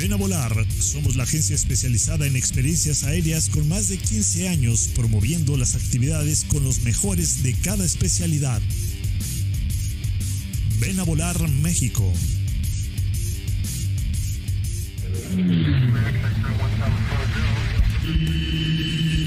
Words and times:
Ven 0.00 0.14
a 0.14 0.16
volar. 0.16 0.66
Somos 0.80 1.14
la 1.16 1.24
agencia 1.24 1.54
especializada 1.54 2.26
en 2.26 2.34
experiencias 2.34 3.04
aéreas 3.04 3.50
con 3.50 3.68
más 3.68 3.88
de 3.88 3.98
15 3.98 4.48
años 4.48 4.88
promoviendo 4.94 5.58
las 5.58 5.74
actividades 5.74 6.46
con 6.46 6.64
los 6.64 6.80
mejores 6.84 7.42
de 7.42 7.52
cada 7.52 7.84
especialidad. 7.84 8.62
Ven 10.78 10.98
a 11.00 11.02
volar 11.02 11.36
México. 11.60 12.10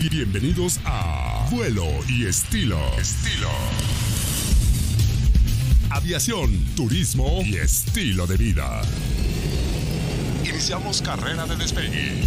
Bienvenidos 0.09 0.79
a 0.85 1.49
Vuelo 1.51 1.87
y 2.09 2.25
Estilo. 2.25 2.79
Estilo. 2.99 3.51
Aviación, 5.91 6.51
turismo 6.75 7.43
y 7.45 7.57
estilo 7.57 8.25
de 8.25 8.37
vida. 8.37 8.81
Iniciamos 10.63 11.01
carrera 11.01 11.45
de 11.45 11.57
despegue. 11.57 12.21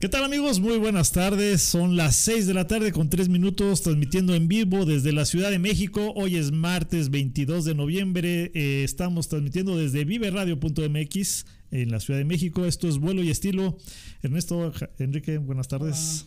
¿Qué 0.00 0.08
tal 0.08 0.24
amigos? 0.24 0.60
Muy 0.60 0.78
buenas 0.78 1.12
tardes. 1.12 1.60
Son 1.60 1.94
las 1.94 2.16
6 2.16 2.46
de 2.46 2.54
la 2.54 2.66
tarde 2.66 2.90
con 2.90 3.10
3 3.10 3.28
minutos 3.28 3.82
transmitiendo 3.82 4.34
en 4.34 4.48
vivo 4.48 4.86
desde 4.86 5.12
la 5.12 5.26
Ciudad 5.26 5.50
de 5.50 5.58
México. 5.58 6.14
Hoy 6.16 6.36
es 6.36 6.52
martes 6.52 7.10
22 7.10 7.66
de 7.66 7.74
noviembre. 7.74 8.50
Eh, 8.54 8.82
estamos 8.82 9.28
transmitiendo 9.28 9.76
desde 9.76 10.06
viveradio.mx 10.06 11.44
en 11.70 11.90
la 11.90 12.00
Ciudad 12.00 12.18
de 12.18 12.24
México. 12.24 12.64
Esto 12.64 12.88
es 12.88 12.96
vuelo 12.96 13.22
y 13.22 13.28
estilo. 13.28 13.76
Ernesto, 14.22 14.72
Enrique, 14.98 15.36
buenas 15.36 15.68
tardes. 15.68 16.24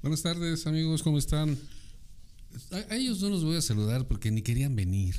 Buenas 0.00 0.22
tardes 0.22 0.64
amigos, 0.68 1.02
¿cómo 1.02 1.18
están? 1.18 1.58
A, 2.70 2.76
a 2.94 2.96
ellos 2.96 3.20
no 3.20 3.30
los 3.30 3.42
voy 3.42 3.56
a 3.56 3.62
saludar 3.62 4.06
porque 4.06 4.30
ni 4.30 4.42
querían 4.42 4.76
venir. 4.76 5.16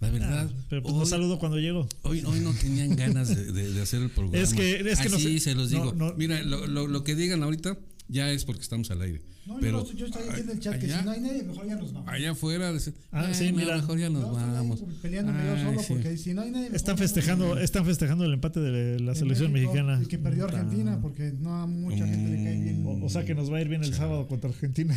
La 0.00 0.10
verdad. 0.10 0.48
Ah, 0.50 0.64
pero 0.70 0.82
pues 0.82 0.94
los 0.94 1.08
saludo 1.10 1.38
cuando 1.38 1.58
llego. 1.58 1.86
Hoy, 2.02 2.22
hoy 2.24 2.40
no 2.40 2.52
tenían 2.54 2.96
ganas 2.96 3.28
de, 3.28 3.52
de- 3.52 3.72
de 3.72 3.82
hacer 3.82 4.00
el 4.02 4.10
programa. 4.10 4.42
Es 4.42 4.54
que- 4.54 4.80
es 4.80 4.98
que 4.98 5.08
no 5.10 5.16
Así 5.16 5.38
sé- 5.38 5.50
se 5.50 5.54
los 5.54 5.70
no, 5.70 5.78
digo. 5.78 5.92
no. 5.94 6.14
Mira, 6.14 6.42
lo, 6.42 6.66
lo- 6.66 6.86
lo 6.86 7.04
que 7.04 7.14
digan 7.14 7.42
ahorita 7.42 7.76
ya 8.10 8.30
es 8.30 8.44
porque 8.44 8.62
estamos 8.62 8.90
al 8.90 9.00
aire. 9.02 9.22
No, 9.46 9.56
pero 9.58 9.84
yo, 9.84 9.92
yo 9.94 10.06
estoy 10.06 10.22
diciendo 10.28 10.52
en 10.52 10.58
el 10.58 10.62
chat 10.62 10.78
que 10.78 10.84
allá- 10.86 10.98
si 11.00 11.04
no 11.06 11.10
hay 11.12 11.20
nadie, 11.20 11.42
mejor 11.42 11.66
ya 11.66 11.74
nos 11.74 11.92
vamos. 11.92 12.08
Allá 12.12 12.30
afuera, 12.32 12.68
Ah, 13.10 13.24
"Ay, 13.26 13.34
sí, 13.34 13.50
no, 13.50 13.56
mira. 13.58 13.76
mejor 13.76 13.98
ya 13.98 14.10
nos 14.10 14.24
ahí 14.38 14.44
vamos. 14.52 14.82
Peleándome 15.00 15.38
yo 15.44 15.64
solo 15.64 15.80
sí. 15.80 15.86
porque 15.88 16.16
si 16.18 16.34
no 16.34 16.42
hay 16.42 16.50
nadie. 16.50 16.68
Están 16.74 16.98
festejando, 16.98 17.58
están 17.58 17.84
festejando 17.86 18.24
el 18.26 18.34
empate 18.34 18.60
de 18.60 19.00
la 19.00 19.12
En 19.12 19.16
selección 19.18 19.50
México, 19.52 19.72
mexicana. 19.72 20.00
Y 20.02 20.06
que 20.06 20.18
perdió 20.18 20.44
Argentina 20.44 20.98
porque 21.00 21.32
no 21.40 21.54
a 21.54 21.66
mucha 21.66 22.06
gente 22.06 22.30
le 22.30 22.44
cae 22.44 22.60
bien. 22.62 22.84
O, 22.86 23.04
o 23.06 23.08
sea 23.08 23.24
que 23.24 23.34
nos 23.34 23.50
va 23.50 23.56
a 23.56 23.60
ir 23.62 23.68
bien 23.68 23.82
el 23.82 23.94
sábado 23.94 24.28
contra 24.28 24.50
Argentina. 24.50 24.94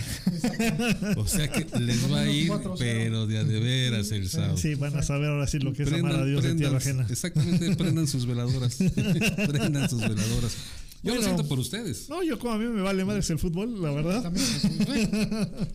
O 1.16 1.26
sea 1.26 1.48
que 1.50 1.66
les 1.80 2.12
va 2.12 2.22
a 2.22 2.30
ir, 2.30 2.50
4-0. 2.50 2.76
pero 2.78 3.26
de 3.28 3.38
a 3.40 3.44
de 3.46 3.60
veras 3.60 4.12
el 4.12 4.28
sábado. 4.30 4.58
Sí, 4.58 4.76
van 4.76 4.96
a 4.98 5.02
saber 5.04 5.30
ahora 5.30 5.48
sí 5.48 5.60
lo 5.60 5.74
que 5.74 5.84
es 5.84 5.94
amar 5.94 6.16
a 6.16 6.26
Dios 6.26 6.44
de 6.44 6.56
tierra 6.56 6.78
ajena. 6.78 7.08
Exactamente, 7.10 7.76
prendan 7.76 8.08
sus 8.08 8.26
veladoras. 8.26 8.76
prendan 9.48 9.90
sus 9.90 10.02
veladoras. 10.02 10.56
Yo 11.04 11.12
Bueno. 11.12 11.16
lo 11.22 11.24
siento 11.24 11.48
por 11.50 11.60
ustedes. 11.60 12.08
No, 12.10 12.24
yo 12.24 12.40
como 12.40 12.54
a 12.54 12.58
mí 12.58 12.66
me 12.66 12.82
vale 12.82 13.04
madres 13.06 13.30
el 13.30 13.38
fútbol, 13.40 13.82
la 13.82 13.92
verdad. 13.92 14.24
También, 14.24 14.46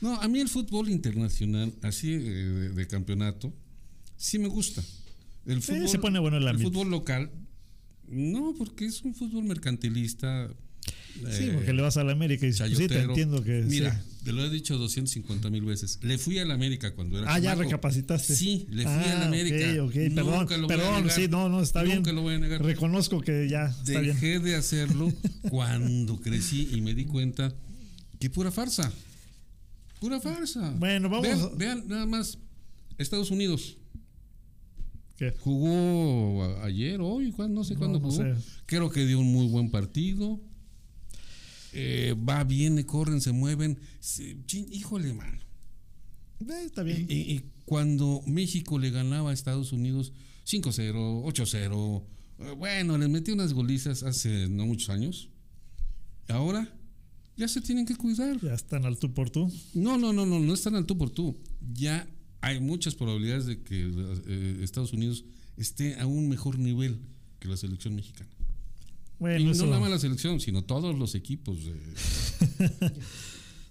No, 0.00 0.14
a 0.20 0.28
mí 0.28 0.38
el 0.38 0.48
fútbol 0.48 0.88
internacional, 0.88 1.72
así 1.82 2.12
eh, 2.12 2.18
de, 2.20 2.68
de 2.70 2.86
campeonato, 2.86 3.52
sí 4.16 4.38
me 4.38 4.46
gusta. 4.48 4.82
El 5.44 5.60
Sí, 5.62 5.72
fútbol, 5.72 5.88
se 5.88 5.98
pone 5.98 6.18
bueno 6.20 6.36
el 6.36 6.46
ambiente. 6.46 6.72
fútbol 6.72 6.90
local, 6.90 7.30
no, 8.06 8.54
porque 8.56 8.86
es 8.86 9.02
un 9.02 9.14
fútbol 9.14 9.44
mercantilista. 9.44 10.48
Sí, 10.86 11.44
eh, 11.44 11.50
porque 11.54 11.72
le 11.72 11.82
vas 11.82 11.96
a 11.96 12.04
la 12.04 12.12
América 12.12 12.46
y 12.46 12.50
dices, 12.50 12.66
pues 12.68 12.78
sí, 12.78 12.86
te 12.86 13.00
entiendo 13.00 13.42
que 13.42 13.62
Mira, 13.62 13.92
sí. 14.00 14.17
Te 14.28 14.34
lo 14.34 14.44
he 14.44 14.50
dicho 14.50 14.76
250 14.76 15.48
mil 15.48 15.64
veces. 15.64 15.98
Le 16.02 16.18
fui 16.18 16.38
a 16.38 16.44
la 16.44 16.52
América 16.52 16.94
cuando 16.94 17.18
era 17.18 17.32
Ah, 17.32 17.38
ya 17.38 17.54
recapacitaste. 17.54 18.34
Sí, 18.36 18.66
le 18.68 18.82
fui 18.82 18.92
Ah, 18.92 19.12
a 19.16 19.18
la 19.20 19.26
América. 19.26 19.82
Ok, 19.82 19.88
ok, 19.88 19.94
perdón, 20.14 20.38
Nunca 20.40 20.56
lo 20.58 20.66
voy 20.66 20.74
a 20.74 20.76
perdón, 20.76 20.94
negar. 21.04 21.10
sí, 21.18 21.28
no, 21.28 21.48
no, 21.48 21.62
está 21.62 21.82
bien. 21.82 21.96
Nunca 21.96 22.12
lo 22.12 22.20
voy 22.20 22.34
a 22.34 22.38
negar. 22.38 22.62
Reconozco 22.62 23.22
que 23.22 23.48
ya 23.48 23.68
está 23.68 24.00
bien. 24.00 24.14
Dejé 24.14 24.38
de 24.40 24.54
hacerlo 24.54 25.10
cuando 25.48 26.20
crecí 26.20 26.68
y 26.74 26.82
me 26.82 26.92
di 26.94 27.06
cuenta 27.06 27.54
que 28.20 28.28
pura 28.28 28.50
farsa. 28.50 28.92
Pura 29.98 30.20
farsa. 30.20 30.74
Bueno, 30.78 31.08
vamos 31.08 31.26
Vean, 31.26 31.56
vean 31.56 31.88
nada 31.88 32.04
más. 32.04 32.36
Estados 32.98 33.30
Unidos 33.30 33.78
¿Qué? 35.16 35.32
jugó 35.40 36.44
ayer, 36.62 37.00
hoy, 37.00 37.34
no 37.48 37.64
sé 37.64 37.72
No, 37.74 37.78
cuándo 37.80 37.98
no 37.98 38.10
jugó. 38.10 38.16
sé. 38.22 38.34
Creo 38.66 38.90
que 38.90 39.06
dio 39.06 39.20
un 39.20 39.32
muy 39.32 39.46
buen 39.46 39.70
partido. 39.70 40.38
Eh, 41.72 42.14
va, 42.28 42.44
viene, 42.44 42.86
corren, 42.86 43.20
se 43.20 43.32
mueven. 43.32 43.78
Se- 44.00 44.36
chin, 44.46 44.66
híjole, 44.72 45.12
mano. 45.14 45.38
Eh, 46.40 46.62
está 46.64 46.82
Y, 46.82 46.84
bien. 46.84 47.06
y- 47.08 47.32
y 47.34 47.44
cuando 47.64 48.22
México 48.26 48.78
le 48.78 48.90
ganaba 48.90 49.30
a 49.30 49.34
Estados 49.34 49.72
Unidos 49.72 50.12
5-0, 50.44 51.22
8-0, 51.24 52.04
eh, 52.38 52.54
bueno, 52.56 52.96
les 52.96 53.08
metió 53.08 53.34
unas 53.34 53.52
golizas 53.52 54.02
hace 54.02 54.48
no 54.48 54.64
muchos 54.66 54.88
años. 54.90 55.28
Ahora 56.28 56.72
ya 57.36 57.48
se 57.48 57.60
tienen 57.60 57.86
que 57.86 57.96
cuidar. 57.96 58.40
Ya 58.40 58.54
están 58.54 58.84
al 58.84 58.98
tú 58.98 59.12
por 59.12 59.30
tú. 59.30 59.52
No, 59.74 59.98
no, 59.98 60.12
no, 60.12 60.26
no, 60.26 60.38
no 60.40 60.54
están 60.54 60.74
al 60.74 60.86
tú 60.86 60.96
por 60.96 61.10
tú. 61.10 61.36
Ya 61.74 62.08
hay 62.40 62.60
muchas 62.60 62.94
probabilidades 62.94 63.46
de 63.46 63.62
que 63.62 63.90
eh, 64.26 64.60
Estados 64.62 64.92
Unidos 64.92 65.24
esté 65.56 65.98
a 66.00 66.06
un 66.06 66.28
mejor 66.28 66.58
nivel 66.58 67.00
que 67.40 67.48
la 67.48 67.56
selección 67.56 67.94
mexicana. 67.94 68.30
Bueno, 69.18 69.38
y 69.40 69.44
no 69.44 69.50
eso- 69.52 69.66
nada 69.66 69.80
más 69.80 69.90
la 69.90 69.98
selección, 69.98 70.40
sino 70.40 70.62
todos 70.62 70.96
los 70.98 71.14
equipos. 71.14 71.58
eh. 71.66 72.90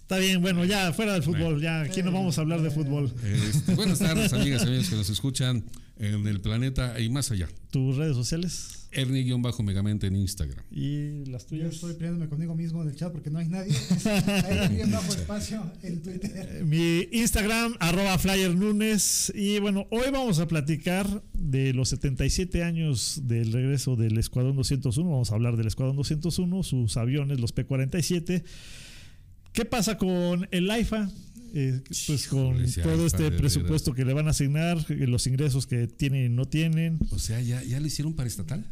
está 0.02 0.18
bien. 0.18 0.40
Bueno, 0.42 0.64
ya 0.64 0.92
fuera 0.92 1.14
del 1.14 1.22
fútbol, 1.22 1.60
ya 1.60 1.82
aquí 1.82 2.02
no 2.02 2.12
vamos 2.12 2.38
a 2.38 2.42
hablar 2.42 2.62
de 2.62 2.70
fútbol. 2.70 3.12
Este, 3.24 3.74
buenas 3.74 3.98
tardes, 3.98 4.32
amigas 4.34 4.62
y 4.64 4.66
amigos 4.68 4.88
que 4.90 4.96
nos 4.96 5.08
escuchan 5.10 5.64
en 5.98 6.26
el 6.26 6.40
planeta 6.40 6.98
y 7.00 7.08
más 7.08 7.30
allá. 7.30 7.48
Tus 7.70 7.96
redes 7.96 8.14
sociales 8.16 8.77
Ernie-Megamente 8.92 10.06
en 10.06 10.16
Instagram. 10.16 10.64
y 10.70 11.24
las 11.26 11.42
Yo 11.44 11.48
tuyas. 11.48 11.74
estoy 11.74 11.94
peleándome 11.94 12.28
conmigo 12.28 12.54
mismo 12.54 12.82
en 12.82 12.88
el 12.88 12.96
chat 12.96 13.12
porque 13.12 13.30
no 13.30 13.38
hay 13.38 13.48
nadie. 13.48 13.72
Bien 14.70 14.90
bajo 14.90 15.12
espacio 15.12 15.70
en 15.82 16.02
Twitter. 16.02 16.64
Mi 16.64 17.08
Instagram, 17.12 17.74
arroba 17.80 18.18
Flyer 18.18 18.54
Nunes. 18.54 19.32
Y 19.34 19.58
bueno, 19.58 19.86
hoy 19.90 20.10
vamos 20.12 20.38
a 20.38 20.48
platicar 20.48 21.22
de 21.32 21.72
los 21.74 21.90
77 21.90 22.62
años 22.62 23.20
del 23.24 23.52
regreso 23.52 23.96
del 23.96 24.18
Escuadrón 24.18 24.56
201. 24.56 25.10
Vamos 25.10 25.30
a 25.30 25.34
hablar 25.34 25.56
del 25.56 25.66
Escuadrón 25.66 25.96
201, 25.96 26.62
sus 26.62 26.96
aviones, 26.96 27.40
los 27.40 27.52
P-47. 27.52 28.42
¿Qué 29.52 29.64
pasa 29.64 29.96
con 29.98 30.46
el 30.50 30.70
AIFA? 30.70 31.10
Eh, 31.54 31.80
pues 32.06 32.26
con 32.28 32.62
Híjole, 32.62 32.82
todo 32.82 33.06
este 33.06 33.30
presupuesto 33.32 33.94
que 33.94 34.04
le 34.04 34.12
van 34.12 34.26
a 34.28 34.30
asignar, 34.30 34.84
eh, 34.90 35.06
los 35.06 35.26
ingresos 35.26 35.66
que 35.66 35.86
tienen 35.86 36.26
y 36.26 36.34
no 36.34 36.44
tienen. 36.44 36.98
O 37.10 37.18
sea, 37.18 37.40
¿ya, 37.40 37.62
ya 37.64 37.80
lo 37.80 37.86
hicieron 37.86 38.14
para 38.14 38.28
estatal? 38.28 38.66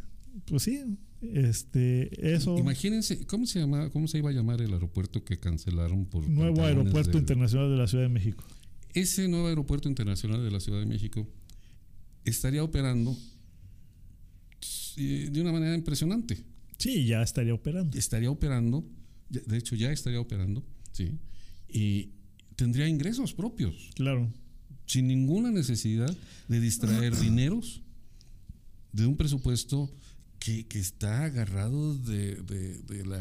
Pues 0.45 0.63
sí, 0.63 0.81
este, 1.23 2.35
eso. 2.35 2.59
Imagínense, 2.59 3.27
¿cómo 3.27 3.47
se, 3.47 3.61
llama, 3.61 3.91
¿cómo 3.91 4.07
se 4.07 4.19
iba 4.19 4.31
a 4.31 4.33
llamar 4.33 4.61
el 4.61 4.73
aeropuerto 4.73 5.25
que 5.25 5.39
cancelaron 5.39 6.07
por... 6.07 6.29
Nuevo 6.29 6.65
Aeropuerto 6.65 7.19
Internacional 7.19 7.71
de 7.71 7.77
la 7.77 7.87
Ciudad 7.87 8.05
de 8.05 8.11
México. 8.11 8.45
Ese 8.93 9.29
nuevo 9.29 9.49
aeropuerto 9.49 9.89
internacional 9.89 10.43
de 10.45 10.51
la 10.51 10.61
Ciudad 10.61 10.79
de 10.79 10.87
México 10.87 11.27
estaría 12.25 12.63
operando 12.63 13.17
eh, 14.97 15.29
de 15.31 15.41
una 15.41 15.53
manera 15.53 15.75
impresionante. 15.75 16.39
Sí, 16.79 17.07
ya 17.07 17.23
estaría 17.23 17.55
operando. 17.55 17.97
Estaría 17.97 18.31
operando, 18.31 18.85
de 19.29 19.57
hecho 19.57 19.75
ya 19.75 19.91
estaría 19.93 20.21
operando, 20.21 20.65
¿sí? 20.93 21.19
Y 21.69 22.13
tendría 22.57 22.89
ingresos 22.89 23.33
propios. 23.35 23.91
Claro. 23.95 24.33
sin 24.87 25.09
ninguna 25.09 25.51
necesidad 25.51 26.17
de 26.49 26.61
distraer 26.61 27.17
dineros 27.21 27.83
de 28.93 29.07
un 29.07 29.17
presupuesto 29.17 29.91
que, 30.47 30.67
que 30.67 30.79
está 30.79 31.25
agarrado 31.25 31.97
de, 31.99 32.37
de- 32.37 32.79
de 32.83 33.05
la 33.05 33.19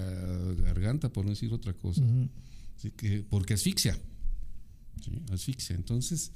garganta, 0.64 1.10
por 1.12 1.26
no 1.26 1.32
decir 1.32 1.52
otra 1.52 1.74
cosa. 1.74 2.02
Así 2.78 2.92
que, 2.92 3.24
porque 3.30 3.56
asfixia. 3.56 3.98
Sí, 5.04 5.12
asfixia. 5.32 5.76
Entonces, 5.76 6.32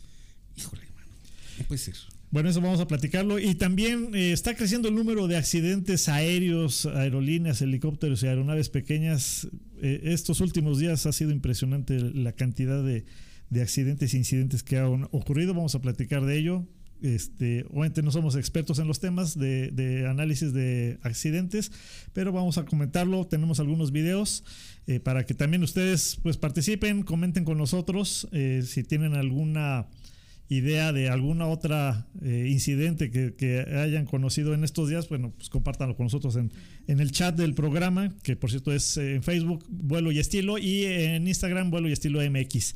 híjole, 0.58 0.82
hermano, 0.84 1.12
no 1.60 1.64
puede 1.66 1.78
ser. 1.80 1.96
Bueno, 2.32 2.50
eso 2.50 2.62
vamos 2.62 2.80
a 2.80 2.88
platicarlo. 2.88 3.40
Y 3.40 3.56
también 3.56 4.14
eh, 4.16 4.32
está 4.32 4.56
creciendo 4.56 4.90
el 4.90 4.96
número 4.96 5.28
de 5.28 5.38
accidentes 5.38 6.10
aéreos, 6.10 6.86
aerolíneas, 6.86 7.62
helicópteros 7.62 8.22
y 8.24 8.28
aeronaves 8.28 8.70
pequeñas. 8.70 9.48
Eh, 9.82 10.02
estos 10.06 10.40
últimos 10.42 10.80
días 10.80 11.06
ha 11.06 11.12
sido 11.12 11.32
impresionante 11.32 12.00
la 12.00 12.34
cantidad 12.34 12.84
de, 12.84 13.06
de 13.50 13.62
accidentes 13.62 14.14
e 14.14 14.18
incidentes 14.18 14.64
que 14.64 14.78
han 14.78 15.04
ocurrido. 15.12 15.54
Vamos 15.54 15.76
a 15.76 15.82
platicar 15.82 16.26
de 16.26 16.38
ello. 16.38 16.68
Este, 17.02 17.66
obviamente 17.70 18.02
no 18.02 18.12
somos 18.12 18.36
expertos 18.36 18.80
en 18.80 18.88
los 18.88 19.00
temas 19.00 19.38
de, 19.38 20.06
análisis 20.10 20.54
de 20.54 21.00
accidentes, 21.02 21.72
pero 22.14 22.32
vamos 22.32 22.58
a 22.58 22.66
comentarlo. 22.66 23.26
Tenemos 23.28 23.60
algunos 23.60 23.92
videos 23.92 24.44
eh, 24.88 25.00
para 25.00 25.26
que 25.26 25.34
también 25.34 25.64
ustedes 25.64 26.20
pues 26.22 26.38
participen, 26.38 27.04
comenten 27.04 27.46
con 27.46 27.58
nosotros 27.58 28.28
eh, 28.32 28.64
si 28.66 28.84
tienen 28.84 29.14
alguna 29.14 29.88
idea 30.50 30.92
de 30.92 31.10
alguna 31.10 31.46
otra 31.46 32.08
eh, 32.24 32.48
incidente 32.50 33.12
que, 33.12 33.66
hayan 33.78 34.06
conocido 34.06 34.56
en 34.56 34.64
estos 34.64 34.90
días, 34.90 35.08
bueno, 35.08 35.32
pues 35.38 35.48
compártanlo 35.50 35.96
con 35.96 36.08
nosotros 36.08 36.36
en, 36.36 36.52
el 36.88 37.12
chat 37.12 37.36
del 37.36 37.54
programa, 37.54 38.16
que 38.24 38.36
por 38.36 38.50
cierto 38.50 38.74
es 38.74 38.98
en 38.98 39.22
Facebook, 39.22 39.64
Vuelo 39.70 40.12
y 40.12 40.18
Estilo, 40.18 40.58
y 40.58 40.86
en 40.86 41.28
Instagram, 41.28 41.70
Vuelo 41.70 41.88
y 41.88 41.92
Estilo 41.92 42.20
MX. 42.20 42.74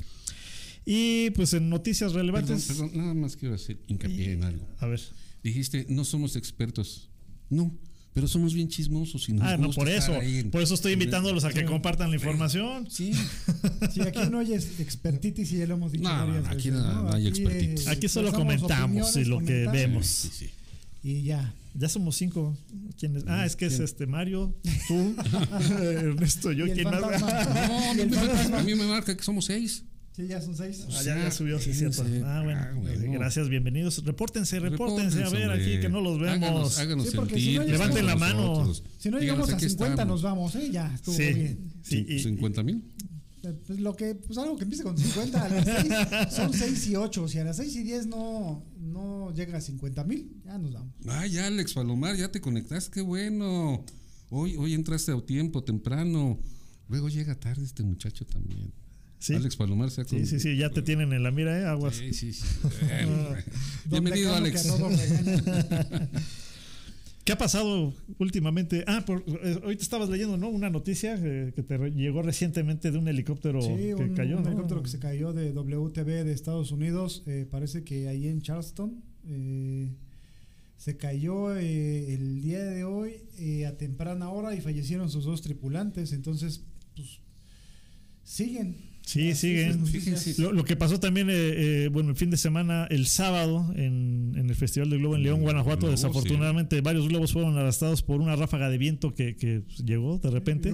Y 0.86 1.30
pues 1.30 1.52
en 1.54 1.68
noticias 1.70 2.12
relevantes. 2.12 2.64
perdón, 2.66 2.90
nada 2.94 3.14
más 3.14 3.36
quiero 3.36 3.54
hacer 3.54 3.78
hincapié 3.88 4.32
en 4.32 4.44
algo. 4.44 4.66
A 4.78 4.86
ver. 4.86 5.00
Dijiste, 5.42 5.86
no 5.88 6.04
somos 6.04 6.36
expertos. 6.36 7.08
No, 7.50 7.74
pero 8.12 8.28
somos 8.28 8.54
bien 8.54 8.68
chismosos 8.68 9.28
y 9.28 9.32
nos 9.32 9.42
Ah, 9.46 9.56
no, 9.56 9.70
por 9.70 9.88
eso. 9.88 10.14
en- 10.20 10.50
Por 10.50 10.62
eso 10.62 10.74
estoy 10.74 10.92
invitándolos 10.92 11.44
a 11.44 11.50
que 11.52 11.64
compartan 11.64 12.10
la 12.10 12.16
información. 12.16 12.88
Sí, 12.90 13.12
Sí, 13.92 14.00
aquí 14.02 14.20
no 14.30 14.38
hay 14.40 14.52
expertitis 14.54 15.52
y 15.52 15.58
ya 15.58 15.66
lo 15.66 15.74
hemos 15.74 15.92
dicho. 15.92 16.04
No, 16.04 16.16
no, 16.18 16.26
varias 16.26 16.44
no, 16.44 16.50
aquí 16.50 16.70
veces, 16.70 16.84
no- 16.86 17.02
no 17.04 17.12
hay 17.12 17.26
Aquí, 17.26 17.40
expertitis. 17.42 17.88
Aquí 17.88 18.08
solo 18.08 18.28
expresamos 18.28 18.60
comentamos 18.62 19.16
y 19.16 19.24
lo 19.24 19.38
que 19.40 19.66
vemos. 19.72 20.06
sí, 20.06 20.28
sí. 20.32 20.50
Y 21.02 21.22
ya. 21.22 21.54
Ya 21.76 21.88
somos 21.88 22.14
cinco. 22.16 22.56
¿Quién 22.98 23.16
es? 23.16 23.24
Ah, 23.26 23.44
es 23.44 23.56
que 23.56 23.66
es 23.66 23.80
este 23.80 24.06
Mario, 24.06 24.54
tú, 24.88 25.14
Ernesto, 25.82 26.52
yo, 26.52 26.66
¿quién 26.66 26.84
más? 26.84 27.00
No, 27.00 27.10
fantasma. 27.10 28.58
a 28.60 28.62
mí 28.62 28.74
me 28.74 28.86
marca 28.86 29.16
que 29.16 29.22
somos 29.24 29.46
seis. 29.46 29.82
Sí, 30.14 30.28
ya 30.28 30.40
son 30.40 30.56
seis. 30.56 30.86
Ah, 30.88 31.02
ya, 31.02 31.16
ya 31.24 31.30
subió, 31.32 31.58
sí, 31.58 31.74
cierto. 31.74 32.02
Ah, 32.24 32.40
bueno. 32.44 32.60
Ah, 32.62 32.70
bueno. 32.76 33.12
Gracias, 33.14 33.48
bienvenidos. 33.48 34.04
Repórtense, 34.04 34.60
repórtense, 34.60 35.24
a 35.24 35.28
ver 35.30 35.48
hombre. 35.50 35.62
aquí 35.64 35.80
que 35.80 35.88
no 35.88 36.00
los 36.00 36.20
vemos. 36.20 36.36
Háganos, 36.36 36.78
háganos 36.78 37.10
Sí, 37.10 37.16
porque 37.16 37.40
si 37.40 37.54
no 37.56 37.64
Levanten 37.64 38.06
la 38.06 38.14
mano. 38.14 38.42
nosotros. 38.64 38.84
Si 38.98 39.10
no 39.10 39.18
Díganos, 39.18 39.48
llegamos 39.48 39.50
a 39.50 39.54
aquí 39.56 39.68
50 39.70 39.94
estamos. 39.94 40.14
nos 40.14 40.22
vamos, 40.22 40.54
¿eh? 40.54 40.70
Ya, 40.70 40.94
estuvo 40.94 41.16
Sí, 41.16 41.32
bien. 41.32 41.72
sí, 41.82 42.06
y- 42.08 42.18
50 42.20 42.62
mil. 42.62 42.84
Pues 43.66 43.80
lo 43.80 43.94
que, 43.96 44.14
pues 44.14 44.38
algo 44.38 44.56
que 44.56 44.62
empiece 44.62 44.84
con 44.84 44.96
50, 44.96 45.44
a 45.44 45.48
las 45.50 45.64
6 45.64 45.92
son 46.34 46.52
6 46.54 46.86
y 46.86 46.96
8. 46.96 47.26
Si 47.28 47.38
a 47.40 47.44
las 47.44 47.56
6 47.56 47.74
y 47.76 47.82
10 47.82 48.06
no, 48.06 48.64
no 48.78 49.34
llega 49.34 49.58
a 49.58 49.60
50 49.60 50.04
mil, 50.04 50.30
ya 50.44 50.56
nos 50.58 50.72
vamos. 50.72 50.94
Ah, 51.06 51.26
ya, 51.26 51.48
Alex 51.48 51.74
Palomar, 51.74 52.16
ya 52.16 52.30
te 52.30 52.40
conectaste, 52.40 52.90
qué 52.92 53.00
bueno. 53.02 53.84
Hoy, 54.30 54.54
hoy 54.56 54.74
entraste 54.74 55.10
a 55.12 55.20
tiempo, 55.20 55.62
temprano. 55.64 56.38
Luego 56.88 57.08
llega 57.08 57.34
tarde 57.34 57.64
este 57.64 57.82
muchacho 57.82 58.24
también. 58.24 58.72
Sí. 59.24 59.34
Alex 59.34 59.56
Palomar 59.56 59.90
se 59.90 60.02
ha 60.02 60.04
Sí, 60.04 60.26
sí, 60.26 60.38
sí, 60.38 60.54
ya 60.58 60.68
te 60.68 60.82
tienen 60.82 61.14
en 61.14 61.22
la 61.22 61.30
mira, 61.30 61.58
¿eh? 61.58 61.64
Aguas. 61.64 61.96
Sí, 61.96 62.12
sí, 62.12 62.34
sí. 62.34 62.44
Bueno, 62.82 63.28
Don 63.86 64.04
Bienvenido, 64.04 64.34
Alex. 64.34 64.70
¿Qué 67.24 67.32
ha 67.32 67.38
pasado 67.38 67.94
últimamente? 68.18 68.84
Ah, 68.86 69.02
por, 69.06 69.24
eh, 69.26 69.60
ahorita 69.62 69.82
estabas 69.82 70.10
leyendo, 70.10 70.36
¿no? 70.36 70.50
Una 70.50 70.68
noticia 70.68 71.18
eh, 71.18 71.54
que 71.56 71.62
te 71.62 71.78
re- 71.78 71.92
llegó 71.92 72.20
recientemente 72.20 72.90
de 72.90 72.98
un 72.98 73.08
helicóptero 73.08 73.62
Sí, 73.62 73.68
que 73.76 73.94
un, 73.94 74.14
cayó, 74.14 74.36
un 74.36 74.42
¿no? 74.42 74.48
helicóptero 74.50 74.82
que 74.82 74.90
se 74.90 74.98
cayó 74.98 75.32
de 75.32 75.52
WTB 75.54 76.04
de 76.24 76.32
Estados 76.32 76.70
Unidos, 76.70 77.22
eh, 77.26 77.46
parece 77.50 77.82
que 77.82 78.08
ahí 78.08 78.28
en 78.28 78.42
Charleston. 78.42 79.02
eh, 79.26 79.88
se 80.76 80.98
cayó 80.98 81.56
eh, 81.56 82.12
el 82.12 82.42
día 82.42 82.62
de 82.62 82.84
hoy 82.84 83.12
eh, 83.38 83.64
a 83.64 83.78
temprana 83.78 84.28
hora 84.28 84.54
y 84.54 84.60
fallecieron 84.60 85.08
sus 85.08 85.24
dos 85.24 85.40
tripulantes. 85.40 86.12
Entonces, 86.12 86.62
pues, 86.94 87.20
siguen. 88.22 88.92
Sí, 89.06 89.34
siguen. 89.34 89.84
Lo, 90.38 90.52
lo 90.52 90.64
que 90.64 90.76
pasó 90.76 90.98
también, 90.98 91.28
eh, 91.28 91.34
eh, 91.36 91.88
bueno, 91.92 92.10
el 92.10 92.16
fin 92.16 92.30
de 92.30 92.36
semana, 92.36 92.86
el 92.90 93.06
sábado, 93.06 93.72
en, 93.76 94.32
en 94.36 94.48
el 94.48 94.56
Festival 94.56 94.88
del 94.90 95.00
Globo 95.00 95.16
en 95.16 95.22
León, 95.22 95.40
Mm, 95.40 95.42
Guanajuato, 95.42 95.80
globo, 95.80 95.90
desafortunadamente 95.92 96.80
varios 96.80 97.08
globos 97.08 97.32
fueron 97.32 97.56
arrastrados 97.58 98.02
por 98.02 98.20
una 98.20 98.34
ráfaga 98.34 98.70
de 98.70 98.78
viento 98.78 99.14
que, 99.14 99.36
que 99.36 99.62
llegó 99.84 100.18
de 100.18 100.30
repente. 100.30 100.72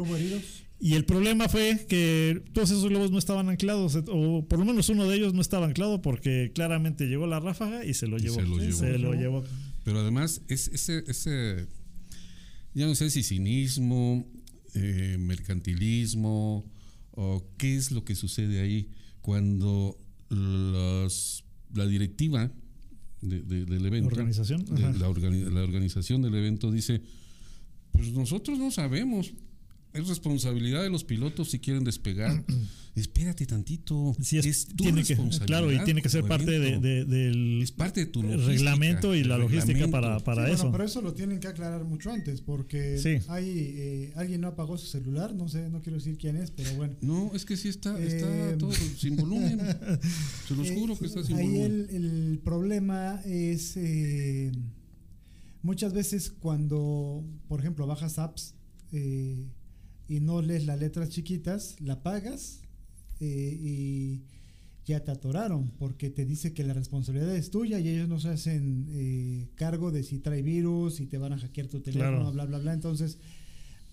¿Y 0.82 0.94
el 0.94 1.04
problema 1.04 1.48
fue 1.48 1.84
que 1.88 2.42
todos 2.54 2.70
esos 2.70 2.88
globos 2.88 3.10
no 3.10 3.18
estaban 3.18 3.48
anclados, 3.50 3.98
o 4.08 4.46
por 4.48 4.58
lo 4.58 4.64
menos 4.64 4.88
uno 4.88 5.06
de 5.06 5.16
ellos 5.16 5.34
no 5.34 5.42
estaba 5.42 5.66
anclado 5.66 6.00
porque 6.00 6.52
claramente 6.54 7.06
llegó 7.06 7.26
la 7.26 7.38
ráfaga 7.40 7.84
y 7.84 7.92
se 7.94 8.06
lo 8.06 8.16
llevó. 8.16 8.36
se 8.36 8.42
lo 8.42 8.58
llevó. 8.58 8.78
Se 8.78 8.98
lo 8.98 9.12
llevó. 9.14 9.44
Pero 9.84 10.00
además, 10.00 10.40
es, 10.48 10.68
ese, 10.68 11.04
ese, 11.06 11.66
ya 12.74 12.86
no 12.86 12.94
sé 12.94 13.10
si 13.10 13.22
cinismo, 13.22 14.26
eh, 14.74 15.16
mercantilismo, 15.18 16.64
o 17.22 17.44
qué 17.58 17.76
es 17.76 17.90
lo 17.90 18.02
que 18.02 18.14
sucede 18.14 18.60
ahí 18.62 18.88
cuando 19.20 19.98
las- 20.30 21.44
la 21.74 21.86
directiva 21.86 22.50
de- 23.20 23.42
de- 23.42 23.66
del 23.66 23.84
evento, 23.84 24.08
Organización, 24.08 24.64
de 24.64 24.80
la, 24.98 25.08
organi- 25.10 25.50
la 25.50 25.62
organización 25.62 26.22
del 26.22 26.34
evento 26.34 26.70
dice, 26.72 27.02
pues 27.92 28.10
nosotros 28.12 28.58
no 28.58 28.70
sabemos, 28.70 29.32
es 29.92 30.06
responsabilidad 30.08 30.82
de 30.82 30.90
los 30.90 31.04
pilotos 31.04 31.50
si 31.50 31.58
quieren 31.58 31.84
despegar. 31.84 32.44
Espérate 32.96 33.46
tantito, 33.46 34.16
Sí, 34.20 34.36
es, 34.38 34.46
es, 34.46 34.66
tu 34.66 34.74
tiene 34.82 35.02
que, 35.04 35.08
responsabilidad. 35.14 35.46
claro, 35.46 35.72
y 35.72 35.84
tiene 35.84 36.02
que 36.02 36.08
ser 36.08 36.24
parte 36.24 36.50
de, 36.50 36.56
evento. 36.56 36.80
de- 36.88 37.04
del 37.04 37.62
es 37.62 37.70
parte 37.70 38.00
de 38.00 38.06
tu 38.06 38.20
reglamento 38.20 39.14
y 39.14 39.22
la 39.22 39.38
logística 39.38 39.86
para, 39.88 40.18
para 40.18 40.46
Sí, 40.46 40.52
eso. 40.54 40.62
Bueno, 40.64 40.72
pero 40.72 40.84
eso 40.84 41.00
lo 41.00 41.14
tienen 41.14 41.38
que 41.38 41.46
aclarar 41.46 41.84
mucho 41.84 42.10
antes, 42.10 42.40
porque 42.40 42.98
Sí. 42.98 43.18
hay 43.28 43.48
eh, 43.48 44.12
alguien 44.16 44.40
no 44.40 44.48
apagó 44.48 44.76
su 44.76 44.86
celular, 44.86 45.34
no 45.36 45.48
sé, 45.48 45.68
no 45.70 45.80
quiero 45.80 45.98
decir 45.98 46.18
quién 46.18 46.36
es, 46.36 46.50
pero 46.50 46.74
bueno. 46.74 46.96
No, 47.00 47.30
es 47.32 47.44
que 47.44 47.56
sí 47.56 47.68
está, 47.68 47.96
está 48.02 48.50
Eh, 48.50 48.56
todo 48.58 48.72
sin 48.98 49.14
volumen. 49.16 49.60
Se 50.48 50.56
los 50.56 50.66
Eh, 50.68 50.74
juro 50.76 50.98
que 50.98 51.06
está 51.06 51.22
sin 51.22 51.36
ahí 51.36 51.46
volumen. 51.46 51.86
el, 51.90 52.04
el 52.04 52.38
problema 52.42 53.20
es 53.24 53.76
eh, 53.76 54.50
muchas 55.62 55.92
veces 55.92 56.32
cuando, 56.40 57.24
por 57.48 57.60
ejemplo, 57.60 57.86
bajas 57.86 58.18
apps 58.18 58.54
eh, 58.92 59.46
y 60.10 60.18
no 60.20 60.42
lees 60.42 60.66
las 60.66 60.80
letras 60.80 61.08
chiquitas, 61.10 61.80
la 61.80 62.02
pagas 62.02 62.62
eh, 63.20 63.56
y 63.60 64.22
ya 64.84 65.04
te 65.04 65.12
atoraron 65.12 65.70
porque 65.78 66.10
te 66.10 66.24
dice 66.26 66.52
que 66.52 66.64
la 66.64 66.74
responsabilidad 66.74 67.36
es 67.36 67.50
tuya 67.50 67.78
y 67.78 67.88
ellos 67.88 68.08
no 68.08 68.18
se 68.18 68.30
hacen 68.30 68.86
eh, 68.90 69.48
cargo 69.54 69.92
de 69.92 70.02
si 70.02 70.18
trae 70.18 70.42
virus, 70.42 70.96
si 70.96 71.06
te 71.06 71.16
van 71.16 71.32
a 71.34 71.38
hackear 71.38 71.68
tu 71.68 71.80
teléfono, 71.80 72.16
Claro. 72.16 72.32
bla, 72.32 72.44
bla, 72.46 72.58
bla. 72.58 72.72
Entonces, 72.72 73.18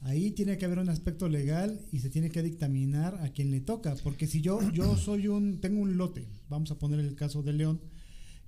ahí 0.02 0.32
tiene 0.32 0.58
que 0.58 0.66
haber 0.66 0.80
un 0.80 0.90
aspecto 0.90 1.30
legal 1.30 1.80
y 1.92 2.00
se 2.00 2.10
tiene 2.10 2.32
que 2.32 2.42
dictaminar 2.42 3.16
a 3.22 3.30
quien 3.30 3.52
le 3.52 3.62
toca. 3.62 3.96
Porque 4.04 4.26
si 4.26 4.42
yo, 4.42 4.60
yo 4.72 4.98
soy 5.06 5.28
un, 5.28 5.60
tengo 5.62 5.82
un 5.82 5.98
lote, 5.98 6.26
vamos 6.50 6.72
a 6.72 6.80
poner 6.80 7.00
el 7.00 7.14
caso 7.14 7.44
de 7.44 7.54
León, 7.54 7.80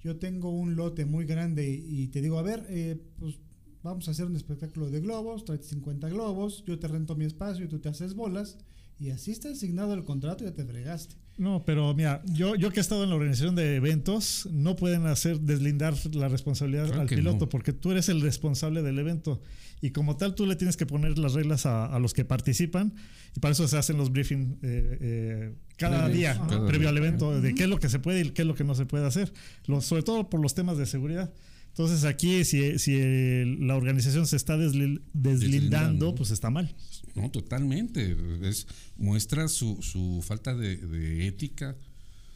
yo 0.03 0.15
tengo 0.17 0.49
un 0.49 0.75
lote 0.75 1.05
muy 1.05 1.25
grande 1.25 1.69
y 1.69 2.07
te 2.07 2.21
digo, 2.23 2.39
a 2.39 2.41
ver, 2.41 2.65
eh, 2.69 2.99
pues 3.19 3.35
vamos 3.83 4.07
a 4.07 4.11
hacer 4.11 4.25
un 4.25 4.35
espectáculo 4.35 4.89
de 4.89 4.99
globos, 5.01 5.45
trae 5.45 5.57
50 5.61 6.09
globos, 6.09 6.63
yo 6.65 6.77
te 6.79 6.87
rento 6.87 7.15
mi 7.15 7.25
espacio 7.25 7.65
y 7.65 7.67
tú 7.67 7.79
te 7.79 7.89
haces 7.89 8.13
bolas. 8.13 8.57
Y 8.99 9.11
así 9.11 9.31
está 9.31 9.49
asignado 9.49 9.93
el 9.93 10.03
contrato 10.03 10.43
y 10.43 10.47
ya 10.47 10.53
te 10.53 10.65
fregaste. 10.65 11.15
No, 11.37 11.63
pero 11.63 11.93
mira, 11.93 12.21
yo, 12.25 12.55
yo 12.55 12.69
que 12.69 12.79
he 12.79 12.81
estado 12.81 13.05
en 13.05 13.09
la 13.09 13.15
organización 13.15 13.55
de 13.55 13.77
eventos, 13.77 14.49
no 14.51 14.75
pueden 14.75 15.05
hacer 15.05 15.39
deslindar 15.39 15.93
la 16.13 16.27
responsabilidad 16.27 16.87
Claro 16.87 17.01
al 17.03 17.07
piloto, 17.07 17.45
no. 17.45 17.49
porque 17.49 17.71
tú 17.71 17.91
eres 17.91 18.09
el 18.09 18.19
responsable 18.19 18.81
del 18.81 18.99
evento. 18.99 19.41
Y 19.79 19.91
como 19.91 20.17
tal, 20.17 20.35
tú 20.35 20.45
le 20.45 20.57
tienes 20.57 20.75
que 20.75 20.85
poner 20.85 21.17
las 21.17 21.31
reglas 21.33 21.65
a, 21.65 21.85
a 21.85 21.97
los 21.99 22.13
que 22.13 22.25
participan. 22.25 22.93
Y 23.37 23.39
para 23.39 23.53
eso 23.53 23.65
se 23.69 23.77
hacen 23.77 23.95
los 23.95 24.11
briefings 24.11 24.57
eh, 24.63 24.97
eh, 24.99 25.55
cada 25.77 25.99
Previos, 26.07 26.17
día, 26.17 26.33
cada 26.33 26.65
previo 26.67 26.79
día. 26.81 26.89
al 26.89 26.97
evento, 26.97 27.39
de 27.39 27.55
qué 27.55 27.63
es 27.63 27.69
lo 27.69 27.79
que 27.79 27.87
se 27.87 27.99
puede 27.99 28.19
y 28.19 28.29
qué 28.31 28.41
es 28.41 28.47
lo 28.49 28.55
que 28.55 28.65
no 28.65 28.75
se 28.75 28.85
puede 28.85 29.05
hacer. 29.07 29.31
Lo- 29.65 29.79
sobre 29.79 30.03
todo 30.03 30.29
por 30.29 30.41
los 30.41 30.53
temas 30.55 30.77
de 30.77 30.85
seguridad. 30.85 31.31
Entonces 31.69 32.03
aquí, 32.03 32.43
si, 32.43 32.77
si 32.79 32.95
el- 32.95 33.65
la 33.67 33.75
organización 33.75 34.27
se 34.27 34.35
está 34.35 34.57
desli- 34.57 35.01
deslindando, 35.13 36.13
pues 36.15 36.31
está 36.31 36.49
mal. 36.49 36.75
No, 37.15 37.29
totalmente. 37.31 38.15
Es, 38.43 38.67
muestra 38.97 39.47
su, 39.47 39.81
su 39.81 40.21
falta 40.25 40.55
de, 40.55 40.77
de 40.77 41.27
ética, 41.27 41.75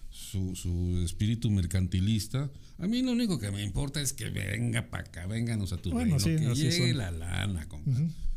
su, 0.09 0.55
su 0.55 1.01
espíritu 1.03 1.49
mercantilista. 1.51 2.49
A 2.77 2.87
mí 2.87 3.01
lo 3.01 3.11
único 3.11 3.39
que 3.39 3.51
me 3.51 3.63
importa 3.63 4.01
es 4.01 4.13
que 4.13 4.29
venga 4.29 4.89
para 4.89 5.03
acá, 5.03 5.27
vénganos 5.27 5.73
a 5.73 5.77
tu 5.77 5.91
Bueno, 5.91 6.17
reino, 6.17 6.55
sí, 6.55 6.61
que 6.63 6.69
llegue 6.71 6.89
son. 6.89 6.97
la 6.97 7.11
lana. 7.11 7.67
compa. 7.67 7.91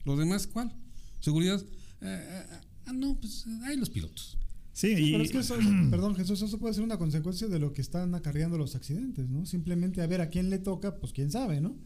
Lo 0.05 0.17
demás, 0.17 0.47
¿cuál? 0.47 0.73
¿Seguridad? 1.21 1.61
Eh, 1.61 1.65
eh, 2.03 2.43
ah, 2.87 2.93
no, 2.93 3.17
pues 3.21 3.45
hay 3.65 3.77
los 3.77 3.91
pilotos. 3.91 4.37
Sí, 4.77 4.95
Sí, 4.95 5.09
y, 5.09 5.13
pero 5.13 5.25
es 5.25 5.31
que 5.31 5.39
eso, 5.39 5.57
perdón 5.91 6.15
Jesús, 6.17 6.43
eso 6.43 6.59
puede 6.59 6.75
ser 6.75 6.85
una 6.85 6.99
consecuencia 6.99 7.49
de 7.49 7.59
lo 7.59 7.73
que 7.73 7.81
están 7.81 8.15
acarreando 8.15 8.59
los 8.59 8.77
accidentes, 8.77 9.27
¿no? 9.27 9.47
Simplemente 9.47 10.03
a 10.03 10.07
ver 10.07 10.21
a 10.21 10.29
quién 10.29 10.51
le 10.51 10.59
toca, 10.59 10.97
pues 10.97 11.15
quién 11.15 11.31
sabe, 11.31 11.63
¿no? 11.63 11.79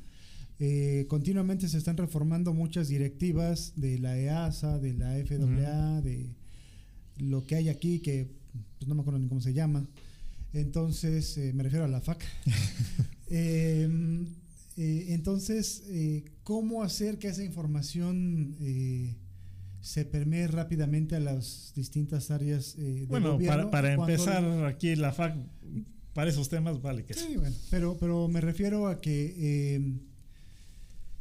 Eh, 0.59 1.07
continuamente 1.09 1.69
se 1.69 1.79
están 1.79 1.97
reformando 1.97 2.53
muchas 2.53 2.89
directivas 2.89 3.75
de 3.77 4.01
la 4.01 4.19
EASA, 4.19 4.81
de 4.81 4.95
la 4.95 5.13
FAA, 5.25 6.01
de 6.01 6.35
lo 7.19 7.47
que 7.47 7.55
hay 7.55 7.69
aquí, 7.69 8.01
que 8.01 8.29
pues, 8.79 8.89
no 8.89 8.97
me 8.97 9.03
acuerdo 9.03 9.21
ni 9.21 9.29
cómo 9.29 9.41
se 9.41 9.55
llama. 9.55 9.87
Entonces, 10.53 11.39
eh, 11.39 11.53
me 11.55 11.63
refiero 11.63 11.85
a 11.85 11.89
la 11.89 12.01
FAC. 12.01 12.25
Em, 13.33 14.27
eh, 14.77 15.07
entonces, 15.11 15.85
¿cómo 16.43 16.83
hacer 16.83 17.21
que 17.21 17.29
esa 17.29 17.45
información 17.45 18.57
se 19.81 20.05
permee 20.05 20.47
rápidamente 20.47 21.17
a 21.17 21.21
las 21.21 21.73
distintas 21.75 22.31
áreas 22.31 22.77
eh, 22.79 22.83
del 22.83 23.07
Bueno, 23.07 23.33
gobierno? 23.33 23.71
para, 23.71 23.71
para 23.71 23.97
cuando- 23.97 24.13
empezar 24.13 24.65
aquí 24.67 24.95
la 24.97 25.13
FAC, 25.13 25.37
para 26.13 26.31
esos 26.31 26.49
temas, 26.49 26.83
vale 26.83 27.05
que 27.05 27.15
sí. 27.15 27.27
Sí, 27.29 27.37
bueno, 27.37 27.55
pero, 27.71 27.97
pero 27.99 28.29
me 28.29 28.41
refiero 28.41 28.89
a 28.89 29.01
que, 29.01 29.35
eh, 29.39 29.93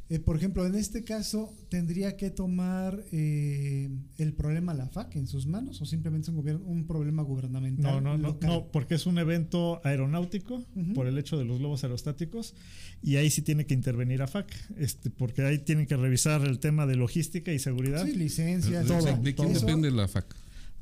eh, 0.10 0.20
por 0.20 0.36
ejemplo, 0.36 0.66
en 0.66 0.74
este 0.74 1.04
caso, 1.04 1.54
¿tendría 1.70 2.18
que 2.18 2.32
tomar 2.32 3.04
eh, 3.12 3.90
el 4.18 4.34
problema 4.34 4.74
la 4.74 4.88
FAC 4.88 5.16
en 5.18 5.28
sus 5.28 5.46
manos 5.46 5.82
o 5.82 5.86
simplemente 5.86 6.26
es 6.26 6.30
un, 6.30 6.38
gobierno, 6.38 6.66
un 6.66 6.88
problema 6.88 7.22
gubernamental? 7.22 7.94
No, 7.96 8.02
no, 8.02 8.18
no, 8.18 8.30
local? 8.30 8.50
no, 8.50 8.68
porque 8.72 8.96
es 8.96 9.06
un 9.06 9.20
evento 9.20 9.82
aeronáutico 9.84 10.66
por 10.96 11.06
el 11.06 11.18
hecho 11.20 11.38
de 11.38 11.46
los 11.46 11.60
globos 11.60 11.84
aerostáticos 11.84 12.56
y 13.04 13.18
ahí 13.18 13.30
sí 13.30 13.44
tiene 13.44 13.66
que 13.68 13.76
intervenir 13.76 14.22
AFAC, 14.24 14.52
este, 14.78 15.12
porque 15.12 15.44
ahí 15.44 15.60
tienen 15.60 15.86
que 15.86 15.96
revisar 15.96 16.42
el 16.42 16.58
tema 16.60 16.88
de 16.88 16.96
logística 16.96 17.54
y 17.54 17.60
seguridad 17.60 18.06
Sí, 18.06 18.16
licencias, 18.16 18.88
¿De, 18.88 18.96
o 18.96 19.02
sea, 19.02 19.16
de 19.16 19.36
quién 19.36 19.54
depende 19.54 19.92
la 19.92 20.08
FAC? 20.08 20.36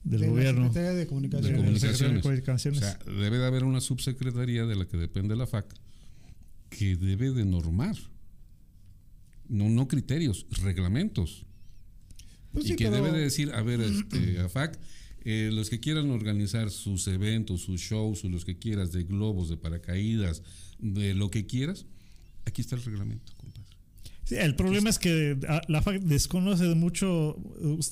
del 0.03 0.22
de 0.22 0.27
la 0.27 0.31
gobierno. 0.31 0.62
Secretaría 0.67 0.91
de 0.91 1.00
De 1.00 1.07
Comunicaciones. 1.07 1.51
De 1.51 1.57
comunicaciones. 1.57 2.19
O 2.19 2.22
Comunicaciones. 2.22 2.79
sea, 2.79 3.00
debe 3.05 3.38
de 3.39 3.46
haber 3.46 3.63
una 3.65 3.81
subsecretaría 3.81 4.65
de 4.65 4.75
la 4.75 4.88
que 4.88 4.96
depende 4.96 5.36
la 5.36 5.48
FAC 5.48 5.65
que 6.69 6.96
debe 6.96 7.31
de 7.31 7.46
normar. 7.46 7.96
No, 9.50 9.70
no 9.70 9.88
criterios, 9.88 10.46
reglamentos. 10.63 11.46
Pues 12.51 12.66
y 12.66 12.70
sí, 12.70 12.75
que 12.75 12.86
pero- 12.86 13.04
debe 13.04 13.18
de 13.18 13.24
decir, 13.24 13.51
a 13.54 13.62
ver, 13.62 13.82
este, 13.82 14.39
AFAC, 14.46 14.80
eh, 15.25 15.50
los 15.54 15.70
que 15.70 15.80
quieran 15.80 16.10
organizar 16.12 16.70
sus 16.70 17.08
eventos, 17.08 17.62
sus 17.62 17.82
shows, 17.82 18.24
o 18.24 18.30
los 18.30 18.46
que 18.46 18.58
quieras, 18.58 18.92
de 18.92 19.04
globos, 19.04 19.50
de 19.50 19.58
paracaídas, 19.58 20.42
de 20.80 21.13
lo 21.13 21.30
que 21.30 21.46
quieras, 21.46 21.86
aquí 22.46 22.62
está 22.62 22.75
el 22.75 22.84
reglamento, 22.84 23.34
compadre. 23.38 23.63
Sí, 24.24 24.36
el 24.36 24.56
problema 24.56 24.89
es 24.89 25.00
que 25.00 25.38
la 25.70 25.82
FAC 25.82 26.01
desconoce 26.01 26.66
de 26.66 26.75
muchos 26.75 27.36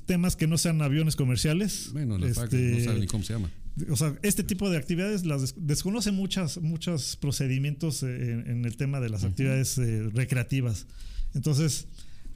temas 0.06 0.36
que 0.36 0.48
no 0.48 0.58
sean 0.58 0.82
aviones 0.82 1.16
comerciales. 1.16 1.90
Bueno, 1.94 2.18
la 2.18 2.28
FAC 2.34 2.52
no 2.52 2.58
Este, 2.60 2.84
sabe 2.84 3.00
ni 3.00 3.08
cómo 3.08 3.24
se 3.24 3.34
llama. 3.34 3.50
O 3.90 3.96
sea, 3.96 4.18
este 4.22 4.44
tipo 4.44 4.70
de 4.70 4.78
actividades 4.78 5.26
las 5.26 5.42
des- 5.42 5.56
desconoce 5.58 6.12
muchas, 6.12 6.58
muchos 6.62 7.16
procedimientos 7.18 8.04
eh, 8.04 8.32
en, 8.32 8.48
en 8.50 8.66
el 8.66 8.76
tema 8.78 9.00
de 9.00 9.10
las 9.10 9.24
actividades 9.24 9.78
eh, 9.78 10.10
recreativas. 10.14 10.88
Entonces, 11.36 11.88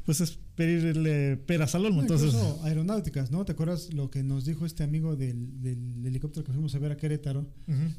pues 0.05 0.21
es 0.21 0.37
pedirle 0.55 1.37
peras 1.37 1.73
al 1.75 1.85
olmo. 1.85 1.97
No, 1.97 2.01
Entonces, 2.01 2.33
incluso 2.33 2.63
aeronáuticas, 2.63 3.31
¿no? 3.31 3.45
¿Te 3.45 3.53
acuerdas 3.53 3.93
lo 3.93 4.09
que 4.11 4.23
nos 4.23 4.45
dijo 4.45 4.65
este 4.65 4.83
amigo 4.83 5.15
del, 5.15 5.61
del 5.61 6.05
helicóptero 6.05 6.45
que 6.45 6.51
fuimos 6.51 6.75
a 6.75 6.79
ver 6.79 6.91
a 6.91 6.97
Querétaro? 6.97 7.47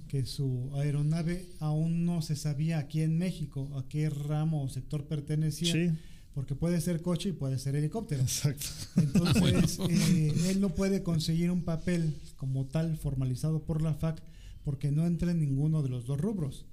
Que 0.08 0.26
su 0.26 0.70
aeronave 0.74 1.46
aún 1.58 2.04
no 2.04 2.20
se 2.20 2.36
sabía 2.36 2.78
aquí 2.78 3.00
en 3.02 3.16
México 3.16 3.70
a 3.78 3.88
qué 3.88 4.10
ramo 4.10 4.62
o 4.62 4.68
sector 4.68 5.06
pertenecía. 5.06 5.72
sí, 5.72 5.90
Porque 6.34 6.54
puede 6.54 6.80
ser 6.80 7.00
coche 7.00 7.30
y 7.30 7.32
puede 7.32 7.58
ser 7.58 7.76
helicóptero. 7.76 8.22
exacto. 8.22 8.66
Entonces, 8.96 9.78
eh, 9.88 10.34
él 10.48 10.60
no 10.60 10.74
puede 10.74 11.02
conseguir 11.02 11.50
un 11.50 11.62
papel 11.62 12.14
como 12.36 12.66
tal 12.66 12.96
formalizado 12.98 13.62
por 13.62 13.80
la 13.82 13.94
FAC 13.94 14.22
porque 14.64 14.90
no 14.92 15.06
entra 15.06 15.30
en 15.30 15.40
ninguno 15.40 15.82
de 15.82 15.88
los 15.88 16.04
dos 16.06 16.20
rubros. 16.20 16.66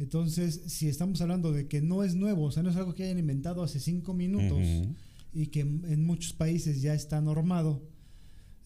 Entonces, 0.00 0.62
si 0.66 0.88
estamos 0.88 1.20
hablando 1.20 1.52
de 1.52 1.68
que 1.68 1.80
no 1.82 2.02
es 2.02 2.14
nuevo, 2.14 2.44
o 2.44 2.50
sea, 2.50 2.62
no 2.62 2.70
es 2.70 2.76
algo 2.76 2.94
que 2.94 3.04
hayan 3.04 3.18
inventado 3.18 3.62
hace 3.62 3.78
cinco 3.80 4.14
minutos 4.14 4.62
y 5.32 5.46
que 5.48 5.60
en 5.60 6.04
muchos 6.04 6.32
países 6.32 6.80
ya 6.82 6.94
está 6.94 7.20
normado. 7.20 7.82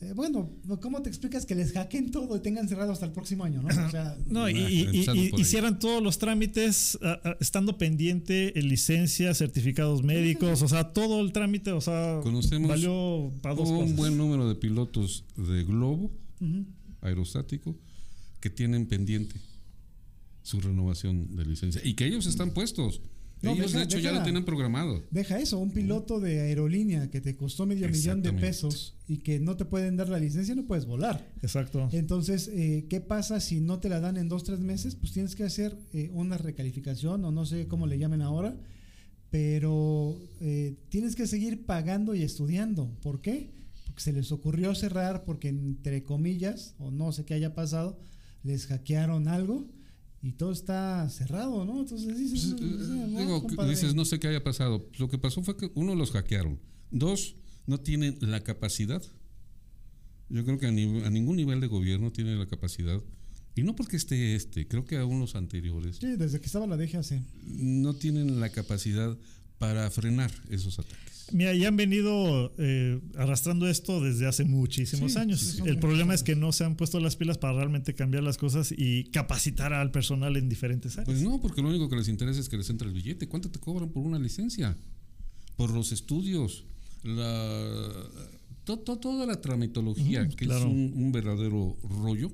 eh, 0.00 0.12
bueno, 0.14 0.50
¿cómo 0.82 1.00
te 1.02 1.08
explicas 1.08 1.46
que 1.46 1.54
les 1.54 1.72
hackeen 1.72 2.10
todo 2.10 2.36
y 2.36 2.40
tengan 2.40 2.68
cerrado 2.68 2.92
hasta 2.92 3.06
el 3.06 3.12
próximo 3.12 3.44
año, 3.44 3.62
no? 3.62 3.68
O 3.68 3.90
sea, 3.90 4.16
No, 4.26 4.48
y, 4.50 4.54
Ah, 5.08 5.14
y- 5.14 5.40
hicieran 5.40 5.78
todos 5.78 6.02
los 6.02 6.18
trámites 6.18 6.98
ah, 7.02 7.18
ah, 7.24 7.36
estando 7.40 7.78
pendiente, 7.78 8.58
en 8.58 8.68
licencias, 8.68 9.38
certificados 9.38 10.02
médicos, 10.02 10.62
o 10.62 10.68
sea, 10.68 10.92
todo 10.92 11.20
el 11.20 11.32
trámite, 11.32 11.72
o 11.72 11.80
sea, 11.80 12.20
Conocemos 12.22 12.68
valió 12.68 13.32
para 13.40 13.54
dos 13.54 13.68
un 13.70 13.80
cosas. 13.82 13.96
buen 13.96 14.16
número 14.18 14.48
de 14.48 14.54
pilotos 14.56 15.24
de 15.36 15.64
globo 15.64 16.10
aerostático 17.00 17.76
que 18.40 18.50
tienen 18.50 18.86
pendiente 18.86 19.36
su 20.44 20.60
renovación 20.60 21.34
de 21.34 21.44
licencia 21.44 21.80
y 21.84 21.94
que 21.94 22.06
ellos 22.06 22.26
están 22.26 22.52
puestos. 22.52 23.00
No, 23.42 23.52
ellos 23.52 23.72
deja- 23.72 23.78
de 23.80 23.84
hecho 23.84 23.98
ya 23.98 24.12
lo 24.12 24.22
tienen 24.22 24.44
programado. 24.44 25.02
Deja 25.10 25.38
eso, 25.38 25.58
un 25.58 25.70
piloto 25.72 26.18
de 26.20 26.40
aerolínea 26.40 27.10
que 27.10 27.20
te 27.20 27.36
costó 27.36 27.66
medio 27.66 27.88
millón 27.90 28.22
de 28.22 28.32
pesos 28.32 28.94
y 29.08 29.18
que 29.18 29.38
no 29.40 29.56
te 29.56 29.64
pueden 29.66 29.96
dar 29.96 30.08
la 30.08 30.18
licencia, 30.18 30.54
no 30.54 30.64
puedes 30.64 30.86
volar. 30.86 31.30
Exacto. 31.42 31.88
Entonces, 31.92 32.48
eh, 32.48 32.86
¿qué 32.88 33.00
pasa 33.02 33.40
si 33.40 33.60
no 33.60 33.80
te 33.80 33.90
la 33.90 34.00
dan 34.00 34.16
en 34.16 34.28
dos, 34.30 34.44
tres 34.44 34.60
meses? 34.60 34.94
Pues 34.94 35.12
tienes 35.12 35.34
que 35.34 35.44
hacer 35.44 35.76
eh, 35.92 36.08
una 36.14 36.38
recalificación 36.38 37.22
o 37.24 37.32
no 37.32 37.44
sé 37.44 37.66
cómo 37.68 37.86
le 37.86 37.98
llamen 37.98 38.22
ahora, 38.22 38.56
pero 39.30 40.16
eh, 40.40 40.76
tienes 40.90 41.16
que 41.16 41.26
seguir 41.26 41.66
pagando 41.66 42.14
y 42.14 42.22
estudiando. 42.22 42.88
¿Por 43.02 43.20
qué? 43.20 43.50
Porque 43.86 44.00
se 44.02 44.12
les 44.12 44.30
ocurrió 44.32 44.74
cerrar 44.74 45.24
porque 45.24 45.48
entre 45.48 46.02
comillas, 46.02 46.74
o 46.78 46.90
no 46.90 47.12
sé 47.12 47.24
qué 47.24 47.34
haya 47.34 47.54
pasado, 47.54 47.98
les 48.42 48.66
hackearon 48.66 49.28
algo 49.28 49.66
y 50.26 50.32
todo 50.32 50.52
está 50.52 51.08
cerrado, 51.10 51.64
¿no? 51.64 51.80
Entonces 51.80 52.18
dices, 52.18 52.54
Pues, 52.58 52.88
"No, 52.88 53.04
eh, 53.04 53.08
no, 53.10 53.18
digo, 53.20 53.42
compadre". 53.42 53.70
dices, 53.70 53.94
no 53.94 54.04
sé 54.04 54.18
qué 54.18 54.28
haya 54.28 54.42
pasado. 54.42 54.88
Lo 54.98 55.08
que 55.08 55.18
pasó 55.18 55.42
fue 55.42 55.56
que 55.56 55.70
uno 55.74 55.94
los 55.94 56.10
hackearon. 56.12 56.58
Dos, 56.90 57.36
no 57.66 57.78
tienen 57.80 58.16
la 58.20 58.42
capacidad. 58.42 59.02
Yo 60.30 60.44
creo 60.44 60.58
que 60.58 60.66
a, 60.66 60.72
ni- 60.72 61.02
a 61.04 61.10
ningún 61.10 61.36
nivel 61.36 61.60
de 61.60 61.66
gobierno 61.66 62.10
tiene 62.10 62.34
la 62.36 62.46
capacidad. 62.46 63.00
Y 63.54 63.62
no 63.62 63.76
porque 63.76 63.96
esté 63.96 64.34
este, 64.34 64.66
creo 64.66 64.84
que 64.84 64.96
aún 64.96 65.20
los 65.20 65.34
anteriores 65.36 65.96
Sí, 66.00 66.16
desde 66.16 66.40
que 66.40 66.46
estaba 66.46 66.66
la 66.66 66.76
DGAC. 66.76 67.22
no 67.44 67.94
tienen 67.94 68.40
la 68.40 68.48
capacidad 68.50 69.16
para 69.58 69.88
frenar 69.90 70.32
esos 70.50 70.78
ataques. 70.78 71.13
Mira, 71.32 71.54
ya 71.54 71.68
han 71.68 71.76
venido 71.76 72.54
eh, 72.58 73.00
arrastrando 73.16 73.66
esto 73.68 74.00
desde 74.00 74.26
hace 74.26 74.44
muchísimos 74.44 75.12
Sí, 75.12 75.18
años. 75.18 75.40
sí, 75.40 75.56
el 75.58 75.62
muchos 75.64 75.76
problema 75.78 76.14
es 76.14 76.22
que 76.22 76.36
no 76.36 76.52
se 76.52 76.64
han 76.64 76.76
puesto 76.76 77.00
las 77.00 77.16
pilas 77.16 77.38
para 77.38 77.54
realmente 77.54 77.94
cambiar 77.94 78.22
las 78.22 78.36
cosas 78.36 78.72
y 78.76 79.04
capacitar 79.04 79.72
al 79.72 79.90
personal 79.90 80.36
en 80.36 80.48
diferentes 80.48 80.92
áreas. 80.98 81.06
Pues 81.06 81.22
no, 81.22 81.40
porque 81.40 81.62
lo 81.62 81.68
único 81.70 81.88
que 81.88 81.96
les 81.96 82.08
interesa 82.08 82.40
es 82.40 82.48
que 82.48 82.56
les 82.56 82.68
entre 82.70 82.88
el 82.88 82.94
billete. 82.94 83.26
¿Cuánto 83.28 83.50
te 83.50 83.58
cobran 83.58 83.88
por 83.90 84.04
una 84.04 84.18
licencia? 84.18 84.76
Por 85.56 85.70
los 85.70 85.92
estudios, 85.92 86.64
la, 87.04 87.92
to- 88.64 88.78
to- 88.80 88.98
toda 88.98 89.24
la 89.26 89.40
tramitología, 89.40 90.28
que 90.28 90.46
claro. 90.46 90.60
es 90.66 90.72
un, 90.72 90.92
un 90.94 91.12
verdadero 91.12 91.76
rollo. 91.82 92.32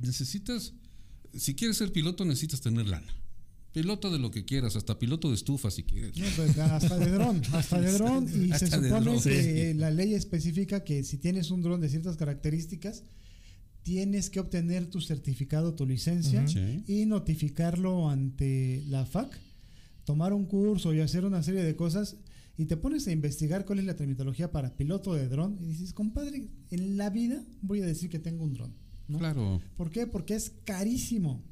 Necesitas, 0.00 0.74
si 1.34 1.54
quieres 1.54 1.76
ser 1.76 1.92
piloto, 1.92 2.24
necesitas 2.24 2.60
tener 2.60 2.86
lana. 2.88 3.06
Piloto 3.72 4.10
de 4.10 4.18
lo 4.18 4.30
que 4.30 4.44
quieras, 4.44 4.76
hasta 4.76 4.98
piloto 4.98 5.28
de 5.28 5.34
estufa 5.34 5.70
si 5.70 5.82
quieres. 5.84 6.16
No, 6.16 6.26
pues, 6.36 6.56
hasta 6.58 6.98
de 6.98 7.10
dron, 7.10 7.42
hasta 7.52 7.80
de 7.80 7.92
dron. 7.92 8.24
Y 8.24 8.48
se 8.48 8.54
Hasta 8.64 8.82
supone 8.82 9.20
que 9.20 9.72
sí. 9.72 9.78
la 9.78 9.90
ley 9.90 10.14
especifica 10.14 10.84
que 10.84 11.04
si 11.04 11.18
tienes 11.18 11.50
un 11.50 11.62
dron 11.62 11.80
de 11.80 11.88
ciertas 11.88 12.16
características, 12.16 13.04
tienes 13.82 14.30
que 14.30 14.40
obtener 14.40 14.86
tu 14.86 15.00
certificado, 15.00 15.74
tu 15.74 15.86
licencia. 15.86 16.46
Sí. 16.48 16.82
y 16.86 17.06
notificarlo 17.06 18.08
ante 18.08 18.82
la 18.88 19.04
FAC, 19.06 19.38
tomar 20.04 20.32
un 20.32 20.46
curso 20.46 20.94
y 20.94 21.00
hacer 21.00 21.24
una 21.24 21.42
serie 21.42 21.62
de 21.62 21.76
cosas. 21.76 22.16
Y 22.56 22.64
te 22.64 22.76
pones 22.76 23.06
a 23.06 23.12
investigar 23.12 23.64
cuál 23.64 23.78
es 23.78 23.84
la 23.84 23.94
tramitología 23.94 24.50
para 24.50 24.76
piloto 24.76 25.14
de 25.14 25.28
dron. 25.28 25.56
Y 25.60 25.66
dices, 25.66 25.92
compadre, 25.92 26.48
en 26.70 26.96
la 26.96 27.08
vida 27.10 27.44
voy 27.62 27.82
a 27.82 27.86
decir 27.86 28.10
que 28.10 28.18
tengo 28.18 28.42
un 28.44 28.54
dron. 28.54 28.74
¿no? 29.06 29.18
Claro. 29.18 29.62
¿Por 29.76 29.90
qué? 29.90 30.06
Porque 30.08 30.34
es 30.34 30.50
carísimo. 30.64 31.44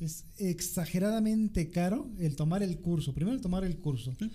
Es 0.00 0.24
exageradamente 0.38 1.70
caro 1.70 2.10
el 2.18 2.36
tomar 2.36 2.62
el 2.62 2.78
curso. 2.78 3.14
Primero 3.14 3.34
el 3.34 3.42
tomar 3.42 3.64
el 3.64 3.78
curso. 3.78 4.14
Sí. 4.18 4.30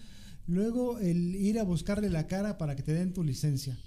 Luego 0.48 1.00
el 1.00 1.36
ir 1.36 1.60
a 1.60 1.64
buscarle 1.64 2.10
la 2.10 2.28
cara 2.28 2.58
para 2.58 2.76
que 2.76 2.84
te 2.84 2.94
den 2.94 3.14
tu 3.14 3.24
licencia. 3.24 3.78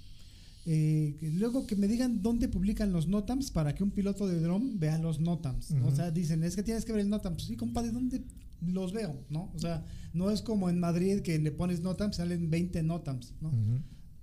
Eh, 0.66 1.18
luego 1.34 1.66
que 1.66 1.76
me 1.76 1.88
digan 1.88 2.22
dónde 2.22 2.48
publican 2.48 2.92
los 2.92 3.06
NOTAMs 3.06 3.50
para 3.50 3.74
que 3.74 3.82
un 3.82 3.90
piloto 3.90 4.26
de 4.26 4.40
dron 4.40 4.78
vea 4.78 4.98
los 4.98 5.20
NOTAMs. 5.20 5.72
¿no? 5.72 5.88
O 5.88 5.94
sea, 5.94 6.10
dicen, 6.10 6.42
es 6.42 6.56
que 6.56 6.62
tienes 6.62 6.84
que 6.84 6.92
ver 6.92 7.02
el 7.02 7.10
NOTAM. 7.10 7.34
Pues 7.34 7.46
sí, 7.46 7.56
compadre, 7.56 7.90
¿dónde 7.90 8.22
los 8.62 8.92
veo? 8.92 9.24
¿no? 9.28 9.50
O 9.54 9.58
sea, 9.58 9.84
no 10.14 10.30
es 10.30 10.40
como 10.40 10.70
en 10.70 10.80
Madrid 10.80 11.20
que 11.20 11.38
le 11.38 11.52
pones 11.52 11.80
NOTAMs, 11.80 12.16
salen 12.16 12.50
20 12.50 12.82
NOTAMs. 12.82 13.34
¿no? 13.40 13.52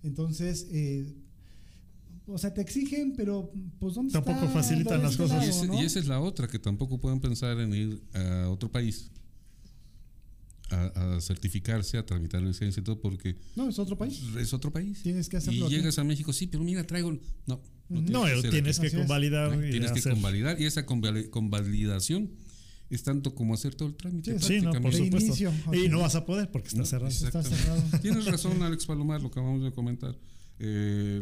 Entonces, 0.03 0.67
eh, 0.71 1.13
o 2.27 2.37
sea, 2.37 2.53
te 2.53 2.61
exigen, 2.61 3.13
pero 3.15 3.51
pues 3.79 3.95
¿dónde 3.95 4.13
Tampoco 4.13 4.39
está 4.45 4.53
facilitan 4.53 5.01
las 5.01 5.17
cosas. 5.17 5.43
Y, 5.43 5.47
lado, 5.47 5.59
ese- 5.59 5.67
no? 5.67 5.81
y 5.81 5.85
esa 5.85 5.99
es 5.99 6.07
la 6.07 6.19
otra, 6.19 6.47
que 6.47 6.59
tampoco 6.59 6.99
pueden 6.99 7.19
pensar 7.19 7.59
en 7.59 7.73
ir 7.73 8.01
a 8.13 8.47
otro 8.49 8.71
país 8.71 9.11
a, 10.69 11.15
a 11.17 11.21
certificarse, 11.21 11.97
a 11.97 12.05
tramitar 12.05 12.41
licencia 12.41 12.79
y 12.79 12.83
todo, 12.83 12.99
porque 13.01 13.35
No, 13.55 13.67
es 13.67 13.77
otro 13.77 13.97
país. 13.97 14.21
es 14.39 14.53
otro 14.53 14.71
país. 14.71 15.01
Tienes 15.03 15.27
que 15.27 15.35
y 15.35 15.39
hacerlo 15.39 15.65
aquí. 15.65 15.75
llegas 15.75 15.99
a 15.99 16.03
México, 16.03 16.31
sí, 16.31 16.47
pero 16.47 16.63
mira, 16.63 16.85
traigo. 16.87 17.11
No, 17.45 17.61
no. 17.89 18.01
No, 18.01 18.41
que 18.41 18.49
tienes 18.49 18.79
que 18.79 18.87
Así 18.87 18.95
es. 18.95 19.01
convalidar 19.01 19.53
y 19.65 19.71
Tienes 19.71 19.91
que 19.91 19.99
hacer. 19.99 20.13
convalidar 20.13 20.61
y 20.61 20.65
esa 20.65 20.85
convali- 20.85 21.29
convalidación 21.29 22.31
es 22.89 23.03
tanto 23.03 23.35
como 23.35 23.53
hacer 23.53 23.75
todo 23.75 23.89
el 23.89 23.95
trámite. 23.95 24.39
Sí, 24.39 24.59
Sí, 24.59 24.61
no, 24.61 24.71
por 24.81 24.93
supuesto. 24.93 25.25
inicio, 25.27 25.51
Y 25.73 25.89
no 25.89 25.99
vas 25.99 26.15
a 26.15 26.25
poder 26.25 26.49
porque 26.51 26.69
está 26.69 26.79
No, 26.79 26.85
cerrado. 26.85 27.11
exacto. 27.11 27.39
Está 27.39 27.55
cerrado. 27.57 27.83
Tienes 28.01 28.25
razón, 28.25 28.61
Alex 28.63 28.85
Palomar, 28.85 29.21
lo 29.21 29.29
que 29.29 29.39
acabamos 29.39 29.63
de 29.63 29.71
comentar. 29.73 30.17
Eh, 30.59 31.21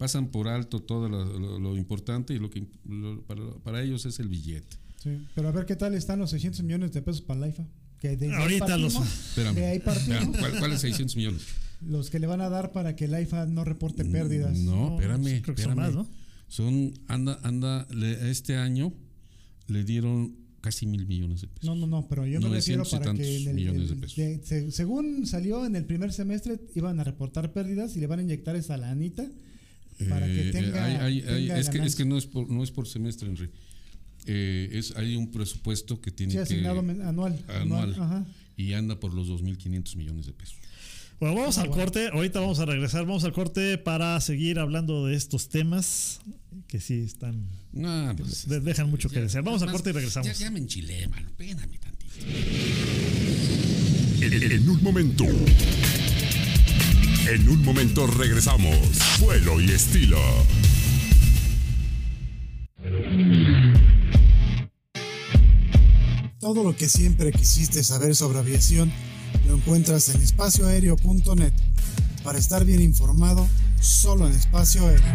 pasan 0.00 0.28
por 0.30 0.48
alto 0.48 0.80
todo 0.80 1.08
lo, 1.10 1.24
lo- 1.38 1.58
lo 1.60 1.76
importante 1.76 2.32
y 2.34 2.38
lo 2.38 2.48
que 2.48 2.64
lo- 2.88 3.20
para, 3.24 3.42
para 3.62 3.82
ellos 3.82 4.06
es 4.06 4.18
el 4.18 4.28
billete. 4.28 4.78
Sí, 5.02 5.10
pero 5.34 5.48
a 5.48 5.52
ver 5.52 5.66
qué 5.66 5.76
tal 5.76 5.94
están 5.94 6.18
los 6.18 6.30
600 6.30 6.62
millones 6.62 6.92
de 6.92 7.02
pesos 7.02 7.20
para 7.20 7.38
la 7.40 7.48
IFA. 7.48 7.66
Que 8.00 8.08
Ahorita 8.34 8.78
los- 8.78 8.94
partimos, 8.94 9.28
Espérame. 9.28 9.54
De 9.56 9.66
ahí 9.66 9.78
partimos. 9.78 10.20
Espérame, 10.22 10.38
¿cuál- 10.40 10.58
¿Cuáles 10.58 10.80
600 10.80 11.16
millones? 11.16 11.42
Los 11.86 12.08
que 12.08 12.18
le 12.18 12.26
van 12.26 12.40
a 12.40 12.48
dar 12.48 12.72
para 12.72 12.96
que 12.96 13.08
la 13.08 13.20
IFA 13.20 13.44
no 13.46 13.62
reporte 13.64 14.04
pérdidas. 14.06 14.56
No, 14.58 14.94
espérame. 14.98 15.42
creo 15.42 15.54
que 15.54 15.62
son 15.62 15.72
espérame. 15.72 15.76
más, 15.76 15.94
¿no? 15.94 16.08
Son, 16.48 16.92
anda, 17.06 17.38
anda, 17.42 17.86
le- 17.94 18.30
este 18.30 18.56
año 18.56 18.92
le 19.68 19.84
dieron 19.84 20.34
casi 20.62 20.86
mil 20.86 21.06
millones 21.06 21.42
de 21.42 21.46
pesos. 21.48 21.64
No, 21.64 21.74
no, 21.74 21.86
no, 21.86 22.08
pero 22.08 22.26
yo 22.26 22.40
me 22.40 22.48
refiero 22.48 22.78
900 22.84 22.92
y 22.92 22.96
para 22.98 23.14
que 23.14 23.36
en 23.42 23.48
el, 23.48 23.54
millones 23.54 23.88
de 23.90 23.96
pesos. 23.96 24.16
de- 24.16 24.40
se- 24.44 24.70
según 24.72 25.26
salió 25.26 25.64
en 25.64 25.76
el 25.76 25.84
primer 25.84 26.12
semestre 26.12 26.58
iban 26.74 27.00
a 27.00 27.04
reportar 27.04 27.52
pérdidas 27.52 27.96
y 27.96 28.00
le 28.00 28.06
van 28.06 28.18
a 28.18 28.22
inyectar 28.22 28.56
esa 28.56 28.76
lanita 28.76 29.26
para 30.08 30.26
que 30.26 30.48
Eh, 30.48 30.52
tenga, 30.52 30.84
hay- 30.84 30.94
hay- 30.96 31.20
hay- 31.20 31.22
tenga 31.48 31.58
es, 31.58 31.68
que, 31.68 31.78
es 31.78 31.96
que 31.96 32.04
no 32.04 32.16
es 32.18 32.26
por, 32.26 32.48
no 32.50 32.62
es 32.64 32.70
por 32.70 32.86
semestre, 32.88 33.28
Henry. 33.28 33.50
Eh, 34.26 34.68
es, 34.72 34.94
hay 34.96 35.16
un 35.16 35.30
presupuesto 35.30 36.00
que 36.00 36.10
tiene 36.10 36.32
Sí, 36.32 36.36
que 36.38 36.42
asignado 36.42 36.82
men- 36.82 37.02
anual. 37.02 37.42
anual 37.48 37.94
Ajá. 37.98 38.26
y 38.56 38.72
anda 38.74 38.98
por 39.00 39.14
los 39.14 39.28
2.500 39.28 39.96
millones 39.96 40.26
de 40.26 40.32
pesos. 40.32 40.56
Bueno, 41.18 41.34
vamos 41.36 41.58
Ah, 41.58 41.62
al 41.62 41.68
bueno. 41.68 41.84
corte. 41.84 42.08
Ahorita 42.12 42.40
vamos 42.40 42.58
a 42.60 42.64
regresar. 42.64 43.04
Vamos 43.06 43.24
al 43.24 43.32
corte 43.32 43.76
para 43.78 44.18
seguir 44.20 44.58
hablando 44.58 45.04
de 45.06 45.16
estos 45.16 45.48
temas 45.50 46.20
que 46.66 46.80
sí 46.80 47.00
están. 47.00 47.46
No, 47.72 48.14
pues, 48.16 48.48
de- 48.48 48.60
dejan 48.60 48.88
mucho 48.90 49.08
que 49.10 49.16
ya, 49.16 49.22
desear. 49.22 49.44
Vamos 49.44 49.60
al 49.62 49.70
corte 49.70 49.90
y 49.90 49.92
regresamos. 49.92 50.26
Ya, 50.28 50.32
ya 50.34 50.50
me 50.50 50.58
enchilé, 50.60 51.06
mano. 51.08 51.28
Espérame 51.28 51.78
tantito. 51.78 52.10
En, 54.22 54.32
en 54.52 54.68
un 54.68 54.82
momento. 54.82 55.24
En 57.30 57.48
un 57.48 57.64
momento 57.64 58.08
regresamos. 58.08 58.76
Vuelo 59.20 59.60
y 59.60 59.70
estilo. 59.70 60.18
Todo 66.40 66.64
lo 66.64 66.74
que 66.74 66.88
siempre 66.88 67.30
quisiste 67.30 67.84
saber 67.84 68.16
sobre 68.16 68.40
aviación 68.40 68.90
lo 69.46 69.54
encuentras 69.54 70.08
en 70.08 70.20
espacioaéreo.net. 70.20 71.52
Para 72.24 72.36
estar 72.36 72.64
bien 72.64 72.80
informado, 72.80 73.46
solo 73.80 74.26
en 74.26 74.32
espacio 74.32 74.88
aéreo. 74.88 75.14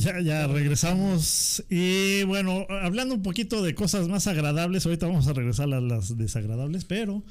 Ya, 0.00 0.18
ya 0.20 0.46
regresamos. 0.46 1.62
Y 1.68 2.24
bueno, 2.24 2.66
hablando 2.70 3.14
un 3.14 3.22
poquito 3.22 3.62
de 3.62 3.74
cosas 3.74 4.08
más 4.08 4.26
agradables, 4.26 4.86
ahorita 4.86 5.06
vamos 5.06 5.26
a 5.26 5.34
regresar 5.34 5.70
a 5.74 5.80
las 5.80 6.16
desagradables, 6.16 6.86
pero 6.86 7.22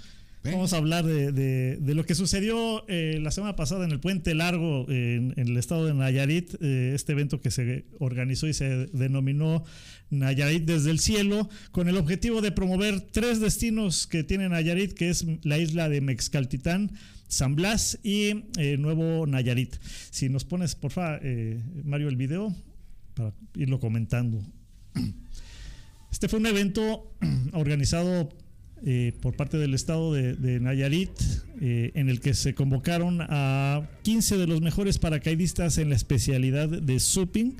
vamos 0.43 0.73
a 0.73 0.77
hablar 0.77 1.05
de, 1.05 1.31
de- 1.31 1.95
lo 1.95 2.05
que 2.05 2.15
sucedió 2.15 2.85
eh, 2.87 3.19
la 3.21 3.31
semana 3.31 3.55
pasada 3.55 3.85
en 3.85 3.91
el 3.91 3.99
Puente 3.99 4.33
Largo 4.33 4.85
en, 4.89 5.33
el 5.37 5.57
estado 5.57 5.85
de 5.85 5.93
Nayarit, 5.93 6.55
eh, 6.61 6.93
este 6.95 7.11
evento 7.11 7.41
que 7.41 7.51
se 7.51 7.85
organizó 7.99 8.47
y 8.47 8.53
se 8.53 8.87
denominó 8.87 9.63
Nayarit 10.09 10.63
desde 10.63 10.91
el 10.91 10.99
cielo, 10.99 11.49
con 11.71 11.89
el 11.89 11.97
objetivo 11.97 12.41
de 12.41 12.51
promover 12.51 13.01
tres 13.01 13.39
destinos 13.39 14.07
que 14.07 14.23
tiene 14.23 14.49
Nayarit, 14.49 14.93
que 14.93 15.09
es 15.09 15.25
la 15.43 15.57
isla 15.57 15.89
de 15.89 16.01
Mexcaltitán, 16.01 16.91
San 17.27 17.55
Blas 17.55 17.99
y 18.01 18.45
eh, 18.57 18.77
Nuevo 18.79 19.27
Nayarit. 19.27 19.75
Si 20.09 20.29
nos 20.29 20.45
pones, 20.45 20.75
por 20.75 20.91
favor, 20.91 21.21
Mario, 21.83 22.07
el 22.09 22.15
video 22.15 22.55
para 23.13 23.33
irlo 23.55 23.79
comentando. 23.79 24.41
Este 26.11 26.27
fue 26.27 26.39
un 26.39 26.47
evento 26.47 27.13
organizado 27.53 28.29
eh, 28.85 29.13
por 29.21 29.35
parte 29.35 29.57
del 29.57 29.73
estado 29.73 30.13
de, 30.13 30.59
Nayarit, 30.59 31.11
eh, 31.61 31.91
en 31.95 32.09
el 32.09 32.19
que 32.21 32.33
se 32.33 32.53
convocaron 32.55 33.19
a 33.21 33.89
15 34.03 34.37
de 34.37 34.47
los 34.47 34.61
mejores 34.61 34.99
paracaidistas 34.99 35.77
en 35.77 35.89
la 35.89 35.95
especialidad 35.95 36.69
de 36.69 36.99
Supping. 36.99 37.55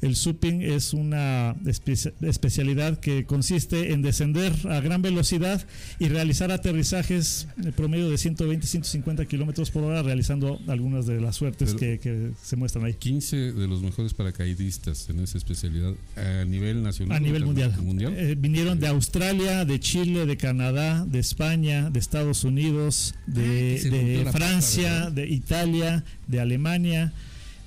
El 0.00 0.16
supping 0.16 0.60
es 0.62 0.92
una 0.92 1.54
espe- 1.64 2.12
especialidad 2.22 2.98
que 3.00 3.24
consiste 3.24 3.92
en 3.92 4.02
descender 4.02 4.52
a 4.68 4.80
gran 4.80 5.00
velocidad 5.02 5.64
y 5.98 6.08
realizar 6.08 6.50
aterrizajes 6.50 7.48
de 7.56 7.72
promedio 7.72 8.08
de 8.10 8.16
120-150 8.16 9.26
kilómetros 9.26 9.70
por 9.70 9.84
hora, 9.84 10.02
realizando 10.02 10.60
algunas 10.68 11.06
de 11.06 11.20
las 11.20 11.36
suertes 11.36 11.74
que, 11.74 11.98
que 11.98 12.30
se 12.42 12.56
muestran 12.56 12.84
ahí. 12.84 12.94
15 12.94 13.52
de 13.52 13.66
los 13.68 13.82
mejores 13.82 14.14
paracaidistas 14.14 15.08
en 15.08 15.20
esa 15.20 15.38
especialidad 15.38 15.92
a 16.16 16.44
nivel 16.44 16.82
nacional. 16.82 17.16
A 17.16 17.20
nivel 17.20 17.44
mundial. 17.46 17.74
mundial. 17.82 18.14
Eh, 18.16 18.34
vinieron 18.38 18.78
de 18.80 18.88
Australia, 18.88 19.64
de 19.64 19.80
Chile, 19.80 20.26
de 20.26 20.36
Canadá, 20.36 21.04
de 21.06 21.18
España, 21.18 21.88
de 21.90 21.98
Estados 21.98 22.44
Unidos, 22.44 23.14
de, 23.26 23.80
Ah, 23.84 23.88
de 23.88 24.20
pata, 24.24 24.38
Francia, 24.38 25.10
de 25.10 25.28
Italia, 25.28 26.04
de 26.28 26.40
Alemania 26.40 27.12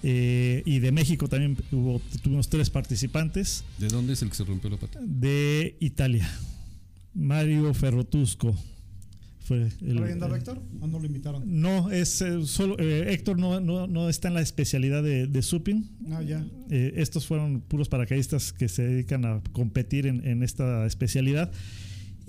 eh, 0.09 0.63
y 0.65 0.79
de 0.79 0.91
México 0.93 1.27
también 1.27 1.57
hubo, 1.73 1.99
tuvimos 2.21 2.47
tres 2.47 2.69
participantes. 2.69 3.65
¿De 3.77 3.89
dónde 3.89 4.13
es 4.13 4.21
el 4.21 4.29
que 4.29 4.35
se 4.35 4.45
rompió 4.45 4.69
la 4.69 4.77
pata? 4.77 4.99
De 5.03 5.75
Italia, 5.81 6.29
Mario 7.13 7.73
Ferrotusco. 7.73 8.55
Fue 9.41 9.69
el, 9.81 9.95
¿Por 9.95 10.03
ahí 10.07 10.11
andaba 10.13 10.35
el- 10.35 10.39
Héctor? 10.41 10.61
¿O 10.81 10.87
no 10.87 10.99
lo 10.99 11.05
invitaron? 11.05 11.43
no, 11.45 11.89
es 11.91 12.21
eh, 12.21 12.45
solo 12.45 12.75
eh, 12.79 13.13
Héctor 13.13 13.39
no, 13.39 13.59
no, 13.61 13.87
no 13.87 14.09
está 14.09 14.27
en 14.27 14.33
la 14.33 14.41
especialidad 14.41 15.01
de, 15.03 15.27
de 15.27 15.41
supping. 15.41 15.83
Ah, 16.11 16.21
ya. 16.21 16.45
Eh, 16.69 16.93
estos 16.97 17.25
fueron 17.25 17.61
puros 17.61 17.87
paracaidistas 17.89 18.51
que 18.51 18.67
se 18.67 18.83
dedican 18.83 19.23
a 19.25 19.41
competir 19.53 20.05
en, 20.05 20.25
en 20.27 20.43
esta 20.43 20.85
especialidad. 20.85 21.51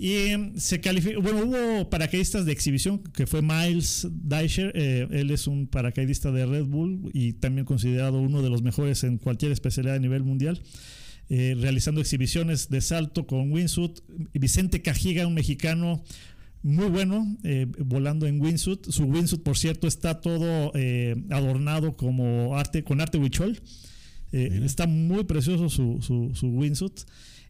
Y 0.01 0.29
se 0.55 0.79
calificó, 0.79 1.21
bueno, 1.21 1.43
hubo 1.43 1.89
paracaidistas 1.89 2.45
de 2.45 2.53
exhibición 2.53 2.99
que 2.99 3.27
fue 3.27 3.41
Miles 3.41 4.07
Deischer, 4.09 4.71
eh, 4.73 5.05
él 5.11 5.29
es 5.29 5.45
un 5.45 5.67
paracaidista 5.67 6.31
de 6.31 6.45
Red 6.45 6.67
Bull 6.67 7.11
y 7.13 7.33
también 7.33 7.65
considerado 7.65 8.21
uno 8.21 8.41
de 8.41 8.49
los 8.49 8.61
mejores 8.61 9.03
en 9.03 9.17
cualquier 9.17 9.51
especialidad 9.51 9.97
a 9.97 9.99
nivel 9.99 10.23
mundial, 10.23 10.61
eh, 11.27 11.53
realizando 11.59 11.99
exhibiciones 11.99 12.69
de 12.69 12.79
salto 12.79 13.27
con 13.27 13.51
wingsuit. 13.51 13.99
Vicente 14.31 14.81
Cajiga, 14.81 15.27
un 15.27 15.33
mexicano 15.33 16.01
muy 16.63 16.87
bueno, 16.87 17.37
eh, 17.43 17.67
volando 17.79 18.25
en 18.25 18.39
wingsuit. 18.39 18.85
Su 18.89 19.03
wingsuit, 19.03 19.43
por 19.43 19.57
cierto, 19.57 19.85
está 19.85 20.21
todo 20.21 20.71
eh, 20.75 21.17
adornado 21.29 21.97
como 21.97 22.57
arte, 22.57 22.85
con 22.85 23.01
arte 23.01 23.17
huichol. 23.17 23.59
Está 24.31 24.87
muy 24.87 25.25
precioso 25.25 25.69
su, 25.69 26.01
su, 26.01 26.31
su 26.35 26.47
wingsuit. 26.47 27.01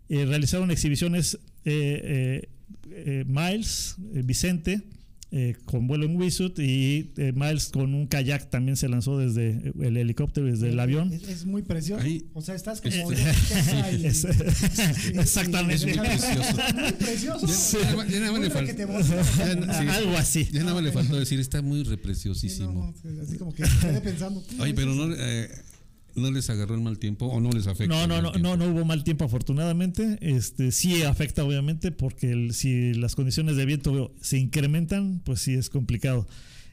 Realizaron 0.07 0.71
exhibiciones 0.71 1.37
Miles, 3.27 3.95
eh, 4.13 4.21
Vicente, 4.23 4.81
eh, 5.31 5.55
con 5.65 5.85
vuelo 5.85 6.05
en 6.05 6.15
wingsuit 6.17 6.57
y 6.57 7.11
eh, 7.17 7.33
Miles 7.35 7.67
con 7.69 7.93
un 7.93 8.07
kayak 8.07 8.49
también 8.49 8.75
se 8.75 8.89
lanzó 8.89 9.19
desde 9.19 9.71
el 9.79 9.95
helicóptero, 9.95 10.47
desde 10.47 10.69
el 10.69 10.79
avión. 10.79 11.13
Es, 11.13 11.27
es 11.29 11.45
muy 11.45 11.61
precioso. 11.61 12.01
Ahí- 12.03 12.25
o 12.33 12.41
sea, 12.41 12.55
estás 12.55 12.81
como. 12.81 13.11
Este- 13.11 13.29
Ay, 13.83 14.05
Es- 14.07 14.23
y- 15.13 15.19
exactamente. 15.19 15.85
muy 15.85 15.99
precioso. 15.99 16.57
Muy 16.79 16.91
precioso. 16.93 17.45
Ya- 17.79 17.95
ya- 17.95 18.07
ya 18.09 18.19
nada 18.21 18.31
más 18.31 18.41
le 18.41 18.47
Muy 18.47 18.49
fal- 18.49 18.61
requeteboso. 18.65 19.13
Ya- 19.37 19.79
sí. 19.79 19.87
Algo 19.87 20.17
así. 20.17 20.47
Ya 20.51 20.61
nada 20.61 20.73
más 20.73 20.83
le 20.83 20.91
faltó 20.91 21.15
decir, 21.15 21.39
está 21.39 21.61
muy 21.61 21.79
Sí, 21.79 21.83
no, 21.85 21.89
repreciosísimo. 21.91 22.93
no, 23.03 23.21
así 23.21 23.37
como 23.37 23.53
que 23.53 23.63
pensando. 24.03 24.43
Oye, 24.59 24.73
pero 24.73 24.95
no, 24.95 25.13
eh, 25.15 25.47
¿No 26.19 26.31
les 26.31 26.49
agarró 26.49 26.75
el 26.75 26.81
mal 26.81 26.99
tiempo 26.99 27.25
o 27.27 27.39
no 27.39 27.49
les 27.51 27.67
afecta? 27.67 27.93
No, 27.95 28.05
no, 28.07 28.21
no, 28.21 28.31
tiempo? 28.31 28.55
no, 28.55 28.57
no 28.57 28.71
hubo 28.73 28.85
mal 28.85 29.03
tiempo 29.03 29.25
afortunadamente. 29.25 30.17
Este 30.21 30.71
sí 30.71 31.01
afecta 31.03 31.43
obviamente 31.43 31.91
porque 31.91 32.31
el- 32.31 32.53
si 32.53 32.93
las 32.93 33.15
condiciones 33.15 33.55
de 33.55 33.65
viento 33.65 34.13
se 34.21 34.37
incrementan, 34.37 35.21
pues 35.25 35.41
sí 35.41 35.53
es 35.53 35.69
complicado. 35.69 36.27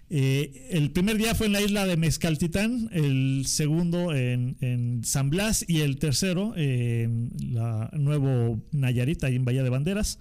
Eh, 0.09 0.69
el 0.71 0.93
primer 0.93 1.19
día 1.19 1.35
fue 1.35 1.47
en 1.47 1.53
la 1.53 1.61
isla 1.61 1.85
de 1.85 1.97
Mezcaltitán, 1.97 2.89
el 2.93 3.45
segundo 3.47 4.15
en, 4.15 4.57
en 4.61 5.03
San 5.05 5.31
Blas 5.31 5.65
y 5.67 5.81
el 5.81 5.99
tercero 5.99 6.55
en 6.57 7.31
la 7.41 7.91
Nuevo 7.93 8.63
Nayarit, 8.71 9.25
ahí 9.25 9.35
en 9.35 9.45
Bahía 9.45 9.65
de 9.65 9.71
Banderas, 9.71 10.21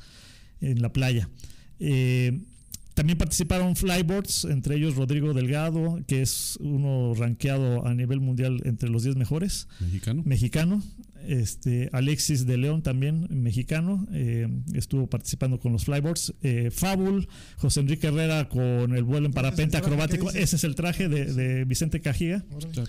en 0.59 0.81
la 0.81 0.91
playa. 0.91 1.29
Eh, 1.79 2.39
también 2.95 3.17
participaron 3.17 3.75
flyboards, 3.75 4.45
entre 4.45 4.77
ellos 4.77 4.95
Rodrigo 4.95 5.33
Delgado, 5.33 5.99
que 6.07 6.21
es 6.21 6.57
uno 6.61 7.13
rankeado 7.13 7.85
a 7.85 7.93
nivel 7.93 8.21
mundial 8.21 8.61
entre 8.63 8.89
los 8.89 9.03
10 9.03 9.17
mejores 9.17 9.67
¿Mexicano? 9.81 10.23
mexicano. 10.25 10.83
Este, 11.27 11.89
Alexis 11.91 12.45
de 12.45 12.57
León 12.57 12.83
también, 12.83 13.27
mexicano, 13.29 14.07
eh, 14.13 14.47
estuvo 14.73 15.07
participando 15.07 15.59
con 15.59 15.73
los 15.73 15.83
flyboards. 15.83 16.35
Eh, 16.41 16.71
Fábul, 16.71 17.27
José 17.57 17.81
Enrique 17.81 18.07
Herrera 18.07 18.47
con 18.47 18.95
el 18.95 19.03
vuelo 19.03 19.25
en 19.25 19.33
parapente 19.33 19.75
acrobático. 19.75 20.31
Ese 20.31 20.55
es 20.55 20.63
el 20.63 20.75
traje 20.75 21.09
de, 21.09 21.33
de 21.33 21.65
Vicente 21.65 21.99
Cajiga. 21.99 22.45
Está, 22.57 22.83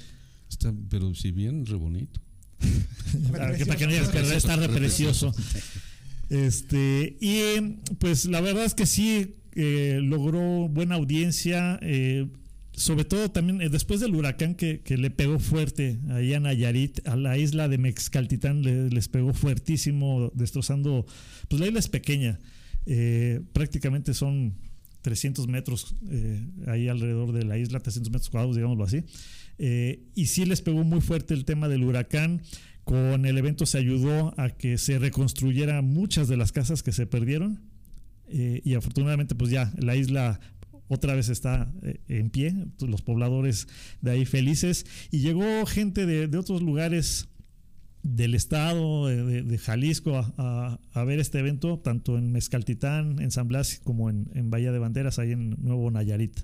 está, 0.48 0.74
pero 0.88 1.14
si 1.16 1.32
bien, 1.32 1.66
re 1.66 1.74
bonito. 1.74 2.20
Para 3.32 3.52
que, 3.56 3.66
para 3.66 3.78
que 3.78 3.86
no 3.86 3.92
digas 3.92 4.08
que 4.10 4.36
está 4.36 4.54
re 4.56 4.68
precioso. 4.68 5.34
Este, 6.28 7.16
y 7.20 7.76
pues 8.00 8.24
la 8.24 8.40
verdad 8.40 8.64
es 8.64 8.74
que 8.74 8.84
sí 8.84 9.36
eh, 9.56 9.98
logró 10.02 10.68
buena 10.68 10.94
audiencia. 10.96 11.78
eh, 11.82 12.26
sobre 12.72 13.06
todo 13.06 13.30
también 13.30 13.62
eh, 13.62 13.70
después 13.70 14.00
del 14.00 14.14
huracán 14.14 14.54
que, 14.54 14.80
que 14.82 14.98
le 14.98 15.10
pegó 15.10 15.38
fuerte 15.38 15.98
ahí 16.10 16.34
a 16.34 16.40
Nayarit, 16.40 17.00
a 17.08 17.16
la 17.16 17.38
isla 17.38 17.68
de 17.68 17.78
Mexcaltitán 17.78 18.60
le- 18.62 18.90
les 18.90 19.08
pegó 19.08 19.32
fuertísimo, 19.32 20.30
destrozando. 20.34 21.06
Pues 21.48 21.58
la 21.58 21.68
isla 21.68 21.78
es 21.78 21.88
pequeña, 21.88 22.38
eh, 22.84 23.40
prácticamente 23.54 24.12
son 24.12 24.58
300 25.00 25.48
metros 25.48 25.94
ahí 26.66 26.88
alrededor 26.88 27.32
de 27.32 27.44
la 27.46 27.56
isla, 27.56 27.80
300 27.80 28.10
metros 28.12 28.28
cuadrados, 28.28 28.56
digámoslo 28.56 28.84
así. 28.84 29.04
Y 30.14 30.26
sí 30.26 30.44
les 30.44 30.60
pegó 30.60 30.84
muy 30.84 31.00
fuerte 31.00 31.32
el 31.32 31.44
tema 31.46 31.68
del 31.68 31.82
huracán. 31.82 32.42
Con 32.84 33.24
el 33.24 33.38
evento 33.38 33.64
se 33.66 33.78
ayudó 33.78 34.34
a 34.38 34.50
que 34.50 34.76
se 34.78 34.98
reconstruyera 34.98 35.80
muchas 35.80 36.28
de 36.28 36.36
las 36.36 36.52
casas 36.52 36.82
que 36.82 36.92
se 36.92 37.06
perdieron. 37.06 37.60
Eh, 38.28 38.60
y 38.64 38.74
afortunadamente, 38.74 39.34
pues 39.34 39.50
ya 39.50 39.72
la 39.78 39.96
isla 39.96 40.40
otra 40.88 41.14
vez 41.14 41.28
está 41.28 41.72
eh, 41.82 42.00
en 42.08 42.30
pie, 42.30 42.54
los 42.80 43.02
pobladores 43.02 43.66
de 44.00 44.10
ahí 44.12 44.24
felices. 44.24 44.86
Y 45.10 45.20
llegó 45.20 45.66
gente 45.66 46.06
de, 46.06 46.28
de 46.28 46.38
otros 46.38 46.62
lugares 46.62 47.28
del 48.02 48.36
estado, 48.36 49.08
de, 49.08 49.58
Jalisco, 49.58 50.16
a, 50.16 50.32
a- 50.38 50.80
a 50.92 51.04
ver 51.04 51.18
este 51.18 51.40
evento, 51.40 51.78
tanto 51.80 52.16
en 52.18 52.30
Mezcaltitán, 52.30 53.18
en 53.20 53.32
San 53.32 53.48
Blas, 53.48 53.80
como 53.82 54.10
en, 54.10 54.30
en 54.34 54.48
Bahía 54.48 54.70
de 54.70 54.78
Banderas, 54.78 55.18
ahí 55.18 55.32
en 55.32 55.56
Nuevo 55.58 55.90
Nayarit. 55.90 56.38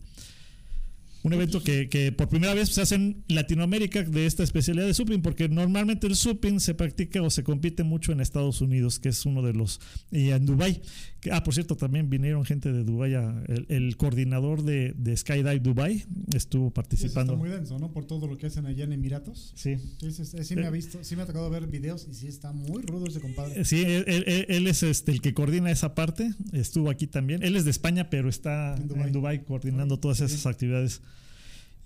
Un 1.25 1.33
evento 1.35 1.63
que, 1.63 1.89
que 1.89 2.11
por 2.11 2.29
primera 2.29 2.53
vez 2.53 2.71
se 2.71 2.81
hace 2.83 2.97
en 2.97 3.23
Latinoamérica 3.29 4.03
de 4.03 4.27
esta 4.27 4.43
especialidad 4.43 4.87
de 4.87 4.95
supping, 4.95 5.21
porque 5.23 5.49
normalmente 5.49 6.07
el 6.09 6.17
supping 6.17 6.59
se 6.59 6.75
practica 6.75 7.23
o 7.23 7.31
se 7.31 7.45
compite 7.45 7.85
mucho 7.85 8.11
en 8.11 8.21
Estados 8.21 8.61
Unidos, 8.61 8.99
que 8.99 9.11
es 9.11 9.25
uno 9.25 9.41
de 9.43 9.53
los. 9.53 9.81
Y 10.11 10.31
en 10.31 10.47
Dubai 10.47 10.83
que- 11.21 11.31
ah, 11.31 11.45
por 11.45 11.55
cierto, 11.55 11.77
también 11.77 12.11
vinieron 12.11 12.45
gente 12.45 12.73
de 12.73 12.83
Dubai 12.83 13.15
a- 13.15 13.45
el, 13.47 13.67
el 13.69 13.97
coordinador 13.97 14.65
de, 14.65 14.95
de 14.99 15.17
Skydive 15.17 15.61
Dubai 15.61 16.05
estuvo 16.35 16.65
Eso 16.65 16.69
está 16.71 16.75
participando. 16.83 17.37
muy 17.37 17.49
denso, 17.51 17.79
¿no? 17.79 17.93
Por 17.93 18.05
todo 18.07 18.27
lo 18.27 18.37
que 18.37 18.47
hacen 18.47 18.67
allá 18.67 18.83
en 18.83 18.93
Emiratos. 18.93 19.53
Sí. 19.55 19.77
Sí, 20.01 20.11
sí, 20.43 20.57
me 20.57 20.67
ha 20.67 20.71
visto, 20.71 21.05
sí 21.05 21.15
me 21.15 21.23
ha 21.23 21.27
tocado 21.27 21.49
ver 21.51 21.69
videos 21.69 22.09
y 22.11 22.15
sí 22.15 22.27
está 22.27 22.53
muy 22.53 22.83
rudo 22.83 23.07
ese 23.07 23.21
compadre. 23.21 23.65
Sí, 23.65 23.81
él, 23.83 24.05
él- 24.09 24.47
él 24.49 24.67
es 24.67 24.83
este, 24.83 25.13
el 25.13 25.21
que 25.21 25.33
coordina 25.35 25.71
esa 25.71 25.95
parte. 25.95 26.33
Estuvo 26.53 26.91
aquí 26.91 27.07
también. 27.07 27.45
Él 27.45 27.55
es 27.55 27.65
de 27.65 27.71
España, 27.71 28.11
pero 28.11 28.29
está 28.29 28.75
En 28.77 28.89
Dubái. 28.89 29.11
Dubái, 29.13 29.45
coordinando 29.45 30.01
todas 30.01 30.21
esas 30.21 30.45
actividades. 30.47 31.03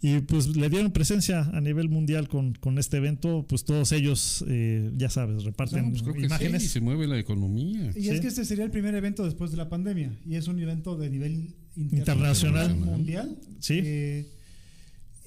Y 0.02 0.20
pues 0.20 0.54
le 0.56 0.68
dieron 0.68 0.92
presencia 0.92 1.40
a 1.52 1.60
nivel 1.60 1.88
mundial 1.88 2.28
con, 2.28 2.52
con 2.54 2.78
este 2.78 2.98
evento. 2.98 3.46
Pues 3.48 3.64
todos 3.64 3.92
ellos, 3.92 4.44
eh, 4.46 4.90
ya 4.96 5.08
sabes, 5.08 5.44
reparten 5.44 5.84
No, 5.86 5.90
pues 5.90 6.02
creo 6.02 6.14
que 6.14 6.26
imágenes. 6.26 6.62
sí, 6.62 6.68
se 6.68 6.80
mueve 6.80 7.06
la 7.06 7.18
economía. 7.18 7.90
Y 7.96 8.02
Sí. 8.02 8.08
es 8.10 8.20
que 8.20 8.28
este 8.28 8.44
sería 8.44 8.64
el 8.64 8.70
primer 8.70 8.94
evento 8.94 9.24
después 9.24 9.50
de 9.50 9.56
la 9.56 9.68
pandemia 9.70 10.12
y 10.26 10.36
es 10.36 10.48
un 10.48 10.60
evento 10.60 10.96
de 10.96 11.08
nivel 11.10 11.54
Internacional. 11.76 12.76
mundial. 12.76 13.38
Sí. 13.60 13.80
Eh, 13.82 14.26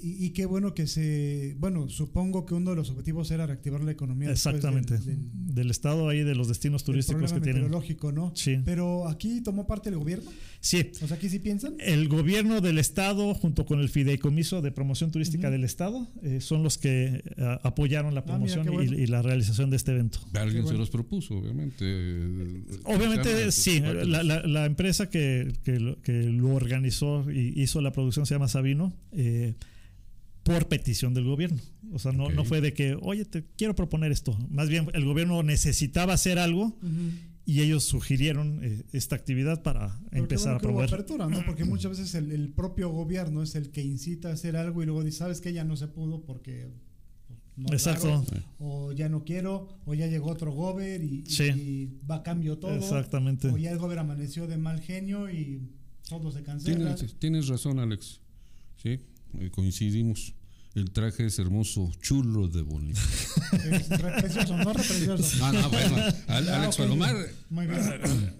y, 0.01 0.25
y 0.25 0.29
qué 0.31 0.45
bueno 0.45 0.73
que 0.73 0.87
se, 0.87 1.55
bueno, 1.59 1.89
supongo 1.89 2.45
que 2.45 2.53
uno 2.53 2.69
de 2.71 2.75
los 2.75 2.89
objetivos 2.89 3.29
era 3.31 3.45
reactivar 3.47 3.83
la 3.83 3.91
economía. 3.91 4.31
Exactamente. 4.31 4.97
del- 4.97 5.05
del- 5.05 5.55
del 5.55 5.71
estado 5.71 6.07
ahí, 6.07 6.23
de 6.23 6.35
los 6.35 6.47
destinos 6.47 6.83
turísticos 6.83 7.33
que 7.33 7.41
tienen. 7.41 7.63
meteorológico, 7.63 8.11
¿no? 8.11 8.31
Sí. 8.35 8.59
Pero 8.63 9.07
aquí 9.07 9.41
tomó 9.41 9.67
parte 9.67 9.89
el 9.89 9.97
gobierno. 9.97 10.29
Sí. 10.61 10.91
O 11.01 11.07
sea, 11.07 11.17
aquí 11.17 11.29
sí 11.29 11.39
piensan. 11.39 11.73
El 11.79 12.07
gobierno 12.07 12.61
del 12.61 12.77
estado, 12.79 13.33
junto 13.33 13.65
con 13.65 13.79
el 13.79 13.89
Fideicomiso 13.89 14.61
de 14.61 14.71
Promoción 14.71 15.11
Turística 15.11 15.49
del 15.49 15.63
Estado, 15.63 16.07
eh, 16.21 16.39
son 16.41 16.63
los 16.63 16.77
que 16.77 17.23
eh, 17.37 17.57
apoyaron 17.63 18.13
la 18.13 18.21
Ah, 18.27 18.37
mira, 18.39 18.61
promoción 18.63 18.93
y- 18.99 19.07
la 19.07 19.21
realización 19.21 19.69
de 19.69 19.77
este 19.77 19.91
evento. 19.91 20.19
Alguien 20.33 20.63
bueno. 20.63 20.75
se 20.75 20.77
los 20.79 20.89
propuso, 20.89 21.35
obviamente. 21.37 21.83
Obviamente 22.83 23.51
sí, 23.51 23.79
la, 23.79 24.23
la- 24.23 24.41
la 24.45 24.65
empresa 24.65 25.09
que, 25.09 25.51
que 25.63 25.79
lo, 25.79 26.01
que 26.01 26.23
lo 26.23 26.53
organizó 26.53 27.29
y 27.31 27.61
hizo 27.61 27.81
la 27.81 27.91
producción 27.91 28.25
se 28.25 28.35
llama 28.35 28.47
Sabino, 28.47 28.93
eh, 29.11 29.55
por 30.53 30.67
petición 30.67 31.13
del 31.13 31.25
gobierno. 31.25 31.59
O 31.91 31.99
sea, 31.99 32.11
no, 32.11 32.29
no 32.29 32.45
fue 32.45 32.61
de 32.61 32.73
que, 32.73 32.95
oye, 33.01 33.25
te 33.25 33.43
quiero 33.57 33.75
proponer 33.75 34.11
esto. 34.11 34.37
Más 34.49 34.69
bien, 34.69 34.87
el 34.93 35.05
gobierno 35.05 35.41
necesitaba 35.43 36.13
hacer 36.13 36.39
algo 36.39 36.77
y 37.45 37.61
ellos 37.61 37.83
sugirieron 37.83 38.59
eh, 38.63 38.83
esta 38.91 39.15
actividad 39.15 39.63
para 39.63 39.99
Pero 40.11 40.23
empezar 40.23 40.45
bueno 40.53 40.57
a 40.57 40.61
promover. 40.61 40.89
apertura, 40.93 41.27
¿no? 41.27 41.43
Porque 41.45 41.65
muchas 41.65 41.91
veces 41.97 42.13
el, 42.15 42.31
el 42.31 42.49
propio 42.49 42.89
gobierno 42.89 43.41
es 43.41 43.55
el 43.55 43.71
que 43.71 43.81
incita 43.81 44.29
a 44.29 44.33
hacer 44.33 44.55
algo 44.55 44.83
y 44.83 44.85
luego 44.85 45.03
dice, 45.03 45.17
sabes 45.19 45.41
que 45.41 45.51
ya 45.53 45.63
no 45.63 45.75
se 45.75 45.87
pudo 45.87 46.21
porque 46.25 46.67
pues, 47.27 47.39
no 47.57 47.73
Exacto. 47.73 48.13
hago", 48.13 48.25
o 48.59 48.91
ya 48.91 49.09
no 49.09 49.23
quiero, 49.23 49.79
o 49.85 49.93
ya 49.95 50.05
llegó 50.07 50.29
otro 50.29 50.51
gober 50.51 51.03
y, 51.03 51.23
y- 51.25 51.29
Sí. 51.31 51.43
y 51.45 52.05
va 52.05 52.15
a 52.17 52.23
cambio 52.23 52.57
todo, 52.59 52.75
Exactamente. 52.75 53.47
o 53.49 53.57
ya 53.57 53.71
el 53.71 53.79
gober 53.79 53.97
amaneció 53.99 54.45
de 54.45 54.57
mal 54.57 54.79
genio 54.81 55.29
y 55.29 55.61
todo 56.07 56.31
se 56.31 56.43
cancela. 56.43 56.95
Tienes, 56.95 57.15
tienes 57.19 57.47
razón, 57.47 57.79
Alex. 57.79 58.21
Sí, 58.81 58.99
eh, 59.39 59.49
coincidimos. 59.51 60.35
El 60.75 60.91
traje 60.91 61.25
es 61.25 61.39
hermoso, 61.39 61.91
chulo 62.01 62.47
de 62.47 62.61
bonito. 62.61 62.99
Es 63.51 63.89
re 63.89 64.11
precioso, 64.21 64.55
no 64.55 64.71
re 64.71 64.83
precioso. 64.83 65.37
No, 65.39 65.51
no, 65.53 65.69
bueno. 65.69 65.95
Al- 66.27 66.49
Ah, 66.49 66.61
Alex 66.61 66.75
ok. 66.75 66.77
Palomar 66.85 67.15
Muy 67.49 67.65
bien. 67.65 67.81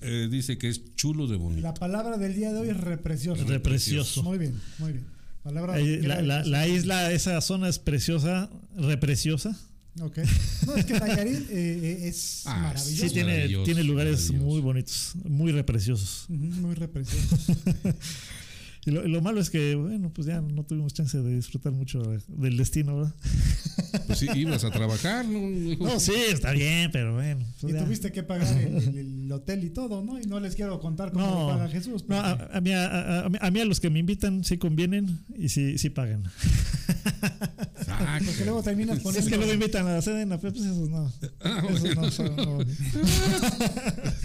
eh, 0.02 0.28
dice 0.32 0.58
que 0.58 0.70
es 0.70 0.96
chulo 0.96 1.28
de 1.28 1.36
bonito. 1.38 1.62
La 1.62 1.74
palabra 1.74 2.18
del 2.18 2.36
día 2.36 2.54
de 2.54 2.60
hoy 2.60 2.70
es 2.70 2.78
reprecioso. 2.78 3.44
Reprecioso. 3.46 4.24
Muy 4.24 4.38
bien, 4.38 4.54
muy 4.78 4.94
bien. 4.94 5.06
Palabra 5.44 5.78
que 5.78 6.02
la, 6.04 6.22
la- 6.22 6.44
la 6.44 6.68
isla, 6.68 7.12
esa 7.12 7.42
zona 7.42 7.68
es 7.68 7.80
preciosa, 7.80 8.50
repreciosa. 8.78 9.58
Ok. 10.00 10.20
No, 10.68 10.76
es 10.76 10.86
que 10.86 11.00
Nayarit 11.00 11.50
eh, 11.50 11.50
eh, 11.52 12.08
es 12.08 12.44
Ah, 12.46 12.58
maravilloso. 12.62 13.08
Sí, 13.08 13.14
tiene, 13.14 13.32
maravilloso, 13.34 13.66
tiene 13.66 13.84
lugares 13.84 14.20
maravilloso. 14.22 14.46
muy 14.46 14.62
bonitos, 14.62 15.14
muy 15.26 15.52
repreciosos. 15.52 16.26
Muy 16.30 16.76
reprecioso. 16.76 17.36
Y 18.90 18.92
lo, 18.92 19.08
lo 19.08 19.22
malo 19.22 19.40
es 19.40 19.50
que, 19.52 19.76
bueno, 19.76 20.12
pues 20.14 20.26
ya 20.28 20.42
no 20.42 20.64
tuvimos 20.64 20.94
chance 20.94 21.18
de 21.22 21.36
disfrutar 21.36 21.72
mucho 21.74 22.02
del 22.28 22.58
destino, 22.58 22.98
¿verdad? 22.98 23.14
Pues 24.06 24.20
sí, 24.20 24.28
ibas 24.36 24.64
a 24.64 24.70
trabajar, 24.72 25.26
¿no? 25.26 25.40
No, 25.80 26.00
sí, 26.00 26.14
está 26.30 26.52
bien, 26.52 26.92
pero 26.92 27.14
bueno. 27.16 27.44
pues 27.60 27.74
Y 27.74 27.76
ya. 27.76 27.84
tuviste 27.86 28.12
que 28.12 28.22
pagar 28.24 28.48
el, 28.62 28.76
el- 28.76 28.98
el 28.98 29.19
hotel 29.32 29.64
y 29.64 29.70
todo, 29.70 30.04
¿no? 30.04 30.20
Y 30.20 30.24
no 30.26 30.40
les 30.40 30.56
quiero 30.56 30.80
contar 30.80 31.12
cómo 31.12 31.26
No, 31.26 31.42
lo 31.42 31.48
paga 31.58 31.68
Jesús. 31.70 32.06
no, 32.08 32.16
a, 32.18 32.32
a 32.54 32.62
mí, 32.62 32.72
a, 32.72 32.86
a- 32.86 33.26
a 33.26 33.52
mí- 33.52 33.60
a 33.60 33.66
los 33.66 33.80
que 33.80 33.90
me 33.90 34.00
invitan 34.00 34.44
sí 34.44 34.58
convienen 34.58 35.20
y 35.38 35.50
sí, 35.50 35.78
sí 35.78 35.90
pagan. 35.90 36.24
Porque 38.26 38.44
luego 38.46 38.64
terminas 38.64 38.98
Es 38.98 39.04
poniendo. 39.04 39.30
que 39.30 39.38
luego 39.38 39.54
invitan 39.54 39.88
a 39.88 39.94
la 39.94 40.02
cena, 40.02 40.38
pues 40.40 40.54
esos 40.56 40.90
no. 40.90 41.12
Ah, 41.42 41.64
Esos 41.70 41.96
no, 41.96 42.12
son- 42.12 42.36
no. 42.36 42.60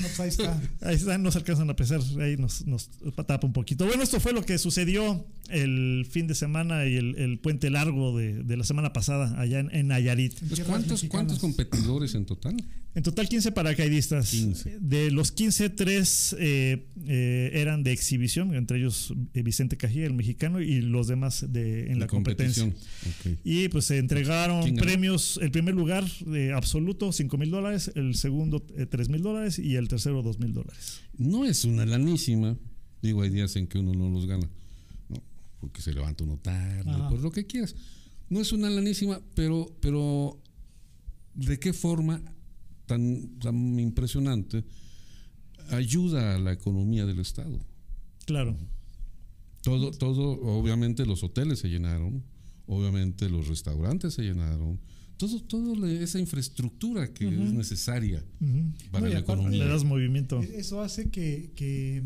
No, 0.05 0.09
pues 0.17 0.21
ahí 0.21 0.29
está. 0.29 0.61
Ahí 0.83 0.97
están, 0.97 1.23
no 1.23 1.31
se 1.31 1.39
alcanzan 1.39 1.71
a 1.71 1.77
pesar, 1.77 2.01
ahí 2.21 2.37
nos, 2.37 2.67
nos 2.67 2.91
tapa 3.27 3.47
un 3.47 3.53
poquito. 3.53 3.87
Bueno, 3.87 4.03
esto 4.03 4.21
fue 4.21 4.33
lo 4.33 4.45
que 4.45 4.59
sucedió 4.59 5.25
el 5.49 6.07
fin 6.11 6.27
de 6.27 6.35
semana 6.35 6.87
y 6.87 6.97
el, 6.97 7.17
el 7.17 7.39
puente 7.39 7.71
largo 7.71 8.17
de, 8.17 8.43
de 8.43 8.57
la 8.57 8.65
semana 8.65 8.93
pasada 8.93 9.39
allá 9.41 9.61
en, 9.61 9.75
en 9.75 9.89
Nayarit. 9.89 10.35
Pues, 10.41 10.61
¿cuántos, 10.61 11.03
mexicanas. 11.03 11.09
¿Cuántos 11.11 11.39
competidores 11.39 12.15
en 12.15 12.27
total? 12.27 12.57
En 12.95 13.03
total 13.03 13.29
15 13.29 13.53
paracaidistas. 13.53 14.31
15. 14.31 14.79
De 14.81 14.94
los 15.11 15.33
15, 15.33 15.71
3 15.71 16.37
eh, 16.39 16.87
eh, 17.07 17.51
eran 17.55 17.83
de 17.83 17.93
exhibición, 17.93 18.55
entre 18.55 18.79
ellos 18.79 19.15
eh, 19.33 19.43
Vicente 19.43 19.77
Cajía, 19.77 20.07
el 20.07 20.15
mexicano, 20.15 20.61
y 20.61 20.81
los 20.81 21.07
demás 21.07 21.45
de, 21.49 21.87
en 21.87 21.95
De 21.95 22.01
la 22.01 22.07
competencia. 22.07 22.73
Y 23.45 23.69
pues 23.69 23.87
se 23.87 23.99
entregaron 23.99 24.75
premios, 24.77 25.39
el 25.43 25.51
primer 25.51 25.75
lugar 25.75 26.05
de 26.27 26.53
absoluto 26.53 27.13
5 27.13 27.37
mil 27.39 27.51
dólares, 27.51 27.93
el 27.95 28.15
segundo 28.15 28.61
3 28.61 29.09
mil 29.09 29.23
dólares 29.23 29.59
y 29.59 29.77
el 29.77 29.89
tercero 29.89 30.23
2 30.23 30.39
mil 30.39 30.53
dólares. 30.53 31.01
No 31.17 31.45
es 31.45 31.65
una 31.65 31.87
lanísima. 31.87 32.57
Digo, 33.01 33.23
hay 33.23 33.31
días 33.31 33.57
en 33.57 33.67
que 33.67 33.79
uno 33.79 33.95
no 33.95 34.09
los 34.11 34.27
gana. 34.27 34.49
¿no? 35.09 35.23
Porque 35.61 35.83
se 35.83 35.93
levanta 35.93 36.25
uno 36.25 36.39
tarde, 36.39 36.91
Ajá. 36.91 37.09
por 37.09 37.21
lo 37.21 37.31
que 37.31 37.47
quieras. 37.47 37.75
No 38.29 38.41
es 38.41 38.53
una 38.53 38.71
lanísima, 38.71 39.21
pero, 39.35 39.75
pero 39.81 40.41
¿de 41.35 41.59
qué 41.59 41.73
forma 41.73 42.23
tan, 42.87 43.39
tan 43.39 43.79
impresionante 43.79 44.65
ayuda 45.71 46.35
a 46.35 46.39
la 46.39 46.53
economía 46.53 47.07
del 47.07 47.19
Estado? 47.21 47.59
Claro. 48.27 48.57
Todo, 49.63 49.91
todo, 49.93 50.41
obviamente 50.43 51.07
los 51.07 51.23
hoteles 51.23 51.59
se 51.61 51.69
llenaron, 51.69 52.23
obviamente 52.67 53.29
los 53.31 53.49
restaurantes 53.49 54.15
se 54.15 54.23
llenaron, 54.23 54.79
todo, 55.17 55.41
todo 55.41 55.87
esa 55.87 56.19
infraestructura 56.19 57.13
que 57.15 57.27
es 57.29 57.53
necesaria 57.53 58.23
para 58.91 59.07
No, 59.07 59.13
la 59.15 59.21
economía. 59.21 59.65
Le 59.65 59.71
das 59.71 59.85
movimiento. 59.85 60.43
E- 60.43 60.59
Eso 60.59 60.83
hace 60.83 61.09
que, 61.11 61.53
que, 61.57 62.03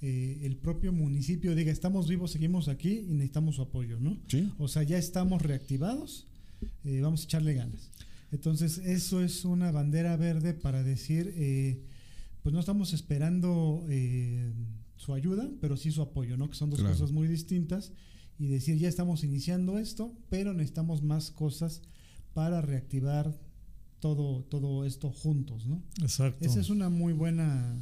eh, 0.00 0.40
el 0.44 0.56
propio 0.56 0.92
municipio 0.92 1.54
diga, 1.54 1.72
estamos 1.72 2.08
vivos, 2.08 2.30
seguimos 2.30 2.68
aquí 2.68 3.00
y 3.08 3.12
necesitamos 3.12 3.56
su 3.56 3.62
apoyo, 3.62 3.98
¿no? 4.00 4.16
Sí. 4.28 4.50
O 4.58 4.68
sea, 4.68 4.82
ya 4.82 4.96
estamos 4.96 5.42
reactivados, 5.42 6.26
eh, 6.84 7.00
vamos 7.02 7.22
a 7.22 7.24
echarle 7.24 7.54
ganas. 7.54 7.90
Entonces, 8.34 8.78
eso 8.78 9.22
es 9.22 9.44
una 9.44 9.70
bandera 9.70 10.16
verde 10.16 10.54
para 10.54 10.82
decir, 10.82 11.32
eh, 11.36 11.84
pues 12.42 12.52
no 12.52 12.58
estamos 12.58 12.92
esperando 12.92 13.84
eh, 13.88 14.52
su 14.96 15.14
ayuda, 15.14 15.48
pero 15.60 15.76
sí 15.76 15.92
su 15.92 16.02
apoyo, 16.02 16.36
¿no? 16.36 16.50
Que 16.50 16.56
son 16.56 16.68
dos 16.70 16.80
Claro. 16.80 16.94
cosas 16.94 17.12
muy 17.12 17.28
distintas. 17.28 17.92
Y 18.36 18.48
decir, 18.48 18.76
ya 18.76 18.88
estamos 18.88 19.22
iniciando 19.22 19.78
esto, 19.78 20.12
pero 20.30 20.52
necesitamos 20.52 21.00
más 21.04 21.30
cosas 21.30 21.82
para 22.32 22.60
reactivar 22.60 23.38
todo, 24.00 24.42
todo 24.42 24.84
esto 24.84 25.12
juntos, 25.12 25.66
¿no? 25.68 25.80
Exacto. 26.02 26.44
Esa 26.44 26.58
es 26.60 26.70
una 26.70 26.90
muy 26.90 27.12
buena 27.12 27.78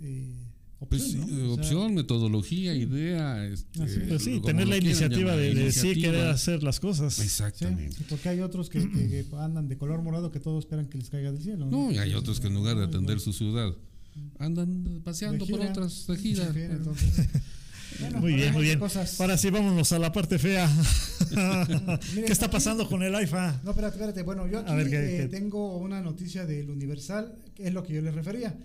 eh, 0.00 0.34
opción. 0.80 1.08
sí, 1.10 1.16
¿no? 1.16 1.24
O 1.24 1.54
sea, 1.54 1.62
opción, 1.64 1.94
metodología, 1.94 2.74
idea. 2.74 3.46
Este, 3.46 3.82
Así. 3.82 4.00
Pues 4.08 4.22
sí, 4.24 4.40
tener 4.44 4.68
la 4.68 4.76
iniciativa 4.76 5.30
llamar, 5.32 5.36
de, 5.38 5.54
de 5.54 5.72
sí 5.72 5.88
iniciativa. 5.88 6.12
querer 6.12 6.26
hacer 6.28 6.62
las 6.62 6.80
cosas. 6.80 7.14
sí, 7.14 7.22
Exactamente. 7.22 7.96
porque 8.08 8.28
hay 8.28 8.40
otros 8.40 8.68
que, 8.68 8.80
que- 8.90 9.08
que 9.08 9.26
andan 9.38 9.68
de 9.68 9.76
color 9.78 10.02
morado 10.02 10.30
que 10.30 10.40
todos 10.40 10.64
esperan 10.64 10.86
que 10.86 10.98
les 10.98 11.08
caiga 11.10 11.32
del 11.32 11.42
cielo. 11.42 11.66
No, 11.66 11.90
y 11.90 11.98
hay 11.98 12.14
otros 12.14 12.40
que 12.40 12.48
en 12.48 12.54
lugar 12.54 12.76
de 12.76 12.84
atender 12.84 13.20
su 13.20 13.32
ciudad, 13.32 13.72
andan 14.38 15.00
paseando 15.04 15.46
por 15.46 15.60
otras 15.60 16.06
de 16.06 16.16
gira. 16.16 16.52
gira, 16.52 16.78
bueno, 18.00 18.20
Muy 18.20 18.34
bien, 18.34 18.52
muy 18.52 18.62
bien. 18.64 18.78
cosas- 18.80 19.20
Ahora 19.20 19.38
sí, 19.38 19.50
vámonos 19.50 19.92
a 19.92 19.98
la 20.00 20.10
parte 20.10 20.38
fea. 20.40 20.68
¿Qué 21.30 22.32
está 22.32 22.46
aquí- 22.46 22.52
pasando 22.52 22.88
con 22.88 23.02
el 23.04 23.14
AIFA? 23.14 23.60
No, 23.64 23.70
espérate, 23.70 23.96
espérate. 23.96 24.22
Bueno, 24.24 24.48
yo 24.48 24.58
aquí 24.60 24.70
A 24.72 24.74
ver, 24.74 24.90
¿qué- 24.90 24.96
eh, 24.96 25.18
qué? 25.22 25.28
tengo 25.28 25.76
una 25.78 26.00
noticia 26.00 26.44
del 26.44 26.70
Universal, 26.70 27.36
que 27.54 27.68
es 27.68 27.72
lo 27.72 27.82
que 27.84 27.94
yo 27.94 28.02
les 28.02 28.14
refería. 28.14 28.56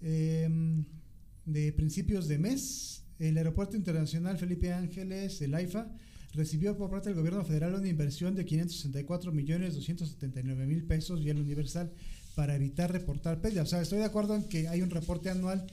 Eh, 0.00 0.48
de 1.48 1.72
principios 1.72 2.28
de 2.28 2.38
mes, 2.38 3.04
el 3.18 3.36
Aeropuerto 3.38 3.76
Internacional 3.76 4.36
Felipe 4.38 4.72
Ángeles, 4.72 5.40
el 5.40 5.54
AIFA, 5.54 5.90
recibió 6.34 6.76
por 6.76 6.90
parte 6.90 7.08
del 7.08 7.18
gobierno 7.18 7.42
federal 7.44 7.74
una 7.74 7.88
inversión 7.88 8.34
de 8.34 8.44
564 8.44 9.32
millones 9.32 9.74
279 9.74 10.66
mil 10.66 10.84
pesos 10.84 11.24
vía 11.24 11.32
el 11.32 11.40
Universal 11.40 11.90
para 12.34 12.54
evitar 12.54 12.92
reportar 12.92 13.40
pérdidas. 13.40 13.68
O 13.68 13.70
sea, 13.70 13.80
estoy 13.80 13.98
de 13.98 14.04
acuerdo 14.04 14.36
en 14.36 14.44
que 14.44 14.68
hay 14.68 14.82
un 14.82 14.90
reporte 14.90 15.30
anual, 15.30 15.66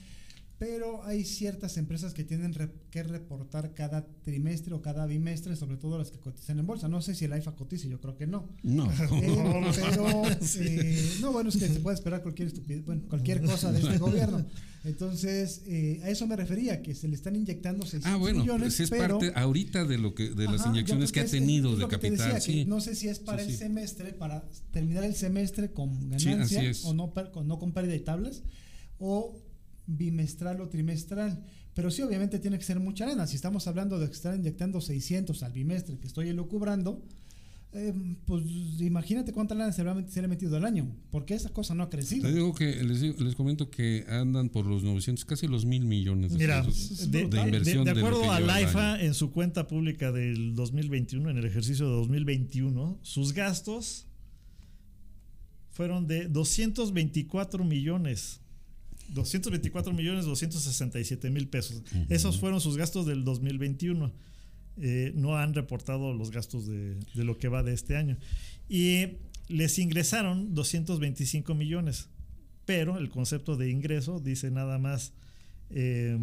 pero 0.58 1.04
hay 1.04 1.26
ciertas 1.26 1.76
empresas 1.78 2.14
que 2.14 2.24
tienen 2.24 2.54
re- 2.54 2.72
que 2.90 3.04
reportar 3.04 3.74
cada 3.74 4.06
trimestre 4.24 4.74
o 4.74 4.82
cada 4.82 5.06
bimestre, 5.06 5.56
sobre 5.58 5.76
todo 5.78 5.98
las 5.98 6.12
que 6.12 6.20
cotizan 6.20 6.60
en 6.60 6.66
bolsa. 6.68 6.88
No 6.88 7.02
sé 7.02 7.14
si 7.14 7.26
el 7.26 7.34
AIFA 7.34 7.56
cotiza, 7.56 7.88
yo 7.90 8.00
creo 8.00 8.16
que 8.16 8.26
no. 8.28 8.50
No. 8.64 8.90
Eh, 9.22 9.72
pero 9.76 10.24
eh, 10.60 11.12
no, 11.22 11.34
bueno, 11.34 11.50
es 11.50 11.58
que 11.58 11.68
se 11.68 11.80
puede 11.82 11.96
esperar 11.96 12.22
cualquier 12.24 12.48
estupidez, 12.48 12.86
bueno, 12.86 13.02
cualquier 13.10 13.42
cosa 13.42 13.72
de 13.72 13.80
este 13.82 13.98
gobierno. 13.98 14.46
Entonces, 14.86 15.64
eh, 15.66 16.00
a 16.04 16.10
eso 16.10 16.28
me 16.28 16.36
refería, 16.36 16.82
que 16.84 16.94
se 16.94 17.08
le 17.08 17.16
están 17.16 17.36
inyectando 17.36 17.84
600 17.86 18.12
Ah, 18.12 18.18
bueno, 18.18 18.42
millones, 18.42 18.76
pues 18.76 18.80
es 18.82 18.90
pero, 18.92 19.20
parte 19.20 19.34
ahorita 19.36 19.84
de 19.84 19.98
lo 19.98 20.14
que 20.14 20.30
de 20.30 20.46
las 20.46 20.62
Ajá, 20.62 20.70
inyecciones 20.70 21.12
que 21.12 21.22
ha 21.22 21.24
es- 21.24 21.32
tenido 21.32 21.74
es 21.74 21.80
de 21.80 21.88
capital, 21.88 22.34
decía, 22.36 22.40
sí. 22.40 22.66
No 22.66 22.80
sé 22.80 22.94
si 22.96 23.08
es 23.08 23.18
para 23.20 23.44
Sí, 23.44 23.52
el 23.52 23.58
semestre, 23.58 24.14
para 24.14 24.48
terminar 24.72 25.04
el 25.04 25.16
semestre 25.16 25.72
con 25.72 26.10
ganancia 26.10 26.62
es. 26.64 26.86
o 26.86 26.94
no, 26.94 27.12
no 27.44 27.58
con 27.60 27.72
pérdida 27.74 27.94
de 27.94 28.00
tablas, 28.00 28.44
o 29.00 29.42
bimestral 29.88 30.62
o 30.62 30.70
trimestral. 30.70 31.44
Pero 31.74 31.92
sí, 31.92 32.02
obviamente 32.02 32.40
tiene 32.40 32.58
que 32.58 32.64
ser 32.64 32.80
mucha 32.80 33.06
lana. 33.06 33.28
Si 33.28 33.36
estamos 33.36 33.68
hablando 33.68 34.00
de 34.00 34.06
estar 34.06 34.36
inyectando 34.36 34.80
600 34.82 35.44
al 35.44 35.52
bimestre 35.52 35.98
que 36.00 36.08
estoy 36.08 36.30
elucubrando, 36.30 37.04
eh, 37.74 37.94
pues 38.26 38.46
imagínate 38.80 39.34
cuánta 39.34 39.54
lana 39.54 39.74
se 39.74 39.84
le, 39.84 39.90
ha, 39.90 40.08
se 40.08 40.22
le 40.22 40.26
ha 40.28 40.30
metido 40.30 40.56
al 40.56 40.64
año, 40.64 40.96
porque 41.12 41.34
esa 41.34 41.50
cosa 41.50 41.76
no 41.76 41.84
ha 41.84 41.90
crecido. 41.90 42.24
Les 42.28 42.36
digo 42.36 42.56
que 42.56 42.82
les, 42.82 43.02
digo- 43.02 43.16
les 43.22 43.36
comento 43.36 43.70
que 43.70 44.06
andan 44.08 44.48
por 44.48 44.66
los 44.66 44.84
900, 44.84 45.26
casi 45.26 45.48
los 45.48 45.66
mil 45.66 45.84
millones 45.86 46.32
de 46.32 46.38
Mira, 46.38 46.64
pesos 46.64 47.12
de, 47.12 47.26
de, 47.28 47.42
inversión. 47.42 47.90
acuerdo 47.90 48.32
a 48.32 48.38
año. 48.38 48.96
en 49.02 49.14
su 49.14 49.32
cuenta 49.34 49.68
pública 49.68 50.14
del 50.14 50.56
2021, 50.56 51.30
en 51.30 51.38
el 51.38 51.44
ejercicio 51.46 51.86
de 51.90 51.92
2021, 51.98 53.00
sus 53.02 53.34
gastos 53.34 54.08
fueron 55.72 56.08
de 56.08 56.30
224 56.30 57.66
millones. 57.66 58.40
224 59.10 59.94
millones 59.94 60.26
267 60.26 61.30
mil 61.30 61.48
pesos. 61.48 61.84
Esos 62.10 62.40
fueron 62.40 62.62
sus 62.62 62.78
gastos 62.78 63.06
del 63.06 63.24
2021. 63.24 64.12
Eh, 64.78 65.14
no 65.16 65.38
han 65.38 65.54
reportado 65.54 66.14
los 66.14 66.32
gastos 66.32 66.68
de, 66.68 66.96
de 66.96 67.24
lo 67.24 67.38
que 67.38 67.48
va 67.48 67.64
de 67.64 67.74
este 67.74 67.96
año. 67.96 68.18
Y 68.68 69.18
les 69.48 69.80
ingresaron 69.80 70.54
225 70.54 71.54
millones. 71.56 72.10
Pero 72.66 72.98
el 72.98 73.10
concepto 73.10 73.58
de 73.58 73.70
ingreso 73.70 74.20
dice 74.20 74.50
nada 74.50 74.80
más 74.80 75.14
eh, 75.70 76.18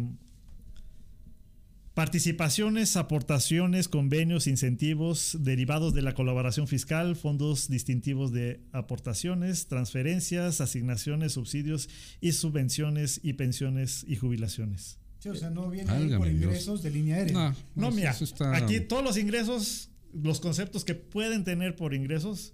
participaciones, 1.93 2.97
aportaciones, 2.97 3.87
convenios, 3.87 4.47
incentivos 4.47 5.37
derivados 5.39 5.93
de 5.93 6.01
la 6.01 6.13
colaboración 6.13 6.67
fiscal, 6.67 7.15
fondos 7.15 7.69
distintivos 7.69 8.31
de 8.31 8.61
aportaciones, 8.71 9.67
transferencias, 9.67 10.59
asignaciones, 10.59 11.33
subsidios 11.33 11.89
y 12.19 12.33
subvenciones 12.33 13.19
y 13.23 13.33
pensiones 13.33 14.05
y 14.07 14.15
jubilaciones. 14.15 14.97
Sí, 15.19 15.29
o 15.29 15.35
sea, 15.35 15.49
no 15.49 15.69
viene 15.69 16.17
por 16.17 16.27
Dios. 16.27 16.43
ingresos 16.43 16.83
de 16.83 16.89
línea 16.89 17.15
aérea. 17.17 17.55
No, 17.75 17.91
mira, 17.91 18.11
está- 18.11 18.55
aquí 18.57 18.81
todos 18.81 19.03
los 19.03 19.17
ingresos, 19.17 19.89
los 20.13 20.39
conceptos 20.39 20.85
que 20.85 20.95
pueden 20.95 21.43
tener 21.43 21.75
por 21.75 21.93
ingresos, 21.93 22.53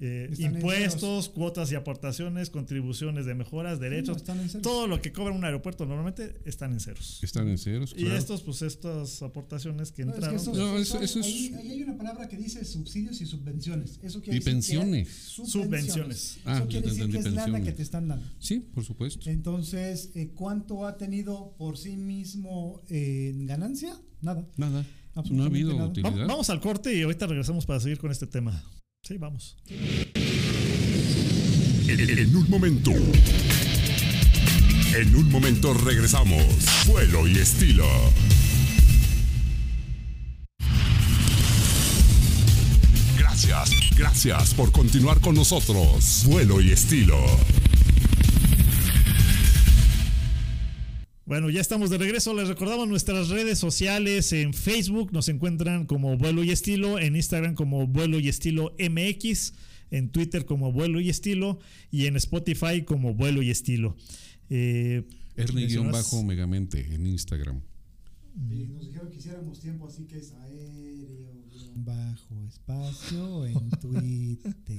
eh, 0.00 0.30
impuestos, 0.38 1.28
cuotas 1.28 1.72
y 1.72 1.74
aportaciones, 1.74 2.50
contribuciones 2.50 3.24
de 3.26 3.34
mejoras, 3.34 3.80
derechos, 3.80 4.22
todo 4.62 4.86
lo 4.86 5.00
que 5.00 5.12
cobra 5.12 5.32
un 5.34 5.44
aeropuerto 5.44 5.86
normalmente 5.86 6.34
están 6.44 6.72
en 6.72 6.80
ceros. 6.80 7.18
están 7.22 7.48
en 7.48 7.58
ceros. 7.58 7.92
Y 7.96 8.02
claro. 8.02 8.16
estos, 8.18 8.42
pues 8.42 8.62
estas 8.62 9.22
aportaciones 9.22 9.90
que 9.92 10.04
No, 10.04 10.12
es 10.12 10.18
que 10.18 10.24
entraron, 10.26 10.40
eso- 10.40 10.54
No, 10.54 10.78
eso- 10.78 11.00
eso- 11.00 11.04
eso 11.04 11.20
es- 11.20 11.26
ahí, 11.26 11.54
ahí 11.58 11.70
hay 11.72 11.82
una 11.82 11.96
palabra 11.96 12.28
que 12.28 12.36
dice 12.36 12.64
subsidios 12.64 13.20
y 13.20 13.26
subvenciones. 13.26 13.98
Eso 14.02 14.20
quiere 14.20 14.36
Y 14.36 14.40
decir 14.40 14.52
pensiones. 14.52 15.08
Subvenciones. 15.08 16.38
Ah, 16.44 16.58
eso 16.58 16.68
quiere 16.68 16.88
te 16.88 16.94
decir 16.94 17.10
que 17.10 17.18
es 17.18 17.32
lana 17.32 17.62
que 17.62 17.72
te 17.72 17.82
están 17.82 18.08
dando. 18.08 18.26
Sí, 18.38 18.60
por 18.60 18.84
supuesto. 18.84 19.28
Entonces, 19.30 20.10
eh, 20.14 20.30
¿cuánto 20.34 20.86
ha 20.86 20.96
tenido 20.96 21.54
por 21.58 21.76
sí 21.78 21.96
mismo 21.96 22.82
eh, 22.88 23.30
en 23.34 23.46
ganancia? 23.46 23.96
Nada. 24.20 24.46
Nada. 24.56 24.84
No 25.18 25.42
ha 25.42 25.46
Absolutamente 25.46 26.00
habido 26.00 26.10
nada. 26.10 26.26
Vamos 26.26 26.48
al 26.48 26.60
corte 26.60 26.94
y 26.94 27.02
ahorita 27.02 27.26
regresamos 27.26 27.66
para 27.66 27.80
seguir 27.80 27.98
con 27.98 28.12
este 28.12 28.28
tema. 28.28 28.62
Sí, 29.02 29.18
vamos. 29.18 29.56
En, 31.88 32.00
en 32.18 32.36
un 32.36 32.48
momento. 32.48 32.92
En 34.96 35.16
un 35.16 35.30
momento 35.30 35.74
regresamos. 35.74 36.44
Vuelo 36.86 37.26
y 37.26 37.38
estilo. 37.38 37.84
Gracias, 43.18 43.70
gracias 43.96 44.54
por 44.54 44.70
continuar 44.70 45.20
con 45.20 45.34
nosotros. 45.34 46.24
Vuelo 46.26 46.60
y 46.60 46.70
estilo. 46.70 47.16
Bueno, 51.28 51.50
ya 51.50 51.60
estamos 51.60 51.90
de 51.90 51.98
regreso. 51.98 52.32
Les 52.32 52.48
recordamos 52.48 52.88
nuestras 52.88 53.28
redes 53.28 53.58
sociales. 53.58 54.32
En 54.32 54.54
Facebook 54.54 55.12
nos 55.12 55.28
encuentran 55.28 55.84
como 55.84 56.16
Vuelo 56.16 56.42
y 56.42 56.50
Estilo, 56.52 56.98
en 56.98 57.16
Instagram 57.16 57.54
como 57.54 57.86
Vuelo 57.86 58.18
y 58.18 58.28
Estilo 58.30 58.74
MX, 58.78 59.52
en 59.90 60.08
Twitter 60.08 60.46
como 60.46 60.72
Vuelo 60.72 61.00
y 61.02 61.10
Estilo 61.10 61.58
y 61.90 62.06
en 62.06 62.16
Spotify 62.16 62.82
como 62.82 63.12
Vuelo 63.12 63.42
y 63.42 63.50
Estilo. 63.50 63.94
Eh, 64.48 65.04
mencionas- 65.36 65.74
Ernie-Bajo 65.74 66.24
Megamente 66.24 66.94
en 66.94 67.06
Instagram. 67.06 67.60
Y 68.50 68.64
nos 68.68 68.86
dijeron 68.86 69.10
que 69.10 69.18
hiciéramos 69.18 69.60
tiempo, 69.60 69.86
así 69.86 70.04
que 70.04 70.16
es 70.16 70.32
aéreo, 70.32 71.37
bajo 71.74 72.34
espacio 72.46 73.46
en 73.46 73.70
Twitter. 73.80 74.78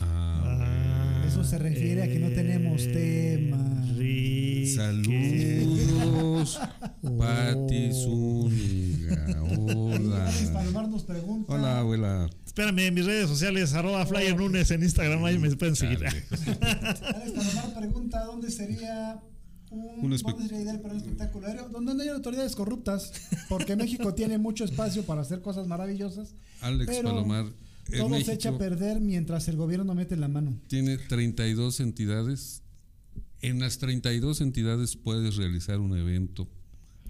Ah, 0.00 1.24
Eso 1.26 1.42
se 1.44 1.58
refiere 1.58 2.02
a 2.02 2.08
que 2.08 2.18
no 2.18 2.28
tenemos 2.28 2.82
tema. 2.84 3.56
Enrique. 3.88 4.72
Saludos, 4.76 6.60
Pati 7.18 7.90
Zúñiga. 7.92 9.24
Alex 9.24 9.58
Hola. 9.58 10.30
Palomar 10.52 10.88
nos 10.88 11.04
pregunta. 11.04 11.52
Hola, 11.52 11.78
abuela. 11.80 12.30
Espérame, 12.46 12.78
en 12.86 12.94
mis 12.94 13.06
redes 13.06 13.28
sociales, 13.28 13.72
arroba 13.74 14.04
Flyer 14.06 14.36
Lunes 14.36 14.70
en 14.70 14.82
Instagram, 14.82 15.24
ahí 15.24 15.38
me 15.38 15.50
pueden 15.56 15.76
seguir. 15.76 16.04
Alex 16.06 16.26
Palomar 17.34 17.74
pregunta 17.78 18.24
dónde 18.24 18.50
sería 18.50 19.20
un, 19.70 19.80
Un 19.80 20.18
¿cuál 20.20 20.34
espe- 20.36 20.42
sería 20.42 20.62
ideal 20.62 20.80
para 20.80 20.94
un 20.94 21.00
espectáculo 21.00 21.46
aéreo 21.46 21.68
donde 21.68 21.94
no 21.94 22.02
hay 22.02 22.08
autoridades 22.08 22.54
corruptas, 22.56 23.12
porque 23.48 23.76
México 23.76 24.14
tiene 24.14 24.38
mucho 24.38 24.64
espacio 24.64 25.04
para 25.04 25.20
hacer 25.22 25.40
cosas 25.42 25.66
maravillosas. 25.66 26.34
Alex 26.60 26.86
pero 26.86 27.10
Palomar, 27.10 27.46
Todo 27.96 28.08
se 28.20 28.32
echa 28.34 28.48
a 28.48 28.52
México 28.52 28.58
perder 28.58 29.00
mientras 29.00 29.48
el 29.48 29.56
gobierno 29.56 29.84
no 29.84 29.94
mete 29.94 30.16
la 30.16 30.28
mano. 30.28 30.58
tiene 30.68 30.96
32 30.98 31.80
entidades. 31.80 32.62
En 33.40 33.60
las 33.60 33.78
32 33.78 34.40
entidades 34.40 34.96
puedes 34.96 35.36
realizar 35.36 35.78
un 35.78 35.96
evento 35.96 36.48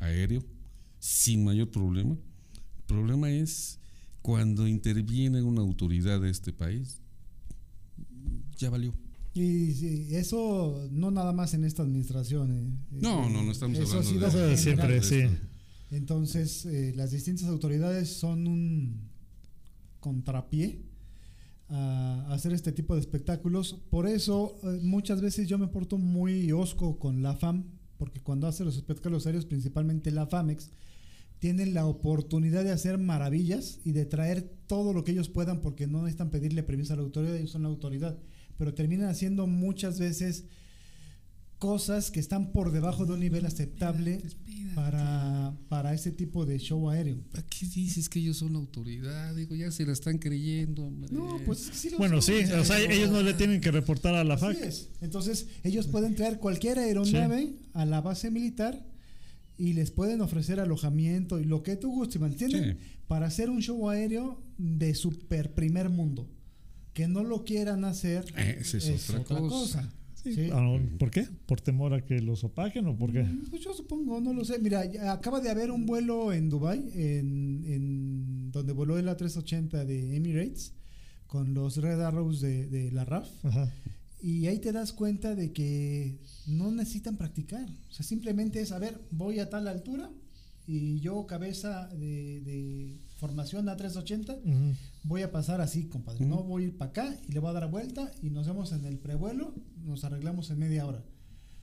aéreo 0.00 0.44
sin 0.98 1.44
mayor 1.44 1.70
problema. 1.70 2.14
El 2.14 2.82
problema 2.86 3.30
es 3.30 3.78
cuando 4.20 4.66
interviene 4.68 5.42
una 5.42 5.62
autoridad 5.62 6.20
de 6.20 6.28
este 6.30 6.52
país, 6.52 7.00
ya 8.58 8.68
valió. 8.70 8.92
Y 9.40 9.74
sí, 9.74 10.08
eso 10.10 10.88
no 10.90 11.10
nada 11.10 11.32
más 11.32 11.54
en 11.54 11.64
esta 11.64 11.82
administración. 11.82 12.52
eh. 12.52 12.72
No, 12.90 13.28
no, 13.28 13.42
no 13.42 13.52
estamos 13.52 13.78
Eso 13.78 13.96
ha 13.96 14.00
hablando 14.00 14.30
sido 14.30 14.46
de 14.46 14.56
siempre, 14.56 15.02
sí. 15.02 15.24
Entonces, 15.90 16.66
eh, 16.66 16.92
las 16.94 17.10
distintas 17.12 17.46
autoridades 17.48 18.08
son 18.10 18.46
un 18.46 19.08
contrapié 20.00 20.82
a 21.70 22.26
hacer 22.32 22.52
este 22.52 22.72
tipo 22.72 22.94
de 22.94 23.00
espectáculos. 23.00 23.74
Por 23.90 24.06
eso, 24.06 24.58
eh, 24.62 24.80
muchas 24.82 25.20
veces 25.20 25.48
yo 25.48 25.58
me 25.58 25.68
porto 25.68 25.98
muy 25.98 26.50
osco 26.52 26.98
con 26.98 27.22
la 27.22 27.34
FAM, 27.36 27.64
porque 27.98 28.20
cuando 28.20 28.46
hace 28.46 28.64
los 28.64 28.76
espectáculos 28.76 29.26
aéreos, 29.26 29.44
principalmente 29.44 30.10
la 30.10 30.26
FAMEX, 30.26 30.70
tienen 31.38 31.74
la 31.74 31.86
oportunidad 31.86 32.64
de 32.64 32.72
hacer 32.72 32.98
maravillas 32.98 33.80
y 33.84 33.92
de 33.92 34.06
traer 34.06 34.42
todo 34.66 34.92
lo 34.92 35.04
que 35.04 35.12
ellos 35.12 35.28
puedan, 35.28 35.60
porque 35.60 35.86
no 35.86 35.98
necesitan 36.02 36.30
pedirle 36.30 36.62
permiso 36.62 36.94
a 36.94 36.96
la 36.96 37.02
autoridad, 37.02 37.36
ellos 37.36 37.50
son 37.50 37.62
la 37.62 37.68
autoridad. 37.68 38.18
Pero 38.58 38.74
terminan 38.74 39.08
haciendo 39.08 39.46
muchas 39.46 39.98
veces 39.98 40.44
cosas 41.58 42.10
que 42.12 42.20
están 42.20 42.52
por 42.52 42.70
debajo 42.70 43.04
de 43.04 43.14
un 43.14 43.20
nivel 43.20 43.44
aceptable 43.44 44.20
para, 44.74 45.56
para 45.68 45.92
ese 45.92 46.12
tipo 46.12 46.46
de 46.46 46.58
show 46.58 46.88
aéreo. 46.88 47.20
¿Para 47.32 47.42
qué 47.44 47.66
dices 47.66 48.08
que 48.08 48.20
ellos 48.20 48.36
son 48.36 48.52
la 48.52 48.58
autoridad? 48.60 49.34
Digo, 49.34 49.56
ya 49.56 49.70
se 49.72 49.84
la 49.84 49.92
están 49.92 50.18
creyendo. 50.18 50.84
hombre. 50.84 51.10
No, 51.12 51.40
pues 51.44 51.58
sí 51.72 51.90
lo 51.90 51.98
Bueno, 51.98 52.22
sí, 52.22 52.32
o 52.32 52.64
sea, 52.64 52.78
ellos 52.80 53.10
no 53.10 53.22
le 53.22 53.34
tienen 53.34 53.60
que 53.60 53.70
reportar 53.72 54.14
a 54.14 54.22
la 54.22 54.34
Así 54.34 54.44
FAC. 54.46 54.62
es. 54.62 54.90
Entonces, 55.00 55.48
ellos 55.64 55.88
pueden 55.88 56.14
traer 56.14 56.38
cualquier 56.38 56.78
aeronave 56.78 57.54
a 57.72 57.84
la 57.84 58.00
base 58.00 58.30
militar 58.30 58.86
y 59.56 59.72
les 59.72 59.90
pueden 59.90 60.20
ofrecer 60.20 60.60
alojamiento 60.60 61.40
y 61.40 61.44
lo 61.44 61.64
que 61.64 61.74
tú 61.74 61.90
gustes, 61.90 62.20
¿me 62.20 62.28
entiendes? 62.28 62.76
Sí. 62.76 62.98
Para 63.08 63.26
hacer 63.26 63.50
un 63.50 63.60
show 63.60 63.88
aéreo 63.90 64.40
de 64.58 64.94
super 64.94 65.54
primer 65.54 65.88
mundo. 65.88 66.30
Que 66.98 67.06
no 67.06 67.22
lo 67.22 67.44
quieran 67.44 67.84
hacer 67.84 68.24
Esa 68.36 68.78
es 68.78 69.10
otra 69.10 69.38
cosa. 69.38 69.88
Sí. 70.14 70.50
Ah, 70.52 70.76
¿Por 70.98 71.12
qué? 71.12 71.28
¿Por 71.46 71.60
temor 71.60 71.94
a 71.94 72.04
que 72.04 72.20
los 72.20 72.42
opaquen 72.42 72.88
o 72.88 72.98
por 72.98 73.12
qué? 73.12 73.24
Pues 73.50 73.62
yo 73.62 73.72
supongo, 73.72 74.20
no 74.20 74.32
lo 74.32 74.44
sé. 74.44 74.58
Mira, 74.58 74.82
acaba 75.12 75.40
de 75.40 75.48
haber 75.48 75.70
un 75.70 75.86
vuelo 75.86 76.32
en 76.32 76.50
Dubai, 76.50 76.90
en, 76.96 77.64
en 77.68 78.50
donde 78.50 78.72
voló 78.72 78.98
el 78.98 79.06
A380 79.06 79.84
de 79.84 80.16
Emirates 80.16 80.72
con 81.28 81.54
los 81.54 81.76
Red 81.76 82.00
Arrows 82.00 82.40
de, 82.40 82.66
de 82.66 82.90
la 82.90 83.04
RAF. 83.04 83.28
Ajá. 83.44 83.72
Y 84.20 84.48
ahí 84.48 84.58
te 84.58 84.72
das 84.72 84.92
cuenta 84.92 85.36
de 85.36 85.52
que 85.52 86.18
no 86.48 86.72
necesitan 86.72 87.16
practicar. 87.16 87.70
O 87.88 87.92
sea, 87.92 88.04
simplemente 88.04 88.60
es, 88.60 88.72
a 88.72 88.80
ver, 88.80 89.00
voy 89.12 89.38
a 89.38 89.48
tal 89.48 89.68
altura 89.68 90.10
y 90.66 90.98
yo 90.98 91.26
cabeza 91.26 91.86
de, 91.94 92.40
de 92.40 92.98
formación 93.18 93.66
A380, 93.66 94.40
Ujú. 94.44 94.74
Voy 95.08 95.22
a 95.22 95.32
pasar 95.32 95.60
así, 95.60 95.84
compadre. 95.88 96.24
No 96.26 96.42
voy 96.44 96.62
a 96.62 96.66
ir 96.66 96.76
para 96.76 96.90
acá 96.90 97.16
y 97.28 97.32
le 97.32 97.40
voy 97.40 97.50
a 97.50 97.54
dar 97.54 97.70
vuelta 97.70 98.12
y 98.22 98.30
nos 98.30 98.46
vemos 98.46 98.72
en 98.72 98.84
el 98.84 98.98
prevuelo, 98.98 99.54
nos 99.84 100.04
arreglamos 100.04 100.50
en 100.50 100.58
media 100.58 100.86
hora. 100.86 101.02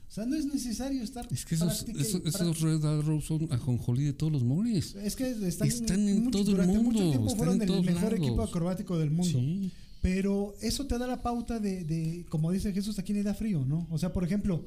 O 0.08 0.10
sea, 0.12 0.24
no 0.26 0.36
es 0.36 0.46
necesario 0.46 1.02
estar... 1.02 1.26
Es 1.32 1.44
que 1.44 1.56
esos, 1.56 1.84
esos, 1.88 2.22
esos. 2.24 2.60
Red 2.60 2.84
Arrows 2.84 3.24
son 3.24 3.48
ajonjolí 3.52 4.04
de 4.04 4.12
todos 4.12 4.32
los 4.32 4.44
moles. 4.44 4.94
Es 4.94 5.16
que 5.16 5.30
están, 5.30 5.66
Están 5.68 6.08
en 6.08 6.24
mucho- 6.24 6.38
todo 6.38 6.50
el 6.50 6.56
durante 6.58 6.78
mucho 6.78 6.84
mundo, 7.00 7.10
tiempo 7.10 7.26
están 7.26 7.38
fueron 7.38 7.54
en 7.62 7.62
el 7.68 7.82
mejor 7.84 8.12
lados. 8.12 8.18
equipo 8.26 8.42
acrobático 8.42 8.98
del 8.98 9.10
mundo. 9.10 9.38
Sí. 9.38 9.70
Pero 10.02 10.54
eso 10.60 10.86
te 10.86 10.96
da 10.98 11.06
la 11.08 11.22
pauta 11.22 11.58
de, 11.58 11.82
de, 11.84 12.24
como 12.28 12.52
dice 12.52 12.72
Jesús, 12.72 12.98
aquí 13.00 13.12
le 13.12 13.24
da 13.24 13.34
frío, 13.34 13.64
¿no? 13.64 13.88
O 13.90 13.98
sea, 13.98 14.12
por 14.12 14.22
ejemplo, 14.22 14.66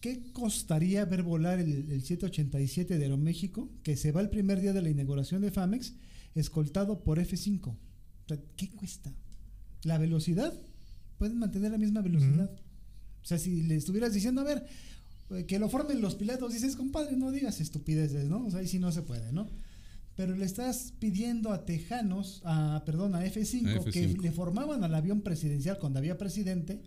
¿qué 0.00 0.32
costaría 0.32 1.04
ver 1.04 1.22
volar 1.22 1.60
el, 1.60 1.92
el 1.92 2.02
787 2.02 2.98
de 2.98 3.04
Aeroméxico, 3.04 3.68
que 3.84 3.96
se 3.96 4.10
va 4.10 4.20
el 4.20 4.30
primer 4.30 4.60
día 4.60 4.72
de 4.72 4.82
la 4.82 4.90
inauguración 4.90 5.42
de 5.42 5.52
FAMEX, 5.52 5.94
escoltado 6.34 7.04
por 7.04 7.18
F5? 7.20 7.76
Sea, 8.36 8.42
¿qué 8.56 8.70
cuesta? 8.70 9.12
¿La 9.82 9.98
velocidad? 9.98 10.54
Pueden 11.18 11.38
mantener 11.38 11.72
la 11.72 11.78
misma 11.78 12.00
velocidad. 12.00 12.50
O 13.22 13.26
sea, 13.26 13.38
si 13.38 13.62
le 13.62 13.76
estuvieras 13.76 14.12
diciendo, 14.12 14.40
a 14.40 14.44
ver, 14.44 14.66
eh, 15.30 15.46
que 15.46 15.58
lo 15.58 15.68
formen 15.68 16.00
los 16.00 16.14
pilotos, 16.14 16.52
dices, 16.52 16.76
compadre, 16.76 17.16
no 17.16 17.30
digas 17.30 17.60
estupideces, 17.60 18.28
¿no? 18.28 18.46
O 18.46 18.50
sea, 18.50 18.60
ahí 18.60 18.68
sí 18.68 18.78
no 18.78 18.92
se 18.92 19.02
puede, 19.02 19.32
¿no? 19.32 19.48
Pero 20.16 20.36
le 20.36 20.44
estás 20.44 20.92
pidiendo 20.98 21.52
a 21.52 21.64
Tejanos, 21.64 22.42
a, 22.44 22.82
perdón, 22.84 23.14
a 23.14 23.24
F5, 23.24 23.80
A 23.80 23.90
que 23.90 24.08
F5. 24.08 24.22
le 24.22 24.32
formaban 24.32 24.84
al 24.84 24.94
avión 24.94 25.22
presidencial 25.22 25.78
cuando 25.78 25.98
había 25.98 26.18
presidente, 26.18 26.80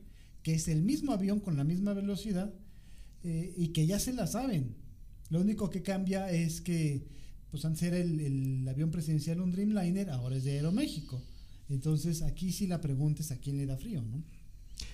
que 0.43 0.53
es 0.53 0.67
el 0.67 0.81
mismo 0.81 1.13
avión 1.13 1.39
con 1.39 1.57
la 1.57 1.63
misma 1.63 1.93
velocidad 1.93 2.53
eh, 3.23 3.53
y 3.57 3.69
que 3.69 3.87
ya 3.87 3.99
se 3.99 4.13
la 4.13 4.27
saben. 4.27 4.75
Lo 5.29 5.41
único 5.41 5.69
que 5.69 5.81
cambia 5.81 6.29
es 6.31 6.61
que, 6.61 7.07
pues 7.49 7.65
antes 7.65 7.83
era 7.83 7.97
el, 7.97 8.19
el 8.19 8.67
avión 8.67 8.91
presidencial 8.91 9.41
un 9.41 9.51
Dreamliner, 9.51 10.09
ahora 10.09 10.35
es 10.35 10.43
de 10.43 10.51
Aeroméxico. 10.53 11.21
Entonces 11.69 12.21
aquí 12.21 12.51
sí 12.51 12.67
la 12.67 12.81
pregunta 12.81 13.21
es 13.21 13.31
a 13.31 13.37
quién 13.37 13.57
le 13.57 13.65
da 13.65 13.77
frío, 13.77 14.01
¿no? 14.01 14.23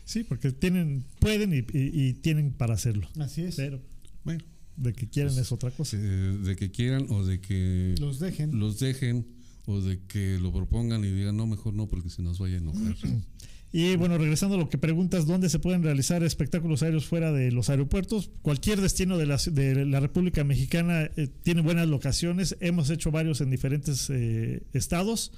Sí, 0.05 0.23
porque 0.23 0.51
tienen, 0.51 1.03
pueden 1.19 1.53
y, 1.53 1.57
y- 1.77 2.07
y 2.09 2.13
tienen 2.13 2.51
para 2.51 2.73
hacerlo. 2.73 3.07
Así 3.19 3.41
es. 3.43 3.55
Pero 3.55 3.81
Bueno, 4.23 4.43
de 4.75 4.93
que 4.93 5.07
quieren 5.09 5.33
Pues, 5.33 5.45
es 5.45 5.51
otra 5.51 5.71
cosa. 5.71 5.97
eh, 5.99 6.01
de 6.43 6.55
que 6.55 6.69
quieran 6.71 7.07
o 7.09 7.25
de 7.25 7.39
que 7.41 7.95
Los 7.99 8.19
dejen. 8.19 8.59
los 8.59 8.79
dejen 8.79 9.25
o 9.65 9.81
de 9.81 9.99
que 10.07 10.37
lo 10.39 10.51
propongan 10.51 11.03
y 11.05 11.11
digan, 11.11 11.37
no, 11.37 11.45
mejor 11.47 11.73
no, 11.73 11.87
porque 11.87 12.09
se 12.09 12.21
nos 12.23 12.39
vaya 12.39 12.55
a 12.55 12.57
enojar. 12.59 12.95
Y 13.71 13.97
bueno, 13.97 14.17
regresando 14.17 14.55
a 14.55 14.57
lo 14.57 14.67
que 14.67 14.79
preguntas, 14.79 15.27
¿dónde 15.27 15.47
se 15.47 15.59
pueden 15.59 15.83
realizar 15.83 16.23
espectáculos 16.23 16.81
aéreos 16.81 17.05
fuera 17.05 17.31
de 17.31 17.51
los 17.51 17.69
aeropuertos? 17.69 18.31
Cualquier 18.41 18.81
destino 18.81 19.15
de 19.19 19.27
la, 19.27 19.37
de 19.37 19.85
la 19.85 19.99
República 19.99 20.43
Mexicana 20.43 21.03
eh, 21.15 21.27
tiene 21.43 21.61
buenas 21.61 21.87
locaciones. 21.87 22.57
Hemos 22.61 22.89
hecho 22.89 23.11
varios 23.11 23.41
en 23.41 23.51
diferentes 23.51 24.09
eh, 24.09 24.63
estados. 24.73 25.31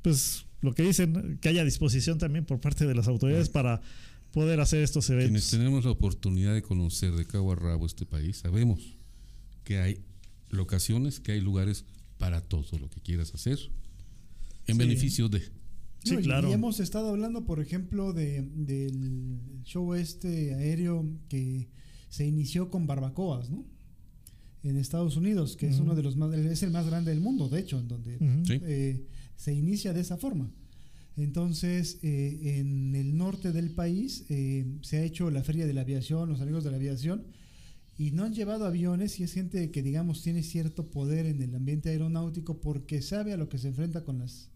Pues 0.00 0.45
lo 0.62 0.74
que 0.74 0.82
dicen, 0.82 1.38
que 1.40 1.48
haya 1.48 1.64
disposición 1.64 2.18
también 2.18 2.44
por 2.44 2.60
parte 2.60 2.86
de 2.86 2.94
las 2.94 3.08
autoridades 3.08 3.48
para 3.48 3.80
poder 4.32 4.60
hacer 4.60 4.82
estos 4.82 5.06
Quienes 5.06 5.24
eventos. 5.24 5.50
tenemos 5.50 5.84
la 5.84 5.90
oportunidad 5.92 6.54
de 6.54 6.62
conocer 6.62 7.12
de 7.12 7.24
cabo 7.26 7.52
a 7.52 7.56
rabo 7.56 7.86
este 7.86 8.04
país, 8.06 8.38
sabemos 8.38 8.96
que 9.64 9.78
hay 9.78 10.00
locaciones, 10.50 11.20
que 11.20 11.32
hay 11.32 11.40
lugares 11.40 11.84
para 12.18 12.40
todo 12.40 12.78
lo 12.78 12.88
que 12.88 13.00
quieras 13.00 13.34
hacer 13.34 13.58
en 14.66 14.74
Sí. 14.76 14.78
beneficio 14.78 15.28
de... 15.28 15.40
Sí, 16.04 16.14
No, 16.14 16.20
claro. 16.20 16.48
Y 16.48 16.52
hemos 16.52 16.78
estado 16.80 17.08
hablando, 17.10 17.44
por 17.46 17.60
ejemplo, 17.60 18.12
de, 18.12 18.42
del 18.54 19.40
show 19.64 19.94
este 19.94 20.54
aéreo 20.54 21.04
que 21.28 21.68
se 22.08 22.24
inició 22.26 22.70
con 22.70 22.86
barbacoas, 22.86 23.50
¿no? 23.50 23.64
En 24.62 24.76
Estados 24.76 25.16
Unidos, 25.16 25.56
que 25.56 25.68
es 25.68 25.78
uno 25.78 25.94
de 25.94 26.02
los 26.02 26.16
más, 26.16 26.32
es 26.34 26.62
el 26.62 26.70
más 26.70 26.86
grande 26.86 27.10
del 27.12 27.20
mundo, 27.20 27.48
de 27.48 27.60
hecho, 27.60 27.78
en 27.78 27.88
donde. 27.88 28.18
Sí. 28.44 28.60
eh, 28.64 29.04
se 29.36 29.52
inicia 29.52 29.92
de 29.92 30.00
esa 30.00 30.16
forma. 30.16 30.50
Entonces, 31.16 31.98
eh, 32.02 32.58
en 32.58 32.94
el 32.94 33.16
norte 33.16 33.52
del 33.52 33.70
país 33.70 34.24
eh, 34.28 34.66
se 34.82 34.98
ha 34.98 35.02
hecho 35.02 35.30
la 35.30 35.42
Feria 35.42 35.66
de 35.66 35.72
la 35.72 35.80
Aviación, 35.80 36.28
los 36.28 36.40
amigos 36.40 36.62
de 36.62 36.70
la 36.70 36.76
aviación, 36.76 37.24
y 37.98 38.10
no 38.10 38.24
han 38.24 38.34
llevado 38.34 38.66
aviones 38.66 39.18
y 39.18 39.22
es 39.22 39.32
gente 39.32 39.70
que, 39.70 39.82
digamos, 39.82 40.22
tiene 40.22 40.42
cierto 40.42 40.90
poder 40.90 41.24
en 41.24 41.40
el 41.40 41.54
ambiente 41.54 41.88
aeronáutico 41.88 42.60
porque 42.60 43.00
sabe 43.00 43.32
a 43.32 43.38
lo 43.38 43.48
que 43.48 43.56
se 43.56 43.68
enfrenta 43.68 44.04
con 44.04 44.18
las 44.18 44.50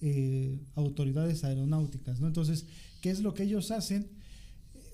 eh, 0.00 0.58
autoridades 0.74 1.44
aeronáuticas, 1.44 2.20
¿no? 2.20 2.26
Entonces, 2.26 2.64
¿qué 3.02 3.10
es 3.10 3.20
lo 3.20 3.34
que 3.34 3.42
ellos 3.42 3.70
hacen? 3.70 4.08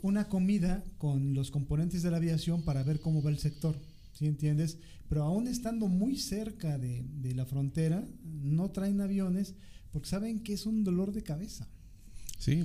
Una 0.02 0.28
comida 0.28 0.82
con 0.98 1.34
los 1.34 1.52
componentes 1.52 2.02
de 2.02 2.10
la 2.10 2.16
aviación 2.16 2.62
para 2.62 2.82
ver 2.82 2.98
cómo 2.98 3.22
va 3.22 3.30
el 3.30 3.38
sector, 3.38 3.78
¿sí 4.14 4.26
entiendes? 4.26 4.78
Pero 5.08 5.24
aún 5.24 5.46
estando 5.46 5.86
muy 5.88 6.16
cerca 6.16 6.78
de, 6.78 7.04
de 7.20 7.34
la 7.34 7.44
frontera, 7.44 8.02
no 8.24 8.70
traen 8.70 9.00
aviones 9.02 9.54
porque 9.92 10.08
saben 10.08 10.40
que 10.40 10.54
es 10.54 10.64
un 10.66 10.82
dolor 10.82 11.12
de 11.12 11.22
cabeza. 11.22 11.68
Sí, 12.38 12.64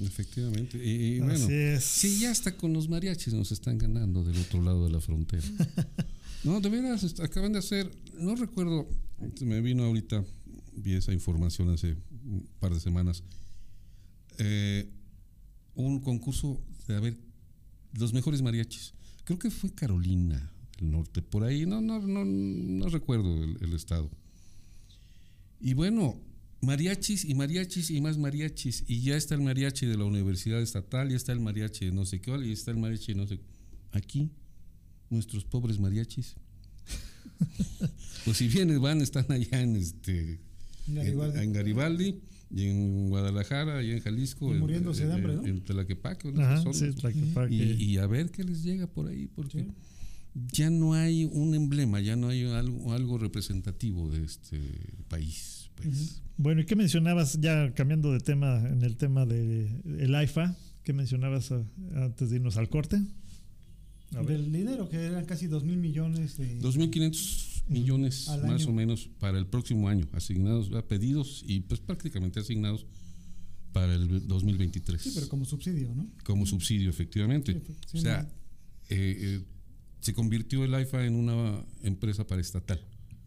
efectivamente. 0.00 0.78
Y, 0.78 0.90
y 1.16 1.18
bueno, 1.20 1.34
Así 1.34 1.52
es. 1.52 1.84
sí, 1.84 2.18
ya 2.20 2.30
hasta 2.30 2.56
con 2.56 2.72
los 2.72 2.88
mariachis 2.88 3.34
nos 3.34 3.50
están 3.50 3.78
ganando 3.78 4.22
del 4.22 4.38
otro 4.38 4.62
lado 4.62 4.84
de 4.84 4.92
la 4.92 5.00
frontera. 5.00 5.42
No, 6.44 6.60
de 6.60 6.68
veras, 6.68 7.18
acaban 7.18 7.52
de 7.52 7.58
hacer, 7.58 7.90
no 8.16 8.36
recuerdo, 8.36 8.88
me 9.40 9.60
vino 9.60 9.82
ahorita, 9.82 10.24
vi 10.76 10.92
esa 10.94 11.12
información 11.12 11.68
hace 11.70 11.96
un 12.24 12.48
par 12.60 12.72
de 12.72 12.78
semanas, 12.78 13.24
eh, 14.38 14.88
un 15.74 15.98
concurso 15.98 16.62
de 16.86 16.94
a 16.94 17.00
ver 17.00 17.18
los 17.98 18.12
mejores 18.12 18.40
mariachis. 18.40 18.94
Creo 19.24 19.36
que 19.40 19.50
fue 19.50 19.74
Carolina 19.74 20.52
del 20.78 20.90
Norte, 20.90 21.22
por 21.22 21.44
ahí, 21.44 21.66
no, 21.66 21.80
no, 21.80 22.00
no, 22.00 22.24
no 22.24 22.88
recuerdo 22.88 23.42
el, 23.44 23.56
el 23.60 23.72
estado. 23.74 24.10
Y 25.60 25.74
bueno, 25.74 26.20
mariachis 26.62 27.24
y 27.24 27.34
mariachis 27.34 27.90
y 27.90 28.00
más 28.00 28.16
mariachis. 28.18 28.84
Y 28.86 29.02
ya 29.02 29.16
está 29.16 29.34
el 29.34 29.42
mariachi 29.42 29.86
de 29.86 29.96
la 29.96 30.04
Universidad 30.04 30.60
Estatal, 30.62 31.08
ya 31.10 31.16
está 31.16 31.32
el 31.32 31.40
mariachi 31.40 31.86
de 31.86 31.92
no 31.92 32.04
sé 32.04 32.20
qué, 32.20 32.30
y 32.44 32.52
está 32.52 32.70
el 32.70 32.78
mariachi 32.78 33.12
de 33.12 33.18
no 33.20 33.26
sé 33.26 33.40
Aquí 33.92 34.30
nuestros 35.10 35.44
pobres 35.44 35.78
mariachis. 35.80 36.36
pues 38.24 38.36
si 38.36 38.48
vienes, 38.48 38.78
van, 38.80 39.00
están 39.00 39.30
allá 39.30 39.60
en 39.62 39.76
este 39.76 40.38
Garibaldi. 40.86 41.38
En, 41.38 41.44
en 41.44 41.52
Garibaldi 41.52 42.20
y 42.50 42.62
en 42.64 43.08
Guadalajara 43.08 43.82
y 43.82 43.92
en 43.92 44.00
Jalisco. 44.00 44.48
Y 44.50 44.52
en- 44.54 44.58
muriéndose 44.60 45.02
de 45.06 45.08
en- 45.10 45.14
hambre, 45.16 45.34
¿no? 45.36 45.46
En 45.46 45.60
Tlaquepaque, 45.64 46.28
en 46.28 46.40
Ajá, 46.40 46.72
sí. 46.72 46.92
Tlaquepaque. 46.92 47.54
y, 47.54 47.72
y 47.84 47.98
a 47.98 48.06
ver 48.06 48.30
qué 48.30 48.44
les 48.44 48.62
llega 48.62 48.86
por 48.86 49.08
ahí, 49.08 49.28
porque 49.34 49.66
ya 50.52 50.70
no 50.70 50.94
hay 50.94 51.24
un 51.24 51.54
emblema, 51.54 52.00
ya 52.00 52.16
no 52.16 52.28
hay 52.28 52.44
algo, 52.44 52.92
algo 52.92 53.18
representativo 53.18 54.10
de 54.10 54.24
este 54.24 54.60
país. 55.08 55.70
Pues. 55.74 56.22
Bueno, 56.36 56.60
¿y 56.60 56.66
qué 56.66 56.76
mencionabas 56.76 57.40
ya 57.40 57.72
cambiando 57.74 58.12
de 58.12 58.20
tema 58.20 58.58
en 58.68 58.82
el 58.82 58.96
tema 58.96 59.26
de 59.26 59.80
el 59.84 60.14
AIFA? 60.14 60.56
¿Qué 60.82 60.92
mencionabas 60.92 61.52
ah, 61.52 61.62
antes 61.96 62.30
de 62.30 62.36
irnos 62.36 62.56
al 62.56 62.68
corte? 62.68 63.00
A 64.14 64.22
ver. 64.22 64.40
Del 64.40 64.52
dinero, 64.52 64.88
que 64.88 64.96
eran 64.96 65.24
casi 65.26 65.46
2 65.46 65.64
mil 65.64 65.76
millones 65.76 66.38
de... 66.38 66.58
2.500 66.60 67.64
millones 67.68 68.28
más 68.28 68.62
año. 68.62 68.70
o 68.70 68.72
menos 68.72 69.10
para 69.18 69.38
el 69.38 69.46
próximo 69.46 69.88
año, 69.88 70.08
asignados, 70.12 70.72
a 70.72 70.86
pedidos 70.86 71.44
y 71.46 71.60
pues 71.60 71.80
prácticamente 71.80 72.40
asignados 72.40 72.86
para 73.72 73.94
el 73.94 74.26
2023. 74.26 75.00
Sí, 75.00 75.12
pero 75.14 75.28
como 75.28 75.44
subsidio, 75.44 75.94
¿no? 75.94 76.08
como 76.24 76.46
subsidio, 76.46 76.88
efectivamente. 76.88 77.52
Sí, 77.52 77.74
sí, 77.86 77.98
o 77.98 78.00
sea, 78.00 78.20
eh, 78.88 79.16
eh, 79.20 79.40
se 80.00 80.12
convirtió 80.14 80.64
el 80.64 80.74
AIFA 80.74 81.04
en 81.06 81.14
una 81.14 81.64
empresa 81.82 82.26
paraestatal. 82.26 82.80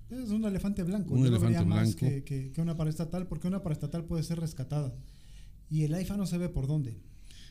Es 0.10 0.30
un 0.30 0.44
elefante 0.46 0.84
blanco. 0.84 1.14
Un 1.14 1.24
Yo 1.24 1.30
lo 1.32 1.38
elefante 1.38 1.66
más 1.66 1.96
blanco. 1.96 2.00
Que, 2.00 2.24
que- 2.24 2.52
que 2.52 2.62
una 2.62 2.76
paraestatal, 2.76 3.28
porque 3.28 3.48
una 3.48 3.64
paraestatal 3.64 4.06
puede 4.06 4.24
ser 4.24 4.40
rescatada. 4.40 4.94
Y 5.70 5.84
el 5.84 5.94
AIFA 5.94 6.18
no 6.18 6.26
se 6.26 6.38
ve 6.38 6.50
por 6.50 6.68
dónde. 6.68 6.98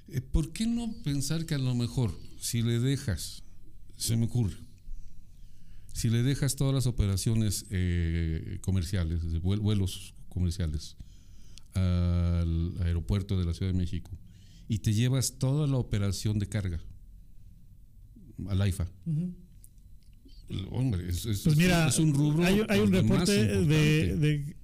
Eh, 0.08 0.20
¿Por 0.20 0.52
qué 0.52 0.66
no 0.66 0.92
pensar 1.04 1.46
que 1.46 1.54
a 1.54 1.58
lo 1.58 1.74
mejor, 1.74 2.12
si 2.38 2.60
le 2.62 2.78
dejas, 2.80 3.42
se 3.96 4.16
me 4.16 4.26
ocurre, 4.26 4.56
si 5.94 6.08
le 6.10 6.22
dejas 6.22 6.56
todas 6.56 6.74
las 6.74 6.86
operaciones 6.86 7.66
eh, 7.70 8.58
comerciales, 8.62 9.40
vuelos 9.42 10.14
comerciales 10.28 10.96
al 11.74 12.74
aeropuerto 12.82 13.38
de 13.38 13.44
la 13.44 13.54
Ciudad 13.54 13.72
de 13.72 13.78
México 13.78 14.10
y 14.68 14.78
te 14.78 14.92
llevas 14.92 15.38
toda 15.38 15.66
la 15.66 15.76
operación 15.76 16.38
de 16.38 16.48
carga 16.48 16.80
al 18.48 18.60
el- 20.48 20.66
Hombre, 20.72 21.08
es, 21.08 21.26
es- 21.26 21.42
Pues 21.42 21.56
mira, 21.56 21.88
es 21.88 21.98
un 21.98 22.12
rubro. 22.14 22.44
hay, 22.44 22.62
hay 22.68 22.80
un 22.80 22.92
reporte 22.92 23.32
de, 23.64 24.56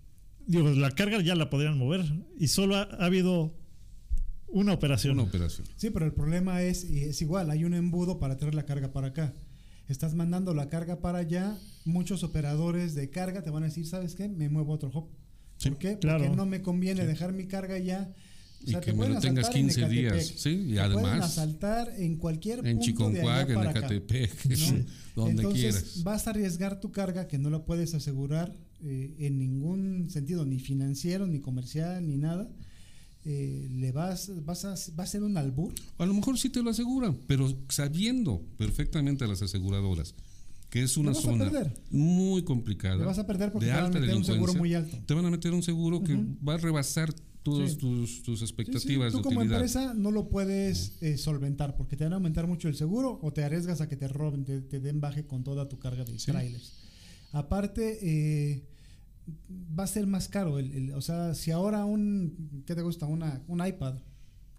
digo, 0.47 0.69
la 0.71 0.91
carga 0.91 1.21
ya 1.21 1.35
la 1.37 1.49
podrían 1.49 1.79
mover 1.79 2.05
y 2.39 2.49
solo 2.49 2.75
ha, 2.77 2.83
ha 2.83 3.07
habido 3.07 3.55
una 4.49 4.73
operación. 4.73 5.15
una 5.15 5.25
operación. 5.29 5.67
Sí, 5.77 5.91
pero 5.91 6.07
el 6.07 6.13
problema 6.13 6.63
es, 6.63 6.89
y 6.89 7.05
es 7.05 7.21
igual, 7.23 7.51
hay 7.51 7.65
un 7.65 7.75
embudo 7.75 8.19
para 8.19 8.37
traer 8.37 8.55
la 8.55 8.65
carga 8.65 8.93
para 8.93 9.09
acá. 9.09 9.33
Estás 9.89 10.15
mandando 10.17 10.55
la 10.55 10.69
carga 10.69 11.01
para 11.01 11.19
allá, 11.19 11.57
muchos 11.85 12.25
operadores 12.25 12.95
de 12.97 13.09
carga 13.11 13.43
te 13.43 13.51
van 13.51 13.63
a 13.63 13.67
decir, 13.67 13.87
¿sabes 13.87 14.17
qué? 14.17 14.29
Me 14.29 14.49
muevo 14.49 14.73
a 14.73 14.75
otro. 14.77 15.09
Sí, 15.59 15.69
¿Por 15.71 15.79
qué? 15.79 15.99
claro. 16.01 16.25
Porque 16.25 16.37
no 16.37 16.47
me 16.47 16.63
conviene 16.63 17.07
dejar 17.07 17.33
mi 17.33 17.47
carga 17.47 17.79
allá. 18.65 18.79
Y 18.79 18.81
que 18.81 18.93
te 18.93 18.97
me 18.97 19.09
lo 19.09 19.21
tengas 19.21 19.49
asaltar 19.49 19.57
en 19.57 19.67
15 19.69 19.89
días, 19.89 20.33
sí, 20.37 20.51
y 20.51 20.73
te 20.75 20.81
además- 20.81 21.03
pueden 21.03 21.23
asaltar 21.23 21.93
en 21.97 22.17
cualquier 22.17 22.59
En 22.61 22.77
punto 22.77 22.85
Chiconcuac, 22.85 23.51
en 23.51 23.63
Ecatepec, 23.63 24.45
¿no? 24.47 24.85
donde 25.17 25.43
Entonces, 25.43 25.75
quieras. 25.75 26.03
vas 26.05 26.27
a 26.27 26.31
arriesgar 26.31 26.81
tu 26.81 26.93
carga 26.93 27.29
que 27.29 27.39
no 27.39 27.51
la 27.51 27.65
puedes 27.65 27.95
asegurar 27.95 28.57
eh, 28.83 29.15
en 29.19 29.39
ningún 29.39 30.11
sentido, 30.11 30.45
ni 30.45 30.59
financiero, 30.59 31.27
ni 31.27 31.41
comercial, 31.41 32.07
ni 32.07 32.17
nada. 32.17 32.49
Eh, 33.25 33.69
le 33.73 33.91
vas, 33.91 34.31
vas 34.45 34.65
a, 34.65 34.75
va 34.97 35.03
a 35.03 35.07
ser 35.07 35.23
un 35.25 35.37
albur. 35.37 35.73
A 35.99 36.07
lo 36.07 36.15
mejor 36.15 36.39
sí 36.39 36.49
te 36.49 36.63
lo 36.63 36.71
aseguran, 36.71 37.19
pero 37.27 37.53
sabiendo 37.69 38.45
perfectamente 38.57 39.25
a 39.25 39.27
las 39.27 39.43
aseguradoras 39.43 40.15
que 40.71 40.83
es 40.83 40.97
una 40.97 41.15
zona 41.15 41.51
muy 41.91 42.43
complicada. 42.43 42.97
Le 42.97 43.05
vas 43.05 43.19
a 43.19 43.27
perder 43.27 43.53
porque 43.53 43.67
de 43.67 43.73
te 43.73 43.81
van 43.81 43.87
a 43.87 44.01
meter 44.01 44.17
un 44.17 44.25
seguro 44.25 44.55
muy 44.55 44.75
alto. 44.75 44.99
Te 45.07 45.15
van 45.15 45.25
a 45.25 45.31
meter 45.31 45.53
un 45.53 45.63
seguro 45.63 46.03
que 46.03 46.15
va 46.47 46.55
a 46.55 46.59
rebasar 46.59 47.15
Sí. 47.55 47.77
tus, 47.77 48.23
tus 48.23 48.39
Sí, 48.41 48.45
sí, 48.45 48.45
expectativas 48.45 49.13
Tú 49.13 49.19
de 49.19 49.23
como 49.25 49.39
utilidad. 49.41 49.59
empresa 49.61 49.95
no 49.95 50.11
lo 50.11 50.29
puedes 50.29 51.01
eh, 51.03 51.17
solventar 51.19 51.77
porque 51.77 51.97
te 51.97 52.05
van 52.05 52.13
a 52.13 52.17
aumentar 52.17 52.47
mucho 52.47 52.69
el 52.69 52.75
seguro 52.77 53.19
o 53.23 53.33
te 53.33 53.45
arriesgas 53.45 53.81
a 53.81 53.89
que 53.89 53.97
te 53.97 54.09
roben, 54.09 54.45
te, 54.45 54.61
te 54.61 54.81
den 54.81 55.01
baje 55.01 55.27
con 55.27 55.45
toda 55.45 55.69
tu 55.69 55.79
carga 55.79 56.05
de 56.05 56.19
Sí. 56.19 56.33
trailers. 56.33 56.73
Aparte, 57.33 57.99
eh, 58.03 58.65
va 59.79 59.85
a 59.85 59.87
ser 59.87 60.07
más 60.07 60.29
caro. 60.29 60.59
El, 60.59 60.73
el- 60.73 60.93
o 60.93 61.01
sea, 61.01 61.35
si 61.35 61.51
ahora 61.51 61.85
un, 61.85 62.63
¿qué 62.67 62.75
te 62.75 62.83
gusta? 62.83 63.07
Una, 63.07 63.43
un 63.49 63.65
iPad 63.67 63.97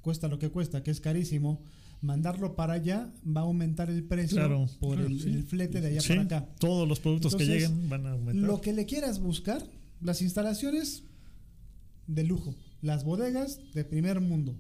cuesta 0.02 0.28
lo 0.28 0.40
que 0.40 0.50
cuesta, 0.50 0.84
que 0.84 0.92
es 0.92 1.02
carísimo, 1.02 1.62
mandarlo 2.02 2.56
para 2.56 2.74
allá 2.74 3.12
va 3.26 3.42
a 3.42 3.44
aumentar 3.46 3.90
el 3.90 4.04
precio 4.04 4.38
Claro, 4.38 4.68
por 4.80 4.96
claro, 4.98 5.10
el, 5.10 5.20
sí. 5.20 5.30
el 5.30 5.44
flete 5.44 5.82
de 5.82 5.88
allá 5.88 6.02
Sí, 6.02 6.10
para 6.10 6.22
acá. 6.24 6.50
todos 6.60 6.88
los 6.88 7.00
productos 7.00 7.36
que 7.36 7.46
lleguen 7.46 7.90
van 7.90 8.06
a 8.06 8.12
aumentar. 8.12 8.36
Lo 8.48 8.62
que 8.62 8.72
le 8.74 8.86
quieras 8.86 9.20
buscar, 9.20 9.64
las 10.00 10.22
instalaciones 10.22 11.04
de 12.06 12.24
lujo, 12.24 12.56
las 12.82 13.04
bodegas 13.04 13.60
de 13.74 13.84
primer 13.84 14.20
mundo, 14.22 14.56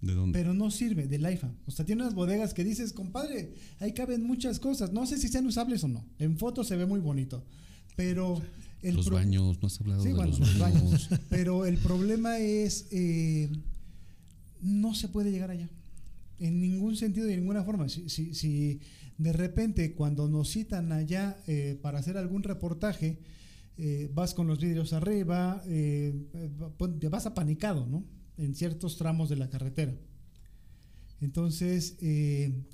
¿De 0.00 0.14
dónde? 0.14 0.38
pero 0.38 0.54
no 0.54 0.70
sirve 0.70 1.06
del 1.06 1.30
IFA. 1.30 1.50
O 1.66 1.70
sea, 1.70 1.84
tiene 1.84 2.02
unas 2.02 2.14
bodegas 2.14 2.54
que 2.54 2.64
dices, 2.64 2.92
compadre, 2.92 3.54
ahí 3.80 3.92
caben 3.92 4.22
muchas 4.24 4.58
cosas. 4.60 4.92
No 4.92 5.06
sé 5.06 5.18
si 5.18 5.28
sean 5.28 5.46
usables 5.46 5.82
o 5.84 5.88
no. 5.88 6.04
En 6.18 6.38
fotos 6.38 6.68
se 6.68 6.76
ve 6.76 6.86
muy 6.86 7.00
bonito, 7.00 7.44
pero 7.96 8.40
el 8.82 8.94
los 8.94 9.06
pro- 9.06 9.16
baños, 9.16 9.58
no 9.60 9.66
has 9.66 9.80
hablado 9.80 10.02
Sí, 10.02 10.08
de 10.08 10.14
bueno, 10.14 10.30
los 10.30 10.40
los 10.40 10.58
baños. 10.58 10.82
baños. 10.84 11.08
Pero 11.28 11.66
el 11.66 11.78
problema 11.78 12.38
es, 12.38 12.86
eh, 12.92 13.48
no 14.62 14.94
se 14.94 15.08
puede 15.08 15.30
llegar 15.30 15.50
allá. 15.50 15.68
En 16.40 16.60
ningún 16.60 16.96
sentido 16.96 17.26
y 17.26 17.30
de 17.30 17.36
ninguna 17.38 17.64
forma. 17.64 17.88
Si, 17.88 18.08
si, 18.08 18.34
si 18.34 18.80
de 19.18 19.32
repente 19.32 19.94
cuando 19.94 20.28
nos 20.28 20.50
citan 20.50 20.92
allá 20.92 21.36
eh, 21.48 21.76
para 21.82 21.98
hacer 21.98 22.16
algún 22.16 22.44
reportaje, 22.44 23.18
eh, 23.80 24.10
vas 24.12 24.34
con 24.34 24.48
los 24.48 24.58
vidrios 24.58 24.92
arriba, 24.92 25.62
eh, 25.66 26.12
eh, 26.34 27.08
vas 27.08 27.26
apanicado, 27.26 27.86
¿no? 27.86 28.04
En 28.36 28.56
ciertos 28.56 28.96
tramos 28.96 29.28
de 29.28 29.36
la 29.36 29.50
carretera. 29.50 29.94
Entonces, 31.20 31.96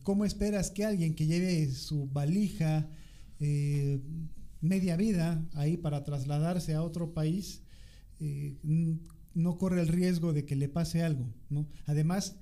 ¿cómo 0.03 0.25
esperas 0.25 0.71
que 0.71 0.85
alguien 0.85 1.15
que 1.15 1.27
lleve 1.27 1.71
su 1.71 2.07
valija 2.09 2.91
media 4.61 4.97
vida 4.97 5.47
ahí 5.55 5.79
para 5.79 6.05
trasladarse 6.05 6.75
a 6.75 6.83
otro 6.83 7.15
país 7.15 7.63
no 9.33 9.57
corre 9.57 9.81
el 9.81 9.89
riesgo 9.89 10.35
de 10.35 10.45
que 10.45 10.57
le 10.57 10.69
pase 10.69 11.03
algo? 11.03 11.33
¿no? 11.49 11.67
Además, 11.87 12.37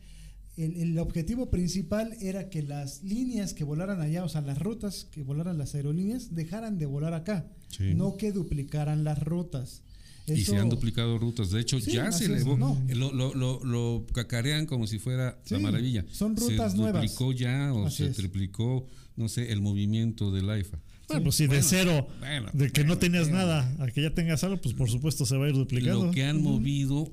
el, 0.57 0.77
el 0.77 0.99
objetivo 0.99 1.51
principal 1.51 2.15
era 2.21 2.51
que 2.51 2.63
las 2.63 3.03
líneas 3.03 3.55
que 3.55 3.65
volaran 3.65 4.01
allá, 4.01 4.25
o 4.25 4.29
sea, 4.29 4.41
las 4.43 4.59
rutas 4.59 5.07
que 5.11 5.23
volaran 5.23 5.57
las 5.59 5.75
aerolíneas, 5.75 6.35
dejaran 6.35 6.79
de 6.79 6.87
volar 6.87 7.15
acá, 7.15 7.47
Sí. 7.69 7.95
no 7.95 8.17
que 8.19 8.33
duplicaran 8.33 9.03
las 9.05 9.23
rutas. 9.23 9.83
Y 10.27 10.37
se 10.37 10.53
Eso- 10.53 10.57
han 10.61 10.69
duplicado 10.69 11.19
rutas. 11.19 11.51
De 11.51 11.61
hecho, 11.61 11.81
Sí, 11.81 11.93
ya 11.93 12.13
se 12.13 12.25
es, 12.27 12.31
elevó. 12.31 12.57
no. 12.57 12.81
Lo, 12.91 13.13
lo, 13.13 13.35
lo, 13.35 13.65
lo 13.65 14.07
cacarean 14.13 14.67
como 14.67 14.87
si 14.87 14.99
fuera 15.01 15.39
la 15.51 15.57
Sí, 15.59 15.63
maravilla. 15.63 16.05
son 16.13 16.37
rutas 16.37 16.73
se 16.73 16.79
nuevas. 16.79 17.03
duplicó 17.03 17.33
ya 17.33 17.73
o 17.75 17.87
Así 17.87 18.05
se 18.05 18.11
es. 18.11 18.17
triplicó, 18.17 18.87
no 19.17 19.29
sé, 19.29 19.51
el 19.53 19.61
movimiento 19.61 20.31
del 20.31 20.49
AIFA. 20.49 20.79
Bueno, 21.09 21.25
pues 21.25 21.35
si 21.35 21.43
de 21.45 21.49
Bueno, 21.49 21.67
cero, 21.69 22.07
bueno, 22.21 22.51
de 22.53 22.71
que 22.71 22.83
no 22.83 22.87
bueno, 22.89 22.99
tenías 23.01 23.25
bueno. 23.29 23.39
nada, 23.39 23.77
a 23.81 23.87
que 23.91 24.01
ya 24.01 24.15
tengas 24.15 24.45
algo, 24.45 24.59
pues 24.61 24.75
por 24.75 24.89
supuesto 24.89 25.27
se 25.27 25.37
va 25.37 25.47
a 25.47 25.49
ir 25.49 25.55
duplicando. 25.57 26.05
Lo 26.07 26.11
que 26.13 26.25
han 26.25 26.41
movido 26.41 27.11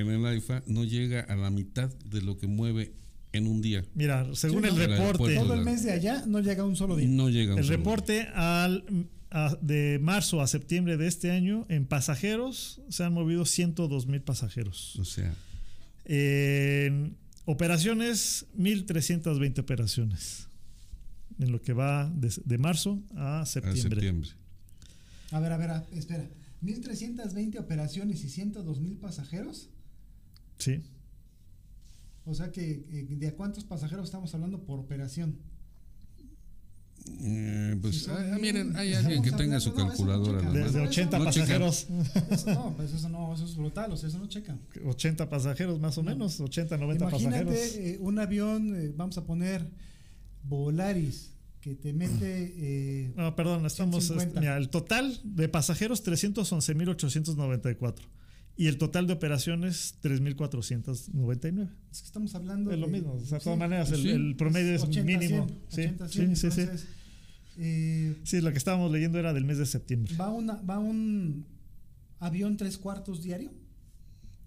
en 0.00 0.10
el 0.10 0.26
AIFA 0.26 0.62
no 0.66 0.84
llega 0.84 1.20
a 1.20 1.36
la 1.36 1.50
mitad 1.50 1.90
de 2.06 2.22
lo 2.22 2.36
que 2.38 2.46
mueve 2.46 2.92
en 3.32 3.46
un 3.46 3.60
día. 3.62 3.84
Mira, 3.94 4.26
según 4.34 4.62
Sí, 4.64 4.68
el 4.70 4.76
reporte, 4.76 5.34
todo 5.36 5.54
el 5.54 5.60
mes 5.64 5.82
de 5.84 5.92
allá 5.92 6.24
no 6.26 6.40
llega 6.40 6.64
un 6.64 6.74
solo 6.76 6.96
día. 6.96 7.08
No 7.08 7.28
llega 7.28 7.52
a 7.52 7.54
un 7.54 7.58
el 7.60 7.64
solo. 7.66 7.76
reporte 7.78 8.22
al, 8.34 8.84
a- 9.30 9.56
de 9.60 9.98
marzo 10.02 10.40
a 10.40 10.46
septiembre 10.48 10.96
de 10.96 11.06
este 11.06 11.30
año, 11.30 11.64
en 11.68 11.86
pasajeros 11.86 12.80
se 12.88 13.04
han 13.04 13.12
movido 13.12 13.44
102 13.46 14.06
mil 14.06 14.20
pasajeros. 14.22 14.96
O 14.98 15.04
sea, 15.04 15.32
En 16.04 17.16
operaciones, 17.44 18.46
1.320 18.58 19.58
operaciones. 19.60 20.48
En 21.38 21.52
lo 21.52 21.62
que 21.62 21.72
va 21.72 22.10
de, 22.14 22.30
de 22.44 22.58
marzo 22.58 23.00
a 23.16 23.40
a 23.42 23.46
septiembre. 23.46 23.82
septiembre. 24.00 24.30
A 25.30 25.40
ver, 25.40 25.52
a 25.52 25.56
ver, 25.56 25.70
espera. 25.92 26.28
1320 26.60 27.58
operaciones 27.58 28.22
y 28.24 28.28
102 28.28 28.80
mil 28.80 28.96
pasajeros. 28.98 29.70
Sí. 30.60 30.82
O 32.24 32.34
sea 32.34 32.52
que, 32.52 32.70
eh, 32.90 33.06
¿de 33.10 33.26
a 33.28 33.34
cuántos 33.34 33.64
pasajeros 33.64 34.04
estamos 34.04 34.32
hablando 34.34 34.62
por 34.64 34.78
operación? 34.78 35.36
Eh, 37.22 37.76
pues, 37.80 38.02
Si 38.04 38.10
ah, 38.10 38.36
miren, 38.40 38.76
hay 38.76 38.92
alguien 38.94 39.22
que 39.22 39.30
tenga 39.30 39.56
hablando- 39.56 39.60
su 39.60 39.70
no, 39.70 39.74
eso 39.76 39.82
no 39.82 39.88
calculadora. 40.12 40.50
Desde 40.52 40.78
mano. 40.78 40.90
80 40.90 41.18
No 41.18 41.30
checa. 41.30 41.46
pasajeros. 41.46 41.86
Eso, 42.30 42.50
no, 42.54 42.74
pues 42.76 42.92
eso 42.92 43.08
no, 43.08 43.34
eso 43.34 43.44
es 43.46 43.56
brutal, 43.56 43.90
o 43.92 43.96
sea, 43.96 44.08
eso 44.10 44.18
no 44.18 44.26
checa. 44.28 44.56
80 44.84 45.28
pasajeros 45.30 45.80
más 45.80 45.96
o 45.98 46.02
menos, 46.02 46.38
80, 46.40 46.76
90 46.76 47.08
Imagínate 47.08 47.44
pasajeros. 47.46 47.76
eh, 47.76 47.96
un 48.00 48.18
avión, 48.18 48.76
eh, 48.76 48.92
vamos 48.94 49.16
a 49.18 49.24
poner 49.24 49.66
Volaris, 50.44 51.32
que 51.62 51.74
te 51.74 51.92
mete... 51.94 52.52
eh, 52.56 53.12
No, 53.16 53.34
perdón, 53.34 53.64
estamos. 53.66 54.04
150. 54.04 54.28
este, 54.28 54.40
mira, 54.40 54.56
el 54.58 54.68
total 54.68 55.18
de 55.24 55.48
pasajeros 55.48 56.04
311.894. 56.06 57.94
y 58.60 58.66
el 58.66 58.76
total 58.76 59.06
de 59.06 59.14
operaciones 59.14 59.94
3.499. 60.02 61.68
Es 61.90 62.00
que 62.00 62.06
estamos 62.06 62.34
hablando 62.34 62.70
Es 62.70 62.78
lo 62.78 62.86
de- 62.86 62.92
mismo, 62.92 63.12
o 63.14 63.20
sea, 63.20 63.36
de 63.36 63.40
sí, 63.40 63.44
todas 63.44 63.58
maneras 63.58 63.90
el, 63.92 64.02
Sí. 64.02 64.08
el 64.10 64.36
promedio 64.36 64.74
es 64.74 64.82
80, 64.82 65.18
mínimo. 65.18 65.46
100, 65.46 65.58
Sí, 65.70 65.80
80, 65.80 66.08
sí, 66.08 66.12
100, 66.14 66.36
sí, 66.36 66.50
sí. 66.50 66.60
entonces, 66.60 66.86
eh, 67.58 68.16
Sí, 68.24 68.40
lo 68.40 68.52
que 68.52 68.58
estábamos 68.58 68.90
leyendo 68.92 69.18
era 69.18 69.32
del 69.32 69.44
mes 69.44 69.58
de 69.58 69.66
septiembre. 69.66 70.14
va, 70.16 70.28
una, 70.30 70.54
va 70.62 70.78
un 70.78 71.46
avión 72.18 72.56
tres 72.56 72.76
cuartos 72.78 73.22
diario. 73.22 73.50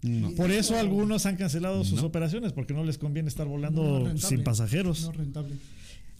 No. 0.02 0.30
Por 0.32 0.50
eso 0.50 0.76
algunos 0.76 1.24
han 1.26 1.36
cancelado 1.36 1.82
sus 1.82 2.00
No. 2.02 2.06
operaciones, 2.06 2.52
porque 2.52 2.74
no 2.74 2.84
les 2.84 2.98
conviene 2.98 3.28
estar 3.28 3.46
volando 3.46 3.82
No, 3.82 4.04
rentable. 4.06 4.20
sin 4.36 4.44
pasajeros. 4.44 5.02
No 5.02 5.12
rentable. 5.12 5.54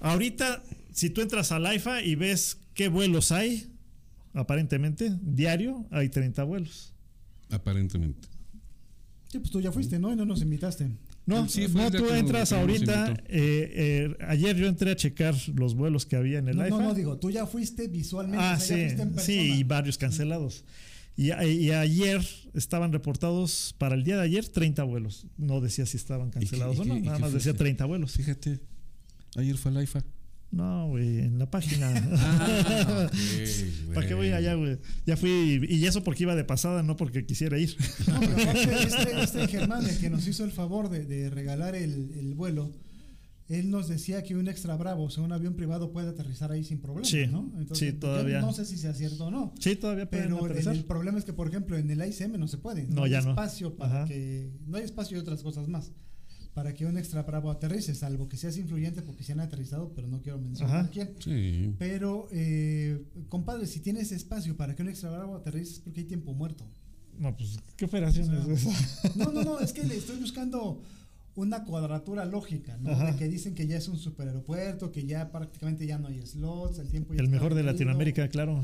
Ahorita, 0.00 0.62
si 0.92 1.10
tú 1.10 1.20
entras 1.20 1.52
al 1.52 1.64
AIFA 1.66 2.02
y 2.02 2.14
ves 2.14 2.58
qué 2.74 2.88
vuelos 2.88 3.30
hay, 3.30 3.70
aparentemente, 4.32 5.12
diario, 5.22 5.86
hay 5.90 6.08
30 6.08 6.44
vuelos. 6.44 6.93
Aparentemente. 7.50 8.28
Sí, 9.30 9.38
pues 9.38 9.50
tú 9.50 9.60
ya 9.60 9.72
fuiste, 9.72 9.98
¿no? 9.98 10.12
Y 10.12 10.16
no 10.16 10.24
nos 10.24 10.42
invitaste. 10.42 10.88
No, 11.26 11.48
Sí, 11.48 11.68
fue 11.68 11.80
no 11.80 11.86
el 11.88 11.92
tú 11.96 12.08
entras 12.12 12.52
ahorita. 12.52 13.14
eh, 13.26 13.26
eh, 13.28 14.16
ayer 14.28 14.56
yo 14.56 14.66
entré 14.66 14.90
a 14.90 14.96
checar 14.96 15.34
los 15.54 15.74
vuelos 15.74 16.04
que 16.06 16.16
había 16.16 16.38
en 16.38 16.48
el 16.48 16.56
No, 16.56 16.62
AIFA. 16.62 16.76
no, 16.76 16.82
no, 16.84 16.94
digo, 16.94 17.16
tú 17.18 17.30
ya 17.30 17.46
fuiste 17.46 17.88
visualmente. 17.88 18.44
Ah, 18.44 18.56
o 18.58 18.60
sea, 18.60 18.76
ya 18.76 18.90
sí, 18.90 18.96
fuiste 18.96 19.02
en 19.02 19.18
sí, 19.26 19.54
y 19.58 19.64
varios 19.64 19.96
cancelados. 19.98 20.64
Y, 21.16 21.28
y 21.32 21.70
ayer 21.70 22.20
estaban 22.54 22.92
reportados 22.92 23.74
para 23.78 23.94
el 23.94 24.04
día 24.04 24.16
de 24.16 24.22
ayer 24.22 24.48
30 24.48 24.82
vuelos. 24.84 25.26
No 25.38 25.60
decía 25.60 25.86
si 25.86 25.96
estaban 25.96 26.30
cancelados 26.30 26.76
qué- 26.76 26.82
o 26.82 26.84
no, 26.84 26.94
qué 26.96 27.00
nada 27.00 27.18
más 27.20 27.32
decía 27.32 27.52
fuiste? 27.52 27.58
30 27.64 27.84
vuelos. 27.86 28.12
Fíjate, 28.12 28.60
ayer 29.36 29.56
fue 29.56 29.72
la 29.72 29.82
IFA. 29.82 30.04
No, 30.54 30.88
güey, 30.88 31.18
en 31.20 31.38
la 31.38 31.50
página. 31.50 31.90
Ah, 32.26 33.10
¿Para 33.94 34.06
qué 34.06 34.14
voy 34.14 34.28
allá, 34.30 34.54
güey? 34.54 34.78
Ya 35.06 35.16
fui, 35.16 35.64
y 35.68 35.84
eso 35.86 36.02
porque 36.02 36.24
iba 36.24 36.34
de 36.34 36.44
pasada, 36.44 36.82
no 36.82 36.96
porque 36.96 37.24
quisiera 37.26 37.58
ir. 37.58 37.76
No, 38.06 38.20
pero 38.20 38.32
aparte, 38.32 38.74
este, 38.86 39.22
este 39.22 39.48
Germán, 39.48 39.86
el 39.88 39.98
que 39.98 40.10
nos 40.10 40.26
hizo 40.26 40.44
el 40.44 40.50
favor 40.52 40.88
de, 40.90 41.04
de 41.04 41.30
regalar 41.30 41.74
el, 41.74 42.12
el 42.18 42.34
vuelo, 42.34 42.72
él 43.48 43.70
nos 43.70 43.88
decía 43.88 44.22
que 44.22 44.34
un 44.36 44.48
extra 44.48 44.76
bravo, 44.76 45.04
o 45.04 45.10
sea, 45.10 45.22
un 45.22 45.32
avión 45.32 45.54
privado 45.54 45.92
puede 45.92 46.08
aterrizar 46.08 46.50
ahí 46.50 46.64
sin 46.64 46.80
problema, 46.80 47.06
Sí, 47.06 47.26
¿no? 47.26 47.52
sí, 47.72 47.86
yo 47.92 47.98
todavía. 47.98 48.40
No 48.40 48.52
sé 48.52 48.64
si 48.64 48.78
sea 48.78 48.94
cierto 48.94 49.26
o 49.26 49.30
no. 49.30 49.52
Sí, 49.60 49.76
todavía 49.76 50.08
Pero 50.08 50.38
el, 50.38 50.44
aterrizar. 50.44 50.74
el 50.74 50.84
problema 50.84 51.18
es 51.18 51.24
que, 51.24 51.32
por 51.32 51.48
ejemplo, 51.48 51.76
en 51.76 51.90
el 51.90 52.02
ICM 52.08 52.38
no 52.38 52.48
se 52.48 52.58
puede. 52.58 52.84
No, 52.88 53.04
hay 53.04 53.10
ya 53.12 53.20
no. 53.20 53.30
espacio 53.30 53.76
para 53.76 53.98
Ajá. 54.04 54.04
que. 54.08 54.50
No 54.66 54.78
hay 54.78 54.84
espacio 54.84 55.16
y 55.16 55.20
otras 55.20 55.42
cosas 55.42 55.68
más. 55.68 55.92
Para 56.54 56.72
que 56.72 56.86
un 56.86 56.96
extra 56.96 57.22
bravo 57.24 57.50
aterrice, 57.50 57.94
salvo 57.96 58.28
que 58.28 58.36
seas 58.36 58.56
influyente 58.56 59.02
porque 59.02 59.24
se 59.24 59.32
han 59.32 59.40
aterrizado, 59.40 59.92
pero 59.94 60.06
no 60.06 60.22
quiero 60.22 60.38
mencionar 60.38 60.76
Ajá. 60.82 60.90
quién. 60.92 61.10
Sí. 61.18 61.74
Pero, 61.78 62.28
eh, 62.30 63.02
compadre, 63.28 63.66
si 63.66 63.80
tienes 63.80 64.12
espacio 64.12 64.56
para 64.56 64.76
que 64.76 64.82
un 64.82 64.88
extra 64.88 65.10
bravo 65.10 65.34
aterrice 65.34 65.72
es 65.72 65.78
porque 65.80 66.00
hay 66.00 66.06
tiempo 66.06 66.32
muerto. 66.32 66.64
No, 67.18 67.36
pues, 67.36 67.58
¿qué 67.76 67.84
operación 67.86 68.32
es 68.50 68.64
esa? 68.66 69.12
No, 69.16 69.32
no, 69.32 69.42
no, 69.42 69.58
es 69.60 69.72
que 69.72 69.82
le 69.84 69.96
estoy 69.96 70.16
buscando 70.16 70.80
una 71.34 71.64
cuadratura 71.64 72.24
lógica, 72.24 72.76
¿no? 72.80 72.90
Ajá. 72.90 73.10
De 73.10 73.16
que 73.18 73.28
dicen 73.28 73.54
que 73.56 73.66
ya 73.66 73.76
es 73.76 73.88
un 73.88 73.98
superaeropuerto, 73.98 74.92
que 74.92 75.04
ya 75.06 75.32
prácticamente 75.32 75.84
ya 75.86 75.98
no 75.98 76.06
hay 76.06 76.24
slots, 76.24 76.78
el 76.78 76.88
tiempo 76.88 77.14
ya 77.14 77.20
El 77.20 77.28
mejor 77.30 77.54
de. 77.54 77.64
Latinoamérica, 77.64 78.28
claro. 78.28 78.62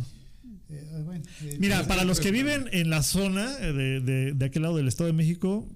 Eh, 0.69 1.03
bueno, 1.05 1.25
eh, 1.43 1.57
Mira, 1.59 1.79
pues, 1.79 1.89
para 1.89 2.05
los 2.05 2.21
que 2.21 2.31
viven 2.31 2.67
en 2.71 2.89
la 2.91 3.03
zona 3.03 3.51
eh, 3.61 3.73
de, 3.73 4.01
de- 4.01 4.33
de 4.33 4.45
aquel 4.45 4.63
lado 4.63 4.77
del 4.77 4.87
Estado 4.87 5.09
de 5.09 5.15
México, 5.15 5.67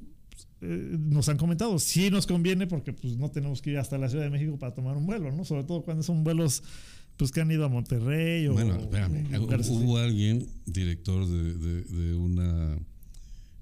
nos 0.99 1.29
han 1.29 1.37
comentado, 1.37 1.79
sí 1.79 2.11
nos 2.11 2.27
conviene 2.27 2.67
porque 2.67 2.93
pues 2.93 3.17
no 3.17 3.31
tenemos 3.31 3.61
que 3.63 3.71
ir 3.71 3.79
hasta 3.79 3.99
la 3.99 4.09
Ciudad 4.09 4.25
de 4.25 4.31
México 4.31 4.59
para 4.59 4.75
tomar 4.75 4.97
un 4.97 5.07
vuelo, 5.07 5.31
¿no? 5.33 5.45
Sobre 5.45 5.65
todo 5.65 5.83
cuando 5.83 6.03
son 6.03 6.25
vuelos 6.25 6.63
pues 7.17 7.31
que 7.31 7.41
han 7.41 7.51
ido 7.51 7.65
a 7.65 7.69
Monterrey 7.69 8.47
o 8.49 8.55
Bueno, 8.55 8.77
espérame. 8.77 9.27
así. 9.61 9.71
Hubo 9.73 9.99
alguien, 9.99 10.47
director 10.67 11.27
de, 11.29 11.55
de- 11.55 11.83
de 11.83 12.15
una 12.17 12.77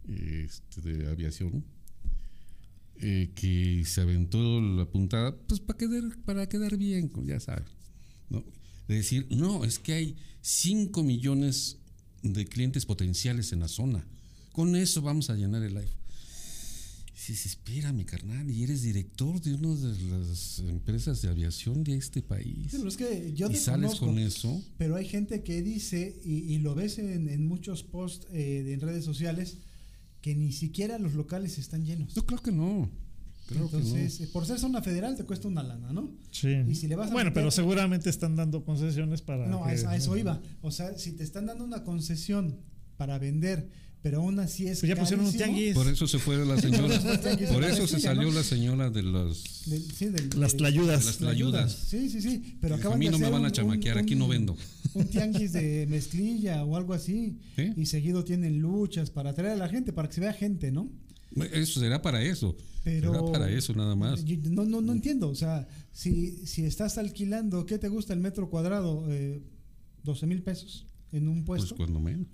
este, 0.08 0.80
de 0.80 1.10
aviación, 1.10 1.64
eh, 3.00 3.30
que 3.34 3.84
se 3.84 4.00
aventó 4.00 4.60
la 4.60 4.86
puntada, 4.86 5.36
pues 5.48 5.60
para 5.60 5.78
quedar, 5.78 6.02
para 6.24 6.48
quedar 6.48 6.76
bien, 6.76 7.10
ya 7.26 7.40
sabes. 7.40 7.64
¿no? 8.30 8.44
De 8.88 8.94
decir, 8.96 9.26
no, 9.30 9.64
es 9.64 9.78
que 9.78 9.92
hay 9.92 10.16
5 10.40 11.02
millones 11.02 11.78
de 12.22 12.44
clientes 12.46 12.86
potenciales 12.86 13.52
en 13.52 13.60
la 13.60 13.68
zona. 13.68 14.06
Con 14.52 14.76
eso 14.76 15.02
vamos 15.02 15.30
a 15.30 15.34
llenar 15.34 15.62
el 15.62 15.74
live. 15.74 15.88
Si 17.24 17.36
se 17.36 17.46
espera, 17.48 17.92
mi 17.92 18.04
carnal, 18.04 18.50
y 18.50 18.64
eres 18.64 18.82
director 18.82 19.40
de 19.40 19.54
una 19.54 19.76
de 19.76 19.96
las 20.08 20.58
empresas 20.58 21.22
de 21.22 21.28
aviación 21.28 21.84
de 21.84 21.94
este 21.94 22.20
país. 22.20 22.66
Pero 22.72 22.88
es 22.88 22.96
que 22.96 23.32
yo 23.32 23.48
y 23.48 23.54
sales 23.54 23.94
con 23.94 24.18
eso. 24.18 24.60
pero 24.76 24.96
hay 24.96 25.06
gente 25.06 25.44
que 25.44 25.62
dice, 25.62 26.20
y, 26.24 26.52
y 26.52 26.58
lo 26.58 26.74
ves 26.74 26.98
en, 26.98 27.28
en 27.28 27.46
muchos 27.46 27.84
posts 27.84 28.26
eh, 28.32 28.72
en 28.74 28.80
redes 28.80 29.04
sociales, 29.04 29.58
que 30.20 30.34
ni 30.34 30.50
siquiera 30.52 30.98
los 30.98 31.14
locales 31.14 31.58
están 31.58 31.84
llenos. 31.84 32.12
Yo 32.12 32.26
creo 32.26 32.42
que 32.42 32.50
no. 32.50 32.90
Creo 33.46 33.66
Entonces, 33.66 34.20
eh, 34.20 34.26
por 34.32 34.44
ser 34.44 34.58
zona 34.58 34.82
federal 34.82 35.14
te 35.16 35.22
cuesta 35.24 35.46
una 35.46 35.62
lana, 35.62 35.92
¿no? 35.92 36.10
Sí. 36.32 36.48
Y 36.68 36.74
si 36.74 36.88
le 36.88 36.96
vas 36.96 37.10
a 37.10 37.12
bueno, 37.12 37.30
meter- 37.30 37.34
pero 37.42 37.50
seguramente 37.52 38.10
están 38.10 38.34
dando 38.34 38.64
concesiones 38.64 39.22
para 39.22 39.46
No, 39.46 39.64
a 39.64 39.68
que- 39.68 39.74
eso, 39.76 39.88
a 39.88 39.96
eso 39.96 40.16
iba. 40.16 40.42
O 40.60 40.72
sea, 40.72 40.98
si 40.98 41.12
te 41.12 41.22
están 41.22 41.46
dando 41.46 41.62
una 41.62 41.84
concesión 41.84 42.56
para 42.96 43.18
vender, 43.20 43.68
pero 44.02 44.18
aún 44.20 44.38
así 44.40 44.66
es 44.66 44.80
Pues 44.80 44.88
ya 44.90 44.96
pusieron 44.96 45.24
un 45.26 45.32
tianguis. 45.32 45.74
no. 45.74 45.82
Por 45.82 45.92
eso 45.92 46.06
se 46.08 46.18
fue 46.18 46.44
la 46.44 46.56
señora. 46.60 47.00
Por 47.52 47.64
de 47.64 47.72
eso 47.72 47.86
se 47.86 48.00
salió 48.00 48.28
¿no? 48.28 48.34
la 48.34 48.42
señora 48.42 48.90
de 48.90 49.02
los. 49.02 49.64
del- 49.66 49.90
sí, 49.92 50.06
del- 50.06 50.28
Las 50.38 50.52
de- 50.52 50.58
tlayudas. 50.58 51.00
de 51.00 51.06
las 51.06 51.16
tlayudas. 51.18 51.72
Sí, 51.88 52.10
sí, 52.10 52.20
sí. 52.20 52.56
Pero 52.60 52.74
acaban 52.74 52.96
a 52.96 52.98
mí 52.98 53.06
de 53.06 53.12
no 53.12 53.18
me 53.18 53.24
hacer 53.26 53.32
van 53.32 53.44
a 53.44 53.46
un- 53.48 53.52
chamaquear, 53.52 53.96
un- 53.96 54.02
aquí 54.02 54.14
no 54.14 54.28
vendo. 54.28 54.56
Un 54.94 55.06
tianguis 55.06 55.52
de 55.52 55.86
mezclilla 55.88 56.64
o 56.64 56.76
algo 56.76 56.92
así. 56.92 57.38
¿Sí? 57.56 57.72
Y 57.76 57.86
seguido 57.86 58.24
tienen 58.24 58.58
luchas 58.60 59.08
para 59.10 59.30
atraer 59.30 59.52
a 59.52 59.56
la 59.56 59.68
gente, 59.68 59.92
para 59.92 60.08
que 60.08 60.14
se 60.14 60.20
vea 60.20 60.32
gente, 60.34 60.70
¿no? 60.70 60.90
Eso 61.52 61.80
será 61.80 62.02
para 62.02 62.22
eso. 62.22 62.54
Pero 62.84 63.10
será 63.14 63.32
para 63.32 63.50
eso 63.50 63.72
nada 63.74 63.94
más. 63.94 64.22
yo- 64.24 64.36
No, 64.50 64.64
no, 64.66 64.82
no 64.82 64.92
entiendo. 64.92 65.30
O 65.30 65.34
sea, 65.34 65.66
si, 65.92 66.44
si 66.46 66.64
estás 66.66 66.98
alquilando, 66.98 67.64
¿qué 67.64 67.78
te 67.78 67.88
gusta 67.88 68.12
el 68.12 68.20
metro 68.20 68.50
cuadrado? 68.50 69.06
Eh, 69.08 69.40
12 70.02 70.26
mil 70.26 70.42
pesos 70.42 70.84
en 71.12 71.28
un 71.28 71.44
Pues 71.44 71.60
puesto. 71.60 71.76
cuando 71.76 72.00
menos. 72.00 72.26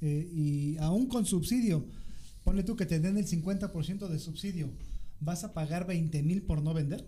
Eh, 0.00 0.30
y 0.32 0.76
aún 0.78 1.06
con 1.08 1.26
subsidio, 1.26 1.86
ponle 2.44 2.62
tú 2.62 2.76
que 2.76 2.86
te 2.86 3.00
den 3.00 3.16
el 3.18 3.26
50% 3.26 4.08
de 4.08 4.18
subsidio, 4.18 4.70
¿vas 5.20 5.44
a 5.44 5.52
pagar 5.52 5.86
20 5.86 6.22
mil 6.22 6.42
por 6.42 6.62
no 6.62 6.74
vender? 6.74 7.04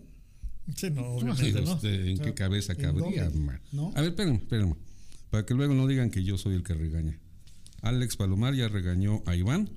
Sí, 0.75 0.89
no, 0.89 1.01
No, 1.01 1.15
obviamente 1.15 1.61
no. 1.61 1.73
este, 1.73 2.09
¿En 2.09 2.13
O 2.13 2.17
sea, 2.17 2.25
qué 2.25 2.33
cabeza 2.33 2.75
cabría? 2.75 3.31
¿no? 3.71 3.91
A 3.95 4.01
ver, 4.01 4.11
espérenme, 4.11 4.37
espérenme. 4.37 4.75
Para 5.29 5.45
que 5.45 5.53
luego 5.53 5.73
no 5.73 5.87
digan 5.87 6.11
que 6.11 6.23
yo 6.23 6.37
soy 6.37 6.55
el 6.55 6.63
que 6.63 6.73
regaña. 6.73 7.17
Alex 7.81 8.17
Palomar 8.17 8.53
ya 8.53 8.67
regañó 8.67 9.23
a 9.25 9.35
Iván 9.35 9.69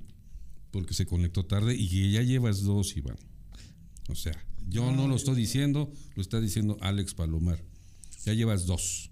porque 0.71 0.95
se 0.95 1.07
conectó 1.07 1.47
tarde 1.47 1.75
y 1.75 1.89
que 1.89 2.11
ya 2.11 2.23
llevas 2.23 2.63
dos, 2.63 2.97
Iván. 2.97 3.17
O 4.09 4.15
sea, 4.15 4.35
yo 4.69 4.93
no 4.93 5.09
lo 5.09 5.17
estoy 5.17 5.37
diciendo, 5.37 5.91
lo 6.15 6.23
está 6.23 6.41
diciendo 6.41 6.77
Alex 6.81 7.15
Palomar. 7.15 7.59
Ya 8.27 8.35
llevas 8.35 8.67
dos. 8.67 9.11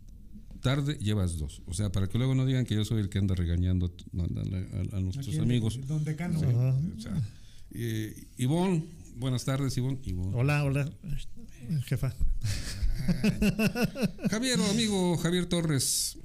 Tarde 0.62 0.96
llevas 1.00 1.38
dos. 1.38 1.60
O 1.66 1.74
sea, 1.74 1.90
para 1.92 2.08
que 2.08 2.18
luego 2.18 2.34
no 2.34 2.46
digan 2.46 2.64
que 2.64 2.74
yo 2.76 2.84
soy 2.84 3.00
el 3.00 3.08
que 3.08 3.18
anda 3.18 3.34
regañando 3.34 3.86
a, 4.16 4.22
a- 4.22 4.24
a- 4.24 4.96
a 4.98 5.00
nuestros 5.00 5.36
amigos. 5.38 5.78
Don 5.86 6.04
Decano. 6.04 6.38
Ajá. 6.38 6.78
O 6.96 7.00
sea, 7.00 7.20
eh, 7.72 8.28
Ivonne, 8.38 8.84
buenas 9.16 9.44
tardes, 9.44 9.76
Ivonne. 9.76 9.98
Ivonne. 10.04 10.36
Hola, 10.36 10.62
hola, 10.64 10.90
jefa. 11.86 12.14
Javier, 14.30 14.60
amigo 14.70 15.16
Javier 15.18 15.46
Torres, 15.46 16.18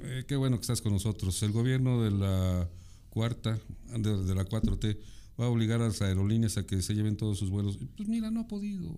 eh, 0.00 0.24
qué 0.26 0.36
bueno 0.36 0.56
que 0.56 0.62
estás 0.62 0.80
con 0.80 0.92
nosotros. 0.92 1.42
El 1.42 1.52
gobierno 1.52 2.02
de 2.02 2.10
la 2.10 2.68
cuarta, 3.10 3.58
de, 3.96 4.24
de 4.24 4.34
la 4.34 4.44
4T, 4.46 4.98
va 5.40 5.46
a 5.46 5.48
obligar 5.48 5.80
a 5.82 5.88
las 5.88 6.00
aerolíneas 6.02 6.56
a 6.56 6.66
que 6.66 6.80
se 6.82 6.94
lleven 6.94 7.16
todos 7.16 7.38
sus 7.38 7.50
vuelos. 7.50 7.78
Pues 7.96 8.08
mira, 8.08 8.30
no 8.30 8.40
ha 8.40 8.48
podido. 8.48 8.90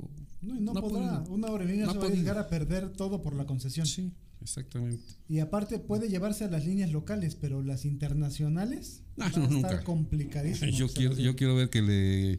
No, 0.42 0.54
y 0.56 0.60
no, 0.60 0.72
No 0.74 0.80
podrá. 0.80 1.18
podido. 1.24 1.34
Una 1.34 1.48
aerolínea 1.48 1.86
No 1.86 1.92
se 1.92 1.98
va 1.98 2.06
a 2.06 2.10
llegar 2.10 2.38
a 2.38 2.48
perder 2.48 2.90
todo 2.92 3.22
por 3.22 3.34
la 3.34 3.46
concesión. 3.46 3.86
Sí, 3.86 4.12
exactamente. 4.46 5.02
Y 5.28 5.40
aparte 5.40 5.78
puede 5.78 6.08
llevarse 6.08 6.44
a 6.44 6.48
las 6.48 6.64
líneas 6.64 6.90
locales, 6.92 7.34
pero 7.34 7.62
las 7.62 7.84
internacionales 7.84 9.02
Ah, 9.18 9.30
van 9.32 9.40
no, 9.42 9.46
a 9.46 9.50
nunca. 9.50 9.68
estar 9.68 9.84
complicadísimo. 9.84 10.70
Yo 10.70 10.88
que 10.88 10.94
quiero, 10.94 11.14
yo 11.16 11.36
quiero 11.36 11.54
ver 11.56 11.68
que 11.68 11.82
le 11.82 12.38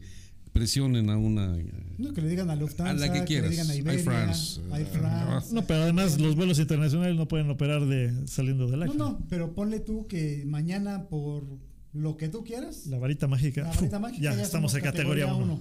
presionen 0.52 1.10
a 1.10 1.16
una. 1.18 1.56
No, 1.98 2.12
que 2.14 2.20
le 2.22 2.28
digan 2.28 2.48
a 2.50 2.56
Lufthansa, 2.56 2.90
A 3.04 3.06
la 3.06 3.12
que 3.12 3.20
le 3.20 3.24
quieras. 3.26 3.50
digan 3.50 3.68
a 3.68 3.74
Air 3.74 3.80
Iberia, 3.80 4.02
France, 4.04 4.60
Air 4.72 4.82
eh, 4.82 4.86
France. 4.86 5.54
No, 5.54 5.66
pero 5.66 5.82
además 5.82 6.18
los 6.20 6.34
vuelos 6.34 6.58
internacionales 6.58 7.16
no 7.16 7.28
pueden 7.28 7.50
operar 7.50 7.84
de 7.86 8.26
saliendo 8.26 8.66
del 8.68 8.80
No, 8.80 8.84
AIFA. 8.86 8.96
no, 8.98 9.26
pero 9.28 9.54
ponle 9.54 9.80
tú 9.80 10.06
que 10.06 10.44
mañana 10.46 11.08
por 11.08 11.44
lo 11.92 12.16
que 12.16 12.28
tú 12.28 12.42
quieras, 12.44 12.86
La 12.86 12.98
varita 12.98 13.26
mágica. 13.28 13.62
la 13.62 13.68
varita 13.74 13.96
uf, 13.96 14.02
mágica, 14.02 14.22
ya, 14.22 14.34
ya 14.36 14.42
estamos 14.42 14.74
en 14.74 14.80
categoría 14.82 15.26
1. 15.34 15.44
uno. 15.44 15.60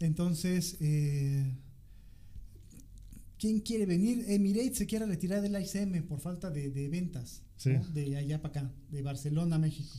Entonces, 0.00 0.76
eh, 0.80 1.50
¿quién 3.38 3.60
quiere 3.60 3.86
venir? 3.86 4.24
Emirates 4.28 4.78
se 4.78 4.86
quiere 4.86 5.06
retirar 5.06 5.42
del 5.42 5.60
ICM 5.60 6.02
por 6.06 6.20
falta 6.20 6.50
de, 6.50 6.70
de 6.70 6.88
ventas, 6.88 7.42
Sí. 7.56 7.70
¿no? 7.70 7.86
de 7.88 8.16
allá 8.16 8.42
para 8.42 8.60
acá, 8.60 8.74
de 8.90 9.02
Barcelona 9.02 9.56
a 9.56 9.58
México. 9.58 9.96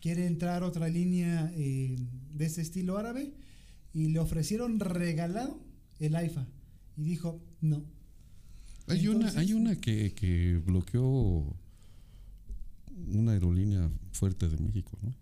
Quiere 0.00 0.26
entrar 0.26 0.62
otra 0.62 0.88
línea 0.88 1.50
eh, 1.54 1.96
de 2.34 2.44
ese 2.46 2.60
estilo 2.62 2.98
árabe 2.98 3.32
y 3.92 4.08
le 4.08 4.18
ofrecieron 4.18 4.78
regalado 4.80 5.60
el 5.98 6.14
AIFA. 6.16 6.46
Y 6.96 7.02
dijo, 7.04 7.40
no. 7.60 7.84
Hay 8.88 9.08
una, 9.08 9.30
hay 9.38 9.52
una 9.52 9.74
que, 9.76 10.12
que 10.14 10.60
bloqueó 10.64 11.56
una 13.08 13.32
aerolínea 13.32 13.90
fuerte 14.12 14.48
de 14.48 14.56
México, 14.58 14.98
¿no? 15.02 15.12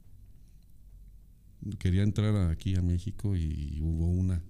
quería 1.79 2.03
entrar 2.03 2.51
aquí 2.51 2.75
a 2.77 2.83
México 2.83 3.37
y 3.37 3.81
hubo 3.83 4.07
una. 4.11 4.43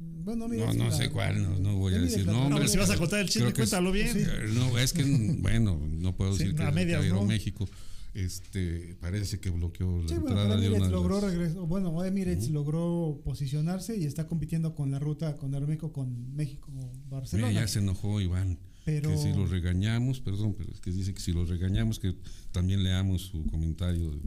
Bueno, 0.00 0.48
mira, 0.48 0.66
No, 0.66 0.72
no 0.74 0.88
la- 0.90 0.96
sé 0.96 1.10
cuál, 1.10 1.42
no, 1.42 1.58
no 1.58 1.76
voy 1.76 1.94
a 1.94 1.98
decir 1.98 2.26
No, 2.26 2.48
pero 2.54 2.66
si 2.68 2.78
vas 2.78 2.90
a 2.90 2.96
contar 2.96 3.20
el 3.20 3.28
chisme, 3.28 3.52
cuéntalo 3.52 3.92
bien. 3.92 4.16
No, 4.54 4.78
es 4.78 4.92
que, 4.92 5.02
bueno, 5.40 5.78
no 5.88 6.16
puedo 6.16 6.32
Sí, 6.34 6.44
decir 6.44 6.56
que, 6.56 6.62
a 6.62 6.70
medias, 6.70 7.02
que 7.02 7.08
¿no? 7.08 7.14
Aeroméxico 7.16 7.68
este, 8.12 8.96
parece 9.00 9.38
que 9.38 9.50
bloqueó 9.50 10.02
la 10.02 10.08
Sí, 10.08 10.14
entrada 10.14 10.56
de 10.56 10.68
una 10.70 10.88
logró 10.88 11.20
las- 11.20 11.54
bueno, 11.54 12.04
Emirates 12.04 12.50
logró 12.50 13.20
posicionarse 13.24 13.96
y 13.96 14.04
está 14.04 14.26
compitiendo 14.26 14.74
con 14.74 14.90
la 14.90 14.98
ruta 14.98 15.36
con 15.36 15.54
Aeroméxico 15.54 15.92
con 15.92 16.34
México 16.34 16.68
Barcelona. 17.08 17.48
Mira, 17.50 17.60
ya 17.62 17.68
se 17.68 17.78
enojó 17.78 18.20
Iván. 18.20 18.58
Pero- 18.84 19.10
Que 19.10 19.16
si 19.18 19.28
lo 19.28 19.46
regañamos, 19.46 20.20
perdón, 20.20 20.54
pero 20.58 20.72
es 20.72 20.80
que 20.80 20.90
dice 20.90 21.14
que 21.14 21.20
si 21.20 21.32
lo 21.32 21.44
regañamos, 21.44 22.00
que 22.00 22.16
también 22.50 22.82
leamos 22.82 23.22
su 23.26 23.44
comentario. 23.46 24.18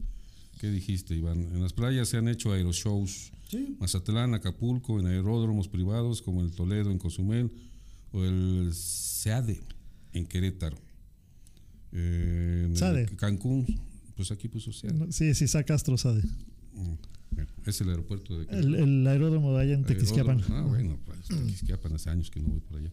¿Qué 0.59 0.69
dijiste, 0.69 1.13
Iván? 1.15 1.41
En 1.41 1.61
las 1.61 1.73
playas 1.73 2.07
se 2.07 2.15
han 2.17 2.29
hecho 2.29 2.53
aeroshows. 2.53 3.32
Sí. 3.53 3.77
Mazatlán, 3.79 4.33
Acapulco, 4.33 4.99
en 4.99 5.05
aeródromos 5.05 5.67
privados 5.67 6.23
como 6.23 6.41
el 6.41 6.51
Toledo 6.51 6.89
en 6.89 6.97
Cozumel 6.97 7.51
o 8.11 8.23
el 8.25 8.73
SEADE 8.73 9.61
en 10.13 10.25
Querétaro. 10.25 10.77
Eh, 11.91 12.65
en 12.65 12.75
SADE. 12.75 13.05
Cancún, 13.15 13.67
pues 14.15 14.31
aquí 14.31 14.47
puso 14.47 14.73
SEADE. 14.73 15.11
Sí, 15.11 15.35
sí, 15.35 15.45
Castro 15.65 15.97
sabe. 15.99 16.23
Mm, 16.73 16.93
es 17.67 17.79
el 17.81 17.89
aeropuerto 17.89 18.39
de 18.39 18.45
El, 18.57 18.73
el 18.73 19.07
aeródromo 19.07 19.55
de 19.55 19.61
allá 19.61 19.73
en 19.75 19.83
Tequisquiapan. 19.83 20.41
Ah, 20.49 20.65
bueno, 20.67 20.97
pues 21.05 21.27
Tequisquiapan 21.27 21.93
hace 21.93 22.09
años 22.09 22.31
que 22.31 22.39
no 22.39 22.47
voy 22.49 22.59
por 22.59 22.77
allá. 22.79 22.91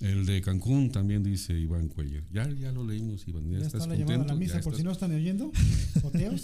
El 0.00 0.26
de 0.26 0.40
Cancún 0.42 0.92
también 0.92 1.24
dice 1.24 1.52
Iván 1.58 1.88
Cuellar. 1.88 2.22
Ya, 2.32 2.48
ya 2.48 2.70
lo 2.70 2.86
leímos, 2.86 3.26
Iván. 3.26 3.50
Ya, 3.50 3.58
Ya 3.58 3.66
estás 3.66 3.82
está 3.82 3.86
la 3.92 3.98
llamada 3.98 4.14
a 4.14 4.18
contento. 4.18 4.32
la 4.34 4.38
misa, 4.38 4.54
Ya 4.58 4.60
por 4.62 4.76
si 4.76 4.82
no 4.84 4.92
están 4.92 5.12
oyendo. 5.12 5.50
Joteos. 6.02 6.42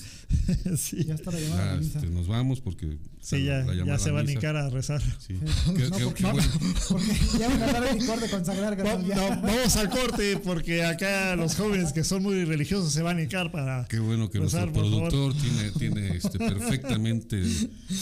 sí, 0.76 1.04
Ya 1.04 1.14
está 1.14 1.30
la 1.30 1.38
llamada 1.38 1.62
a 1.62 1.66
ya, 1.66 1.74
la 1.74 1.80
misa. 1.80 1.98
este, 2.00 2.10
nos 2.10 2.26
vamos 2.26 2.60
porque 2.60 2.98
sí, 3.20 3.44
ya, 3.44 3.58
la 3.60 3.74
ya 3.84 3.98
se 3.98 4.10
va 4.10 4.20
a 4.20 4.30
hincar 4.30 4.56
a 4.56 4.70
rezar. 4.70 5.00
Sí. 5.20 5.38
Sí. 5.38 5.74
Qué- 5.76 5.88
No, 5.88 5.96
qué- 5.98 6.04
porque- 6.04 6.22
qué 6.24 6.30
bueno. 6.32 6.48
Porque 6.88 7.38
ya 7.38 7.48
van 7.48 7.62
a 7.62 7.66
dar 7.72 7.86
el 7.86 7.98
licor 8.00 8.20
de 8.20 8.28
consagrar, 8.30 8.76
ya. 9.06 9.14
no, 9.16 9.42
vamos 9.42 9.76
al 9.76 9.88
corte 9.90 10.36
porque 10.38 10.82
acá 10.84 11.36
los 11.36 11.54
jóvenes 11.54 11.92
que 11.92 12.02
son 12.02 12.24
muy 12.24 12.44
religiosos 12.44 12.92
se 12.92 13.02
van 13.02 13.18
a 13.18 13.22
hincar 13.22 13.52
para... 13.52 13.86
Qué 13.88 14.00
bueno 14.00 14.30
que 14.30 14.40
Rezar, 14.40 14.72
nuestro 14.72 14.82
productor 14.98 15.32
tiene, 15.34 15.70
tiene 15.78 16.16
este, 16.16 16.38
perfectamente 16.38 17.40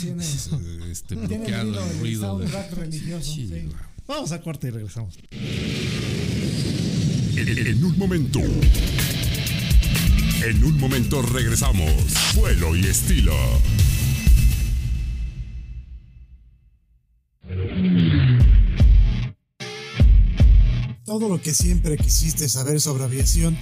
Tiene, 0.00 0.24
este, 0.90 1.14
tiene 1.16 1.36
bloqueado 1.36 1.68
el, 1.72 1.76
el 1.84 1.90
el 1.92 2.00
ruido. 2.00 2.38
de- 2.38 2.48
soundtrack 2.48 2.72
religioso. 2.78 3.32
Sí, 3.34 3.48
sí. 3.48 3.66
wow. 3.66 3.76
Vamos 4.06 4.32
al 4.32 4.42
corte 4.42 4.68
y 4.68 4.70
regresamos. 4.70 5.18
En, 7.36 7.48
en 7.48 7.84
un 7.84 7.98
momento. 7.98 8.40
En 10.44 10.64
un 10.64 10.78
momento 10.78 11.22
regresamos. 11.22 11.92
Vuelo 12.34 12.74
y 12.76 12.86
estilo. 12.86 13.34
Todo 21.04 21.28
lo 21.28 21.40
que 21.40 21.52
siempre 21.52 21.96
quisiste 21.96 22.48
saber 22.48 22.80
sobre 22.80 23.04
aviación 23.04 23.56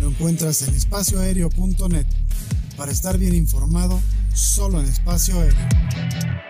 lo 0.00 0.08
encuentras 0.08 0.62
en 0.62 0.74
espacioaéreo.net. 0.74 2.06
Para 2.76 2.92
estar 2.92 3.18
bien 3.18 3.34
informado, 3.34 4.00
solo 4.34 4.80
en 4.80 4.86
espacio 4.86 5.40
aéreo. 5.40 6.49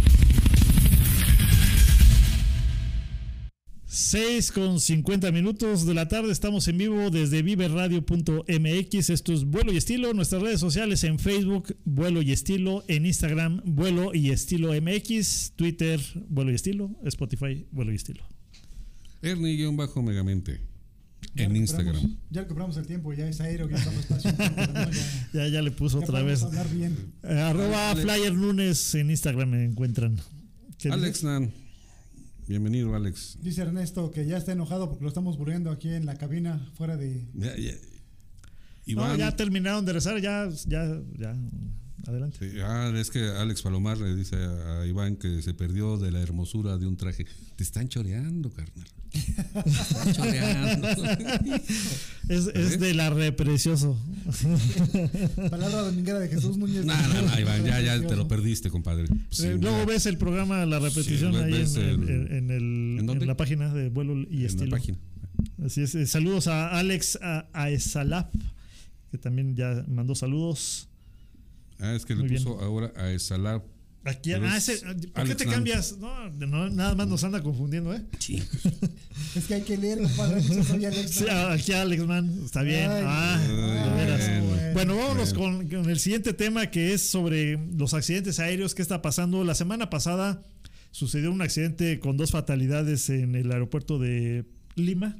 6 3.93 4.53
con 4.53 4.79
50 4.79 5.33
minutos 5.33 5.85
de 5.85 5.93
la 5.93 6.07
tarde, 6.07 6.31
estamos 6.31 6.65
en 6.69 6.77
vivo 6.77 7.09
desde 7.09 7.41
viveradio.mx. 7.41 9.09
Esto 9.09 9.33
es 9.33 9.43
Vuelo 9.43 9.73
y 9.73 9.77
Estilo. 9.77 10.13
Nuestras 10.13 10.41
redes 10.41 10.61
sociales 10.61 11.03
en 11.03 11.19
Facebook, 11.19 11.75
Vuelo 11.83 12.21
y 12.21 12.31
Estilo. 12.31 12.85
En 12.87 13.05
Instagram, 13.05 13.61
Vuelo 13.65 14.13
y 14.15 14.29
Estilo 14.29 14.69
MX. 14.81 15.51
Twitter, 15.57 15.99
Vuelo 16.29 16.51
y 16.53 16.55
Estilo. 16.55 16.95
Spotify, 17.03 17.67
Vuelo 17.71 17.91
y 17.91 17.95
Estilo. 17.95 18.23
Ernie-megamente. 19.21 20.61
Ya 21.35 21.43
En 21.43 21.55
Instagram. 21.57 22.17
Ya 22.29 22.41
recuperamos 22.43 22.77
el 22.77 22.87
tiempo, 22.87 23.11
ya 23.13 23.27
es 23.27 23.41
aéreo, 23.41 23.69
ya 23.69 23.75
estamos 23.75 23.99
espacio. 23.99 24.31
no, 24.31 24.91
ya- 24.91 25.27
Ya, 25.33 25.47
ya 25.49 25.61
le 25.61 25.71
puso 25.71 25.99
ya 25.99 26.05
otra 26.05 26.23
vez. 26.23 26.43
hablar 26.43 26.69
bien. 26.73 26.95
Eh, 27.23 27.27
arroba 27.33 27.91
Alex. 27.91 28.05
Flyer 28.05 28.33
Nunes 28.33 28.95
en 28.95 29.09
Instagram 29.11 29.49
me 29.49 29.65
encuentran. 29.65 30.17
¿Qué 30.77 30.87
Alex? 30.89 31.25
Nan. 31.25 31.51
Bienvenido, 32.51 32.93
Alex. 32.93 33.37
Dice 33.41 33.61
Ernesto 33.61 34.11
que 34.11 34.25
ya 34.25 34.35
está 34.35 34.51
enojado 34.51 34.89
porque 34.89 35.03
lo 35.03 35.07
estamos 35.07 35.37
burlando 35.37 35.71
aquí 35.71 35.87
en 35.87 36.05
la 36.05 36.17
cabina, 36.17 36.69
fuera 36.73 36.97
de. 36.97 37.25
Ya, 37.33 37.55
ya. 37.55 37.71
No, 37.71 37.77
Iván. 38.87 39.17
ya 39.17 39.33
terminaron 39.33 39.85
de 39.85 39.93
rezar, 39.93 40.19
ya, 40.19 40.49
ya, 40.67 41.01
ya. 41.17 41.33
Adelante. 42.07 42.39
Sí, 42.39 42.57
ah, 42.59 42.91
es 42.93 43.09
que 43.09 43.23
Alex 43.23 43.61
Palomar 43.61 43.99
le 43.99 44.13
dice 44.17 44.35
a, 44.35 44.81
a 44.81 44.85
Iván 44.85 45.15
que 45.15 45.41
se 45.41 45.53
perdió 45.53 45.97
de 45.97 46.11
la 46.11 46.19
hermosura 46.19 46.77
de 46.77 46.87
un 46.87 46.97
traje. 46.97 47.25
Te 47.55 47.63
están 47.63 47.87
choreando, 47.87 48.49
carnal. 48.49 48.85
Es, 52.29 52.47
es 52.47 52.79
de 52.79 52.93
la 52.93 53.09
reprecioso. 53.09 53.99
Palabra 55.49 55.81
dominguera 55.81 56.19
de 56.19 56.29
Jesús 56.29 56.57
Núñez. 56.57 56.85
no, 56.85 56.95
no, 56.95 57.21
no, 57.23 57.39
Iván, 57.39 57.65
ya, 57.65 57.81
ya 57.81 58.01
te 58.05 58.15
lo 58.15 58.27
perdiste, 58.27 58.69
compadre. 58.69 59.07
Sí, 59.29 59.47
Eh, 59.47 59.57
Luego 59.59 59.85
ves 59.85 60.05
el 60.05 60.17
programa, 60.17 60.65
la 60.65 60.79
repetición 60.79 61.33
Sí, 61.33 61.39
ahí 61.39 61.53
en, 61.53 61.77
el- 61.77 62.09
en- 62.09 62.31
en 62.33 62.51
el- 62.51 62.97
¿en 62.99 63.05
dónde? 63.05 63.23
en 63.23 63.27
la 63.27 63.37
página 63.37 63.73
de 63.73 63.89
vuelo 63.89 64.15
y 64.29 64.41
en 64.41 64.45
estilo. 64.45 64.65
la 64.71 64.77
página. 64.77 64.97
Así 65.65 65.81
es. 65.81 65.95
eh, 65.95 66.05
Saludos 66.07 66.47
a 66.47 66.77
Alex 66.79 67.19
a, 67.21 67.47
Aesalap, 67.53 68.33
que 69.11 69.17
también 69.17 69.55
ya 69.55 69.83
mandó 69.87 70.15
saludos. 70.15 70.87
Ah, 71.79 71.93
es 71.95 72.05
que 72.05 72.13
le 72.13 72.21
Muy 72.21 72.29
bien. 72.29 72.43
puso 72.43 72.59
ahora 72.61 72.93
a 72.95 73.11
Esalab. 73.11 73.63
Aquí, 74.03 74.33
ah, 74.33 74.57
es 74.57 74.67
ese- 74.67 74.85
¿Por 74.85 74.95
qué 74.99 75.11
Alex 75.13 75.37
te 75.37 75.45
cambias? 75.45 75.97
No, 75.99 76.29
no, 76.31 76.69
nada 76.71 76.95
más 76.95 77.07
nos 77.07 77.23
anda 77.23 77.41
confundiendo, 77.43 77.93
¿eh? 77.93 78.01
Sí. 78.19 78.41
Es 79.35 79.45
que 79.45 79.53
hay 79.53 79.61
que 79.61 79.77
leer, 79.77 80.01
compadre. 80.01 80.41
soy 80.41 80.85
Alex, 80.85 81.11
Sí, 81.11 81.25
ah, 81.29 81.53
aquí 81.53 81.71
Alex 81.73 82.03
Man, 82.05 82.41
está 82.43 82.63
bien. 82.63 82.89
Ay, 82.89 83.03
ah, 83.05 83.39
ay, 83.39 83.47
de 83.47 83.95
veras. 84.05 84.43
bueno. 84.45 84.73
Bueno, 84.73 84.97
vámonos 84.97 85.33
con, 85.33 85.67
con 85.69 85.89
el 85.89 85.99
siguiente 85.99 86.33
tema 86.33 86.67
que 86.71 86.93
es 86.93 87.01
sobre 87.03 87.57
los 87.77 87.93
accidentes 87.93 88.39
aéreos. 88.39 88.73
¿Qué 88.73 88.81
está 88.81 89.01
pasando? 89.01 89.43
La 89.43 89.53
semana 89.55 89.89
pasada 89.89 90.41
sucedió 90.89 91.31
un 91.31 91.41
accidente 91.41 91.99
con 91.99 92.17
dos 92.17 92.31
fatalidades 92.31 93.09
en 93.09 93.35
el 93.35 93.51
aeropuerto 93.51 93.99
de 93.99 94.45
Lima. 94.75 95.15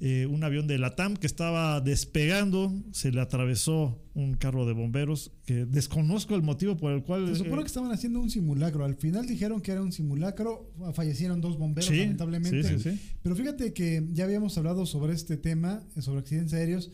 Eh, 0.00 0.26
un 0.26 0.44
avión 0.44 0.66
de 0.66 0.78
Latam 0.78 1.16
que 1.16 1.26
estaba 1.26 1.80
despegando, 1.80 2.72
se 2.92 3.10
le 3.10 3.20
atravesó 3.20 4.00
un 4.14 4.34
carro 4.34 4.66
de 4.66 4.72
bomberos 4.72 5.32
que 5.44 5.66
desconozco 5.66 6.34
el 6.34 6.42
motivo 6.42 6.76
por 6.76 6.92
el 6.92 7.02
cual... 7.02 7.26
Se 7.28 7.36
supone 7.36 7.56
eh, 7.56 7.64
que 7.64 7.66
estaban 7.66 7.90
haciendo 7.90 8.20
un 8.20 8.30
simulacro. 8.30 8.84
Al 8.84 8.96
final 8.96 9.26
dijeron 9.26 9.60
que 9.60 9.72
era 9.72 9.82
un 9.82 9.92
simulacro. 9.92 10.72
Fallecieron 10.94 11.40
dos 11.40 11.58
bomberos, 11.58 11.88
Sí, 11.90 11.98
lamentablemente. 11.98 12.62
sí, 12.62 12.78
sí, 12.78 12.90
sí. 12.90 13.00
Pero 13.22 13.34
fíjate 13.34 13.72
que 13.72 14.06
ya 14.12 14.24
habíamos 14.24 14.56
hablado 14.58 14.86
sobre 14.86 15.14
este 15.14 15.36
tema, 15.36 15.82
eh, 15.96 16.02
sobre 16.02 16.20
accidentes 16.20 16.54
aéreos. 16.54 16.90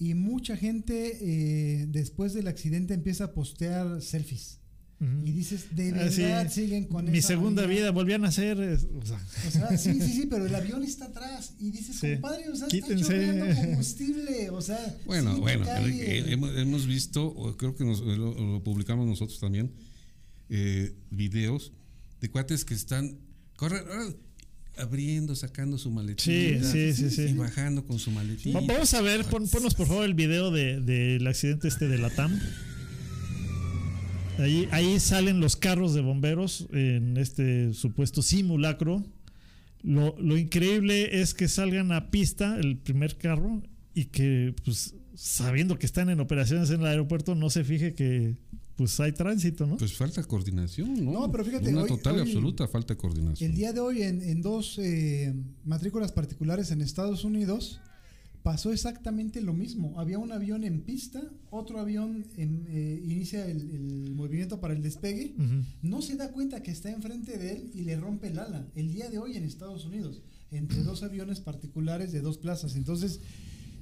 Y 0.00 0.14
mucha 0.14 0.56
gente 0.56 1.18
eh, 1.20 1.86
después 1.88 2.32
del 2.32 2.46
accidente 2.46 2.94
empieza 2.94 3.24
a 3.24 3.32
postear 3.32 4.00
selfies. 4.00 4.60
Ujú. 5.00 5.26
Y 5.26 5.32
dices, 5.32 5.66
de 5.76 5.90
Ah, 5.92 6.10
sí. 6.10 6.22
verdad 6.22 6.50
siguen 6.52 6.84
con 6.86 7.10
Mi 7.10 7.18
esa 7.18 7.28
segunda 7.28 7.62
manía? 7.62 7.78
vida 7.78 7.90
volvían 7.92 8.24
a 8.24 8.32
ser... 8.32 8.58
eh, 8.60 8.74
o 8.74 9.06
sea, 9.06 9.20
O 9.46 9.50
sea, 9.50 9.76
sí, 9.78 10.00
sí, 10.00 10.12
sí, 10.12 10.26
pero 10.28 10.46
el 10.46 10.54
avión 10.54 10.82
está 10.84 11.06
atrás. 11.06 11.52
Y 11.60 11.70
dices, 11.70 11.96
Sí. 12.00 12.12
compadre, 12.14 12.48
o 12.48 12.56
sea, 12.56 12.68
Quítense. 12.68 13.28
está 13.50 13.54
combustible. 13.66 14.50
O 14.50 14.60
sea, 14.60 14.96
Bueno, 15.06 15.34
sí, 15.34 15.40
bueno, 15.40 15.64
eh, 15.66 16.24
hemos, 16.28 16.56
hemos 16.56 16.86
visto, 16.86 17.26
o 17.26 17.56
creo 17.56 17.74
que 17.76 17.84
nos- 17.84 18.00
lo, 18.00 18.34
lo 18.34 18.62
publicamos 18.64 19.06
nosotros 19.06 19.38
también, 19.40 19.72
eh, 20.48 20.94
videos 21.10 21.72
de 22.20 22.30
cuates 22.30 22.64
que 22.64 22.74
están 22.74 23.18
corre- 23.56 23.84
ah, 23.90 24.08
abriendo, 24.78 25.34
sacando 25.34 25.76
su 25.78 25.90
maletín. 25.90 26.24
Sí, 26.24 26.58
sí, 26.62 26.92
sí, 26.94 27.10
sí. 27.10 27.22
Y 27.22 27.32
bajando 27.34 27.84
con 27.84 27.98
su 27.98 28.10
maletín. 28.12 28.54
Va- 28.54 28.60
Vamos 28.60 28.94
a 28.94 29.00
ver, 29.02 29.24
pon- 29.24 29.48
ponnos 29.48 29.74
por 29.74 29.86
favor 29.88 30.04
el 30.04 30.14
video 30.14 30.50
de- 30.50 30.80
del 30.80 31.26
accidente 31.26 31.66
este 31.68 31.88
de 31.88 31.98
la 31.98 32.10
TAM. 32.10 32.38
Ahí, 34.38 34.68
ahí 34.70 35.00
salen 35.00 35.40
los 35.40 35.56
carros 35.56 35.94
de 35.94 36.00
bomberos 36.00 36.68
en 36.72 37.16
este 37.16 37.74
supuesto 37.74 38.22
simulacro. 38.22 39.04
Lo, 39.82 40.16
lo 40.18 40.36
increíble 40.36 41.20
es 41.20 41.34
que 41.34 41.48
salgan 41.48 41.92
a 41.92 42.10
pista 42.10 42.56
el 42.58 42.76
primer 42.78 43.16
carro 43.16 43.62
y 43.94 44.06
que, 44.06 44.54
pues, 44.64 44.94
sabiendo 45.14 45.78
que 45.78 45.86
están 45.86 46.08
en 46.10 46.20
operaciones 46.20 46.70
en 46.70 46.80
el 46.80 46.86
aeropuerto, 46.86 47.34
no 47.34 47.50
se 47.50 47.64
fije 47.64 47.94
que 47.94 48.36
pues 48.76 49.00
hay 49.00 49.10
tránsito, 49.10 49.66
¿no? 49.66 49.76
Pues 49.76 49.92
falta 49.94 50.22
coordinación, 50.22 51.04
¿no? 51.04 51.12
No, 51.12 51.32
pero 51.32 51.44
fíjate, 51.44 51.70
Una 51.70 51.82
hoy- 51.82 51.88
total 51.88 52.18
y 52.18 52.20
absoluta 52.20 52.68
falta 52.68 52.94
de 52.94 52.98
coordinación. 52.98 53.50
El 53.50 53.56
día 53.56 53.72
de 53.72 53.80
hoy 53.80 54.02
en, 54.02 54.22
en 54.22 54.40
dos 54.40 54.78
eh, 54.78 55.34
matrículas 55.64 56.12
particulares 56.12 56.70
en 56.70 56.80
Estados 56.80 57.24
Unidos 57.24 57.80
pasó 58.48 58.72
exactamente 58.72 59.42
lo 59.42 59.52
mismo. 59.52 60.00
Había 60.00 60.18
un 60.18 60.32
avión 60.32 60.64
en 60.64 60.80
pista, 60.80 61.20
otro 61.50 61.78
avión 61.80 62.24
en- 62.38 62.64
eh, 62.70 62.98
inicia 63.04 63.44
el, 63.46 63.60
el 63.70 64.14
movimiento 64.14 64.58
para 64.58 64.72
el 64.72 64.80
despegue, 64.80 65.34
no 65.82 66.00
se 66.00 66.16
da 66.16 66.32
cuenta 66.32 66.62
que 66.62 66.70
está 66.70 66.90
enfrente 66.90 67.36
de 67.36 67.52
él 67.56 67.70
y 67.74 67.82
le 67.82 67.96
rompe 68.00 68.28
el 68.28 68.38
ala. 68.38 68.66
El 68.74 68.90
día 68.90 69.10
de 69.10 69.18
hoy 69.18 69.36
en 69.36 69.44
Estados 69.44 69.84
Unidos, 69.84 70.22
entre 70.50 70.82
dos 70.82 71.02
aviones 71.02 71.40
particulares 71.40 72.10
de 72.10 72.22
dos 72.22 72.38
plazas. 72.38 72.74
Entonces, 72.74 73.20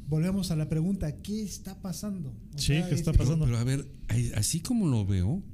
volvemos 0.08 0.50
a 0.50 0.56
la 0.56 0.68
pregunta, 0.68 1.22
¿qué 1.22 1.44
está 1.44 1.80
pasando? 1.80 2.30
O 2.52 2.58
Sí, 2.58 2.72
¿qué 2.88 2.94
está 2.96 3.12
este- 3.12 3.18
pasando? 3.18 3.44
Pero 3.44 3.58
a 3.58 3.62
ver, 3.64 3.86
así 4.34 4.58
como 4.58 4.88
lo 4.88 5.06
veo, 5.06 5.44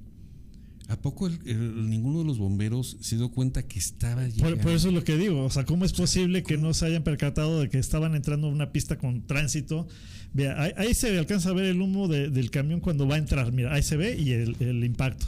¿a 0.88 0.96
poco 1.00 1.26
el- 1.26 1.38
el- 1.46 1.88
ninguno 1.88 2.18
de 2.20 2.24
los 2.24 2.38
bomberos 2.38 2.96
se 3.00 3.16
dio 3.16 3.30
cuenta 3.30 3.62
que 3.66 3.78
estaba 3.78 4.22
Por, 4.22 4.30
llegando? 4.32 4.58
por 4.62 4.72
eso 4.72 4.88
es 4.88 4.94
lo 4.94 5.04
que 5.04 5.16
digo, 5.16 5.44
o 5.44 5.50
sea, 5.50 5.64
¿cómo 5.64 5.84
es 5.84 5.92
posible 5.92 6.42
que 6.42 6.58
no 6.58 6.74
se 6.74 6.86
hayan 6.86 7.02
percatado 7.02 7.60
de 7.60 7.68
que 7.68 7.78
estaban 7.78 8.14
entrando 8.14 8.48
a 8.48 8.50
una 8.50 8.72
pista 8.72 8.98
con 8.98 9.26
tránsito? 9.26 9.86
Vea, 10.34 10.60
ahí, 10.60 10.72
ahí 10.76 10.94
se 10.94 11.18
alcanza 11.18 11.50
a 11.50 11.52
ver 11.52 11.66
el 11.66 11.80
humo 11.80 12.08
de- 12.08 12.30
del 12.30 12.50
camión 12.50 12.80
cuando 12.80 13.06
va 13.06 13.14
a 13.16 13.18
entrar, 13.18 13.52
mira, 13.52 13.72
ahí 13.74 13.82
se 13.82 13.96
ve 13.96 14.16
y 14.18 14.30
el, 14.32 14.56
el 14.60 14.82
impacto. 14.84 15.26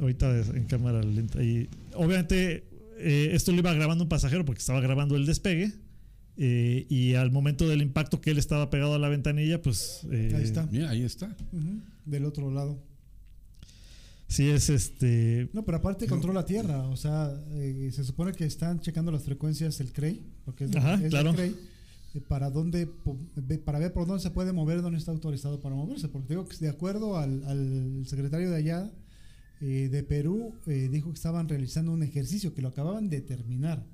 Ahorita 0.00 0.34
en 0.54 0.64
cámara 0.64 1.02
lenta. 1.02 1.42
Y 1.42 1.68
obviamente 1.94 2.64
eh, 2.98 3.30
esto 3.32 3.52
lo 3.52 3.58
iba 3.58 3.72
grabando 3.74 4.04
un 4.04 4.08
pasajero 4.08 4.44
porque 4.44 4.60
estaba 4.60 4.80
grabando 4.80 5.16
el 5.16 5.26
despegue. 5.26 5.72
eh, 6.42 6.86
y 6.88 7.14
al 7.14 7.30
momento 7.30 7.68
del 7.68 7.82
impacto 7.82 8.20
que 8.22 8.30
él 8.30 8.38
estaba 8.38 8.70
pegado 8.70 8.94
a 8.94 8.98
la 8.98 9.08
ventanilla, 9.10 9.60
pues... 9.60 10.06
eh, 10.10 10.32
Ahí 10.34 10.42
está. 10.44 10.66
Mira, 10.70 10.88
ahí 10.90 11.02
está. 11.02 11.36
Del 12.06 12.24
otro 12.24 12.50
lado. 12.50 12.82
Sí 14.30 14.48
es 14.48 14.70
este... 14.70 15.50
No, 15.52 15.64
pero 15.64 15.78
aparte 15.78 16.06
controla 16.06 16.46
tierra, 16.46 16.86
o 16.88 16.96
sea, 16.96 17.30
eh, 17.50 17.90
se 17.92 18.04
supone 18.04 18.32
que 18.32 18.44
están 18.44 18.80
checando 18.80 19.10
las 19.10 19.24
frecuencias 19.24 19.80
el 19.80 19.92
CREI, 19.92 20.22
porque 20.44 20.64
es, 20.64 20.76
Ajá, 20.76 20.94
es 20.94 21.12
el. 21.12 21.34
CREI, 21.34 21.56
eh, 22.14 22.20
para 22.20 22.48
dónde 22.48 22.88
para 23.64 23.80
ver 23.80 23.92
por 23.92 24.06
dónde 24.06 24.22
se 24.22 24.30
puede 24.30 24.52
mover, 24.52 24.82
dónde 24.82 24.98
está 24.98 25.10
autorizado 25.10 25.60
para 25.60 25.74
moverse, 25.74 26.08
porque 26.08 26.28
digo 26.34 26.46
que 26.46 26.56
de 26.58 26.68
acuerdo 26.68 27.18
al, 27.18 27.42
al 27.44 28.04
secretario 28.06 28.50
de 28.50 28.56
allá 28.56 28.90
eh, 29.60 29.88
de 29.90 30.02
Perú 30.04 30.54
eh, 30.68 30.88
dijo 30.92 31.08
que 31.10 31.16
estaban 31.16 31.48
realizando 31.48 31.90
un 31.92 32.02
ejercicio 32.04 32.54
que 32.54 32.62
lo 32.62 32.68
acababan 32.68 33.08
de 33.10 33.20
terminar, 33.22 33.84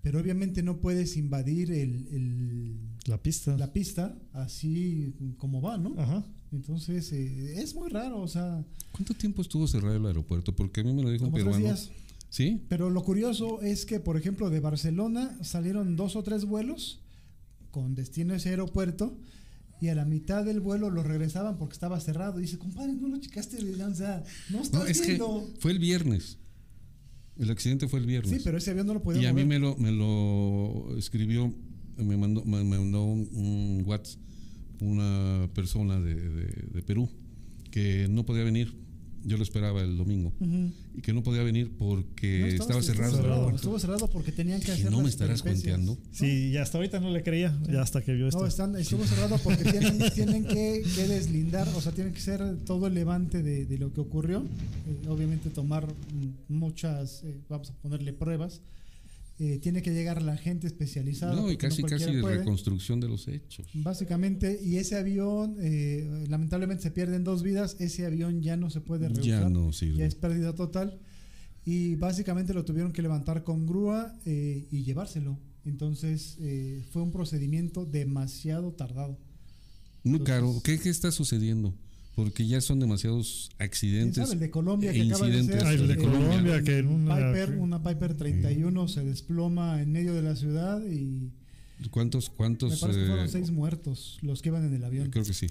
pero 0.00 0.18
obviamente 0.18 0.62
no 0.62 0.78
puedes 0.80 1.16
invadir 1.18 1.72
el, 1.72 2.08
el- 2.10 2.76
La 3.06 3.18
pista. 3.22 3.56
la 3.58 3.70
pista 3.72 4.16
así 4.32 5.14
como 5.36 5.60
va, 5.60 5.76
¿no? 5.76 5.94
Ajá. 6.00 6.24
Entonces 6.52 7.12
eh, 7.12 7.60
es 7.62 7.74
muy 7.74 7.88
raro, 7.90 8.20
o 8.20 8.28
sea, 8.28 8.64
¿Cuánto 8.92 9.14
tiempo 9.14 9.42
estuvo 9.42 9.66
cerrado 9.68 9.96
el 9.96 10.06
aeropuerto? 10.06 10.56
Porque 10.56 10.80
a 10.80 10.84
mí 10.84 10.92
me 10.92 11.02
lo 11.02 11.10
dijo 11.10 11.26
un 11.26 11.32
peruano. 11.32 11.58
días. 11.58 11.90
¿Sí? 12.30 12.62
Pero 12.68 12.90
lo 12.90 13.04
curioso 13.04 13.60
es 13.62 13.86
que, 13.86 14.00
por 14.00 14.16
ejemplo, 14.16 14.50
de 14.50 14.60
Barcelona 14.60 15.38
salieron 15.42 15.94
dos 15.96 16.16
o 16.16 16.22
tres 16.22 16.44
vuelos 16.44 17.00
con 17.70 17.94
destino 17.94 18.32
a 18.34 18.36
ese 18.38 18.48
aeropuerto 18.50 19.16
y 19.80 19.88
a 19.88 19.94
la 19.94 20.04
mitad 20.04 20.44
del 20.44 20.60
vuelo 20.60 20.90
lo 20.90 21.02
regresaban 21.02 21.58
porque 21.58 21.74
estaba 21.74 22.00
cerrado. 22.00 22.38
Y 22.38 22.42
dice, 22.42 22.58
compadre, 22.58 22.92
no 22.94 23.08
lo 23.08 23.18
checaste, 23.18 23.58
o 23.58 23.94
sea, 23.94 24.24
no 24.50 24.60
estás 24.62 24.80
No, 24.80 24.86
es 24.86 25.00
que 25.00 25.06
viendo. 25.08 25.48
fue 25.60 25.70
el 25.72 25.78
viernes. 25.78 26.38
El 27.36 27.50
accidente 27.50 27.86
fue 27.88 28.00
el 28.00 28.06
viernes. 28.06 28.34
Sí, 28.36 28.40
pero 28.44 28.58
ese 28.58 28.72
avión 28.72 28.86
no 28.88 28.94
lo 28.94 29.02
podía 29.02 29.22
y 29.22 29.26
a 29.26 29.32
mí 29.32 29.44
me 29.44 29.58
lo, 29.60 29.76
me 29.76 29.92
lo 29.92 30.96
escribió, 30.98 31.54
me 31.96 32.16
mandó, 32.16 32.44
me, 32.44 32.64
me 32.64 32.78
mandó 32.78 33.04
un, 33.04 33.28
un 33.32 33.82
WhatsApp 33.86 34.20
una 34.80 35.48
persona 35.54 36.00
de, 36.00 36.14
de- 36.14 36.64
de 36.72 36.82
Perú 36.82 37.08
que 37.70 38.06
no 38.08 38.24
podía 38.24 38.44
venir. 38.44 38.86
Yo 39.24 39.36
lo 39.36 39.42
esperaba 39.42 39.82
el 39.82 39.96
domingo. 39.98 40.32
Ujú. 40.38 40.70
Y 40.96 41.02
que 41.02 41.12
no 41.12 41.24
podía 41.24 41.42
venir 41.42 41.72
porque 41.76 42.54
No, 42.56 42.62
estaba 42.62 42.80
cerrado. 42.82 43.48
el 43.48 43.56
Estuvo 43.56 43.76
cerrado 43.80 44.08
porque 44.08 44.30
tenían 44.30 44.60
que 44.60 44.70
hacer 44.70 44.90
no 44.92 45.02
me 45.02 45.08
estarás 45.08 45.42
cuenteando. 45.42 45.98
Sí, 46.12 46.50
y 46.52 46.56
hasta 46.56 46.78
ahorita 46.78 47.00
no 47.00 47.10
le 47.10 47.24
creía, 47.24 47.58
ya 47.68 47.82
hasta 47.82 48.00
que 48.00 48.14
vio 48.14 48.28
esto. 48.28 48.40
No, 48.40 48.46
están, 48.46 48.76
estuvo 48.76 49.04
cerrado 49.04 49.36
porque 49.42 49.64
tienen, 49.70 49.98
tienen 50.14 50.44
que, 50.46 50.84
que 50.94 51.08
deslindar, 51.08 51.68
o 51.76 51.80
sea, 51.80 51.90
tienen 51.92 52.12
que 52.12 52.20
hacer 52.20 52.58
todo 52.64 52.86
el 52.86 52.94
levante 52.94 53.42
de, 53.42 53.66
de 53.66 53.76
lo 53.78 53.92
que 53.92 54.00
ocurrió. 54.00 54.38
Eh, 54.86 55.08
obviamente 55.08 55.50
tomar 55.50 55.86
muchas, 56.48 57.22
eh, 57.24 57.40
vamos 57.48 57.70
a 57.70 57.74
ponerle 57.74 58.12
pruebas. 58.12 58.60
Eh, 59.40 59.60
tiene 59.60 59.82
que 59.82 59.92
llegar 59.92 60.20
la 60.20 60.36
gente 60.36 60.66
especializada. 60.66 61.34
No, 61.36 61.48
y 61.50 61.56
casi, 61.56 61.84
casi 61.84 62.20
puede. 62.20 62.38
reconstrucción 62.38 62.98
de 62.98 63.08
los 63.08 63.28
hechos. 63.28 63.68
Básicamente, 63.72 64.58
y 64.60 64.78
ese 64.78 64.96
avión, 64.96 65.56
eh, 65.60 66.24
lamentablemente 66.28 66.82
se 66.82 66.90
pierden 66.90 67.22
dos 67.22 67.44
vidas, 67.44 67.76
ese 67.78 68.04
avión 68.04 68.42
ya 68.42 68.56
no 68.56 68.68
se 68.68 68.80
puede 68.80 69.06
reusar, 69.08 69.24
Ya 69.24 69.48
no 69.48 69.72
sirve. 69.72 69.98
ya 69.98 70.06
es 70.06 70.16
pérdida 70.16 70.54
total, 70.56 70.98
y 71.64 71.94
básicamente 71.94 72.52
lo 72.52 72.64
tuvieron 72.64 72.92
que 72.92 73.00
levantar 73.00 73.44
con 73.44 73.64
grúa 73.64 74.18
eh, 74.24 74.66
y 74.72 74.82
llevárselo. 74.82 75.38
Entonces 75.64 76.36
eh, 76.40 76.82
fue 76.90 77.02
un 77.02 77.12
procedimiento 77.12 77.84
demasiado 77.84 78.72
tardado. 78.72 79.18
Muy 80.02 80.18
Entonces- 80.18 80.34
caro. 80.34 80.60
¿Qué, 80.64 80.80
¿Qué 80.80 80.88
está 80.90 81.12
sucediendo? 81.12 81.74
Porque 82.18 82.48
ya 82.48 82.60
son 82.60 82.80
demasiados 82.80 83.48
¿Quién 83.56 83.66
accidentes. 83.68 84.16
sabe? 84.16 84.32
El 84.34 84.40
de 84.40 84.50
Colombia 84.50 84.92
que 84.92 84.98
e 85.02 85.06
acaba 85.06 85.28
de 85.28 85.38
incidentes. 85.38 85.62
ser, 85.62 85.68
Ah, 85.68 85.72
el 85.72 85.86
de 85.86 85.94
eh, 85.94 85.96
Colombia, 85.98 86.62
que 86.64 86.78
en 86.78 86.86
una- 86.88 87.14
Piper, 87.14 87.50
una 87.58 87.82
Piper 87.84 88.14
31 88.16 88.88
se 88.88 89.04
desploma 89.04 89.80
en 89.80 89.92
medio 89.92 90.14
de 90.14 90.22
la 90.22 90.34
ciudad 90.34 90.82
y 90.84 91.30
¿Cuántos, 91.92 92.28
me 92.30 92.34
cuántos? 92.36 92.80
parece 92.80 92.98
que 92.98 93.06
fueron 93.06 93.24
eh, 93.26 93.28
seis 93.28 93.52
muertos 93.52 94.18
los 94.22 94.42
que 94.42 94.48
iban 94.48 94.64
en 94.64 94.74
el 94.74 94.84
avión. 94.84 95.10
Creo 95.10 95.24
que 95.24 95.32
sí. 95.32 95.46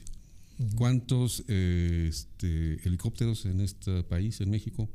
¿Cuántos 0.76 1.46
eh, 1.48 2.08
este, 2.10 2.86
helicópteros 2.86 3.46
en 3.46 3.62
este 3.62 4.04
país, 4.04 4.42
en 4.42 4.50
México? 4.50 4.90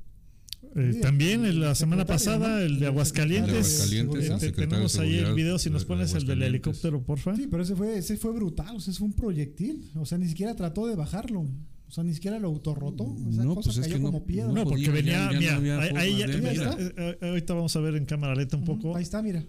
Eh, 0.74 0.98
también 1.02 1.60
la 1.60 1.74
semana 1.74 2.04
pasada, 2.06 2.48
¿no? 2.48 2.58
el 2.58 2.74
de 2.78 2.86
El 2.86 2.92
Aguascalientes. 2.92 3.90
de 3.90 4.00
Aguascalientes, 4.00 4.42
Eh, 4.42 4.52
tenemos 4.52 4.98
ahí 4.98 5.16
el 5.18 5.34
video, 5.34 5.58
si 5.58 5.68
nos 5.70 5.82
de 5.82 5.86
pones 5.88 6.14
el 6.14 6.24
del 6.26 6.42
helicóptero, 6.42 7.02
porfa. 7.02 7.36
Sí, 7.36 7.46
pero 7.50 7.62
ese 7.62 7.76
fue, 7.76 7.98
ese 7.98 8.16
fue 8.16 8.32
brutal, 8.32 8.76
o 8.76 8.80
sea, 8.80 8.90
ese 8.92 8.98
fue 8.98 9.08
un 9.08 9.14
proyectil. 9.14 9.90
O 9.96 10.06
sea, 10.06 10.16
ni 10.18 10.28
siquiera 10.28 10.54
trató 10.56 10.86
de 10.86 10.94
bajarlo. 10.96 11.40
O 11.42 11.94
sea, 11.94 12.02
ni 12.04 12.14
siquiera 12.14 12.38
lo 12.38 12.48
autorrotó. 12.48 13.14
Esa 13.30 13.44
No, 13.44 13.54
cosa 13.54 13.66
pues 13.68 13.76
es 13.76 13.82
cayó 13.84 13.96
que 13.96 14.00
no- 14.00 14.06
como 14.12 14.24
piedra. 14.24 14.50
No, 14.50 14.64
porque 14.64 14.88
venía, 14.90 15.30
ya- 15.30 15.40
ya 15.40 15.54
no 15.56 15.60
mira, 15.60 15.80
ahí, 15.82 15.90
ahí 15.94 16.18
ya- 16.20 16.26
mira, 16.28 16.76
eh, 16.78 17.18
ahorita 17.20 17.52
vamos 17.52 17.76
a 17.76 17.80
ver 17.80 17.96
en 17.96 18.06
cámara 18.06 18.34
lenta 18.34 18.56
un 18.56 18.64
poco. 18.64 18.96
Ahí 18.96 19.02
está, 19.02 19.20
mira. 19.20 19.44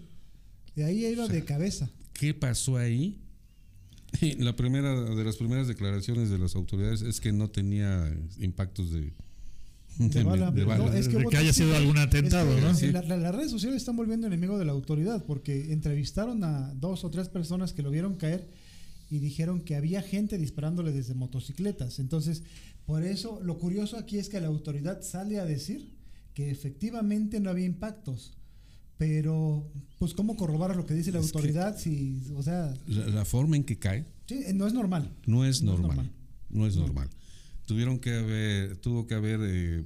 De 0.76 0.84
ahí 0.84 1.06
iba 1.06 1.26
de 1.26 1.42
cabeza. 1.42 1.88
¿Qué 2.12 2.34
pasó 2.34 2.76
ahí? 2.76 3.18
La 4.38 4.54
primera 4.56 4.94
de 5.14 5.24
las 5.24 5.36
primeras 5.36 5.68
declaraciones 5.68 6.28
de 6.28 6.36
las 6.38 6.54
autoridades 6.54 7.00
es 7.00 7.18
que 7.20 7.32
no 7.32 7.48
tenía 7.48 8.14
impactos 8.38 8.92
de, 8.92 9.14
De 9.98 10.22
bala. 10.24 10.50
de 10.50 10.64
bala. 10.64 10.86
No, 10.86 10.92
es 10.92 11.08
De 11.08 11.16
hubo- 11.18 11.30
que 11.30 11.36
haya 11.36 11.52
sido 11.52 11.74
algún 11.76 11.98
atentado, 11.98 12.50
Es 12.50 12.56
que 12.56 12.60
¿no? 12.62 12.74
Sí. 12.74 12.90
la- 12.92 13.02
la- 13.02 13.16
las 13.16 13.34
redes 13.34 13.50
sociales 13.50 13.76
están 13.78 13.96
volviendo 13.96 14.26
enemigo 14.26 14.58
de 14.58 14.64
la 14.64 14.72
autoridad 14.72 15.24
porque 15.24 15.72
entrevistaron 15.72 16.42
a 16.44 16.74
dos 16.74 17.04
o 17.04 17.10
tres 17.10 17.28
personas 17.28 17.72
que 17.72 17.82
lo 17.82 17.90
vieron 17.90 18.14
caer 18.16 18.48
y 19.10 19.18
dijeron 19.18 19.60
que 19.60 19.76
había 19.76 20.02
gente 20.02 20.36
disparándole 20.38 20.90
desde 20.92 21.14
motocicletas. 21.14 21.98
Entonces, 22.00 22.42
por 22.86 23.04
eso, 23.04 23.40
lo 23.42 23.58
curioso 23.58 23.96
aquí 23.96 24.18
es 24.18 24.28
que 24.28 24.40
la 24.40 24.48
autoridad 24.48 25.02
sale 25.02 25.38
a 25.38 25.44
decir 25.44 25.94
que 26.34 26.50
efectivamente 26.50 27.38
no 27.38 27.50
había 27.50 27.66
impactos. 27.66 28.32
Pero, 28.96 29.68
pues, 29.98 30.14
¿cómo 30.14 30.36
corroborar 30.36 30.76
lo 30.76 30.86
que 30.86 30.94
dice 30.94 31.10
la 31.12 31.18
Es 31.18 31.26
autoridad? 31.26 31.76
Si, 31.78 32.22
o 32.36 32.42
sea, 32.42 32.74
La, 32.86 33.06
la 33.08 33.24
forma 33.24 33.56
en 33.56 33.64
que 33.64 33.76
cae 33.78 34.04
sí, 34.26 34.40
no 34.54 34.66
es 34.66 34.72
normal. 34.72 35.10
no 35.26 35.44
es 35.44 35.62
No 35.62 35.72
es 35.74 35.78
normal. 35.80 35.96
normal. 35.96 36.12
No 36.50 36.66
es 36.66 36.76
normal. 36.76 37.10
Tuvieron 37.66 37.98
que 37.98 38.14
haber, 38.14 38.76
tuvo 38.78 39.06
que 39.06 39.14
haber, 39.14 39.40
eh, 39.42 39.84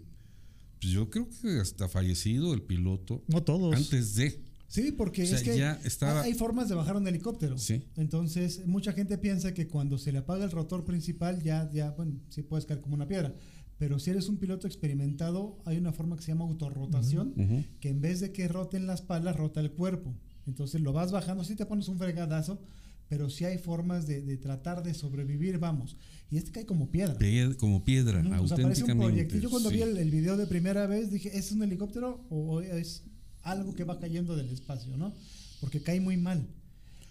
pues 0.80 0.92
yo 0.92 1.10
creo 1.10 1.28
que 1.42 1.60
hasta 1.60 1.88
fallecido 1.88 2.54
el 2.54 2.62
piloto 2.62 3.22
No 3.28 3.42
todos. 3.42 3.74
antes 3.76 4.14
de. 4.16 4.42
Sí, 4.66 4.92
porque 4.92 5.22
O 5.22 5.26
sea, 5.26 5.38
es 5.38 5.42
que 5.44 5.56
ya 5.58 5.80
estaba- 5.84 6.22
hay 6.22 6.34
formas 6.34 6.68
de 6.68 6.74
bajar 6.74 6.96
un 6.96 7.06
helicóptero. 7.08 7.56
Sí. 7.56 7.84
Entonces, 7.96 8.66
mucha 8.66 8.92
gente 8.92 9.16
piensa 9.16 9.54
que 9.54 9.66
cuando 9.66 9.96
se 9.96 10.12
le 10.12 10.18
apaga 10.18 10.44
el 10.44 10.50
rotor 10.50 10.84
principal, 10.84 11.42
ya, 11.42 11.70
ya, 11.72 11.92
bueno, 11.92 12.20
sí 12.28 12.42
puedes 12.42 12.66
caer 12.66 12.80
como 12.82 12.94
una 12.94 13.08
piedra. 13.08 13.34
Pero 13.78 13.98
si 13.98 14.10
eres 14.10 14.28
un 14.28 14.36
piloto 14.38 14.66
experimentado, 14.66 15.62
hay 15.64 15.78
una 15.78 15.92
forma 15.92 16.16
que 16.16 16.22
se 16.22 16.32
llama 16.32 16.44
autorrotación, 16.44 17.32
que 17.80 17.88
en 17.88 18.00
vez 18.00 18.20
de 18.20 18.32
que 18.32 18.46
roten 18.48 18.86
las 18.86 19.00
palas, 19.02 19.36
rota 19.36 19.60
el 19.60 19.70
cuerpo. 19.70 20.14
Entonces 20.46 20.80
lo 20.80 20.92
vas 20.92 21.12
bajando, 21.12 21.44
sí 21.44 21.54
te 21.54 21.64
pones 21.64 21.88
un 21.88 21.96
fregadazo, 21.96 22.60
pero 23.08 23.30
sí 23.30 23.44
hay 23.46 23.56
formas 23.58 24.06
de, 24.06 24.20
de 24.22 24.36
tratar 24.36 24.82
de 24.82 24.92
sobrevivir, 24.94 25.58
vamos. 25.58 25.96
Y 26.30 26.36
este 26.36 26.50
cae 26.52 26.66
como 26.66 26.90
piedra. 26.90 27.18
Pie- 27.18 27.56
como 27.56 27.84
piedra, 27.84 28.22
¿no? 28.22 28.42
O 28.42 28.46
sea, 28.48 28.56
un 28.58 28.62
auténticamente. 28.64 29.06
proyectil. 29.06 29.40
Yo 29.40 29.50
cuando 29.50 29.70
sí. 29.70 29.76
vi 29.76 29.82
el, 29.82 29.96
el 29.96 30.10
video 30.10 30.36
de 30.36 30.46
primera 30.46 30.86
vez 30.86 31.10
dije, 31.10 31.36
¿es 31.36 31.52
un 31.52 31.62
helicóptero 31.62 32.26
o 32.28 32.60
es 32.60 33.04
algo 33.42 33.74
que 33.74 33.84
va 33.84 33.98
cayendo 33.98 34.36
del 34.36 34.50
espacio, 34.50 34.96
no? 34.98 35.14
Porque 35.60 35.80
cae 35.82 36.00
muy 36.00 36.16
mal. 36.18 36.46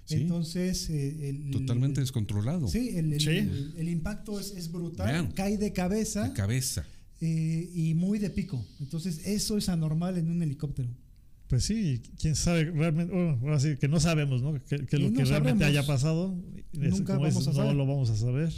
Sí. 0.06 0.16
Entonces, 0.16 0.90
eh, 0.90 1.30
el, 1.30 1.52
Totalmente 1.52 2.00
descontrolado. 2.00 2.68
Sí, 2.68 2.92
el, 2.96 3.12
el- 3.14 3.20
Sí. 3.20 3.30
el- 3.30 3.74
el 3.78 3.90
impacto 3.90 4.40
es, 4.40 4.52
es 4.56 4.72
brutal, 4.72 5.08
Vean. 5.08 5.32
cae 5.32 5.58
de 5.58 5.74
cabeza 5.74 6.30
De 6.30 6.34
cabeza. 6.34 6.86
eh, 7.20 7.70
y 7.74 7.94
muy 7.96 8.20
de 8.20 8.30
pico. 8.30 8.64
Entonces, 8.80 9.26
eso 9.26 9.58
es 9.58 9.68
anormal 9.68 10.18
en 10.18 10.30
un 10.30 10.42
helicóptero. 10.44 10.90
Pues 11.48 11.64
sí, 11.64 12.02
quién 12.20 12.36
sabe 12.36 12.66
realmente, 12.66 13.14
bueno, 13.14 13.40
ahora 13.42 13.60
sí 13.60 13.76
que 13.80 13.88
no 13.88 14.00
sabemos, 14.00 14.42
¿no? 14.42 14.54
¿Qué, 14.64 14.86
qué 14.86 14.96
es 14.98 15.02
Y 15.02 15.04
lo 15.06 15.10
no 15.12 15.18
que 15.18 15.26
realmente 15.26 15.66
haya 15.66 15.86
pasado? 15.88 16.36
Es- 16.74 16.92
Nunca 16.92 17.16
como 17.16 17.26
vamos 17.28 17.34
dices, 17.36 17.48
a 17.48 17.52
no 17.52 17.58
saber. 17.58 17.76
lo 17.76 17.86
vamos 17.88 18.10
a 18.10 18.16
saber. 18.16 18.54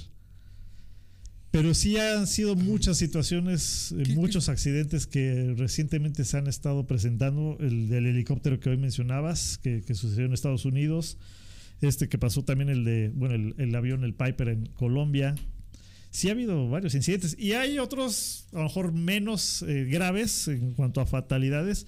Pero 1.52 1.74
sí 1.74 1.97
han 1.97 2.28
sido 2.28 2.56
muchas 2.56 2.97
situaciones, 2.97 3.91
eh, 3.97 4.04
¿Qué- 4.06 4.14
muchos 4.14 4.50
accidentes 4.50 5.08
que 5.08 5.56
recientemente 5.58 6.24
se 6.24 6.38
han 6.38 6.47
estado 6.47 6.86
presentando. 6.86 7.58
El 7.60 7.89
del 7.89 8.06
helicóptero 8.06 8.60
que 8.60 8.70
hoy 8.70 8.78
mencionabas, 8.78 9.58
que, 9.58 9.82
que 9.82 9.95
sucedió 9.95 10.26
en 10.26 10.34
Estados 10.34 10.66
Unidos. 10.66 11.18
Este 11.82 12.08
que 12.10 12.18
pasó 12.18 12.43
también 12.43 12.70
el 12.70 12.84
de, 12.84 13.10
bueno, 13.16 13.36
el, 13.36 13.56
el 13.58 13.74
avión, 13.76 14.04
el 14.04 14.14
Piper 14.14 14.50
en 14.50 14.66
Colombia. 14.68 15.34
Sí 16.12 16.28
ha 16.28 16.32
habido 16.34 16.70
varios 16.70 16.93
incidentes 16.95 17.36
y 17.39 17.54
hay 17.54 17.80
otros, 17.80 18.45
a 18.52 18.58
lo 18.58 18.64
mejor 18.64 18.91
menos 18.93 19.62
eh, 19.62 19.86
graves 19.86 20.47
en 20.47 20.74
cuanto 20.74 21.02
a 21.02 21.06
fatalidades, 21.06 21.86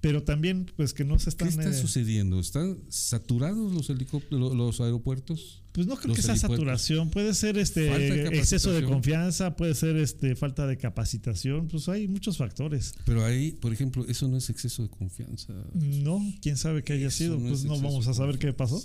pero 0.00 0.22
también 0.22 0.70
pues 0.76 0.94
que 0.94 1.04
no 1.04 1.18
se 1.18 1.24
¿Qué 1.26 1.30
están... 1.30 1.48
está 1.48 1.70
eh, 1.70 1.74
sucediendo? 1.74 2.38
¿Están 2.40 2.78
saturados 2.88 3.72
los 3.72 3.90
helicópteros, 3.90 4.54
los 4.54 4.80
aeropuertos? 4.80 5.62
Pues 5.76 5.86
no 5.86 5.96
creo 5.96 6.14
que 6.14 6.22
sea 6.22 6.32
helipuertos. 6.32 6.56
saturación, 6.56 7.10
puede 7.10 7.34
ser 7.34 7.58
este 7.58 7.82
de 7.82 8.28
exceso 8.38 8.72
de 8.72 8.82
confianza, 8.82 9.56
puede 9.56 9.74
ser 9.74 9.96
este 9.98 10.34
falta 10.34 10.66
de 10.66 10.78
capacitación, 10.78 11.68
pues 11.68 11.86
hay 11.90 12.08
muchos 12.08 12.38
factores. 12.38 12.94
Pero 13.04 13.22
ahí, 13.26 13.52
por 13.52 13.74
ejemplo, 13.74 14.06
eso 14.08 14.26
no 14.26 14.38
es 14.38 14.48
exceso 14.48 14.82
de 14.82 14.88
confianza. 14.88 15.52
No, 15.74 16.18
quién 16.40 16.56
sabe 16.56 16.82
qué 16.82 16.94
haya 16.94 17.08
Eso 17.08 17.18
sido, 17.18 17.38
no 17.38 17.48
pues 17.50 17.60
es 17.60 17.66
no 17.66 17.74
vamos 17.78 18.06
a 18.08 18.14
saber 18.14 18.38
qué 18.38 18.54
pasó. 18.54 18.82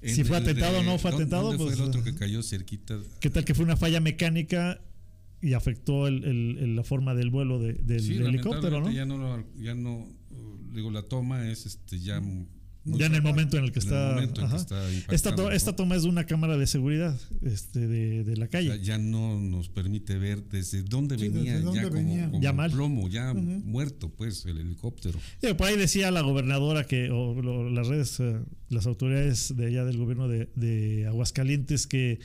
Si 0.00 0.22
fue 0.22 0.36
atentado 0.36 0.78
o 0.78 0.82
no 0.84 0.96
fue 0.98 1.10
¿dó- 1.10 1.16
atentado, 1.16 1.42
¿dónde 1.48 1.58
pues, 1.64 1.74
fue 1.74 1.82
el 1.84 1.88
otro 1.90 2.04
que 2.04 2.14
cayó 2.14 2.40
cerquita? 2.44 2.96
¿Qué 3.18 3.28
tal 3.28 3.44
que 3.44 3.54
fue 3.54 3.64
una 3.64 3.76
falla 3.76 3.98
mecánica 3.98 4.80
y 5.42 5.54
afectó 5.54 6.06
el- 6.06 6.22
el- 6.22 6.58
el- 6.58 6.76
la 6.76 6.84
forma 6.84 7.14
del 7.16 7.30
vuelo 7.30 7.58
de- 7.58 7.72
del 7.74 8.00
Sí, 8.00 8.14
helicóptero, 8.14 8.80
¿no? 8.80 8.92
Ya 8.92 9.04
no, 9.04 9.18
lo- 9.18 9.44
ya 9.60 9.74
no, 9.74 10.06
digo, 10.72 10.92
la 10.92 11.02
toma 11.02 11.50
es 11.50 11.66
este 11.66 11.98
ya. 11.98 12.22
Muy 12.86 12.98
Ya 13.00 13.06
en 13.06 13.14
el 13.16 13.22
momento 13.22 13.58
en 13.58 13.64
el 13.64 13.72
que 13.72 13.80
en 13.80 13.86
el 13.88 13.92
está. 13.92 14.12
momento 14.14 14.40
en 14.42 14.48
que 14.50 14.56
está 14.56 15.14
esta, 15.14 15.34
to- 15.34 15.50
esta 15.50 15.76
toma 15.76 15.96
es 15.96 16.04
de 16.04 16.08
una 16.08 16.24
cámara 16.24 16.56
de 16.56 16.66
seguridad 16.66 17.18
este, 17.42 17.86
de, 17.86 18.24
de 18.24 18.36
la 18.36 18.46
O 18.46 18.50
calle. 18.50 18.68
sea, 18.68 18.76
ya 18.76 18.96
no 18.98 19.38
nos 19.40 19.68
permite 19.68 20.16
ver 20.18 20.42
desde 20.44 20.82
dónde 20.82 21.18
Sí, 21.18 21.28
venía, 21.28 21.52
desde 21.54 21.64
dónde 21.64 21.80
ya 21.82 21.88
como, 21.88 21.96
venía. 21.98 22.30
como 22.30 22.42
Ya 22.42 22.52
mal. 22.52 22.70
plomo, 22.70 23.08
ya 23.08 23.34
muerto, 23.34 24.08
pues, 24.16 24.46
el 24.46 24.58
helicóptero. 24.58 25.18
Sí, 25.42 25.52
por 25.54 25.66
ahí 25.66 25.76
decía 25.76 26.10
la 26.10 26.20
gobernadora 26.22 26.84
que, 26.84 27.10
o 27.10 27.40
lo- 27.42 27.68
las 27.70 27.88
redes, 27.88 28.18
eh, 28.20 28.40
las 28.68 28.86
autoridades 28.86 29.56
de 29.56 29.66
allá 29.66 29.84
del 29.84 29.98
gobierno 29.98 30.28
de, 30.28 30.48
de 30.54 31.06
Aguascalientes, 31.06 31.86
que 31.86 32.20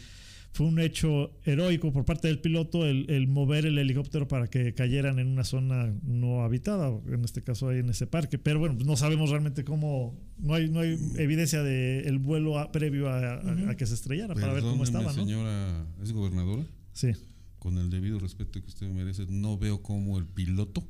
fue 0.54 0.66
un 0.68 0.80
hecho 0.80 1.32
heroico 1.46 1.94
por 1.94 2.04
parte 2.04 2.28
del 2.28 2.40
piloto 2.40 2.86
el, 2.86 3.10
el 3.10 3.28
mover 3.28 3.66
el 3.66 3.78
helicóptero 3.78 4.28
para 4.28 4.48
que 4.48 4.74
cayeran 4.74 5.18
en 5.20 5.28
una 5.28 5.44
zona 5.46 5.94
no 6.04 6.44
habitada, 6.44 6.90
en 7.08 7.24
este 7.24 7.42
caso 7.42 7.70
ahí 7.70 7.80
en 7.80 7.90
ese 7.90 8.06
parque. 8.06 8.38
Pero 8.38 8.60
bueno, 8.60 8.76
pues 8.76 8.86
no 8.86 8.98
sabemos 8.98 9.30
realmente 9.30 9.64
cómo, 9.64 10.20
no 10.38 10.54
hay, 10.54 10.70
no 10.70 10.82
hay 10.82 10.98
evidencia 11.18 11.64
del 11.64 12.20
vuelo 12.20 12.60
a- 12.60 12.72
previo 12.72 13.08
a, 13.10 13.36
a- 13.36 13.70
a 13.70 13.76
que 13.78 13.86
se 13.86 13.94
estrellara 13.94 14.34
para 14.36 14.52
ver 14.54 14.64
cómo 14.64 14.84
estaba, 14.84 15.06
¿no? 15.06 15.14
señora, 15.14 15.86
¿es 16.04 16.12
gobernadora? 16.12 16.64
Sí. 16.94 17.12
Con 17.60 17.78
el 17.78 17.90
debido 17.90 18.20
respeto 18.20 18.60
que 18.62 18.68
usted 18.68 18.90
merece, 18.90 19.26
no 19.30 19.58
veo 19.58 19.82
cómo 19.82 20.18
el 20.18 20.26
piloto 20.26 20.84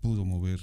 pudo 0.00 0.24
mover 0.24 0.58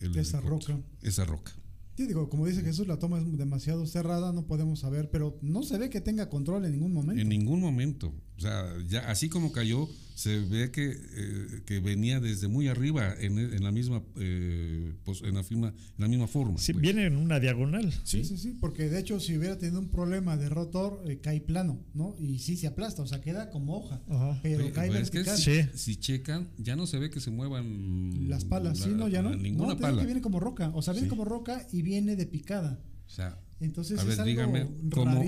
el 0.00 0.16
Esa 0.16 0.38
helicóptero. 0.40 0.76
roca. 0.76 0.88
Esa 1.02 1.24
roca. 1.24 1.52
Digo, 1.96 2.28
como 2.28 2.46
dice 2.46 2.62
Jesús, 2.62 2.86
la 2.86 2.98
toma 2.98 3.18
es 3.18 3.36
demasiado 3.36 3.86
cerrada, 3.86 4.32
no 4.32 4.46
podemos 4.46 4.80
saber, 4.80 5.10
pero 5.10 5.38
no 5.42 5.62
se 5.62 5.78
ve 5.78 5.90
que 5.90 6.00
tenga 6.00 6.28
control 6.28 6.64
en 6.64 6.72
ningún 6.72 6.92
momento. 6.92 7.20
En 7.20 7.28
ningún 7.28 7.60
momento. 7.60 8.14
O 8.40 8.42
sea, 8.42 8.64
ya 8.88 9.00
así 9.00 9.28
como 9.28 9.52
cayó, 9.52 9.86
se 10.14 10.40
ve 10.40 10.70
que, 10.70 10.92
eh, 10.92 11.62
que 11.66 11.78
venía 11.80 12.20
desde 12.20 12.48
muy 12.48 12.68
arriba 12.68 13.14
en, 13.20 13.38
en 13.38 13.62
la 13.62 13.70
misma 13.70 14.02
eh, 14.16 14.94
pues, 15.04 15.20
en 15.20 15.34
la 15.34 15.42
misma, 15.42 15.68
en 15.68 15.74
la 15.98 16.08
misma 16.08 16.26
forma. 16.26 16.56
Sí, 16.56 16.72
pues. 16.72 16.80
viene 16.80 17.04
en 17.04 17.16
una 17.18 17.38
diagonal. 17.38 17.92
Sí, 18.02 18.24
sí, 18.24 18.38
sí, 18.38 18.56
porque 18.58 18.88
de 18.88 18.98
hecho 18.98 19.20
si 19.20 19.36
hubiera 19.36 19.58
tenido 19.58 19.78
un 19.78 19.90
problema 19.90 20.38
de 20.38 20.48
rotor, 20.48 21.02
eh, 21.06 21.18
cae 21.20 21.42
plano, 21.42 21.84
¿no? 21.92 22.16
Y 22.18 22.38
sí 22.38 22.56
se 22.56 22.66
aplasta, 22.66 23.02
o 23.02 23.06
sea, 23.06 23.20
queda 23.20 23.50
como 23.50 23.76
hoja, 23.76 24.00
Ajá. 24.08 24.40
pero 24.42 24.72
cae 24.72 24.88
pero 24.88 25.02
es 25.02 25.10
que 25.10 25.18
vertical. 25.18 25.36
si, 25.38 25.62
Sí. 25.62 25.68
si 25.74 25.96
checan, 25.96 26.48
ya 26.56 26.76
no 26.76 26.86
se 26.86 26.98
ve 26.98 27.10
que 27.10 27.20
se 27.20 27.30
muevan 27.30 28.26
Las 28.30 28.46
palas, 28.46 28.78
la- 28.80 28.86
sí, 28.86 28.92
no, 28.96 29.06
ya 29.08 29.20
no. 29.20 29.36
Ninguna 29.36 29.74
no, 29.74 29.78
pala. 29.80 30.00
que 30.00 30.06
viene 30.06 30.22
como 30.22 30.40
roca, 30.40 30.70
o 30.74 30.80
sea, 30.80 30.94
viene 30.94 31.08
Sí. 31.08 31.10
como 31.10 31.26
roca 31.26 31.66
y 31.72 31.82
viene 31.82 32.16
de 32.16 32.24
picada. 32.24 32.82
O 33.06 33.10
sea, 33.10 33.38
Entonces 33.62 33.98
A 33.98 34.02
es 34.04 34.08
ver, 34.08 34.20
algo 34.20 34.26
dígame, 34.30 34.66
¿cómo? 34.90 35.22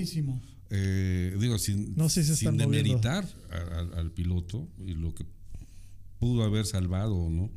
Eh, 0.74 1.36
digo, 1.38 1.58
sin, 1.58 1.94
No 1.96 2.08
sé 2.08 2.22
si 2.24 2.30
se 2.30 2.36
sin 2.36 2.56
demeritar 2.56 3.28
al 3.96 4.10
piloto 4.12 4.68
y 4.78 4.94
lo 4.94 5.14
que 5.14 5.26
pudo 6.18 6.44
haber 6.44 6.64
salvado 6.66 7.14
o 7.14 7.28
no, 7.30 7.50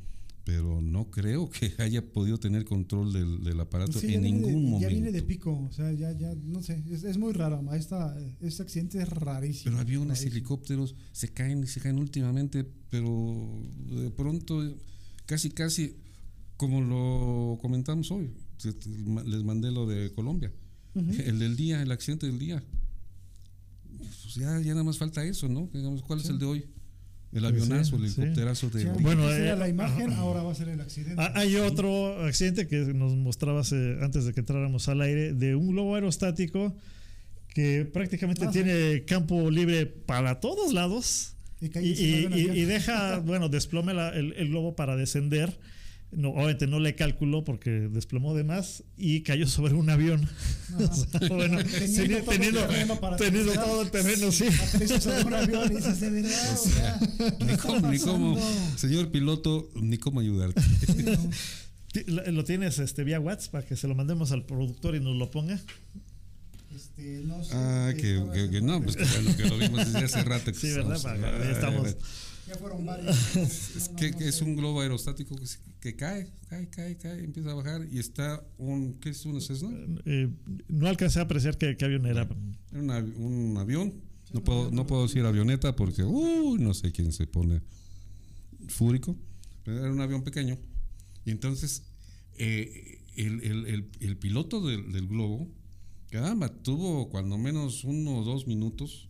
pero 0.44 0.82
no 0.82 1.10
creo 1.10 1.50
que 1.50 1.72
haya 1.82 2.02
podido 2.12 2.38
tener 2.40 2.66
control 2.66 3.14
del, 3.14 3.44
del 3.44 3.60
aparato 3.60 4.00
Sí, 4.00 4.08
ya 4.10 4.14
en 4.16 4.22
de- 4.24 4.32
ningún 4.32 4.64
Ya 4.66 4.70
momento. 4.70 4.90
viene 4.90 5.12
de 5.12 5.22
pico, 5.24 5.58
o 5.70 5.72
sea, 5.72 5.92
ya, 5.94 6.12
ya, 6.12 6.36
no 6.36 6.62
sé, 6.62 6.84
es, 6.92 7.04
es 7.06 7.18
muy 7.18 7.32
raro. 7.34 7.64
Esta, 7.74 8.16
este 8.42 8.64
accidente 8.64 9.02
es 9.02 9.08
rarísimo. 9.10 9.72
Pero 9.72 9.80
aviones, 9.82 10.18
rarísimo. 10.20 10.32
helicópteros 10.34 10.96
se 11.14 11.30
caen 11.30 11.64
y 11.64 11.68
se 11.68 11.80
caen 11.80 11.98
últimamente, 12.00 12.66
pero 12.90 13.64
de 13.90 14.12
pronto, 14.12 14.62
casi, 15.26 15.52
casi, 15.52 15.96
como 16.58 16.82
lo 16.82 17.58
comentamos 17.62 18.12
hoy, 18.12 18.30
les 19.26 19.44
mandé 19.44 19.72
lo 19.72 19.86
de 19.88 20.12
Colombia, 20.12 20.52
el 20.96 21.40
del 21.40 21.56
día, 21.56 21.82
el 21.82 21.92
accidente 21.92 22.26
del 22.28 22.40
día. 22.40 22.64
Pues 23.98 24.36
ya, 24.36 24.60
ya 24.60 24.72
nada 24.72 24.84
más 24.84 24.98
falta 24.98 25.24
eso, 25.24 25.48
¿no? 25.50 25.70
Digamos, 25.74 26.02
¿Cuál 26.02 26.20
es 26.20 26.30
el 26.30 26.40
de 26.40 26.46
hoy? 26.46 26.66
El 27.32 27.44
avionazo, 27.46 27.98
sí, 27.98 28.04
el 28.04 28.10
sí. 28.10 28.22
helicópterazo 28.22 28.70
de... 28.70 28.82
Sí, 28.84 28.88
Bueno, 29.02 29.30
era 29.30 29.54
eh, 29.54 29.58
la 29.58 29.68
imagen, 29.68 30.12
ajá. 30.12 30.22
ahora 30.22 30.42
va 30.44 30.52
a 30.54 30.56
ser 30.56 30.70
el 30.70 30.80
accidente. 30.80 31.16
Ah, 31.22 31.34
Hay 31.36 31.56
otro 31.58 32.24
accidente 32.26 32.68
que 32.68 32.78
nos 32.94 33.14
mostrabas 33.16 33.74
eh, 33.74 33.98
antes 34.02 34.24
de 34.26 34.34
que 34.34 34.40
entráramos 34.40 34.88
al 34.88 35.02
aire 35.02 35.34
de 35.34 35.56
un 35.56 35.72
globo 35.72 35.96
aerostático 35.96 36.74
que 37.50 37.84
prácticamente 37.86 38.46
Ah, 38.46 38.52
sí. 38.54 38.62
tiene 38.64 39.04
campo 39.06 39.50
libre 39.52 39.86
para 39.86 40.40
todos 40.40 40.72
lados 40.74 41.34
y 41.60 41.68
deja, 42.66 43.20
bueno, 43.26 43.50
desplome 43.50 43.94
la- 43.94 44.10
el, 44.10 44.34
el 44.34 44.50
globo 44.50 44.76
para 44.76 44.96
descender. 44.96 45.58
No, 46.16 46.30
obviamente 46.30 46.66
no 46.68 46.80
le 46.80 46.96
calculó 46.96 47.44
porque 47.44 47.70
desplomó 47.70 48.34
de 48.36 48.44
más 48.44 48.84
y 48.98 49.22
cayó 49.22 49.48
sobre 49.48 49.74
un 49.74 49.90
avión. 49.90 50.28
O 50.78 50.94
sea, 50.96 51.28
bueno, 51.30 51.60
Teniendo 51.64 52.24
todo 52.24 52.34
el 52.34 52.54
terreno 52.68 53.00
para 53.00 53.18
teniendo 53.18 53.52
aterrizar. 53.52 53.66
todo 53.66 53.82
el 53.84 53.92
terreno, 53.92 54.32
sí. 54.32 54.46
Aterriza 54.48 55.00
sobre 55.02 55.24
un 55.24 55.34
avión 55.34 55.72
y 55.72 55.76
dices, 55.76 56.00
de 56.02 56.10
verdad, 56.10 56.54
o 56.54 56.58
sea, 56.58 57.00
¿qué 57.38 57.46
Ni 57.46 57.58
cómo, 57.58 57.92
ni 57.92 58.00
cómo, 58.00 58.52
señor 58.76 59.12
piloto, 59.12 59.70
ni 59.76 59.98
cómo 59.98 60.20
ayudarte. 60.22 60.62
Lo 62.08 62.30
lo 62.32 62.44
tienes 62.44 62.80
este, 62.80 63.04
vía 63.06 63.20
WhatsApp 63.22 63.52
para 63.52 63.66
que 63.66 63.76
se 63.78 63.88
lo 63.88 63.96
mandemos 63.96 64.32
al 64.32 64.44
productor 64.46 64.96
y 64.96 65.00
nos 65.00 65.16
lo 65.16 65.32
ponga. 65.32 65.60
Este, 66.76 67.22
no 67.26 67.42
sé, 67.44 67.52
Ah, 67.54 67.94
que, 67.96 68.22
que- 68.34 68.50
que 68.50 68.62
no, 68.62 68.82
pues 68.82 68.98
que, 68.98 69.06
bueno, 69.06 69.38
que 69.38 69.46
lo 69.46 69.58
vimos 69.58 69.86
desde 69.94 70.06
hace 70.06 70.24
rato. 70.24 70.52
que 70.52 70.60
Sí, 70.60 70.72
¿verdad? 70.74 70.98
estamos- 70.98 71.20
Para- 71.22 71.44
ya 71.44 71.52
estamos. 71.52 71.96
Ya 72.48 72.56
fueron 72.56 72.86
varios. 72.86 73.16
Es 73.36 73.90
No, 73.92 73.96
que, 73.98 74.12
no, 74.12 74.18
que 74.18 74.24
no 74.24 74.30
es 74.30 74.36
sé. 74.36 74.44
un 74.44 74.56
globo 74.56 74.82
aerostático 74.82 75.36
que, 75.36 75.46
que 75.80 75.96
cae, 75.96 76.28
cae, 76.50 76.70
cae, 76.70 76.98
cae, 76.98 77.24
empieza 77.24 77.52
a 77.52 77.54
bajar 77.56 77.88
y 77.92 78.00
está 78.00 78.46
un, 78.58 78.94
¿qué 79.00 79.10
es 79.10 79.26
un 79.26 79.42
Cessna? 79.42 79.70
Eh, 80.06 80.30
no 80.68 80.88
alcancé 80.88 81.20
a 81.20 81.24
apreciar 81.24 81.58
qué, 81.58 81.76
qué 81.78 81.86
avión 81.86 82.06
era. 82.06 82.22
Era 82.72 82.82
un, 82.82 82.90
avi- 82.90 83.16
un 83.18 83.58
avión, 83.58 83.94
no 84.34 84.44
puedo, 84.44 84.70
no 84.72 84.86
puedo 84.86 85.04
decir 85.04 85.24
avioneta 85.26 85.76
porque, 85.76 86.04
uy, 86.04 86.60
no 86.60 86.74
sé 86.74 86.92
quién 86.92 87.12
se 87.12 87.26
pone 87.28 87.62
fúrico, 88.68 89.16
pero 89.64 89.80
era 89.80 89.92
un 89.92 90.02
avión 90.02 90.24
pequeño. 90.24 90.58
Y 91.26 91.32
entonces, 91.32 91.84
eh, 92.38 93.00
el, 93.16 93.42
el- 93.44 93.66
el- 93.68 93.90
el 94.02 94.18
piloto 94.18 94.62
del, 94.66 94.92
del 94.92 95.08
globo, 95.08 95.48
caramba, 96.12 96.50
tuvo 96.50 97.10
cuando 97.10 97.38
menos 97.38 97.84
uno 97.84 98.18
o 98.20 98.24
dos 98.24 98.46
minutos 98.48 99.10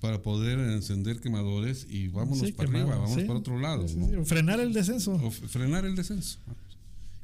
para 0.00 0.22
poder 0.22 0.58
encender 0.58 1.20
quemadores 1.20 1.86
y 1.88 2.08
vámonos 2.08 2.38
Sí, 2.46 2.52
para 2.52 2.68
quemado, 2.68 2.86
arriba, 2.86 3.00
vámonos 3.02 3.20
sí. 3.22 3.26
para 3.26 3.38
otro 3.38 3.58
lado. 3.58 3.86
Sí, 3.88 3.96
¿no? 3.96 4.06
sí, 4.06 4.24
Frenar 4.24 4.60
el 4.60 4.72
descenso. 4.72 5.12
O 5.14 5.30
frenar 5.30 5.84
el 5.84 5.94
descenso. 5.94 6.38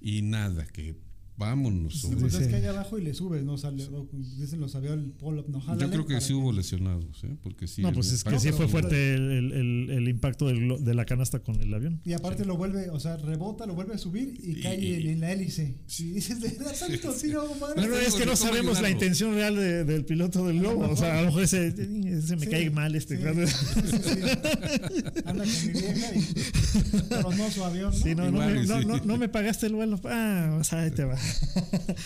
Y 0.00 0.22
nada, 0.22 0.66
que 0.66 0.94
vámonos. 1.38 2.00
Sí, 2.00 2.06
hombre. 2.06 2.20
pues 2.22 2.34
es 2.34 2.44
Sí. 2.44 2.50
que 2.50 2.56
allá 2.56 2.70
abajo 2.70 2.98
y 2.98 3.02
le 3.04 3.14
subes, 3.14 3.44
¿no? 3.44 3.58
Sale, 3.58 3.84
o 3.84 4.08
dicen 4.38 4.60
los 4.60 4.74
aviones, 4.74 5.10
pull 5.18 5.38
up, 5.38 5.46
no, 5.48 5.58
Yo 5.60 5.64
jálale 5.66 5.88
creo 5.90 6.06
que 6.06 6.14
para 6.14 6.20
sí 6.26 6.32
hubo 6.32 6.52
lesionados, 6.52 7.22
¿eh? 7.24 7.36
Porque 7.42 7.66
sí. 7.66 7.82
No, 7.82 7.88
el 7.88 7.94
pues 7.94 8.12
es 8.12 8.24
que 8.24 8.38
sí 8.38 8.52
fue 8.52 8.68
fuerte 8.68 9.14
el, 9.14 9.30
el- 9.30 9.52
el- 9.52 9.90
el 9.90 10.08
impacto 10.08 10.46
del 10.46 10.82
de 10.84 10.94
la 10.94 11.04
canasta 11.04 11.40
con 11.40 11.60
el 11.60 11.72
avión. 11.74 12.00
Y 12.04 12.12
aparte 12.12 12.44
lo 12.44 12.56
vuelve, 12.56 12.90
o 12.90 12.98
sea, 13.00 13.16
rebota, 13.16 13.66
lo 13.66 13.74
vuelve 13.74 13.94
a 13.94 13.98
subir 13.98 14.38
y, 14.42 14.58
Y- 14.58 14.60
cae 14.62 15.00
en, 15.02 15.08
en 15.08 15.20
la 15.20 15.32
hélice. 15.32 15.74
Y 15.98 16.02
dices, 16.12 16.40
de 16.40 16.48
verdad, 16.48 16.74
santo, 16.74 17.12
sí, 17.12 17.28
no, 17.28 17.44
madre. 17.56 17.82
No, 17.82 17.88
no, 17.88 17.96
es 17.96 18.14
que 18.14 18.20
no 18.26 18.32
¿Cómo 18.32 18.36
sabemos 18.36 18.80
la 18.80 18.90
intención 18.90 19.34
real 19.34 19.54
de- 19.56 19.84
del 19.84 20.04
piloto 20.04 20.46
del 20.46 20.60
globo. 20.60 20.88
O 20.90 20.96
sea, 20.96 21.18
a 21.18 21.20
lo 21.22 21.26
mejor 21.28 21.42
ese, 21.42 21.68
ese 21.68 22.36
me 22.36 22.44
Sí, 22.46 22.50
cae 22.50 22.70
mal 22.70 22.94
este. 22.94 23.16
sí, 23.16 23.22
claro. 23.22 23.46
sí, 23.46 23.52
sí. 24.02 24.20
Anda 25.24 25.44
con 25.44 25.66
mi 25.66 25.80
vieja 25.80 26.14
y 26.14 27.08
tronó 27.08 27.50
su 27.50 27.64
avión, 27.64 27.90
¿no? 27.92 27.96
Sí, 28.04 28.14
no, 28.14 28.30
no, 28.30 28.38
me, 28.38 28.66
no, 28.66 28.80
sí. 28.80 28.86
no- 28.86 29.04
no 29.04 29.16
me 29.18 29.28
pagaste 29.28 29.66
el 29.66 29.74
vuelo. 29.74 30.00
Ah, 30.04 30.56
o 30.60 30.64
sea, 30.64 30.80
ahí 30.82 30.90
te 30.90 31.04
va. 31.04 31.16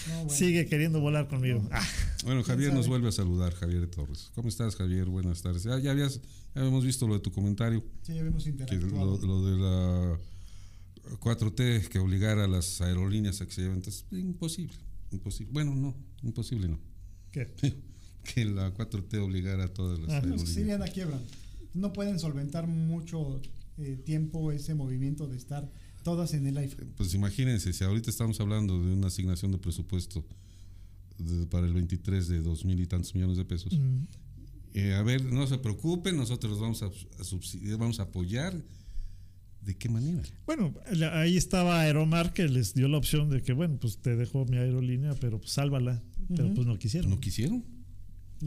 No, 0.08 0.14
bueno. 0.24 0.30
Sigue 0.30 0.66
queriendo 0.66 1.00
volar 1.00 1.28
conmigo. 1.28 1.66
Ah, 1.72 1.86
Bueno, 2.24 2.42
Javier 2.42 2.72
nos 2.72 2.86
vuelve 2.88 3.08
a 3.08 3.12
saludar, 3.12 3.54
Javier 3.54 3.86
Torres. 3.88 4.30
¿Cómo 4.34 4.48
estás, 4.48 4.76
Javier? 4.76 5.06
Buenas 5.06 5.42
tardes. 5.42 5.62
Ya, 5.64 5.78
ya 5.78 5.90
habías, 5.92 6.20
ya 6.54 6.60
habíamos 6.60 6.84
visto 6.84 7.06
lo 7.06 7.14
de 7.14 7.20
tu 7.20 7.32
comentario, 7.32 7.84
Sí, 8.02 8.14
ya 8.14 8.22
que 8.22 8.48
interactuado. 8.50 9.18
lo, 9.18 9.26
lo 9.26 9.46
de 9.50 9.56
la 9.58 10.18
4T 11.18 11.88
que 11.88 11.98
obligara 11.98 12.44
a 12.44 12.48
las 12.48 12.80
aerolíneas 12.80 13.40
a 13.40 13.46
que 13.46 13.52
se 13.52 13.62
lleven. 13.62 13.76
Entonces, 13.78 14.04
imposible, 14.12 14.74
imposible. 15.10 15.52
Bueno, 15.52 15.74
no, 15.74 15.94
imposible 16.22 16.68
no. 16.68 16.78
¿qué? 17.32 17.52
que 18.34 18.44
la 18.44 18.72
4T 18.74 19.18
obligara 19.18 19.64
a 19.64 19.68
todas 19.68 19.98
las 19.98 20.10
Ah, 20.10 20.14
aerolíneas. 20.16 20.48
sí 20.48 20.60
irían 20.60 20.82
a 20.82 20.86
quiebra. 20.88 21.18
No 21.74 21.92
pueden 21.92 22.18
solventar 22.18 22.66
mucho 22.66 23.40
eh, 23.78 23.96
tiempo 24.04 24.52
ese 24.52 24.74
movimiento 24.74 25.26
de 25.26 25.36
estar 25.36 25.70
todas 26.02 26.34
en 26.34 26.46
el 26.46 26.56
iPhone. 26.58 26.92
Pues 26.96 27.14
imagínense, 27.14 27.72
si 27.72 27.84
ahorita 27.84 28.10
estamos 28.10 28.40
hablando 28.40 28.80
de 28.82 28.92
una 28.92 29.08
asignación 29.08 29.52
de 29.52 29.58
presupuesto 29.58 30.24
de- 31.18 31.46
para 31.46 31.66
el 31.66 31.74
23 31.74 32.28
de 32.28 32.40
dos 32.40 32.64
mil 32.64 32.80
y 32.80 32.86
tantos 32.86 33.14
millones 33.14 33.36
de 33.36 33.44
pesos. 33.44 33.72
Mm, 33.78 34.04
Eh, 34.72 34.94
a 34.94 35.02
ver, 35.02 35.24
no 35.24 35.46
se 35.48 35.58
preocupen, 35.58 36.16
nosotros 36.16 36.52
los 36.52 36.60
vamos 36.60 36.80
a, 36.84 36.90
a 37.20 37.24
subsidiar, 37.24 37.76
vamos 37.76 37.98
a 37.98 38.04
apoyar. 38.04 38.54
¿De 39.62 39.76
qué 39.76 39.88
manera? 39.88 40.22
Bueno, 40.46 40.72
ahí 41.12 41.36
estaba 41.36 41.80
Aeromar 41.80 42.32
que 42.32 42.46
les 42.48 42.72
dio 42.72 42.86
la 42.88 42.96
opción 42.96 43.28
de 43.30 43.42
que, 43.42 43.52
bueno, 43.52 43.76
pues 43.80 43.98
te 43.98 44.14
dejo 44.16 44.46
mi 44.46 44.56
aerolínea, 44.58 45.12
pero 45.20 45.38
pues 45.40 45.50
sálvala. 45.52 46.00
Pero 46.34 46.54
pues 46.54 46.66
no 46.68 46.78
quisieron. 46.78 47.10
¿No 47.10 47.18
quisieron? 47.20 47.64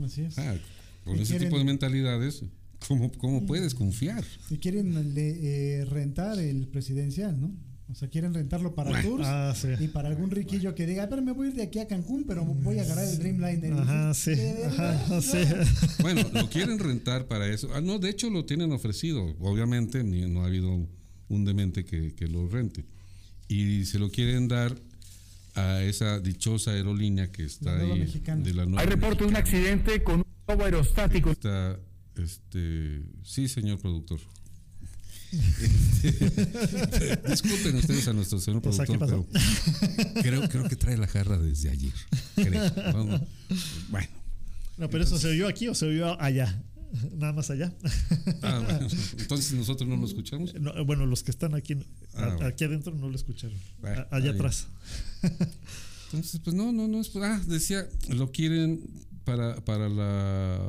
Así 0.04 0.22
es. 0.22 0.38
Ah, 0.40 0.56
con 1.04 1.16
ese 1.20 1.34
quieren- 1.34 1.50
tipo 1.50 1.58
de 1.60 1.66
mentalidades, 1.66 2.42
¿cómo, 2.88 3.12
cómo 3.14 3.46
puedes 3.46 3.74
confiar? 3.76 4.24
Y 4.50 4.58
quieren 4.58 5.14
le- 5.14 5.80
eh, 5.82 5.86
rentar 5.86 6.40
el 6.40 6.68
presidencial, 6.68 7.40
¿no? 7.40 7.52
O 7.92 7.96
sea, 7.96 8.08
quieren 8.10 8.34
rentarlo 8.34 8.74
para 8.74 9.02
tours 9.04 9.26
Ah, 9.28 9.54
sí. 9.56 9.68
y 9.80 9.88
para 9.90 10.08
algún 10.10 10.32
riquillo 10.32 10.74
que 10.74 10.88
diga, 10.88 11.10
pero 11.10 11.22
me 11.22 11.32
voy 11.34 11.48
a 11.48 11.50
ir 11.52 11.56
de 11.58 11.64
aquí 11.64 11.80
a 11.80 11.88
Cancún, 11.88 12.24
pero 12.26 12.44
voy 12.46 12.80
a 12.80 12.84
agarrar 12.84 13.06
el 13.08 13.18
Dreamliner. 13.20 13.74
Ajá, 13.74 14.14
sí. 14.14 14.32
Ajá, 14.66 15.22
sí. 15.22 15.38
Bueno, 16.02 16.22
lo 16.34 16.50
quieren 16.50 16.80
rentar 16.80 17.28
para 17.28 17.48
eso. 17.48 17.70
Ah, 17.76 17.82
no, 17.82 18.00
de 18.00 18.10
hecho 18.10 18.30
lo 18.30 18.46
tienen 18.46 18.72
ofrecido. 18.72 19.36
Obviamente 19.42 20.04
ni- 20.04 20.22
no 20.28 20.42
ha 20.44 20.48
habido 20.48 20.88
un 21.28 21.46
demente 21.46 21.84
que, 21.86 22.16
que 22.16 22.28
lo 22.28 22.48
rente. 22.48 22.86
Y 23.48 23.86
se 23.86 24.00
lo 24.00 24.10
quieren 24.10 24.48
dar 24.48 24.76
a 25.56 25.84
esa 25.84 26.20
dichosa 26.20 26.72
aerolínea 26.72 27.32
que 27.32 27.44
está 27.44 27.76
La 27.76 27.94
ahí. 27.94 28.00
mexicana. 28.00 28.44
De 28.44 28.54
la 28.56 28.66
nueva 28.66 28.82
Hay 28.82 28.88
reporte 28.88 29.24
de 29.26 29.30
un 29.30 29.36
accidente 29.36 30.02
con 30.04 30.16
un 30.22 30.26
globo 30.48 30.64
aerostático. 30.64 31.30
Está, 31.32 31.78
este, 32.18 33.02
sí, 33.24 33.48
señor 33.48 33.80
productor. 33.80 34.20
Disculpen 37.30 37.76
ustedes 37.76 38.08
a 38.08 38.14
nuestro 38.14 38.40
señor 38.40 38.62
¿qué 38.62 38.70
productor, 38.70 39.00
pasó? 39.00 39.26
pero 40.22 40.22
creo, 40.22 40.50
creo 40.50 40.70
que 40.70 40.76
trae 40.76 40.98
la 40.98 41.08
jarra 41.08 41.38
desde 41.40 41.70
ayer. 41.72 41.94
Creo. 42.36 42.72
Vamos. 42.94 43.22
Bueno, 43.90 44.08
No, 44.78 44.90
pero 44.90 45.04
eso 45.04 45.18
se 45.18 45.30
oyó 45.30 45.48
aquí 45.48 45.68
o 45.68 45.76
se 45.76 45.86
oyó 45.88 46.20
allá. 46.22 46.62
Nada 47.18 47.34
más 47.34 47.50
allá. 47.50 47.74
Ah, 48.44 48.62
bueno. 48.64 48.88
entonces 49.18 49.54
nosotros 49.54 49.90
no 49.90 49.98
lo 49.98 50.06
escuchamos. 50.06 50.54
No, 50.54 50.86
bueno, 50.86 51.08
los 51.08 51.24
que 51.24 51.32
están 51.32 51.56
aquí, 51.56 51.74
Ah, 52.14 52.26
a- 52.26 52.28
bueno. 52.36 52.46
aquí 52.46 52.64
adentro 52.66 52.94
no 52.94 53.10
lo 53.10 53.16
escucharon. 53.16 53.58
Bueno, 53.82 53.98
A- 53.98 54.04
está 54.04 54.16
allá 54.18 54.32
atrás. 54.32 54.68
Entonces, 56.12 56.40
pues 56.44 56.56
no, 56.56 56.72
no, 56.72 56.88
no. 56.88 57.02
Ah, 57.24 57.42
decía, 57.48 57.88
lo 58.10 58.32
quieren 58.32 58.82
para, 59.24 59.56
para 59.66 59.90
la 59.90 60.60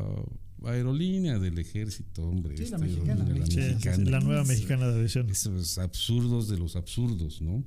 aerolínea 0.66 1.38
del 1.38 1.58
ejército, 1.58 2.22
hombre. 2.28 2.56
Sí, 2.56 2.64
la 2.70 2.76
este, 2.76 2.88
mexicana, 2.88 3.24
de 3.24 3.38
la 3.38 3.46
Sí, 3.46 3.52
Sí, 3.52 3.58
mexicana. 3.58 4.10
la 4.10 4.20
nueva 4.20 4.44
mexicana 4.44 4.88
de 4.88 4.94
aviación. 4.94 5.28
Esos 5.30 5.78
absurdos 5.78 6.48
de 6.48 6.58
los 6.58 6.76
absurdos, 6.76 7.40
¿no? 7.40 7.64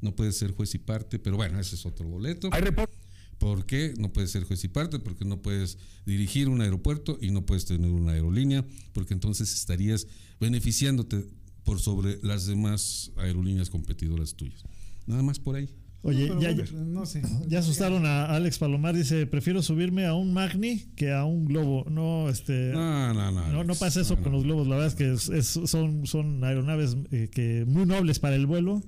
No 0.00 0.14
puede 0.14 0.32
ser 0.32 0.52
juez 0.52 0.74
y 0.74 0.78
parte, 0.78 1.18
pero 1.18 1.36
bueno, 1.36 1.58
ese 1.58 1.76
es 1.76 1.86
otro 1.86 2.08
boleto. 2.08 2.48
Hay 2.52 2.60
reporte. 2.60 2.94
¿Por 3.38 3.66
qué 3.66 3.94
no 3.98 4.12
puedes 4.12 4.30
ser 4.30 4.44
juez 4.44 4.62
y 4.64 4.68
parte? 4.68 4.98
Porque 4.98 5.24
no 5.24 5.42
puedes 5.42 5.78
dirigir 6.06 6.48
un 6.48 6.60
aeropuerto 6.60 7.18
y 7.20 7.30
no 7.30 7.44
puedes 7.44 7.64
tener 7.64 7.90
una 7.90 8.12
aerolínea, 8.12 8.64
porque 8.92 9.14
entonces 9.14 9.52
estarías 9.52 10.06
beneficiándote 10.40 11.26
por 11.64 11.80
sobre 11.80 12.18
las 12.22 12.46
demás 12.46 13.10
aerolíneas 13.16 13.70
competidoras 13.70 14.34
tuyas. 14.34 14.62
Nada 15.06 15.22
más 15.22 15.38
por 15.38 15.56
ahí. 15.56 15.68
Oye, 16.06 16.28
No, 16.28 16.38
ya, 16.40 16.52
bueno, 16.52 16.84
no 16.84 17.06
sé. 17.06 17.22
ya 17.48 17.60
asustaron 17.60 18.04
a 18.06 18.26
Alex 18.26 18.58
Palomar. 18.58 18.94
Dice: 18.94 19.26
Prefiero 19.26 19.62
subirme 19.62 20.04
a 20.04 20.12
un 20.14 20.32
Magni 20.34 20.80
que 20.96 21.10
a 21.12 21.24
un 21.24 21.46
globo. 21.46 21.86
No, 21.90 22.28
este. 22.28 22.72
No, 22.72 23.14
no, 23.14 23.32
no. 23.32 23.48
No, 23.52 23.64
no 23.64 23.74
pasa 23.74 24.02
eso 24.02 24.16
con 24.18 24.30
los 24.32 24.44
globos. 24.44 24.68
La 24.68 24.76
verdad 24.76 24.88
es 24.88 24.94
que 24.94 25.12
es- 25.12 25.28
es- 25.30 25.68
son, 25.70 26.06
son 26.06 26.44
aeronaves 26.44 26.96
eh, 27.10 27.28
que 27.32 27.64
muy 27.66 27.86
nobles 27.86 28.18
para 28.18 28.36
el 28.36 28.44
vuelo 28.46 28.82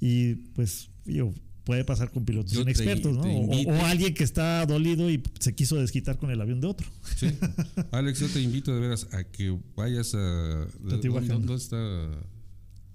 y 0.00 0.34
pues 0.54 0.90
yo, 1.06 1.32
puede 1.64 1.84
pasar 1.84 2.10
con 2.10 2.24
pilotos 2.26 2.52
Yo 2.52 2.58
te- 2.64 2.70
inexpertos, 2.72 3.16
¿no? 3.16 3.22
te 3.22 3.66
O- 3.66 3.84
alguien 3.86 4.12
que 4.12 4.24
está 4.24 4.64
dolido 4.66 5.08
y 5.10 5.22
se 5.38 5.54
quiso 5.54 5.76
desquitar 5.76 6.18
con 6.18 6.30
el 6.30 6.40
avión 6.42 6.60
de 6.60 6.66
otro. 6.66 6.86
Sí. 7.16 7.28
Alex, 7.92 8.20
yo 8.20 8.28
te 8.28 8.40
invito 8.42 8.74
de 8.74 8.80
veras 8.80 9.08
a 9.12 9.24
que 9.24 9.56
vayas 9.76 10.14
a. 10.14 10.66
Teotihuacán. 10.88 11.28
¿Dónde, 11.28 11.46
dónde 11.46 11.62
está? 11.62 12.26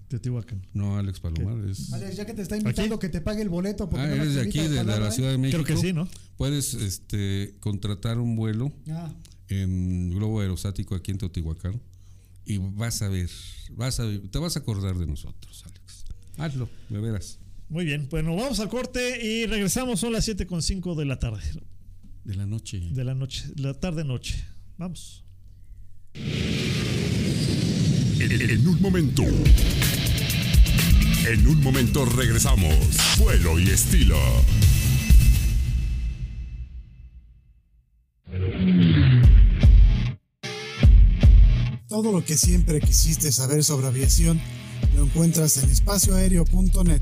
Pat 0.08 0.26
No, 0.74 0.98
Alex 0.98 1.20
Palomar. 1.20 1.68
Es, 1.70 1.92
Alex, 1.94 2.16
ya 2.16 2.26
que 2.26 2.34
te 2.34 2.42
está 2.42 2.58
invitando 2.58 3.00
que 3.00 3.10
te 3.10 3.22
pague 3.22 3.42
el 3.42 3.50
boleto. 3.50 3.90
porque 3.90 4.06
ah, 4.06 4.08
no 4.08 4.14
eres 4.16 4.36
de 4.36 4.42
aquí, 4.42 4.60
de, 4.60 4.70
la- 4.70 4.76
palabra, 4.84 5.00
la 5.06 5.10
¿eh? 5.10 5.12
Ciudad 5.12 5.32
de 5.32 5.38
México. 5.38 5.64
Creo 5.64 5.76
que 5.78 5.82
sí, 5.88 5.94
¿no? 5.94 6.08
Puedes 6.38 6.74
este, 6.76 7.56
contratar 7.60 8.20
un 8.20 8.36
vuelo 8.36 8.72
Ah, 8.90 9.14
en 9.50 10.12
globo 10.12 10.42
aerostático 10.42 10.96
aquí 10.96 11.12
en 11.12 11.18
Teotihuacán 11.18 11.82
y 12.46 12.58
vas 12.60 13.02
a 13.02 13.10
ver, 13.10 13.30
vas 13.72 14.00
a 14.00 14.06
ver, 14.06 14.22
te 14.30 14.38
vas 14.40 14.56
a 14.56 14.60
acordar 14.60 14.96
de 14.98 15.08
nosotros, 15.08 15.64
Alex. 15.66 16.06
Hazlo, 16.38 16.70
de 16.90 17.00
veras. 17.00 17.40
Muy 17.70 17.86
bien, 17.86 18.08
bueno, 18.10 18.36
vamos 18.36 18.60
al 18.60 18.70
corte 18.70 19.26
y 19.26 19.48
regresamos. 19.48 20.00
Son 20.00 20.14
las 20.14 20.28
7.5 20.28 20.96
de 20.96 21.06
la 21.06 21.18
tarde, 21.18 21.42
De 22.24 22.36
la 22.36 22.46
noche. 22.46 22.80
de 22.92 23.04
la 23.04 23.16
noche, 23.16 23.46
la 23.56 23.74
tarde-noche. 23.74 24.46
Vamos. 24.78 25.24
En, 28.20 28.68
un 28.68 28.82
momento. 28.82 29.24
En 31.28 31.48
un 31.48 31.62
momento 31.62 32.06
regresamos. 32.06 32.74
Vuelo 33.18 33.60
y 33.60 33.70
estilo. 33.70 34.18
Todo 41.88 42.12
lo 42.12 42.24
que 42.24 42.38
siempre 42.38 42.80
quisiste 42.80 43.32
saber 43.32 43.64
sobre 43.64 43.88
aviación 43.88 44.40
lo 44.96 45.04
encuentras 45.04 45.58
en 45.58 45.70
espacioaéreo.net. 45.70 47.02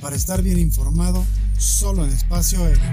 Para 0.00 0.16
estar 0.16 0.42
bien 0.42 0.58
informado, 0.58 1.24
solo 1.58 2.04
en 2.04 2.10
espacio 2.12 2.64
aéreo. 2.64 2.92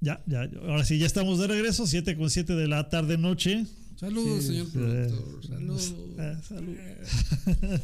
Ya, 0.00 0.22
ya. 0.26 0.48
Ahora 0.62 0.84
sí, 0.84 0.98
ya 0.98 1.06
estamos 1.06 1.38
de 1.38 1.46
regreso. 1.46 1.86
7 1.86 2.16
con 2.16 2.30
7 2.30 2.54
de 2.54 2.66
la 2.68 2.88
tarde 2.88 3.18
noche. 3.18 3.66
Saludos, 3.98 4.44
señor 4.44 4.66
Eh, 4.68 4.70
productor. 4.72 5.46
Saludos. 5.46 5.94
eh, 6.18 6.36
salud. 6.48 6.76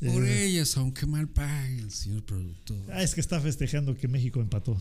Por 0.00 0.24
Eh, 0.26 0.44
ellas, 0.46 0.76
aunque 0.76 1.06
mal 1.06 1.28
pague 1.28 1.78
el 1.80 1.90
señor 1.90 2.22
productor. 2.24 2.78
ah, 2.92 3.02
es 3.02 3.14
que 3.14 3.20
está 3.20 3.40
festejando 3.40 3.96
que 3.96 4.06
México 4.06 4.40
empató. 4.40 4.80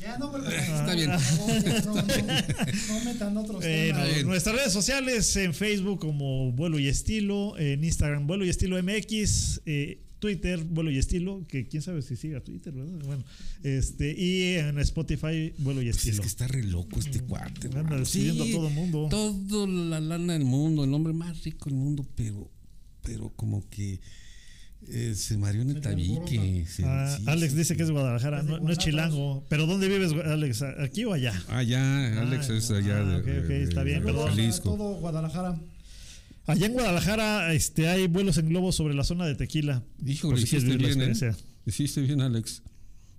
Ya 0.00 0.18
no, 0.18 0.30
¿verdad? 0.32 0.52
Está 0.52 0.94
bien. 0.94 1.10
No, 1.10 1.18
no, 1.18 1.94
no, 1.94 2.02
no 2.02 3.04
metan 3.04 3.36
otros 3.36 3.60
temas. 3.62 4.24
nuestras 4.24 4.56
redes 4.56 4.72
sociales, 4.72 5.34
en 5.36 5.54
Facebook 5.54 6.00
como 6.00 6.52
Vuelo 6.52 6.78
y 6.78 6.88
Estilo, 6.88 7.56
en 7.58 7.82
Instagram 7.84 8.26
Vuelo 8.26 8.44
y 8.44 8.48
Estilo 8.50 8.82
MX, 8.82 9.60
eh, 9.64 10.00
Twitter 10.18 10.64
Vuelo 10.64 10.90
y 10.90 10.98
Estilo, 10.98 11.44
que 11.46 11.66
quién 11.68 11.82
sabe 11.82 12.00
si 12.02 12.16
siga 12.16 12.40
Twitter, 12.40 12.72
¿verdad? 12.72 12.98
Bueno, 13.04 13.24
este, 13.62 14.12
y 14.18 14.54
en 14.54 14.78
Spotify 14.78 15.52
Vuelo 15.58 15.82
y 15.82 15.86
Pues 15.86 15.96
Estilo. 15.98 16.14
es 16.14 16.20
que 16.20 16.26
está 16.26 16.48
re 16.48 16.62
loco 16.64 16.98
este 16.98 17.20
cuate. 17.20 17.68
Anda 17.76 17.96
despidiendo 17.98 18.44
a 18.44 18.50
todo 18.50 18.70
mundo. 18.70 19.08
Todo 19.10 19.66
la 19.66 20.00
lana 20.00 20.32
del 20.32 20.44
mundo, 20.44 20.84
el 20.84 20.94
hombre 20.94 21.12
más 21.12 21.44
rico 21.44 21.68
del 21.70 21.78
mundo, 21.78 22.06
pero, 22.16 22.50
pero 23.02 23.30
como 23.36 23.68
que 23.68 24.00
eh, 24.88 25.14
se 25.16 25.36
mareó 25.36 25.62
en 25.62 25.70
el 25.70 25.80
tabique. 25.80 26.64
se- 26.66 26.84
Ah, 26.84 27.16
sí, 27.18 27.24
Alex 27.26 27.52
sí, 27.52 27.58
dice 27.58 27.74
sí. 27.74 27.76
que 27.76 27.82
es 27.82 27.90
Guadalajara, 27.90 28.42
no, 28.42 28.58
no 28.60 28.70
es 28.72 28.78
chilango. 28.78 29.44
¿Pero 29.48 29.66
dónde 29.66 29.88
vives, 29.88 30.12
Alex? 30.12 30.62
¿Aquí 30.62 31.04
o 31.04 31.12
allá? 31.12 31.32
Ah, 31.48 31.62
ya, 31.62 32.20
Alex 32.22 32.48
Ah, 32.50 32.56
es 32.56 32.70
allá 32.70 32.98
ah, 32.98 33.04
de, 33.04 33.16
ok, 33.16 33.20
ok, 33.44 33.48
de- 33.48 33.62
está 33.64 33.82
bien, 33.82 34.04
de 34.04 34.12
Jalisco. 34.12 34.70
todo 34.76 34.94
Guadalajara. 35.00 35.60
Allá 36.46 36.66
en 36.66 36.72
Guadalajara 36.74 37.52
este, 37.54 37.88
hay 37.88 38.06
vuelos 38.06 38.38
en 38.38 38.48
globo 38.48 38.70
sobre 38.72 38.94
la 38.94 39.04
zona 39.04 39.26
de 39.26 39.34
Tequila. 39.34 39.82
Híjole, 40.04 40.36
si 40.38 40.56
hiciste 40.56 40.76
bien, 40.76 41.00
¿eh? 41.02 41.12
Hiciste 41.66 42.00
bien, 42.02 42.20
Alex. 42.20 42.62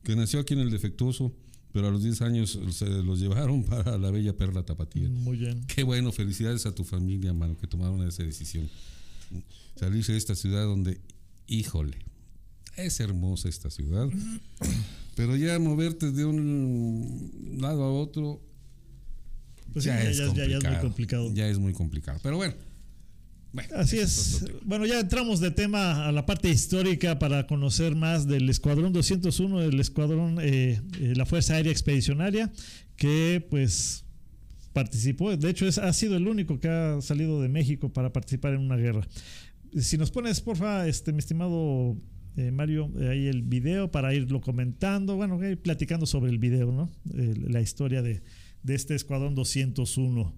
Que 0.04 0.16
nació 0.16 0.40
aquí 0.40 0.54
en 0.54 0.62
el 0.62 0.72
defectuoso, 0.72 1.36
pero 1.74 1.90
a 1.90 1.92
los 1.92 2.02
10 2.04 2.22
años 2.22 2.58
se 2.72 2.86
los 2.88 3.20
llevaron 3.20 3.64
para 3.66 3.98
la 3.98 4.12
bella 4.12 4.38
perla 4.38 4.64
tapatía. 4.64 5.10
Muy 5.10 5.36
bien. 5.38 5.66
Qué 5.68 5.84
bueno, 5.84 6.12
felicidades 6.14 6.66
a 6.66 6.74
tu 6.74 6.86
familia, 6.86 7.34
mano, 7.34 7.58
que 7.58 7.68
tomaron 7.68 8.08
esa 8.08 8.24
decisión. 8.24 8.70
Salirse 9.76 10.14
de 10.14 10.18
esta 10.18 10.34
ciudad 10.36 10.64
donde, 10.64 11.02
híjole, 11.48 11.98
es 12.78 13.00
hermosa 13.02 13.50
esta 13.50 13.70
ciudad, 13.70 14.08
pero 15.18 15.36
ya 15.36 15.60
moverte 15.60 16.12
de 16.12 16.24
un 16.26 17.58
lado 17.60 17.84
a 17.84 17.92
otro 17.92 18.42
Pues 19.74 19.84
sí, 19.84 19.90
ya, 19.90 20.02
ya- 20.04 20.10
es 20.10 20.18
ya- 20.18 20.34
ya- 20.34 20.48
ya 20.48 20.58
es 20.58 20.64
muy 20.64 20.80
complicado. 20.82 21.34
Ya 21.34 21.48
es 21.50 21.58
muy 21.60 21.74
complicado. 21.74 22.20
Pero 22.24 22.38
bueno. 22.38 22.54
Bueno, 23.58 23.76
Así 23.76 23.98
es. 23.98 24.46
Bueno, 24.64 24.86
ya 24.86 25.00
entramos 25.00 25.40
de 25.40 25.50
tema 25.50 26.08
a 26.08 26.12
la 26.12 26.28
parte 26.28 26.48
histórica 26.48 27.18
para 27.18 27.48
conocer 27.48 27.96
más 27.96 28.28
del 28.28 28.48
Escuadrón 28.50 28.94
201, 28.94 29.62
del 29.62 29.80
Escuadrón, 29.80 30.38
eh, 30.40 30.80
eh, 31.00 31.14
la 31.16 31.26
Fuerza 31.26 31.56
Aérea 31.56 31.72
Expedicionaria, 31.72 32.52
que 32.96 33.44
pues 33.50 34.06
participó, 34.74 35.36
de 35.36 35.50
hecho 35.50 35.66
es, 35.66 35.80
ha 35.80 35.92
sido 35.92 36.18
el 36.18 36.28
único 36.28 36.60
que 36.60 36.70
ha 36.70 37.02
salido 37.02 37.42
de 37.42 37.50
México 37.50 37.92
para 37.92 38.14
participar 38.14 38.54
en 38.54 38.60
una 38.60 38.76
guerra. 38.76 39.08
Si 39.76 39.98
nos 39.98 40.12
pones, 40.12 40.40
porfa, 40.40 40.88
este, 40.88 41.12
mi 41.12 41.18
estimado 41.18 41.98
eh, 42.36 42.52
Mario, 42.52 42.92
eh, 43.00 43.10
ahí 43.10 43.26
el 43.26 43.42
video 43.42 43.90
para 43.90 44.14
irlo 44.14 44.40
comentando, 44.40 45.16
bueno, 45.16 45.40
platicando 45.64 46.06
sobre 46.06 46.30
el 46.30 46.38
video, 46.38 46.72
¿no? 46.72 46.92
La 47.12 47.60
historia 47.60 48.04
de, 48.04 48.22
de 48.62 48.76
este 48.76 48.94
Escuadrón 48.94 49.34
201. 49.34 50.36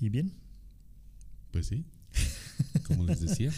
¿Y 0.00 0.08
bien? 0.08 0.39
Pues 1.52 1.66
sí, 1.66 1.84
como 2.86 3.04
les 3.04 3.20
decía. 3.20 3.50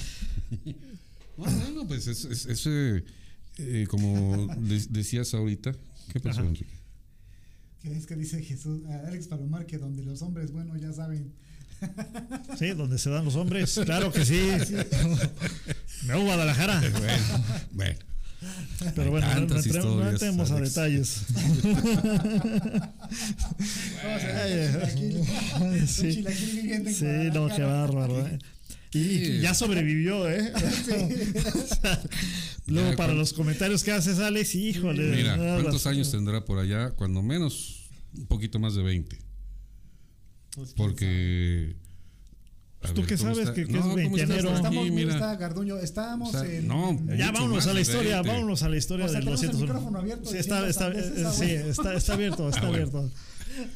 bueno, 1.36 1.58
bueno, 1.58 1.88
pues 1.88 2.06
es, 2.06 2.24
es- 2.24 2.46
es, 2.46 2.66
eh, 2.66 3.04
eh, 3.58 3.86
como 3.88 4.48
les 4.62 4.92
decías 4.92 5.34
ahorita. 5.34 5.72
¿Qué 6.12 6.20
pasó, 6.20 6.40
Ajá. 6.40 6.48
Enrique? 6.48 6.66
Que 7.82 7.96
es 7.96 8.06
que 8.06 8.16
dice 8.16 8.42
Jesús, 8.42 8.84
a 8.86 9.08
Alex 9.08 9.26
Palomar, 9.28 9.66
que 9.66 9.78
donde 9.78 10.02
los 10.04 10.22
hombres, 10.22 10.52
bueno, 10.52 10.76
ya 10.76 10.92
saben. 10.92 11.32
Sí, 12.58 12.68
donde 12.70 12.96
se 12.98 13.10
dan 13.10 13.24
los 13.24 13.34
hombres, 13.34 13.78
claro 13.84 14.12
que 14.12 14.24
sí. 14.24 14.40
No, 16.06 16.22
Guadalajara. 16.22 16.80
Bueno, 16.80 17.44
bueno. 17.72 17.98
Pero 18.94 19.02
Hay 19.02 19.08
bueno, 19.10 19.26
no, 19.28 19.34
no 19.34 19.40
entremos, 19.40 19.64
no 19.64 19.70
historias, 19.80 20.12
entremos 20.12 20.50
a 20.50 20.56
Alex. 20.56 20.74
detalles. 20.74 21.22
Sí. 25.86 26.24
Sí, 26.92 27.04
no, 27.32 27.48
qué 27.48 27.62
bárbaro. 27.62 28.26
¿eh? 28.26 28.38
Y, 28.94 28.98
y 28.98 29.40
ya 29.40 29.54
sobrevivió, 29.54 30.28
¿eh? 30.30 30.52
Luego, 32.66 32.90
Ya, 32.90 32.96
para 32.96 33.12
cuan- 33.12 33.18
los 33.18 33.32
comentarios 33.32 33.82
que 33.82 33.92
haces, 33.92 34.18
Alex, 34.18 34.54
híjole. 34.54 35.16
Mira, 35.16 35.36
¿cuántos 35.36 35.86
años 35.86 36.10
tendrá 36.10 36.44
por 36.44 36.58
allá? 36.58 36.90
Cuando 36.90 37.22
menos, 37.22 37.88
un 38.16 38.26
poquito 38.26 38.58
más 38.58 38.74
de 38.74 38.82
20. 38.82 39.18
Pues, 40.54 40.74
Porque. 40.74 41.76
Pues, 42.82 42.94
¿tú 42.94 43.00
ver, 43.02 43.08
qué 43.10 43.16
¿cómo 43.16 43.30
sabes 43.34 43.48
está? 43.48 43.54
que- 43.54 43.66
que 43.66 43.72
No, 43.72 43.96
es. 43.98 44.54
Estamos, 44.56 44.84
mira, 44.84 44.94
Mira. 44.96 45.12
está 45.14 45.36
Garduño, 45.36 45.78
estamos 45.78 46.34
O 46.34 46.38
sea, 46.42 46.52
en. 46.52 46.66
no, 46.68 46.98
Ya 47.16 47.30
vámonos 47.32 47.66
a 47.66 47.72
la 47.74 47.80
historia, 47.80 48.16
20. 48.22 48.28
vámonos 48.30 48.62
a 48.64 48.68
la 48.68 48.76
historia 48.76 49.06
O 49.06 49.08
sea, 49.08 49.14
del 49.20 49.24
tenemos 49.24 49.42
el 49.42 49.50
201. 49.52 49.72
micrófono 49.74 49.98
abierto 50.00 50.30
Sí, 50.30 50.36
está, 50.38 50.66
diciendo 50.66 50.98
está, 50.98 51.32
sí, 51.32 51.44
está, 51.52 51.94
está 51.94 52.12
abierto, 52.14 52.48
está 52.48 52.60
Ah, 52.60 52.68
bueno. 52.68 52.74
abierto. 52.88 53.10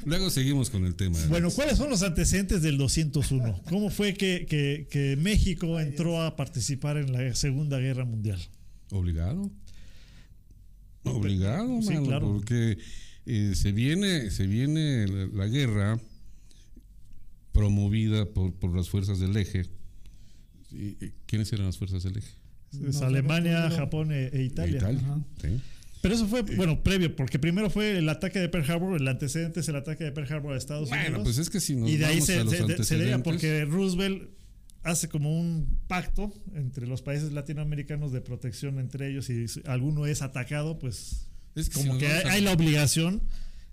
Luego 0.06 0.30
seguimos 0.30 0.70
con 0.70 0.84
el 0.86 0.94
tema. 0.96 1.18
Bueno, 1.28 1.50
¿cuáles 1.50 1.76
son 1.78 1.90
los 1.90 2.02
antecedentes 2.02 2.62
del 2.62 2.78
201? 2.78 3.60
¿Cómo 3.68 3.90
fue 3.90 4.14
que, 4.14 4.46
que- 4.48 4.88
que 4.90 5.16
México 5.16 5.78
entró 5.78 6.22
a 6.22 6.34
participar 6.34 6.96
en 6.96 7.12
la 7.12 7.34
Segunda 7.34 7.78
Guerra 7.78 8.04
Mundial? 8.04 8.40
Obligado. 8.90 9.50
Obligado, 11.04 11.80
Sí, 11.82 11.88
mano, 11.90 12.06
claro. 12.06 12.32
porque 12.32 12.78
eh, 13.26 13.52
se 13.54 13.72
viene, 13.72 14.30
se 14.30 14.46
viene 14.46 15.06
la, 15.06 15.26
la 15.26 15.46
guerra 15.46 16.00
promovida 17.56 18.26
por, 18.26 18.52
por 18.54 18.74
las 18.76 18.88
fuerzas 18.88 19.18
del 19.20 19.36
eje. 19.36 19.66
¿Y, 20.72 21.04
y 21.04 21.12
quiénes 21.26 21.52
eran 21.52 21.66
las 21.66 21.78
fuerzas 21.78 22.02
del 22.02 22.18
eje? 22.18 22.30
Es 22.86 23.00
No, 23.00 23.06
Alemania, 23.06 23.70
Japón 23.70 24.12
e, 24.12 24.26
e 24.28 24.42
Italia. 24.44 24.80
Ajá. 24.86 25.20
sí. 25.40 25.60
Pero 26.02 26.14
eso 26.14 26.26
fue, 26.28 26.42
bueno, 26.42 26.82
previo, 26.84 27.16
porque 27.16 27.38
primero 27.40 27.68
fue 27.68 27.98
el 27.98 28.08
ataque 28.08 28.38
de 28.38 28.48
Pearl 28.48 28.70
Harbor, 28.70 29.00
el 29.00 29.08
antecedente 29.08 29.58
es 29.60 29.68
el 29.68 29.74
ataque 29.76 30.04
de 30.04 30.12
Pearl 30.12 30.32
Harbor 30.32 30.52
a 30.54 30.56
Estados 30.58 30.88
Bueno, 30.88 31.04
Unidos. 31.06 31.22
pues 31.24 31.38
es 31.38 31.50
que 31.50 31.58
si 31.58 31.74
nos 31.74 31.90
y 31.90 31.96
de 31.96 32.04
ahí 32.04 32.20
se, 32.20 32.38
a 32.38 32.44
los 32.44 32.50
se- 32.52 32.58
se 32.58 32.62
antecedentes, 32.64 33.22
porque 33.24 33.64
Roosevelt 33.64 34.28
hace 34.84 35.08
como 35.08 35.36
un 35.40 35.78
pacto 35.88 36.32
entre 36.54 36.86
los 36.86 37.02
países 37.02 37.32
latinoamericanos 37.32 38.12
de 38.12 38.20
protección 38.20 38.78
entre 38.78 39.08
ellos 39.10 39.28
y 39.30 39.48
si 39.48 39.60
alguno 39.64 40.06
es 40.06 40.22
atacado, 40.22 40.78
pues 40.78 41.26
es 41.56 41.70
que 41.70 41.74
si 41.80 41.80
como 41.80 41.94
nos 41.94 42.02
que 42.02 42.06
hay, 42.08 42.12
vamos 42.18 42.30
a- 42.30 42.32
hay 42.34 42.42
la 42.42 42.52
obligación 42.52 43.22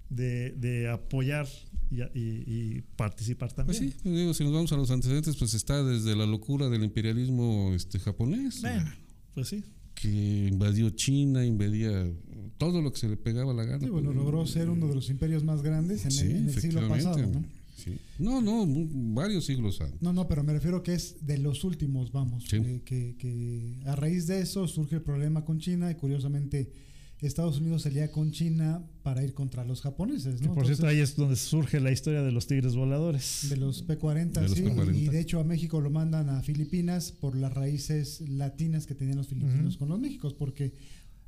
de, 0.10 0.52
de 0.52 0.90
apoyar 0.90 1.48
y, 1.92 2.02
y- 2.02 2.44
y 2.48 2.82
participar 2.96 3.52
también. 3.54 3.78
Pues 3.80 3.92
sí, 3.92 3.98
pues 4.04 4.16
digo, 4.16 4.34
si 4.34 4.44
nos 4.44 4.54
vamos 4.54 4.72
a 4.72 4.78
los 4.78 4.90
antecedentes, 4.92 5.36
pues 5.38 5.54
está 5.54 5.84
desde 5.84 6.16
la 6.16 6.26
locura 6.26 6.70
del 6.70 6.84
imperialismo 6.84 7.72
este, 7.76 8.00
japonés, 8.00 8.62
Bueno, 8.62 8.92
pues 9.34 9.48
sí. 9.50 9.64
que 9.96 10.48
invadió 10.52 10.90
China, 10.92 11.46
invadía 11.46 12.10
todo 12.58 12.82
lo 12.82 12.92
que 12.94 13.00
se 13.00 13.10
le 13.10 13.18
pegaba 13.18 13.52
a 13.52 13.56
la 13.56 13.64
gana. 13.66 13.80
Sí, 13.80 13.90
bueno, 13.90 14.12
pues, 14.12 14.18
logró 14.24 14.46
ser 14.46 14.70
uno 14.70 14.88
de 14.88 14.96
los 14.96 15.10
imperios 15.10 15.44
más 15.44 15.62
grandes 15.62 16.06
en, 16.06 16.12
Sí, 16.12 16.26
el, 16.26 16.32
en 16.36 16.50
el 16.50 16.60
siglo 16.62 16.88
pasado, 16.88 17.18
¿no? 17.28 17.44
Sí. 17.76 17.98
No, 18.18 18.40
no, 18.42 18.66
varios 19.14 19.46
siglos 19.46 19.82
antes. 19.82 20.02
No, 20.02 20.14
no, 20.14 20.28
pero 20.28 20.44
me 20.44 20.54
refiero 20.54 20.84
que 20.84 20.94
es 20.94 21.26
de 21.26 21.38
los 21.40 21.64
últimos, 21.64 22.12
vamos. 22.12 22.46
Sí. 22.48 22.56
eh, 22.58 22.82
que, 22.86 23.16
que 23.18 23.80
a 23.86 23.96
raíz 23.96 24.26
de 24.28 24.40
eso 24.42 24.68
surge 24.68 24.96
el 24.98 25.02
problema 25.02 25.44
con 25.44 25.60
China 25.60 25.92
y 25.92 25.96
curiosamente 25.96 26.72
Estados 27.28 27.58
Unidos 27.60 27.82
se 27.84 27.92
lía 27.92 28.12
con 28.12 28.32
China 28.32 28.84
para 29.04 29.24
ir 29.24 29.34
contra 29.34 29.64
los 29.66 29.82
japoneses, 29.82 30.40
Que 30.42 30.48
¿no? 30.48 30.54
por 30.54 30.66
cierto, 30.66 30.88
ahí 30.88 31.00
es 31.00 31.16
donde 31.16 31.36
surge 31.36 31.80
la 31.80 31.92
historia 31.92 32.22
de 32.22 32.32
los 32.32 32.48
tigres 32.48 32.76
voladores. 32.76 33.48
de 33.50 33.58
los 33.58 33.82
P-40, 33.84 34.32
De 34.32 34.42
los 34.42 34.52
sí, 34.52 34.62
P-40. 34.64 34.96
y 34.96 35.08
de 35.08 35.20
hecho 35.20 35.40
a 35.40 35.44
México 35.44 35.80
lo 35.82 35.90
mandan 35.90 36.30
a 36.30 36.42
Filipinas 36.42 37.12
por 37.12 37.36
las 37.36 37.54
raíces 37.54 38.22
latinas 38.30 38.86
que 38.86 38.96
tenían 38.96 39.18
los 39.18 39.28
filipinos 39.28 39.78
con 39.78 39.90
los 39.90 40.00
Méxicos, 40.00 40.34
porque 40.34 40.74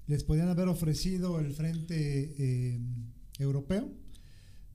les 0.07 0.23
podían 0.23 0.49
haber 0.49 0.67
ofrecido 0.67 1.39
el 1.39 1.51
frente 1.53 2.35
eh, 2.37 2.79
europeo, 3.39 3.89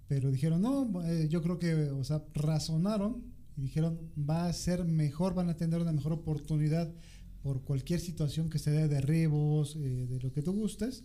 pero 0.09 0.31
dijeron, 0.31 0.61
no, 0.63 1.03
eh, 1.05 1.29
yo 1.31 1.41
creo 1.43 1.59
que, 1.59 1.75
o 1.75 2.03
sea, 2.05 2.25
razonaron 2.35 3.23
y 3.57 3.63
dijeron, 3.63 3.99
va 4.19 4.47
a 4.47 4.53
ser 4.53 4.85
mejor, 4.85 5.35
van 5.35 5.49
a 5.51 5.57
tener 5.57 5.81
una 5.81 5.93
mejor 5.93 6.13
oportunidad 6.13 6.93
por 7.43 7.63
cualquier 7.63 8.01
situación 8.01 8.51
que 8.51 8.59
se 8.59 8.71
dé 8.71 8.83
de 8.83 8.89
derribos, 8.89 9.77
eh, 9.77 10.07
de 10.09 10.21
lo 10.21 10.33
que 10.33 10.43
tú 10.43 10.53
gustes, 10.53 11.05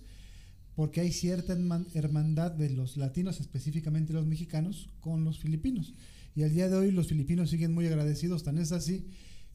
porque 0.75 1.01
hay 1.01 1.11
cierta 1.11 1.53
herman- 1.55 1.87
hermandad 1.93 2.51
de 2.51 2.69
los 2.69 2.97
latinos, 2.97 3.39
específicamente 3.39 4.13
los 4.13 4.25
mexicanos, 4.25 4.89
con 4.99 5.23
los 5.23 5.39
filipinos. 5.39 5.93
Y 6.35 6.43
al 6.43 6.53
día 6.53 6.67
de 6.69 6.75
hoy 6.75 6.91
los 6.91 7.07
filipinos 7.07 7.49
siguen 7.49 7.73
muy 7.73 7.85
agradecidos, 7.87 8.43
tan 8.43 8.57
es 8.57 8.71
así. 8.71 9.07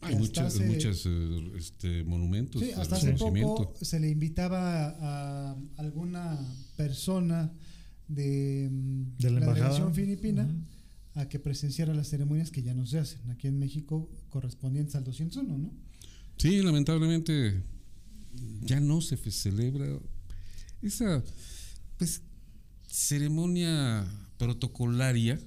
Hay 0.02 0.14
hasta 0.14 0.18
muchos, 0.18 0.44
hace- 0.47 0.66
muchos 0.66 1.06
eh, 1.06 1.52
este, 1.59 2.05
monumentos 2.05 2.62
Sí, 2.62 2.70
hasta 2.72 2.97
hace 2.97 3.12
reconocimiento. 3.12 3.55
poco 3.56 3.84
se 3.84 4.01
le 4.01 4.09
invitaba 4.09 4.97
a 4.98 5.56
alguna 5.76 6.38
persona 6.76 7.52
de, 8.09 8.70
De 9.18 9.30
la 9.30 9.40
la 9.40 9.47
delegación 9.52 9.94
filipina 9.94 10.48
a 11.14 11.28
que 11.28 11.38
presenciara 11.38 11.92
las 11.92 12.09
ceremonias 12.09 12.51
que 12.51 12.62
ya 12.62 12.72
no 12.72 12.86
se 12.86 12.98
hacen 12.98 13.30
aquí 13.30 13.47
en 13.47 13.59
México 13.59 14.09
correspondientes 14.30 14.94
al 14.94 15.05
201, 15.05 15.59
¿no? 15.59 15.70
Sí, 16.38 16.62
lamentablemente 16.62 17.62
ya 18.62 18.80
no 18.80 19.02
se 19.02 19.16
celebra 19.18 19.86
esa 20.82 21.23
pues 21.98 22.23
ceremonia 22.86 24.07
protocolaria 24.39 25.39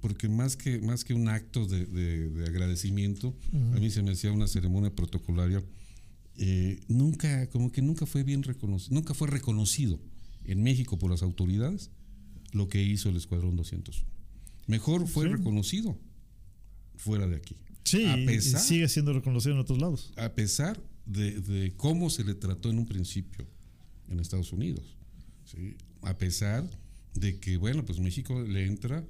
porque 0.00 0.28
más 0.28 0.56
que 0.56 0.80
más 0.80 1.04
que 1.04 1.12
un 1.14 1.28
acto 1.28 1.66
de, 1.66 1.84
de- 1.86 2.30
de 2.30 2.44
agradecimiento 2.46 3.36
a 3.74 3.78
mí 3.78 3.90
se 3.90 4.02
me 4.02 4.12
hacía 4.12 4.32
una 4.32 4.46
ceremonia 4.48 4.94
protocolaria 4.94 5.62
eh, 6.36 6.80
nunca 6.88 7.48
como 7.50 7.70
que 7.70 7.82
nunca 7.82 8.06
fue 8.06 8.22
bien 8.22 8.42
reconocido 8.42 8.94
nunca 8.94 9.12
fue 9.14 9.28
reconocido 9.28 10.00
en 10.44 10.62
México 10.62 10.98
por 10.98 11.10
las 11.10 11.22
autoridades 11.22 11.90
lo 12.52 12.68
que 12.68 12.82
hizo 12.82 13.08
el 13.10 13.16
escuadrón 13.16 13.56
201 13.56 14.06
mejor 14.66 15.06
fue 15.06 15.26
Sí. 15.26 15.32
reconocido 15.32 15.98
fuera 16.96 17.26
de 17.26 17.36
aquí 17.36 17.56
Sí, 17.84 18.04
a 18.04 18.16
y 18.16 18.26
pesar 18.26 18.60
sigue 18.60 18.88
siendo 18.88 19.12
reconocido 19.12 19.54
en 19.54 19.60
otros 19.60 19.78
lados. 19.80 20.12
a 20.16 20.32
pesar 20.34 20.80
de, 21.04 21.40
de 21.40 21.74
cómo 21.76 22.08
se 22.10 22.24
le 22.24 22.34
trató 22.34 22.70
en 22.70 22.78
un 22.78 22.86
principio 22.86 23.46
en 24.12 24.20
Estados 24.20 24.52
Unidos. 24.52 24.96
¿sí? 25.44 25.76
A 26.02 26.16
pesar 26.18 26.68
de 27.14 27.38
que, 27.40 27.56
bueno, 27.56 27.84
pues 27.84 27.98
México 28.00 28.40
le 28.42 28.66
entra 28.66 29.04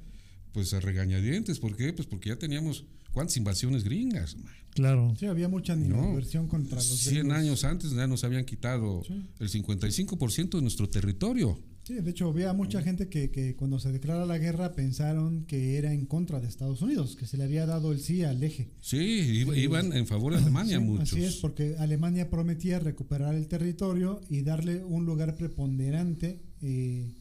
pues 0.52 0.74
a 0.74 0.80
regañadientes. 0.80 1.58
¿Por 1.58 1.76
qué? 1.76 1.92
Pues 1.92 2.06
porque 2.06 2.28
ya 2.30 2.36
teníamos 2.36 2.84
cuántas 3.12 3.36
invasiones 3.36 3.84
gringas. 3.84 4.36
man? 4.36 4.52
Claro. 4.74 5.14
Sí, 5.18 5.26
había 5.26 5.48
mucha 5.48 5.76
No. 5.76 5.84
animadversión 5.98 6.46
contra 6.48 6.76
los 6.76 6.86
100 6.86 7.14
gringos. 7.28 7.38
años 7.38 7.64
antes 7.64 7.90
ya 7.92 8.06
nos 8.06 8.24
habían 8.24 8.44
quitado 8.44 9.02
Sí. 9.06 9.22
el 9.38 9.48
55% 9.48 10.58
de 10.58 10.62
nuestro 10.62 10.88
territorio. 10.88 11.58
Sí, 11.84 11.94
de 11.94 12.10
hecho 12.10 12.28
había 12.28 12.52
mucha 12.52 12.80
gente 12.80 13.08
que, 13.08 13.30
que 13.30 13.56
cuando 13.56 13.80
se 13.80 13.90
declara 13.90 14.24
la 14.24 14.38
guerra 14.38 14.72
pensaron 14.72 15.44
que 15.46 15.76
era 15.78 15.92
en 15.92 16.06
contra 16.06 16.38
de 16.40 16.46
Estados 16.46 16.80
Unidos, 16.80 17.16
que 17.16 17.26
se 17.26 17.36
le 17.36 17.42
había 17.44 17.66
dado 17.66 17.90
el 17.90 17.98
sí 17.98 18.22
al 18.22 18.40
eje. 18.42 18.68
Sí, 18.80 18.96
iba- 18.98 19.56
iban 19.56 19.92
en 19.92 20.06
favor 20.06 20.32
de 20.32 20.38
Alemania 20.38 20.78
Sí, 20.78 20.84
muchos. 20.84 21.12
Así 21.12 21.24
es, 21.24 21.36
porque 21.36 21.74
Alemania 21.78 22.30
prometía 22.30 22.78
recuperar 22.78 23.34
el 23.34 23.48
territorio 23.48 24.20
y 24.30 24.42
darle 24.42 24.84
un 24.84 25.04
lugar 25.06 25.34
preponderante 25.36 26.40
eh, 26.60 27.14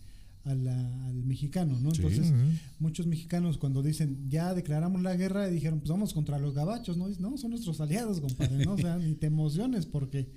a 0.43 0.53
la- 0.53 1.05
al 1.07 1.23
mexicano, 1.23 1.79
¿no? 1.79 1.91
Sí. 1.95 2.03
Entonces, 2.03 2.31
muchos 2.77 3.07
mexicanos 3.07 3.57
cuando 3.57 3.81
dicen 3.81 4.29
ya 4.29 4.53
declaramos 4.53 5.01
la 5.01 5.15
guerra, 5.15 5.47
dijeron, 5.47 5.79
pues 5.79 5.89
vamos 5.89 6.13
contra 6.13 6.38
los 6.38 6.53
gabachos, 6.53 6.97
¿no? 6.97 7.07
Dicen, 7.07 7.23
No, 7.23 7.35
son 7.38 7.49
nuestros 7.51 7.81
aliados, 7.81 8.19
compadre, 8.21 8.63
¿no? 8.63 8.73
O 8.73 8.77
sea, 8.77 8.97
ni 8.97 9.15
te 9.15 9.25
emociones 9.27 9.88
porque 9.88 10.29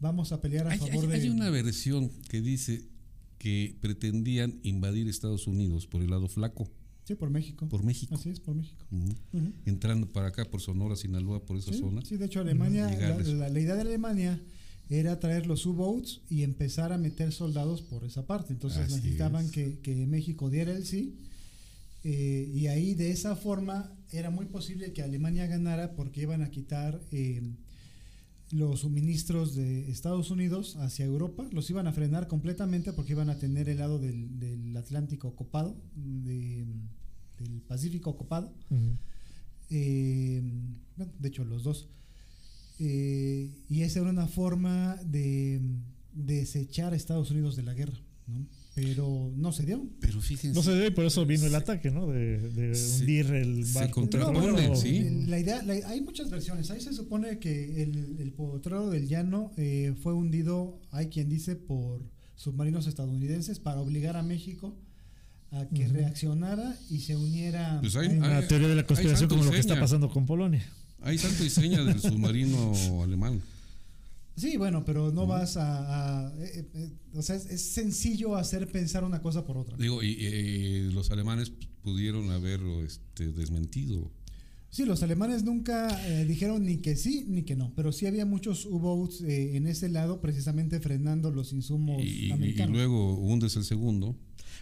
vamos 0.00 0.32
a 0.32 0.40
pelear 0.40 0.66
a 0.66 0.70
Hay, 0.72 0.78
favor 0.78 1.04
hay- 1.04 1.06
de... 1.10 1.14
hay 1.14 1.28
una 1.30 1.50
versión 1.50 2.10
que 2.28 2.40
dice 2.40 2.82
que 3.38 3.76
pretendían 3.80 4.58
invadir 4.62 5.08
Estados 5.08 5.46
Unidos 5.46 5.86
por 5.86 6.02
el 6.02 6.10
lado 6.10 6.28
flaco, 6.28 6.68
Sí, 7.04 7.14
por 7.14 7.30
México. 7.30 7.66
por 7.68 7.82
México. 7.84 8.14
Así 8.16 8.28
es, 8.30 8.40
por 8.40 8.54
México. 8.54 8.84
Entrando 9.64 10.06
para 10.08 10.28
acá 10.28 10.44
por 10.44 10.60
Sonora, 10.60 10.94
Sinaloa, 10.96 11.44
por 11.46 11.56
esa 11.56 11.72
Sí, 11.72 11.78
zona. 11.78 12.02
sí, 12.04 12.16
de 12.16 12.26
hecho 12.26 12.40
Alemania, 12.40 12.84
la, 12.86 12.90
Llegarles. 12.90 13.28
la- 13.28 13.48
la 13.48 13.60
idea 13.60 13.74
de 13.76 13.80
Alemania 13.82 14.42
era 14.90 15.18
traer 15.20 15.46
los 15.46 15.64
U-boats 15.66 16.20
y 16.30 16.42
empezar 16.42 16.92
a 16.92 16.98
meter 16.98 17.32
soldados 17.32 17.82
por 17.82 18.04
esa 18.04 18.26
parte. 18.26 18.52
Entonces 18.52 18.80
Así 18.80 18.94
necesitaban 18.96 19.46
es. 19.46 19.50
que, 19.52 19.78
que 19.80 19.94
México 20.06 20.50
diera 20.50 20.72
el 20.76 20.84
sí. 20.84 21.14
eh, 22.04 22.50
y 22.54 22.68
ahí 22.68 22.94
de 22.94 23.10
esa 23.10 23.36
forma 23.36 23.92
era 24.12 24.30
muy 24.30 24.46
posible 24.46 24.92
que 24.92 25.02
Alemania 25.02 25.46
ganara 25.46 25.94
porque 25.96 26.22
iban 26.22 26.42
a 26.42 26.50
quitar 26.50 27.00
eh, 27.10 27.42
los 28.50 28.80
suministros 28.80 29.54
de 29.54 29.90
Estados 29.90 30.30
Unidos 30.30 30.76
hacia 30.76 31.04
Europa, 31.04 31.46
los 31.52 31.68
iban 31.70 31.86
a 31.86 31.92
frenar 31.92 32.28
completamente 32.28 32.92
porque 32.92 33.12
iban 33.12 33.28
a 33.30 33.38
tener 33.38 33.68
el 33.68 33.78
lado 33.78 33.98
del, 33.98 34.38
del 34.38 34.76
Atlántico 34.76 35.28
ocupado, 35.28 35.76
de- 35.94 36.66
del 37.38 37.60
Pacífico 37.62 38.10
ocupado. 38.10 38.52
Eh, 39.70 40.42
bueno, 40.96 41.12
de 41.18 41.28
hecho, 41.28 41.44
los 41.44 41.62
dos. 41.62 41.88
Eh, 42.78 43.50
y 43.68 43.82
esa 43.82 44.00
era 44.00 44.10
una 44.10 44.26
forma 44.26 44.96
de 45.04 45.60
desechar 46.14 46.92
a 46.92 46.96
Estados 46.96 47.30
Unidos 47.30 47.54
de 47.56 47.62
la 47.64 47.74
guerra, 47.74 47.98
¿no? 48.26 48.46
Pero 48.80 49.32
no 49.36 49.52
se 49.52 49.64
dio. 49.66 49.86
Pero 50.00 50.20
fíjense, 50.20 50.56
No 50.56 50.62
se 50.62 50.74
dio 50.74 50.86
y 50.86 50.90
por 50.90 51.04
eso 51.04 51.24
vino 51.26 51.44
el 51.44 51.50
Se- 51.50 51.56
ataque, 51.56 51.90
¿no? 51.90 52.06
De, 52.06 52.38
de 52.50 52.74
se- 52.74 53.00
hundir 53.00 53.26
el 53.32 53.64
se 53.66 53.72
barco. 53.78 54.00
contraponen, 54.00 54.40
petrolero. 54.54 54.76
sí. 54.76 55.24
La 55.26 55.38
idea, 55.38 55.62
la- 55.62 55.88
hay 55.88 56.00
muchas 56.00 56.30
versiones. 56.30 56.70
Ahí 56.70 56.80
se 56.80 56.92
supone 56.92 57.38
que 57.38 57.82
el, 57.82 58.16
el 58.20 58.32
potrero 58.32 58.88
del 58.90 59.08
llano 59.08 59.50
eh, 59.56 59.94
fue 60.02 60.14
hundido, 60.14 60.78
hay 60.90 61.08
quien 61.08 61.28
dice, 61.28 61.56
por 61.56 62.00
submarinos 62.36 62.86
estadounidenses 62.86 63.58
para 63.58 63.80
obligar 63.80 64.16
a 64.16 64.22
México 64.22 64.76
a 65.50 65.66
que 65.68 65.88
reaccionara 65.88 66.76
y 66.90 67.00
se 67.00 67.16
uniera. 67.16 67.78
Pues 67.80 67.96
hay- 67.96 68.06
a- 68.08 68.10
hay- 68.10 68.18
Una 68.18 68.46
teoría 68.46 68.68
de 68.68 68.74
la 68.76 68.86
conspiración 68.86 69.28
como 69.28 69.44
lo 69.44 69.50
que 69.50 69.58
está 69.58 69.78
pasando 69.80 70.08
con 70.10 70.26
Polonia. 70.26 70.64
hay 71.00 71.16
santo 71.18 71.44
y 71.44 71.50
seña 71.50 71.82
del 71.84 72.00
submarino 72.00 72.72
alemán. 73.02 73.40
Sí, 74.38 74.56
bueno, 74.56 74.84
pero 74.84 75.10
no 75.12 75.26
vas 75.26 75.56
a... 75.56 76.28
a- 76.28 76.34
eh, 76.38 76.68
eh, 76.74 76.90
o 77.14 77.22
sea, 77.22 77.36
es, 77.36 77.46
es 77.46 77.60
sencillo 77.62 78.36
hacer 78.36 78.68
pensar 78.70 79.02
una 79.04 79.20
cosa 79.20 79.44
por 79.44 79.56
otra. 79.58 79.76
Digo, 79.76 80.02
y, 80.02 80.10
y 80.10 80.92
los 80.92 81.10
alemanes 81.10 81.52
pudieron 81.82 82.30
haberlo 82.30 82.84
este, 82.84 83.32
desmentido. 83.32 84.10
Sí, 84.70 84.84
los 84.84 85.02
alemanes 85.02 85.44
nunca 85.44 85.88
eh, 86.06 86.24
dijeron 86.26 86.64
ni 86.66 86.76
que 86.76 86.94
sí 86.94 87.24
ni 87.26 87.42
que 87.42 87.56
no, 87.56 87.72
pero 87.74 87.90
sí 87.90 88.06
había 88.06 88.26
muchos 88.26 88.66
U-boats 88.66 89.22
eh, 89.22 89.56
en 89.56 89.66
ese 89.66 89.88
lado 89.88 90.20
precisamente 90.20 90.78
frenando 90.78 91.30
los 91.30 91.52
insumos 91.54 92.02
Y, 92.02 92.06
y- 92.08 92.26
y 92.26 92.30
americanos. 92.32 92.76
luego 92.76 93.14
hundes 93.18 93.56
el 93.56 93.64
segundo. 93.64 94.14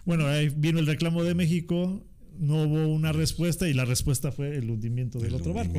Bueno, 0.05 0.27
ahí 0.27 0.49
vino 0.57 0.79
el 0.79 0.87
reclamo 0.87 1.25
de 1.25 1.35
México, 1.35 2.07
no 2.39 2.63
hubo 2.65 2.87
una 2.89 3.13
respuesta 3.13 3.69
y 3.69 3.75
la 3.75 3.85
respuesta 3.85 4.33
fue 4.33 4.57
el 4.57 4.71
hundimiento 4.71 5.19
del 5.19 5.29
El 5.29 5.35
otro 5.35 5.53
barco, 5.55 5.75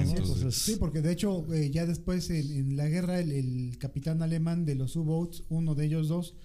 Sí, 0.51 0.75
porque 0.79 1.01
de 1.01 1.11
hecho 1.11 1.45
eh, 1.53 1.69
ya 1.71 1.85
después 1.85 2.29
en, 2.29 2.51
en 2.51 2.77
la 2.77 2.87
guerra 2.87 3.19
el, 3.19 3.31
el 3.31 3.77
capitán 3.77 4.21
alemán 4.21 4.65
de 4.65 4.75
los 4.75 4.95
U-boats, 4.95 5.43
uno 5.49 5.75
de 5.75 5.85
ellos 5.85 6.07
dos, 6.07 6.35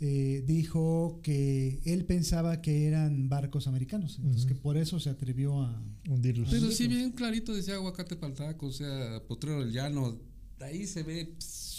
eh, 0.00 0.42
dijo 0.46 1.20
que 1.22 1.80
él 1.84 2.04
pensaba 2.04 2.60
que 2.60 2.86
eran 2.86 3.28
barcos 3.28 3.68
americanos, 3.68 4.18
entonces 4.18 4.46
que 4.46 4.54
por 4.56 4.76
eso 4.76 4.98
se 4.98 5.10
atrevió 5.10 5.60
a... 5.62 5.80
hundirlos. 6.08 6.48
Pero 6.50 6.68
sí, 6.70 6.74
si 6.76 6.88
bien 6.88 7.12
clarito 7.12 7.54
decía 7.54 7.74
aguacate 7.74 8.16
paltaco, 8.16 8.66
o 8.66 8.72
sea, 8.72 9.22
potrero 9.28 9.64
del 9.64 9.72
llano, 9.72 10.18
de 10.58 10.64
ahí 10.64 10.86
se 10.86 11.02
ve 11.04 11.34
pss, 11.38 11.70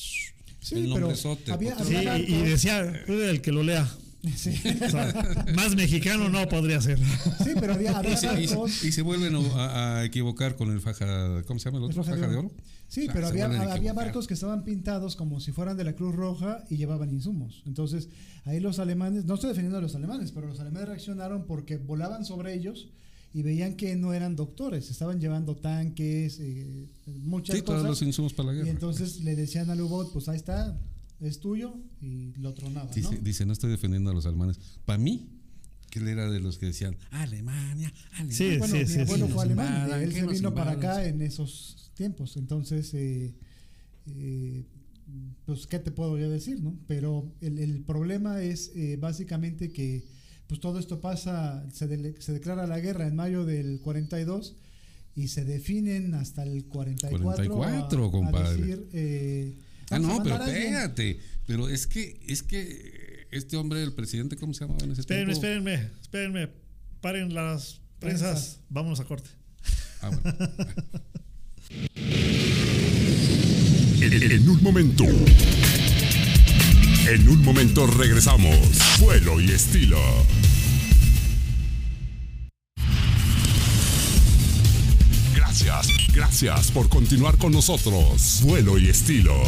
Sí, 0.62 0.76
el 0.76 0.94
pero 0.94 1.12
había- 1.52 1.78
Sí, 1.84 1.94
y, 2.30 2.34
y 2.36 2.42
decía, 2.44 2.94
"Pues, 3.06 3.20
el 3.30 3.42
que 3.42 3.52
lo 3.52 3.64
lea. 3.64 3.86
Sí, 4.36 4.52
O 4.86 4.90
sea, 4.90 5.46
más 5.56 5.76
mexicano 5.76 6.30
no 6.30 6.48
podría 6.48 6.80
ser. 6.82 6.98
Sí, 7.44 7.52
pero 7.60 7.74
había, 7.74 7.92
había 7.98 8.14
Y 8.14 8.18
se, 8.18 8.42
y 8.42 8.48
se- 8.48 8.56
barcos... 8.56 8.84
y 8.86 8.92
se 8.92 9.02
vuelven 9.02 9.36
a, 9.36 9.98
a 9.98 10.06
equivocar 10.06 10.56
con 10.56 10.72
el 10.72 10.80
faja, 10.80 11.44
¿cómo 11.46 11.60
se 11.60 11.66
llama 11.66 11.80
el 11.80 11.84
otro? 11.86 12.02
El 12.02 12.06
faja 12.08 12.18
Faja, 12.20 12.32
de 12.32 12.38
oro. 12.38 12.48
oro. 12.48 12.56
Sí, 12.88 13.08
Ah, 13.10 13.12
pero 13.14 13.28
había, 13.28 13.46
había 13.74 13.92
barcos 13.94 14.28
que 14.28 14.36
estaban 14.36 14.64
pintados 14.64 15.16
como 15.16 15.40
si 15.40 15.52
fueran 15.52 15.76
de 15.78 15.84
la 15.84 15.94
Cruz 15.94 16.16
Roja 16.16 16.64
y 16.70 16.78
llevaban 16.78 17.10
insumos. 17.12 17.64
Entonces, 17.66 18.08
ahí 18.46 18.60
los 18.60 18.78
alemanes, 18.80 19.26
no 19.26 19.34
estoy 19.34 19.50
defendiendo 19.50 19.80
a 19.80 19.82
los 19.82 19.96
alemanes, 19.96 20.32
pero 20.32 20.48
los 20.48 20.60
alemanes 20.60 20.88
reaccionaron 20.90 21.46
porque 21.48 21.78
volaban 21.78 22.24
sobre 22.24 22.54
ellos 22.54 22.90
y 23.34 23.42
veían 23.42 23.76
que 23.76 23.96
no 23.96 24.14
eran 24.14 24.36
doctores, 24.36 24.92
estaban 24.92 25.20
llevando 25.20 25.56
tanques, 25.56 26.38
eh, 26.40 26.86
muchas 27.08 27.56
Sí, 27.56 27.62
todos 27.64 27.80
cosas. 27.80 27.90
los 27.90 28.02
insumos 28.04 28.32
para 28.34 28.50
la 28.50 28.54
y 28.54 28.58
guerra. 28.58 28.70
entonces 28.70 29.22
le 29.22 29.36
decían 29.36 29.72
al 29.72 29.82
U-Boat, 29.82 30.14
pues 30.14 30.30
ahí 30.30 30.38
está, 30.38 30.78
es 31.28 31.40
tuyo, 31.40 31.76
y 32.02 32.34
lo 32.38 32.54
tronaban. 32.54 32.90
¿no? 32.90 32.94
Dice, 32.96 33.20
dice, 33.22 33.46
no 33.46 33.54
estoy 33.54 33.70
defendiendo 33.72 34.12
a 34.12 34.14
los 34.14 34.26
alemanes. 34.26 34.60
Para 34.86 34.98
mí, 35.00 35.30
que 35.90 36.00
él 36.00 36.08
era 36.08 36.30
de 36.30 36.40
los 36.40 36.58
que 36.58 36.66
decían, 36.68 36.96
Alemania, 37.12 37.94
Alemania. 38.14 38.36
Sí, 38.36 38.58
bueno, 38.58 38.74
sí, 38.76 38.80
mi 38.82 38.86
sí, 38.88 39.00
abuelo 39.02 39.28
sí. 39.28 39.34
fue 39.34 39.44
alemán, 39.44 39.92
él 40.02 40.12
se 40.14 40.26
vino 40.28 40.54
para 40.56 40.72
acá 40.72 41.06
en 41.06 41.22
esos 41.22 41.92
tiempos, 41.94 42.36
entonces, 42.38 42.94
eh, 42.96 43.36
eh, 44.08 44.66
pues, 45.46 45.68
¿qué 45.68 45.80
te 45.80 45.92
puedo 45.92 46.18
yo 46.18 46.30
decir, 46.30 46.62
no? 46.62 46.78
Pero 46.88 47.32
el, 47.42 47.60
el 47.60 47.82
problema 47.84 48.42
es 48.42 48.72
eh, 48.76 48.98
básicamente 49.00 49.72
que, 49.72 50.04
pues, 50.48 50.60
todo 50.60 50.80
esto 50.80 51.00
pasa, 51.02 51.66
se, 51.72 51.88
dele- 51.88 52.20
se 52.20 52.34
declara 52.34 52.66
la 52.68 52.80
guerra 52.80 53.08
en 53.08 53.16
mayo 53.16 53.46
del 53.46 53.80
42 53.82 54.56
y 55.16 55.28
se 55.28 55.46
definen 55.46 56.16
hasta 56.16 56.42
el 56.44 56.66
44, 56.66 57.24
44, 57.24 58.04
a- 58.04 58.08
a 58.08 58.12
compadre. 58.12 58.58
decir, 58.58 58.88
eh, 58.94 59.58
Ah, 59.96 60.00
no, 60.00 60.24
pero 60.24 60.36
espérate. 60.44 61.20
Pero 61.46 61.68
es 61.70 61.88
que, 61.88 62.20
es 62.28 62.44
que 62.44 63.28
este 63.32 63.58
hombre, 63.58 63.84
el 63.84 63.94
presidente, 63.94 64.36
¿cómo 64.38 64.54
se 64.54 64.62
llamaba 64.62 64.84
en 64.84 64.92
ese 64.92 65.02
Espérenme, 65.02 65.34
tiempo? 65.34 65.48
espérenme, 65.48 65.90
espérenme. 66.02 66.50
Paren 67.02 67.34
las 67.34 67.82
prensas. 68.00 68.30
Prensas. 68.32 68.60
Vámonos 68.70 69.00
a 69.00 69.06
corte. 69.06 69.30
Ah, 70.02 70.10
bueno. 70.10 70.38
En, 74.02 74.32
en 74.32 74.50
un 74.50 74.62
momento. 74.62 75.06
En 77.10 77.30
un 77.30 77.42
momento 77.42 77.88
regresamos. 77.88 78.58
Vuelo 79.00 79.40
y 79.40 79.50
estilo. 79.52 79.98
Gracias, 85.54 85.88
gracias 86.16 86.72
por 86.72 86.90
continuar 86.90 87.38
con 87.38 87.52
nosotros. 87.52 88.42
Vuelo 88.44 88.80
y 88.80 88.90
estilo. 88.90 89.40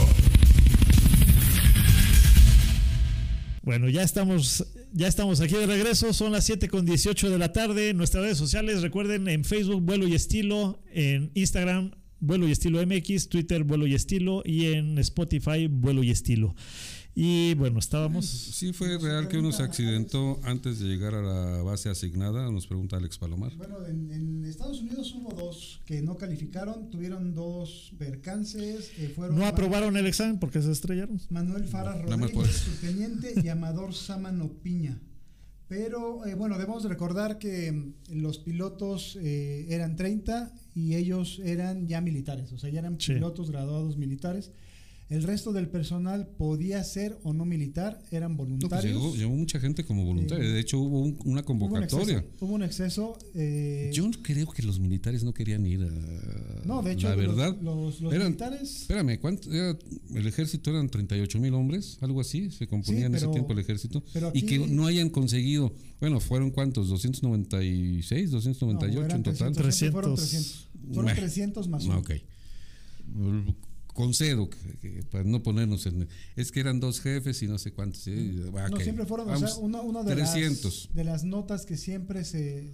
Bueno, 3.64 3.90
ya 3.90 4.04
estamos, 4.04 4.68
ya 4.94 5.08
estamos 5.08 5.42
aquí 5.42 5.56
de 5.56 5.66
regreso. 5.66 6.14
Son 6.14 6.32
las 6.32 6.46
7 6.46 6.70
con 6.70 6.86
18 6.86 7.32
de 7.32 7.40
la 7.40 7.52
tarde. 7.54 7.96
Nuestras 7.96 8.24
redes 8.24 8.38
sociales, 8.38 8.84
recuerden, 8.84 9.28
en 9.28 9.44
Facebook, 9.44 9.82
Vuelo 9.82 10.08
y 10.08 10.14
Estilo, 10.14 10.80
en 10.94 11.32
Instagram, 11.34 11.90
Vuelo 12.20 12.48
y 12.48 12.52
Estilo 12.52 12.86
MX, 12.86 13.28
Twitter, 13.28 13.64
Vuelo 13.64 13.88
y 13.88 13.96
Estilo, 13.96 14.44
y 14.46 14.74
en 14.74 15.00
Spotify, 15.00 15.66
Vuelo 15.68 16.04
y 16.04 16.12
Estilo. 16.12 16.54
Y 17.18 17.54
bueno, 17.54 17.80
estábamos. 17.80 18.26
Sí, 18.26 18.74
fue 18.74 18.98
real 18.98 19.30
que 19.30 19.38
uno 19.38 19.54
se 19.54 19.64
accidentó 19.64 20.38
antes 20.44 20.80
de 20.80 20.88
llegar 20.88 21.14
a 21.16 21.22
la 21.22 21.64
base 21.64 21.88
asignada, 21.90 22.52
nos 22.52 22.68
pregunta 22.68 22.98
Alex 22.98 23.18
Palomar. 23.18 23.56
Bueno, 23.56 23.86
en, 23.86 24.12
en 24.12 24.44
Estados 24.46 24.82
Unidos 24.82 25.14
hubo 25.16 25.32
dos 25.34 25.80
que 25.86 26.02
no 26.02 26.18
calificaron, 26.18 26.90
tuvieron 26.90 27.34
dos 27.34 27.94
percances, 27.98 28.92
eh, 28.98 29.14
fueron 29.16 29.38
No 29.38 29.46
aprobaron 29.46 29.96
el 29.96 30.06
examen 30.08 30.40
porque 30.40 30.62
se 30.62 30.72
estrellaron. 30.74 31.22
Manuel 31.30 31.64
Fara 31.64 31.96
Nada 31.96 32.18
más 32.18 32.32
por 32.32 32.42
Rodríguez, 32.44 32.62
eso. 32.68 32.72
su 32.72 32.82
teniente, 32.86 33.34
y 33.42 33.48
Amador 33.48 33.94
Sámano 33.94 34.50
Piña. 34.62 35.00
Pero 35.70 36.26
eh, 36.28 36.36
bueno, 36.36 36.58
debemos 36.58 36.84
recordar 36.84 37.40
que 37.40 37.72
mm, 37.72 37.94
los 38.22 38.40
pilotos 38.40 39.18
eh, 39.22 39.66
eran 39.70 39.96
30 39.96 40.54
y 40.76 40.96
ellos 40.96 41.40
eran 41.44 41.88
ya 41.88 42.02
militares, 42.02 42.52
o 42.52 42.58
sea, 42.60 42.70
ya 42.70 42.80
eran 42.80 43.00
Sí. 43.00 43.14
pilotos 43.14 43.50
graduados 43.50 43.96
militares. 43.98 44.52
El 45.08 45.22
resto 45.22 45.54
del 45.54 45.68
personal 45.68 46.26
podía 46.36 46.84
ser 46.84 47.16
o 47.22 47.32
no 47.32 47.46
militar, 47.46 48.02
eran 48.10 48.32
No, 48.32 48.38
pues 48.38 48.50
voluntarios. 48.50 48.86
llegó, 49.00 49.16
llegó 49.16 49.36
mucha 49.36 49.60
gente 49.60 49.86
como 49.86 50.04
voluntaria. 50.04 50.44
Eh, 50.44 50.48
De 50.52 50.60
hecho, 50.60 50.80
hubo 50.80 51.00
un- 51.02 51.10
una 51.26 51.42
Hubo 51.42 51.54
un 51.54 51.60
convocatoria. 51.60 52.18
exceso. 52.18 52.36
Hubo 52.46 52.54
un 52.56 52.64
exceso 52.64 53.18
eh, 53.36 53.92
Yo 53.94 54.10
creo 54.24 54.48
que 54.48 54.64
los 54.64 54.80
militares 54.80 55.24
no 55.24 55.32
querían 55.32 55.64
ir 55.68 55.84
a. 55.84 56.66
no, 56.66 56.82
de 56.82 56.94
hecho, 56.94 57.08
la 57.10 57.18
los- 57.18 57.36
verdad. 57.36 57.56
los, 57.62 58.02
los 58.02 58.12
eran- 58.14 58.30
militares. 58.30 58.82
Espérame, 58.82 59.20
¿cuánto 59.20 59.54
era? 59.54 59.78
el 60.16 60.26
ejército 60.28 60.72
eran 60.72 60.90
38 60.90 61.40
mil 61.40 61.54
hombres, 61.54 62.00
algo 62.02 62.20
así, 62.20 62.50
se 62.50 62.66
componía 62.66 63.02
Sí, 63.02 63.06
en 63.06 63.14
ese 63.16 63.28
tiempo 63.28 63.54
el 63.54 63.60
ejército. 63.60 64.04
pero 64.12 64.32
y 64.34 64.42
que 64.42 64.58
no 64.58 64.88
hayan 64.88 65.12
conseguido, 65.12 65.72
bueno, 66.00 66.20
fueron 66.20 66.50
cuántos, 66.50 66.90
296, 66.90 68.32
298 68.32 69.08
No, 69.10 69.16
en 69.18 69.22
total. 69.24 69.54
300, 69.54 69.76
siempre 69.76 70.02
Fueron 70.02 70.16
300. 70.16 70.52
300. 70.52 70.70
Fueron 70.88 71.04
Bueno, 71.06 71.20
300 71.20 71.68
más 71.68 71.84
uno. 71.86 72.00
Ok. 72.00 72.12
Concedo, 73.96 74.50
que- 74.50 74.78
que 74.80 75.04
para 75.04 75.24
no 75.24 75.42
ponernos 75.42 75.86
en. 75.88 76.08
Es 76.36 76.52
que 76.52 76.60
eran 76.60 76.80
dos 76.80 77.00
jefes 77.02 77.42
y 77.42 77.48
no 77.48 77.58
sé 77.58 77.72
cuántos. 77.72 78.04
¿sí? 78.04 78.42
Ah, 78.56 78.68
No, 78.70 78.78
siempre 78.80 79.06
fueron, 79.08 79.30
o 79.30 79.38
sea, 79.40 79.56
una, 79.56 79.82
una 79.82 80.04
de, 80.04 80.14
300. 80.16 80.86
Las, 80.90 80.96
de 80.96 81.04
las 81.04 81.24
notas 81.24 81.66
que 81.66 81.78
siempre 81.78 82.24
se, 82.26 82.74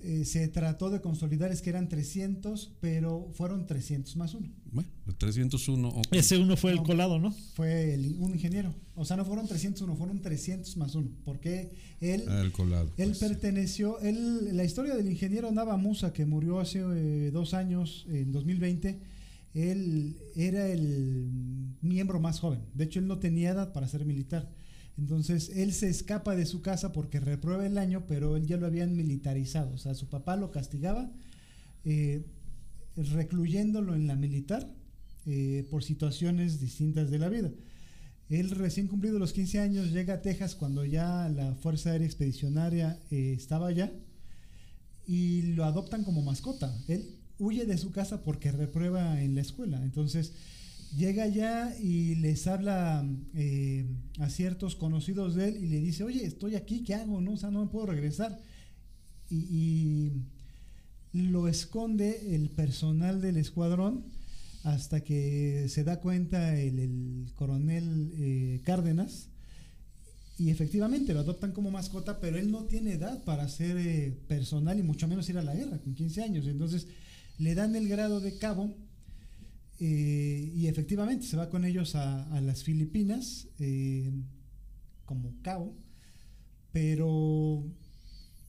eh, 0.00 0.24
se 0.24 0.46
trató 0.48 0.90
de 0.90 1.00
consolidar 1.00 1.50
es 1.50 1.62
que 1.62 1.70
eran 1.70 1.88
300, 1.88 2.72
pero 2.80 3.28
fueron 3.32 3.66
300 3.66 4.16
más 4.16 4.34
uno. 4.34 4.48
Bueno, 4.70 4.88
el 5.06 5.14
301. 5.16 5.88
ok. 5.88 6.06
Ese 6.12 6.36
uno 6.38 6.56
fue 6.56 6.70
el 6.72 6.76
No. 6.78 6.82
colado, 6.84 7.18
¿no? 7.18 7.32
Fue 7.54 7.94
el- 7.94 8.14
un 8.20 8.32
ingeniero. 8.34 8.74
O 8.96 9.04
sea, 9.04 9.16
no 9.16 9.24
fueron 9.24 9.48
301, 9.48 9.96
fueron 9.96 10.20
300 10.20 10.76
más 10.76 10.94
uno. 10.94 11.08
Porque 11.24 11.72
él, 12.00 12.22
Ah, 12.28 12.40
el 12.44 12.52
colado. 12.52 12.90
él 12.98 13.08
pues, 13.08 13.18
perteneció, 13.18 13.98
él, 14.00 14.56
la 14.56 14.62
historia 14.64 14.94
del 14.94 15.10
ingeniero 15.10 15.50
Nava 15.50 15.76
Musa, 15.76 16.12
que 16.12 16.26
murió 16.26 16.60
hace 16.60 16.80
eh, 16.94 17.30
dos 17.32 17.52
años, 17.54 18.06
en 18.10 18.30
2020, 18.30 19.00
él 19.54 20.16
era 20.34 20.68
el 20.68 21.30
miembro 21.80 22.20
más 22.20 22.40
joven. 22.40 22.60
De 22.74 22.84
hecho, 22.84 22.98
él 22.98 23.06
no 23.06 23.18
tenía 23.18 23.50
edad 23.50 23.72
para 23.72 23.88
ser 23.88 24.04
militar. 24.04 24.50
Entonces, 24.98 25.50
él 25.54 25.72
se 25.72 25.88
escapa 25.88 26.36
de 26.36 26.46
su 26.46 26.60
casa 26.60 26.92
porque 26.92 27.20
reprueba 27.20 27.66
el 27.66 27.78
año, 27.78 28.04
pero 28.06 28.36
él 28.36 28.46
ya 28.46 28.56
lo 28.56 28.66
habían 28.66 28.96
militarizado. 28.96 29.72
O 29.74 29.78
sea, 29.78 29.94
su 29.94 30.08
papá 30.08 30.36
lo 30.36 30.50
castigaba, 30.50 31.10
eh, 31.84 32.26
recluyéndolo 32.96 33.94
en 33.94 34.06
la 34.06 34.16
militar 34.16 34.72
eh, 35.26 35.66
por 35.70 35.82
situaciones 35.82 36.60
distintas 36.60 37.10
de 37.10 37.18
la 37.18 37.28
vida. 37.28 37.50
Él 38.28 38.50
recién 38.50 38.88
cumplido 38.88 39.18
los 39.18 39.32
15 39.32 39.60
años 39.60 39.92
llega 39.92 40.14
a 40.14 40.22
Texas 40.22 40.54
cuando 40.54 40.84
ya 40.84 41.28
la 41.28 41.54
Fuerza 41.56 41.90
Aérea 41.90 42.06
Expedicionaria 42.06 42.98
eh, 43.10 43.34
estaba 43.36 43.68
allá 43.68 43.92
y 45.06 45.42
lo 45.54 45.64
adoptan 45.64 46.04
como 46.04 46.22
mascota. 46.22 46.74
Él 46.88 47.18
huye 47.38 47.66
de 47.66 47.78
su 47.78 47.90
casa 47.90 48.22
porque 48.22 48.52
reprueba 48.52 49.22
en 49.22 49.34
la 49.34 49.40
escuela. 49.40 49.82
Entonces 49.82 50.32
llega 50.96 51.24
allá 51.24 51.76
y 51.78 52.14
les 52.16 52.46
habla 52.46 53.06
eh, 53.34 53.86
a 54.18 54.28
ciertos 54.30 54.76
conocidos 54.76 55.34
de 55.34 55.48
él 55.48 55.64
y 55.64 55.66
le 55.68 55.80
dice, 55.80 56.04
oye, 56.04 56.24
estoy 56.24 56.54
aquí, 56.54 56.82
¿qué 56.84 56.94
hago? 56.94 57.20
No, 57.20 57.32
o 57.32 57.36
sea, 57.36 57.50
no 57.50 57.64
me 57.64 57.70
puedo 57.70 57.86
regresar. 57.86 58.38
Y, 59.30 60.12
lo 61.12 61.46
esconde 61.46 62.34
el 62.34 62.50
personal 62.50 63.20
del 63.20 63.36
escuadrón 63.36 64.04
hasta 64.64 65.02
que 65.02 65.66
se 65.68 65.84
da 65.84 66.00
cuenta 66.00 66.58
el, 66.58 66.80
el 66.80 67.32
coronel 67.36 68.10
eh, 68.16 68.60
Cárdenas 68.64 69.28
y 70.36 70.50
efectivamente 70.50 71.14
lo 71.14 71.20
adoptan 71.20 71.52
como 71.52 71.70
mascota, 71.70 72.18
pero 72.18 72.36
él 72.36 72.50
no 72.50 72.64
tiene 72.64 72.94
edad 72.94 73.22
para 73.22 73.48
ser 73.48 73.76
eh, 73.76 74.12
personal 74.26 74.78
y 74.78 74.82
mucho 74.82 75.06
menos 75.06 75.28
ir 75.28 75.38
a 75.38 75.42
la 75.42 75.54
guerra 75.54 75.78
con 75.78 75.94
15 75.94 76.22
años. 76.22 76.46
Entonces 76.46 76.88
le 77.38 77.54
dan 77.54 77.74
el 77.76 77.88
grado 77.88 78.20
de 78.20 78.38
cabo 78.38 78.74
eh, 79.80 80.52
y 80.54 80.68
efectivamente 80.68 81.26
se 81.26 81.36
va 81.36 81.50
con 81.50 81.64
ellos 81.64 81.94
a, 81.96 82.40
las 82.40 82.62
Filipinas 82.62 83.48
eh, 83.58 84.10
como 85.04 85.34
cabo, 85.42 85.74
pero 86.72 87.64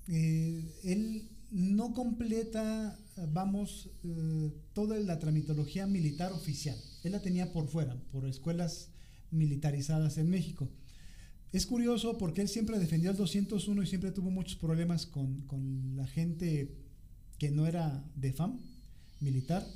eh, 0.07 0.63
él 0.83 1.29
no 1.51 1.93
completa, 1.93 2.97
vamos, 3.31 3.89
toda 4.73 4.99
la 4.99 5.19
tramitología 5.19 5.87
militar 5.87 6.31
oficial. 6.31 6.77
Él 7.03 7.13
la 7.13 7.21
tenía 7.21 7.53
por 7.53 7.67
fuera, 7.67 7.95
por 8.11 8.25
escuelas 8.25 8.89
militarizadas 9.31 10.17
en 10.17 10.29
México. 10.29 10.69
Es 11.51 11.65
curioso 11.65 12.17
porque 12.17 12.41
él 12.41 12.49
siempre 12.49 12.77
defendió 12.77 13.11
el 13.11 13.17
201 13.17 13.83
y 13.83 13.87
siempre 13.87 14.11
tuvo 14.11 14.29
muchos 14.29 14.57
problemas 14.57 15.05
con, 15.05 15.41
con 15.41 15.95
la 15.95 16.05
gente 16.05 16.75
que 17.37 17.51
no 17.51 17.65
era 17.67 18.03
de 18.15 18.33
FAM 18.33 18.59
militar, 19.25 19.67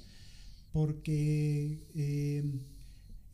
porque 0.71 1.83
eh, 1.95 2.43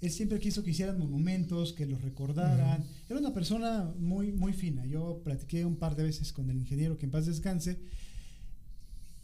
él 0.02 0.12
siempre 0.12 0.40
quiso 0.40 0.64
que 0.64 0.72
hicieran 0.72 1.00
monumentos, 1.00 1.74
que 1.74 1.86
los 1.86 2.02
recordaran. 2.02 2.86
Era 3.10 3.20
una 3.20 3.34
persona 3.34 3.94
muy, 4.00 4.32
muy 4.32 4.54
fina. 4.54 4.86
Yo 4.86 5.22
platiqué 5.24 5.66
un 5.66 5.78
par 5.78 5.96
de 5.96 6.04
veces 6.04 6.32
con 6.32 6.50
el 6.50 6.58
ingeniero, 6.58 6.98
que 6.98 7.06
en 7.06 7.12
paz 7.12 7.26
descanse. 7.26 7.80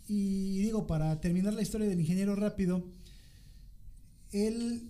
Y 0.08 0.60
digo, 0.60 0.88
para 0.88 1.20
terminar 1.22 1.54
la 1.54 1.62
historia 1.62 1.88
del 1.88 2.00
ingeniero 2.00 2.36
rápido, 2.36 2.86
él 4.32 4.90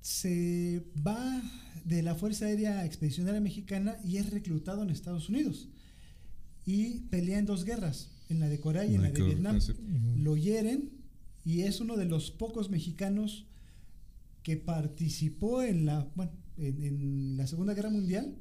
se 0.00 0.84
va 1.06 1.42
de 1.84 2.02
la 2.02 2.14
Fuerza 2.14 2.46
Aérea 2.46 2.84
Expedicionaria 2.84 3.40
Mexicana 3.40 3.96
y 4.04 4.18
es 4.18 4.30
reclutado 4.30 4.82
en 4.82 4.90
Estados 4.90 5.28
Unidos. 5.28 5.68
Y 6.64 7.00
pelea 7.10 7.38
en 7.38 7.46
dos 7.46 7.64
guerras, 7.64 8.10
en 8.28 8.38
la 8.38 8.48
de 8.48 8.60
Corea 8.60 8.84
y 8.84 8.94
en 8.94 9.02
la 9.02 9.10
de 9.10 9.22
Vietnam. 9.22 9.56
Hassett. 9.56 9.78
Lo 10.16 10.36
hieren 10.36 11.01
y 11.44 11.62
es 11.62 11.80
uno 11.80 11.96
de 11.96 12.04
los 12.04 12.30
pocos 12.30 12.70
mexicanos 12.70 13.46
que 14.42 14.56
participó 14.56 15.62
en 15.62 15.86
la, 15.86 16.08
bueno, 16.14 16.32
en, 16.56 16.82
en 16.82 17.36
la 17.36 17.46
Segunda 17.46 17.74
Guerra 17.74 17.90
Mundial, 17.90 18.36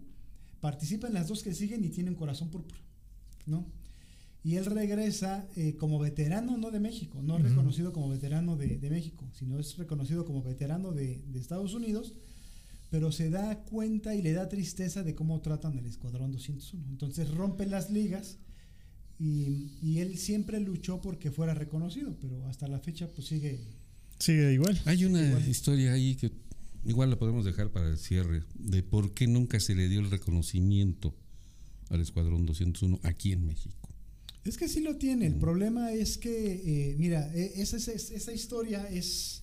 participa 0.59 1.07
en 1.07 1.13
las 1.13 1.27
dos 1.27 1.43
que 1.43 1.53
siguen 1.53 1.83
y 1.83 1.89
tiene 1.89 2.11
un 2.11 2.15
corazón 2.15 2.49
púrpura, 2.49 2.79
¿no? 3.45 3.65
Y 4.43 4.55
él 4.55 4.65
regresa 4.65 5.47
eh, 5.55 5.75
como 5.75 5.99
veterano, 5.99 6.57
no 6.57 6.71
de 6.71 6.79
México, 6.79 7.21
no 7.21 7.37
reconocido 7.37 7.93
como 7.93 8.09
veterano 8.09 8.57
de, 8.57 8.77
de 8.79 8.89
México, 8.89 9.29
sino 9.33 9.59
es 9.59 9.77
reconocido 9.77 10.25
como 10.25 10.41
veterano 10.41 10.93
de, 10.93 11.21
de 11.27 11.39
Estados 11.39 11.75
Unidos, 11.75 12.15
pero 12.89 13.11
se 13.11 13.29
da 13.29 13.63
cuenta 13.65 14.15
y 14.15 14.21
le 14.23 14.33
da 14.33 14.49
tristeza 14.49 15.03
de 15.03 15.13
cómo 15.13 15.41
tratan 15.41 15.77
el 15.77 15.85
Escuadrón 15.85 16.31
201. 16.31 16.89
Entonces 16.89 17.29
rompe 17.29 17.67
las 17.67 17.91
ligas 17.91 18.39
y, 19.21 19.77
y 19.81 19.99
él 19.99 20.17
siempre 20.17 20.59
luchó 20.59 20.99
porque 21.01 21.29
fuera 21.31 21.53
reconocido, 21.53 22.17
pero 22.19 22.45
hasta 22.47 22.67
la 22.67 22.79
fecha 22.79 23.07
pues 23.13 23.27
sigue 23.27 23.59
Sigue 24.21 24.53
igual. 24.53 24.79
Hay 24.85 25.03
una 25.05 25.25
Igual. 25.27 25.49
historia 25.49 25.93
ahí 25.93 26.15
que 26.15 26.31
igual 26.85 27.09
la 27.09 27.17
podemos 27.17 27.43
dejar 27.43 27.71
para 27.71 27.89
el 27.89 27.97
cierre, 27.97 28.43
de 28.53 28.83
por 28.83 29.15
qué 29.15 29.25
nunca 29.25 29.59
se 29.59 29.73
le 29.73 29.89
dio 29.89 29.99
el 29.99 30.11
reconocimiento 30.11 31.15
al 31.89 32.01
Escuadrón 32.01 32.45
201 32.45 32.99
aquí 33.01 33.31
en 33.31 33.47
México. 33.47 33.89
Es 34.43 34.57
que 34.57 34.67
sí 34.67 34.81
lo 34.81 34.97
tiene. 34.97 35.25
El 35.25 35.35
problema 35.35 35.91
es 35.91 36.19
que, 36.19 36.91
eh, 36.91 36.95
mira, 36.99 37.31
eh, 37.33 37.53
esa, 37.55 37.77
esa, 37.77 37.91
esa 37.93 38.31
historia 38.31 38.87
es, 38.89 39.41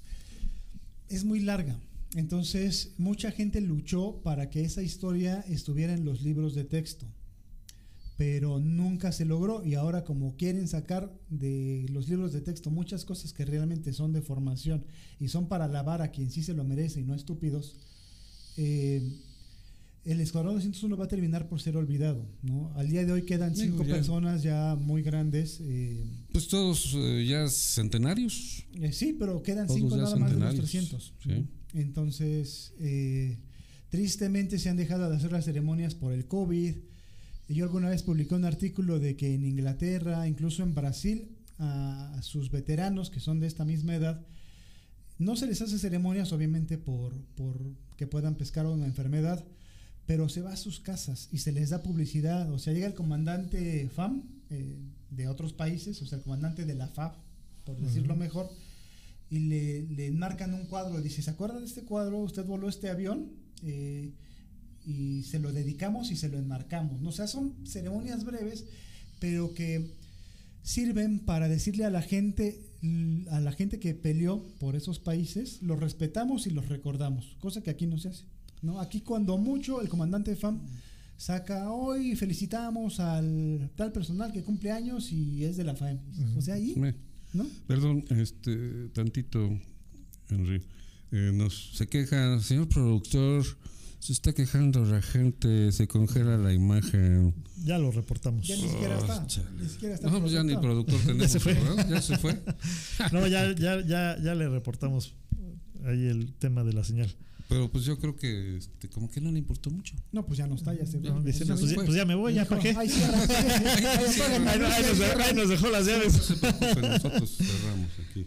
es 1.08 1.24
muy 1.24 1.40
larga. 1.40 1.76
Entonces, 2.14 2.92
mucha 2.98 3.32
gente 3.32 3.60
luchó 3.60 4.20
para 4.22 4.48
que 4.48 4.62
esa 4.62 4.82
historia 4.82 5.40
estuviera 5.48 5.92
en 5.92 6.04
los 6.04 6.22
libros 6.22 6.54
de 6.54 6.62
texto, 6.64 7.06
pero 8.18 8.58
nunca 8.58 9.12
se 9.12 9.24
logró. 9.24 9.64
Y 9.64 9.74
ahora, 9.74 10.02
como 10.04 10.36
quieren 10.36 10.66
sacar 10.68 11.10
de 11.30 11.86
los 11.90 12.08
libros 12.08 12.32
de 12.34 12.40
texto 12.42 12.68
muchas 12.68 13.04
cosas 13.06 13.32
que 13.32 13.44
realmente 13.46 13.92
son 13.94 14.12
de 14.12 14.20
formación 14.22 14.84
y 15.20 15.28
son 15.28 15.46
para 15.48 15.64
alabar 15.66 16.02
a 16.02 16.10
quien 16.10 16.30
sí 16.30 16.42
se 16.42 16.52
lo 16.52 16.64
merece 16.64 17.00
y 17.00 17.04
no 17.04 17.14
estúpidos, 17.14 17.76
eh, 18.56 19.02
el 20.04 20.20
Escuadrón 20.20 20.54
201 20.56 20.96
va 20.96 21.04
a 21.04 21.08
terminar 21.08 21.48
por 21.48 21.60
ser 21.60 21.76
olvidado. 21.76 22.26
¿no? 22.42 22.72
Al 22.74 22.88
día 22.88 23.04
de 23.04 23.12
hoy 23.12 23.22
quedan 23.22 23.54
cinco 23.54 23.84
ya- 23.84 23.94
personas 23.94 24.42
ya 24.42 24.74
muy 24.74 25.02
grandes. 25.02 25.58
eh, 25.62 26.02
Pues 26.32 26.48
todos 26.48 26.94
eh, 26.96 27.24
ya 27.24 27.46
centenarios. 27.48 28.64
eh, 28.80 28.92
sí, 28.92 29.14
pero 29.18 29.42
quedan 29.44 29.66
Todos 29.68 29.78
cinco 29.80 29.96
nada 29.96 30.16
más 30.16 30.30
de 30.32 30.38
los 30.40 30.70
centenarios, 30.70 30.70
300. 30.70 31.14
sí. 31.22 31.46
Entonces, 31.74 32.72
eh, 32.80 33.38
Tristemente 33.90 34.58
se 34.58 34.68
han 34.68 34.76
dejado 34.76 35.08
de 35.08 35.16
hacer 35.16 35.32
las 35.32 35.46
ceremonias 35.46 35.94
por 35.94 36.12
el 36.12 36.26
COVID. 36.26 36.74
Yo 37.48 37.64
alguna 37.64 37.88
vez 37.88 38.02
publiqué 38.02 38.34
un 38.34 38.44
artículo 38.44 38.98
de 38.98 39.16
que 39.16 39.34
en 39.34 39.44
Inglaterra, 39.44 40.28
incluso 40.28 40.62
en 40.62 40.74
Brasil, 40.74 41.28
a 41.58 42.20
sus 42.22 42.50
veteranos 42.50 43.10
que 43.10 43.20
son 43.20 43.40
de 43.40 43.46
esta 43.46 43.64
misma 43.64 43.94
edad, 43.94 44.24
no 45.18 45.34
se 45.34 45.46
les 45.46 45.60
hace 45.60 45.78
ceremonias 45.78 46.32
obviamente 46.32 46.78
por, 46.78 47.12
por 47.34 47.58
que 47.96 48.06
puedan 48.06 48.36
pescar 48.36 48.66
una 48.66 48.86
enfermedad, 48.86 49.44
pero 50.06 50.28
se 50.28 50.42
va 50.42 50.52
a 50.52 50.56
sus 50.56 50.78
casas 50.78 51.28
y 51.32 51.38
se 51.38 51.52
les 51.52 51.70
da 51.70 51.82
publicidad. 51.82 52.50
O 52.52 52.58
sea, 52.58 52.72
llega 52.72 52.86
el 52.86 52.94
comandante 52.94 53.88
FAM 53.88 54.22
eh, 54.50 54.78
de 55.10 55.28
otros 55.28 55.52
países, 55.52 56.00
o 56.02 56.06
sea, 56.06 56.18
el 56.18 56.24
comandante 56.24 56.64
de 56.64 56.74
la 56.74 56.86
FAB, 56.88 57.14
por 57.64 57.80
decirlo 57.80 58.14
mejor, 58.14 58.48
y 59.30 59.40
le, 59.40 59.82
le 59.82 60.06
enmarcan 60.06 60.54
un 60.54 60.66
cuadro. 60.66 61.00
Dice, 61.00 61.22
¿se 61.22 61.30
acuerda 61.30 61.58
de 61.58 61.66
este 61.66 61.82
cuadro? 61.82 62.18
Usted 62.18 62.46
voló 62.46 62.68
este 62.68 62.88
avión 62.88 63.32
eh, 63.64 64.12
y 64.88 65.22
se 65.24 65.38
lo 65.38 65.52
dedicamos 65.52 66.10
y 66.10 66.16
se 66.16 66.28
lo 66.28 66.38
enmarcamos. 66.38 67.00
¿no? 67.00 67.10
O 67.10 67.12
sea, 67.12 67.26
son 67.26 67.54
ceremonias 67.66 68.24
breves, 68.24 68.64
pero 69.20 69.52
que 69.52 69.90
sirven 70.62 71.18
para 71.20 71.48
decirle 71.48 71.84
a 71.84 71.90
la 71.90 72.02
gente 72.02 72.64
a 73.30 73.40
la 73.40 73.50
gente 73.52 73.80
que 73.80 73.92
peleó 73.92 74.40
por 74.60 74.76
esos 74.76 75.00
países, 75.00 75.62
los 75.62 75.80
respetamos 75.80 76.46
y 76.46 76.50
los 76.50 76.68
recordamos, 76.68 77.36
cosa 77.40 77.60
que 77.60 77.70
aquí 77.70 77.86
no 77.86 77.98
se 77.98 78.08
hace. 78.10 78.24
¿no? 78.62 78.80
Aquí 78.80 79.00
cuando 79.00 79.36
mucho 79.36 79.80
el 79.80 79.88
comandante 79.88 80.36
FAM 80.36 80.60
saca 81.16 81.72
hoy 81.72 82.14
felicitamos 82.14 83.00
al 83.00 83.70
tal 83.74 83.90
personal 83.90 84.32
que 84.32 84.44
cumple 84.44 84.70
años 84.70 85.10
y 85.10 85.44
es 85.44 85.56
de 85.56 85.64
la 85.64 85.74
FAM. 85.74 85.98
O 86.36 86.40
sea, 86.40 86.54
ahí, 86.54 86.76
¿no? 87.34 87.46
Perdón, 87.66 88.04
este, 88.10 88.88
tantito, 88.90 89.50
Henry. 90.30 90.62
Eh, 91.10 91.32
nos 91.34 91.76
se 91.76 91.88
queja, 91.88 92.38
señor 92.40 92.68
productor, 92.68 93.44
se 94.00 94.12
está 94.12 94.32
quejando 94.32 94.84
la 94.84 95.02
gente, 95.02 95.72
se 95.72 95.88
congela 95.88 96.36
la 96.38 96.52
imagen. 96.52 97.34
Ya 97.64 97.78
lo 97.78 97.90
reportamos. 97.90 98.46
Ya 98.46 98.56
ni 98.56 98.68
siquiera 98.68 98.98
está. 98.98 99.26
Ni 99.60 99.68
siquiera 99.68 99.94
está 99.96 100.10
no, 100.10 100.20
pues 100.20 100.32
ya 100.32 100.42
ni 100.44 100.56
productor 100.56 100.98
tenemos. 101.00 101.22
ya 101.22 101.28
se 101.28 101.40
fue. 101.40 101.54
¿verdad? 101.54 101.88
Ya 101.90 102.00
se 102.02 102.16
fue. 102.18 102.40
no, 103.12 103.26
ya, 103.26 103.52
ya, 103.54 103.80
ya, 103.84 104.16
ya 104.22 104.34
le 104.34 104.48
reportamos 104.48 105.14
ahí 105.84 106.06
el 106.06 106.32
tema 106.34 106.64
de 106.64 106.72
la 106.72 106.84
señal. 106.84 107.12
Pero 107.48 107.70
pues 107.72 107.84
yo 107.84 107.98
creo 107.98 108.14
que 108.14 108.58
este, 108.58 108.90
como 108.90 109.10
que 109.10 109.22
no 109.22 109.32
le 109.32 109.38
importó 109.38 109.70
mucho. 109.70 109.94
No, 110.12 110.24
pues 110.26 110.36
ya 110.38 110.46
no 110.46 110.54
está, 110.54 110.74
ya 110.74 110.84
se 110.84 111.00
No, 111.00 111.22
dice, 111.22 111.46
ya 111.46 111.54
no, 111.54 111.58
pues, 111.60 111.72
pues 111.74 111.94
ya 111.94 112.04
me 112.04 112.14
voy, 112.14 112.34
ya 112.34 112.44
para 112.44 112.60
qué. 112.60 112.68
Ahí, 112.76 112.90
ahí 112.90 114.58
nos, 114.58 114.98
dejó- 114.98 115.22
ahí 115.22 115.34
nos 115.34 115.48
dejó 115.48 115.68
las 115.70 115.86
No 115.86 115.92
llaves. 115.92 116.12
se 116.12 116.34
preocupen, 116.36 116.82
nosotros 116.90 117.36
cerramos 117.38 117.90
aquí. 118.08 118.26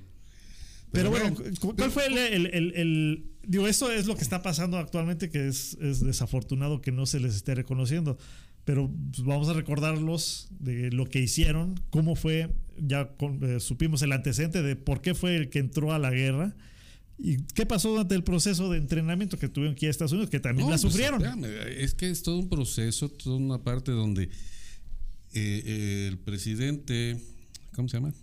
Pero 0.91 1.09
bueno, 1.09 1.34
cu- 1.59 1.76
¿cuál 1.76 1.91
fue 1.91 2.07
el, 2.07 2.18
el- 2.18 2.45
el- 2.53 2.73
el- 2.76 3.26
Digo, 3.47 3.68
esto 3.68 3.91
es 3.91 4.05
lo 4.05 4.15
que 4.15 4.22
está 4.22 4.43
pasando 4.43 4.77
actualmente, 4.77 5.30
que 5.30 5.47
es, 5.47 5.76
es 5.81 5.99
desafortunado 6.01 6.80
que 6.81 6.91
no 6.91 7.05
se 7.07 7.19
les 7.19 7.35
esté 7.35 7.55
reconociendo. 7.55 8.18
Pero 8.65 8.91
pues, 9.11 9.26
vamos 9.26 9.49
a 9.49 9.53
recordarlos 9.53 10.47
de 10.59 10.91
lo 10.91 11.05
que 11.07 11.19
hicieron, 11.19 11.80
cómo 11.89 12.15
fue, 12.15 12.53
ya 12.77 13.07
con- 13.18 13.43
eh, 13.43 13.59
supimos 13.59 14.01
el 14.03 14.11
antecedente 14.11 14.61
de 14.61 14.76
por 14.76 15.01
qué 15.01 15.15
fue 15.15 15.35
el 15.35 15.49
que 15.49 15.57
entró 15.59 15.91
a 15.93 15.97
la 15.99 16.11
guerra 16.11 16.55
y 17.18 17.38
qué 17.55 17.65
pasó 17.65 17.89
durante 17.89 18.13
el 18.13 18.23
proceso 18.23 18.69
de 18.69 18.77
entrenamiento 18.77 19.39
que 19.39 19.47
tuvieron 19.47 19.73
aquí 19.73 19.88
a 19.88 19.89
Estados 19.89 20.11
Unidos, 20.11 20.30
que 20.30 20.39
también 20.39 20.68
No, 20.68 20.76
la 20.76 20.80
pues, 20.80 20.91
sufrieron. 20.93 21.19
espérame, 21.23 21.45
es 21.77 21.95
que 21.95 22.09
es 22.11 22.22
todo 22.22 22.38
un 22.38 22.49
proceso, 22.49 23.09
toda 23.09 23.38
una 23.38 23.63
parte 23.63 23.91
donde 23.91 24.23
eh, 24.26 24.30
eh, 25.34 26.07
el 26.09 26.19
presidente, 26.19 27.18
¿cómo 27.76 27.88
se 27.89 27.97
llama? 27.97 28.13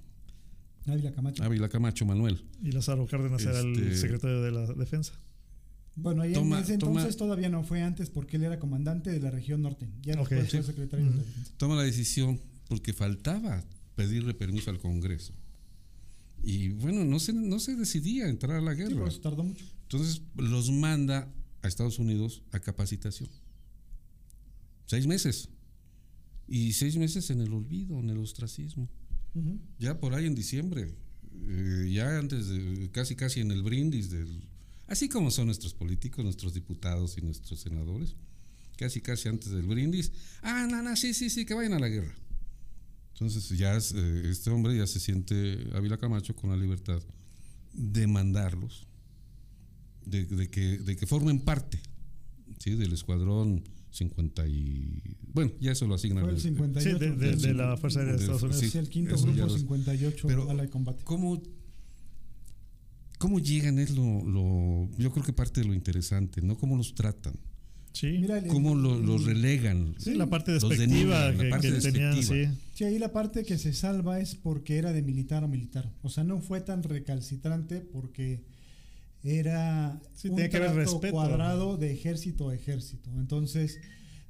Ávila 0.88 1.12
Camacho. 1.12 1.42
Ávila 1.42 1.68
Camacho 1.68 2.04
Manuel. 2.06 2.44
y 2.62 2.72
Lázaro 2.72 3.06
Cárdenas 3.06 3.42
era 3.42 3.60
el 3.60 3.72
Este- 3.78 3.96
secretario 3.96 4.42
de 4.42 4.50
la 4.52 4.66
defensa. 4.74 5.12
Bueno, 5.96 6.22
ahí 6.22 6.32
Toma- 6.32 6.58
en 6.58 6.62
ese 6.64 6.74
entonces 6.74 7.16
toma- 7.16 7.26
todavía 7.30 7.48
no 7.48 7.64
fue 7.64 7.82
antes 7.82 8.08
porque 8.08 8.36
él 8.36 8.44
era 8.44 8.58
comandante 8.60 9.10
de 9.10 9.18
la 9.20 9.30
región 9.30 9.62
norte. 9.62 9.88
Ya 10.02 10.14
sí. 10.14 10.18
fue 10.24 10.62
secretario 10.62 11.06
de 11.06 11.10
la 11.10 11.16
defensa. 11.22 11.52
Toma 11.56 11.74
la 11.76 11.82
decisión 11.82 12.40
porque 12.68 12.92
faltaba 12.92 13.64
pedirle 13.96 14.32
permiso 14.34 14.70
al 14.70 14.78
Congreso. 14.78 15.32
Y 16.42 16.68
bueno, 16.68 17.04
no 17.04 17.18
se, 17.18 17.32
no 17.32 17.58
se 17.58 17.74
decidía 17.74 18.26
a 18.26 18.28
entrar 18.28 18.58
a 18.58 18.60
la 18.60 18.76
Sí, 18.76 18.82
guerra. 18.82 19.08
eso 19.08 19.20
tardó 19.20 19.42
mucho. 19.42 19.64
Entonces 19.82 20.22
los 20.36 20.70
manda 20.70 21.28
a 21.62 21.66
Estados 21.68 21.98
Unidos 21.98 22.42
a 22.52 22.60
capacitación. 22.60 23.28
Seis 24.86 25.06
meses. 25.08 25.48
Y 26.46 26.72
seis 26.74 26.96
meses 26.96 27.28
en 27.30 27.40
el 27.40 27.52
olvido, 27.52 27.98
en 27.98 28.08
el 28.08 28.18
ostracismo. 28.18 28.88
Ya 29.78 30.00
por 30.00 30.14
ahí 30.14 30.26
en 30.26 30.34
diciembre, 30.34 30.92
eh, 31.46 31.90
ya 31.92 32.18
antes 32.18 32.48
de, 32.48 32.90
casi 32.90 33.14
casi 33.14 33.40
en 33.40 33.50
el 33.50 33.62
brindis 33.62 34.10
del... 34.10 34.48
Así 34.86 35.08
como 35.08 35.30
son 35.30 35.46
nuestros 35.46 35.74
políticos, 35.74 36.24
nuestros 36.24 36.54
diputados 36.54 37.18
y 37.18 37.20
nuestros 37.20 37.60
senadores, 37.60 38.16
casi 38.76 39.00
casi 39.00 39.28
antes 39.28 39.50
del 39.50 39.66
brindis, 39.66 40.12
ah, 40.42 40.66
no, 40.70 40.82
no, 40.82 40.96
sí, 40.96 41.14
sí, 41.14 41.30
sí, 41.30 41.44
que 41.44 41.54
vayan 41.54 41.74
a 41.74 41.78
la 41.78 41.88
guerra. 41.88 42.14
Entonces 43.12 43.48
ya 43.58 43.76
eh, 43.76 44.22
este 44.30 44.50
hombre 44.50 44.76
ya 44.76 44.86
se 44.86 45.00
siente, 45.00 45.68
Ávila 45.74 45.98
Camacho, 45.98 46.34
con 46.34 46.50
la 46.50 46.56
libertad 46.56 47.02
de 47.72 48.06
mandarlos, 48.06 48.86
de, 50.04 50.24
de 50.24 50.48
que, 50.48 50.78
de 50.78 50.96
que 50.96 51.06
formen 51.06 51.40
parte 51.40 51.80
¿sí? 52.58 52.74
del 52.76 52.92
escuadrón 52.92 53.64
50 53.90 54.46
y... 54.48 55.02
Bueno, 55.32 55.52
ya 55.60 55.72
eso 55.72 55.86
lo 55.86 55.94
asignan. 55.94 56.22
Fue 56.24 56.30
el 56.30 56.36
al- 56.36 56.40
58. 56.42 56.98
Sí, 56.98 57.04
de, 57.04 57.16
de- 57.16 57.36
de 57.36 57.54
la 57.54 57.76
Fuerza 57.76 58.00
Aérea 58.00 58.14
de 58.16 58.20
Estados 58.20 58.42
Unidos. 58.42 58.60
sí. 58.60 58.70
Sí, 58.70 58.78
el 58.78 58.88
quinto 58.88 59.16
grupo 59.16 59.38
los- 59.38 59.54
58 59.60 60.26
pero- 60.28 60.50
ala 60.50 60.62
de 60.62 60.68
combate. 60.70 61.02
¿Cómo, 61.04 61.42
cómo 63.18 63.38
llegan? 63.40 63.78
Es 63.78 63.90
lo, 63.90 64.24
lo- 64.24 64.88
Yo 64.98 65.10
creo 65.12 65.24
que 65.24 65.32
parte 65.32 65.60
de 65.60 65.66
lo 65.66 65.74
interesante, 65.74 66.40
¿no? 66.42 66.56
¿Cómo 66.56 66.76
los 66.76 66.94
tratan? 66.94 67.34
Sí, 67.92 68.06
Mira, 68.20 68.38
el- 68.38 68.46
¿Cómo 68.46 68.74
lo- 68.76 68.98
los 69.00 69.24
relegan? 69.24 69.94
sí, 69.98 70.14
la 70.14 70.26
parte 70.28 70.52
Los 70.52 70.68
despectiva 70.68 71.30
la 71.32 71.36
que, 71.38 71.48
parte 71.48 71.72
que 71.72 71.80
tenían, 71.80 72.22
sí. 72.22 72.44
Sí, 72.74 72.84
ahí 72.84 72.98
la 72.98 73.12
parte 73.12 73.44
que 73.44 73.58
se 73.58 73.72
salva 73.72 74.20
es 74.20 74.36
porque 74.36 74.76
era 74.78 74.92
de 74.92 75.02
militar 75.02 75.42
a 75.42 75.48
militar. 75.48 75.90
O 76.02 76.08
sea, 76.10 76.22
no 76.22 76.40
fue 76.40 76.60
tan 76.60 76.82
recalcitrante 76.84 77.80
porque 77.80 78.44
era 79.22 80.00
Sí, 80.14 80.28
un 80.28 80.36
tenía 80.36 80.50
que 80.50 80.56
haber 80.58 80.72
trato 80.72 80.90
respeto. 80.92 81.12
cuadrado 81.14 81.76
de 81.76 81.92
ejército 81.92 82.48
a 82.48 82.54
ejército. 82.54 83.10
Entonces, 83.18 83.78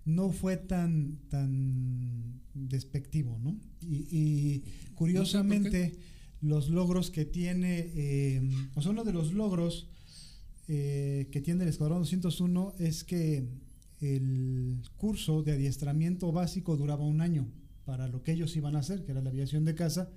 no 0.05 0.31
fue 0.31 0.56
tan, 0.56 1.19
tan 1.28 2.40
despectivo, 2.55 3.39
¿no? 3.39 3.59
Y, 3.81 4.06
y 4.10 4.65
curiosamente, 4.94 5.97
los 6.40 6.69
logros 6.70 7.10
que 7.10 7.24
tiene, 7.24 7.90
eh, 7.94 8.51
o 8.74 8.82
sea, 8.82 8.90
uno 8.93 9.05
de 9.05 9.12
los 9.12 9.32
logros 9.32 9.89
eh, 10.69 11.28
que 11.32 11.40
tiene 11.40 11.65
el 11.65 11.70
Escuadrón 11.70 12.01
201 12.01 12.74
es 12.78 13.05
que 13.05 13.48
el 14.01 14.81
curso 14.97 15.43
de 15.43 15.52
adiestramiento 15.52 16.31
básico 16.32 16.77
duraba 16.77 17.05
un 17.05 17.20
año 17.20 17.48
para 17.85 18.06
lo 18.06 18.23
que 18.23 18.32
ellos 18.32 18.55
iban 18.56 18.77
a 18.77 18.81
hacer, 18.81 19.05
que 19.05 19.12
era 19.12 19.23
la 19.23 19.31
aviación 19.31 19.65
de 19.65 19.74
casa, 19.74 20.10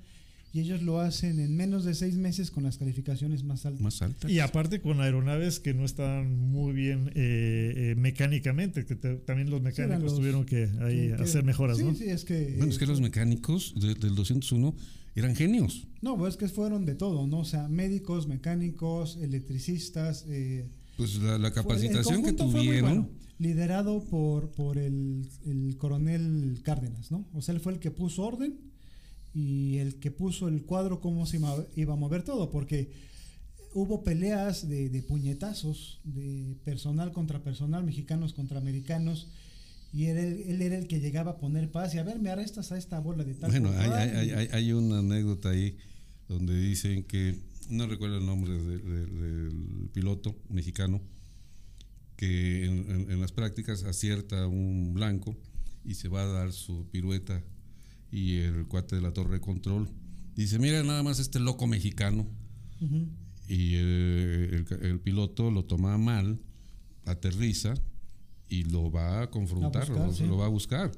y 0.53 0.59
ellos 0.59 0.81
lo 0.81 0.99
hacen 0.99 1.39
en 1.39 1.55
menos 1.55 1.85
de 1.85 1.93
seis 1.95 2.15
meses 2.15 2.51
con 2.51 2.63
las 2.63 2.77
calificaciones 2.77 3.43
más 3.43 3.65
altas. 3.65 3.81
Más 3.81 4.01
altas. 4.01 4.29
Y 4.29 4.39
aparte 4.39 4.81
con 4.81 4.99
aeronaves 4.99 5.59
que 5.59 5.73
no 5.73 5.85
están 5.85 6.37
muy 6.37 6.73
bien 6.73 7.09
eh, 7.15 7.73
eh, 7.75 7.95
mecánicamente, 7.97 8.85
que 8.85 8.95
te- 8.95 9.15
también 9.15 9.49
los 9.49 9.61
mecánicos 9.61 10.03
los 10.03 10.15
tuvieron 10.17 10.45
que 10.45 10.63
ahí 10.81 11.09
Que- 11.09 11.15
que- 11.17 11.23
hacer 11.23 11.43
mejoras, 11.43 11.77
sí, 11.77 11.83
¿no? 11.83 11.95
Sí, 11.95 12.05
es 12.09 12.25
que. 12.25 12.55
Bueno, 12.57 12.71
es 12.71 12.77
que 12.77 12.85
eh, 12.85 12.87
los 12.87 12.99
mecánicos 13.01 13.73
de- 13.79 13.95
del 13.95 14.13
201 14.15 14.75
eran 15.15 15.35
genios. 15.35 15.87
No, 16.01 16.17
pues 16.17 16.33
es 16.33 16.37
que 16.37 16.47
fueron 16.47 16.85
de 16.85 16.95
todo, 16.95 17.27
¿no? 17.27 17.39
O 17.39 17.45
sea, 17.45 17.67
médicos, 17.67 18.27
mecánicos, 18.27 19.17
electricistas. 19.21 20.25
eh, 20.27 20.67
Pues 20.97 21.15
la, 21.19 21.51
capacitación 21.51 22.15
el 22.19 22.21
que 22.25 22.35
conjunto 22.35 22.49
fue 22.51 22.59
muy 22.59 22.65
tuvieron. 22.67 22.89
bueno, 22.89 23.09
liderado 23.39 24.03
por, 24.05 24.51
por 24.51 24.77
el, 24.77 25.27
el 25.45 25.75
coronel 25.77 26.59
Cárdenas, 26.63 27.09
¿no? 27.11 27.25
O 27.33 27.41
sea, 27.41 27.55
él 27.55 27.61
fue 27.61 27.73
el 27.73 27.79
que 27.79 27.89
puso 27.91 28.23
orden 28.23 28.55
y 29.33 29.77
el 29.77 29.95
que 29.99 30.11
puso 30.11 30.47
el 30.47 30.63
cuadro 30.63 30.99
cómo 31.01 31.25
se 31.25 31.37
iba, 31.75 31.93
a 31.93 31.95
mover 31.95 32.23
todo, 32.23 32.51
porque 32.51 32.91
hubo 33.73 34.03
peleas 34.03 34.67
de, 34.67 34.89
de 34.89 35.01
puñetazos, 35.03 36.01
de 36.03 36.57
personal 36.65 37.11
contra 37.13 37.41
personal, 37.43 37.83
mexicanos 37.85 38.33
contra 38.33 38.57
americanos, 38.59 39.29
y 39.93 40.05
él, 40.05 40.17
él 40.47 40.61
era 40.61 40.77
el 40.77 40.87
que 40.87 40.99
llegaba 40.99 41.31
a 41.31 41.37
poner 41.37 41.69
paz 41.71 41.93
y 41.95 41.97
a 41.97 42.03
ver, 42.03 42.19
me 42.19 42.29
arrestas 42.29 42.71
a 42.71 42.77
esta 42.77 42.99
bola 42.99 43.23
de 43.23 43.33
tal. 43.35 43.51
Bueno, 43.51 43.71
hay, 43.77 43.89
hay, 43.91 44.29
hay- 44.31 44.47
hay 44.51 44.71
una 44.73 44.99
anécdota 44.99 45.49
ahí 45.49 45.77
donde 46.27 46.57
dicen 46.59 47.03
que, 47.03 47.37
no 47.69 47.87
recuerdo 47.87 48.17
el 48.17 48.25
nombre 48.25 48.51
de- 48.53 48.77
de- 48.77 49.05
del 49.05 49.89
piloto 49.93 50.35
mexicano, 50.49 51.01
que 52.15 52.65
en, 52.65 52.89
en- 52.91 53.11
en 53.11 53.21
las 53.21 53.31
prácticas 53.31 53.83
acierta 53.83 54.47
un 54.47 54.93
blanco 54.93 55.35
y 55.83 55.95
se 55.95 56.07
va 56.07 56.23
a 56.23 56.27
dar 56.27 56.51
su 56.51 56.87
pirueta 56.91 57.41
y 58.11 58.37
el 58.37 58.65
cuate 58.67 58.95
de 58.97 59.01
la 59.01 59.13
torre 59.13 59.35
de 59.35 59.41
control 59.41 59.89
dice, 60.35 60.59
mira 60.59 60.83
nada 60.83 61.01
más 61.03 61.19
este 61.19 61.39
loco 61.39 61.67
mexicano 61.67 62.27
Ujú. 62.81 63.07
y 63.47 63.73
eh, 63.75 64.63
el, 64.69 64.85
el 64.85 64.99
piloto 64.99 65.49
lo 65.51 65.63
toma 65.65 65.97
mal, 65.97 66.39
aterriza 67.05 67.73
y 68.49 68.63
lo 68.65 68.91
va 68.91 69.23
a 69.23 69.29
confrontar, 69.29 69.83
A 69.83 69.85
buscar, 69.85 70.07
lo, 70.07 70.13
sí. 70.13 70.25
lo 70.25 70.37
va 70.37 70.45
a 70.45 70.49
buscar. 70.49 70.91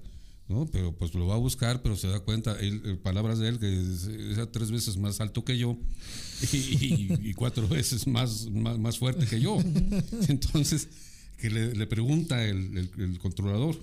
¿no? 0.49 0.65
Pero 0.65 0.93
pues 0.95 1.13
lo 1.13 1.25
va 1.27 1.35
a 1.35 1.37
buscar, 1.37 1.81
pero 1.81 1.95
se 1.95 2.07
da 2.09 2.19
cuenta, 2.19 2.59
él, 2.59 2.81
eh, 2.85 2.95
palabras 3.01 3.39
de 3.39 3.47
él, 3.47 3.59
que 3.59 3.71
es, 3.73 4.03
es 4.07 4.51
tres 4.51 4.71
veces 4.71 4.97
más 4.97 5.21
alto 5.21 5.45
que 5.45 5.57
yo 5.57 5.77
y, 6.51 6.57
y- 6.57 7.17
y 7.29 7.33
cuatro 7.33 7.67
veces 7.67 8.05
más, 8.07 8.49
más, 8.51 8.77
más 8.77 8.97
fuerte 8.97 9.25
que 9.25 9.39
yo. 9.39 9.57
Entonces, 10.27 10.89
que 11.37 11.49
le, 11.49 11.73
le 11.73 11.87
pregunta 11.87 12.43
el, 12.45 12.77
el- 12.77 12.91
el 13.01 13.19
controlador, 13.19 13.77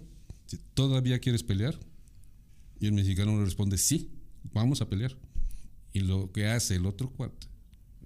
¿todavía 0.75 1.19
quieres 1.19 1.43
pelear? 1.43 1.79
Y 2.81 2.87
el 2.87 2.93
mexicano 2.93 3.39
le 3.39 3.45
responde, 3.45 3.79
sí, 3.79 4.11
vamos 4.53 4.81
a 4.81 4.89
pelear. 4.89 5.17
Y 5.93 6.01
lo 6.01 6.33
que 6.33 6.47
hace 6.47 6.77
el 6.77 6.87
otro 6.87 7.11
cuate, 7.11 7.47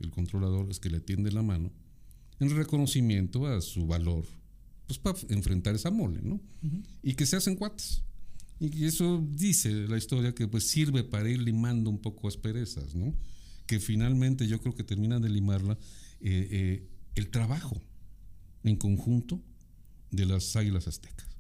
el 0.01 0.11
controlador, 0.11 0.71
es 0.71 0.81
que 0.81 0.91
le 0.91 1.01
tiende 1.01 1.31
la 1.33 1.43
mano 1.43 1.71
en 2.41 2.57
reconocimiento 2.57 3.47
a 3.47 3.61
su 3.61 3.87
valor, 3.87 4.27
pues 4.87 4.99
para 4.99 5.19
enfrentar 5.29 5.75
esa 5.75 5.91
mole, 5.91 6.21
¿no? 6.23 6.41
Y 7.03 7.15
que 7.15 7.27
se 7.27 7.37
hacen 7.37 7.57
cuates. 7.57 8.03
Y 8.61 8.85
eso 8.85 9.25
dice 9.33 9.71
la 9.89 9.97
historia 9.97 10.35
que 10.35 10.49
pues 10.49 10.69
sirve 10.69 11.05
para 11.05 11.29
ir 11.29 11.41
limando 11.41 11.91
un 11.91 11.99
poco 11.99 12.29
asperezas, 12.29 12.95
¿no? 12.95 13.15
Que 13.67 13.81
finalmente 13.81 14.47
yo 14.47 14.61
creo 14.61 14.75
que 14.75 14.85
termina 14.85 15.21
de 15.21 15.29
limarla 15.29 15.79
eh, 16.21 16.49
eh, 16.51 16.89
el 17.15 17.31
trabajo 17.31 17.81
en 18.63 18.77
conjunto 18.77 19.43
de 20.11 20.27
las 20.27 20.55
águilas 20.57 20.89
aztecas. 20.89 21.34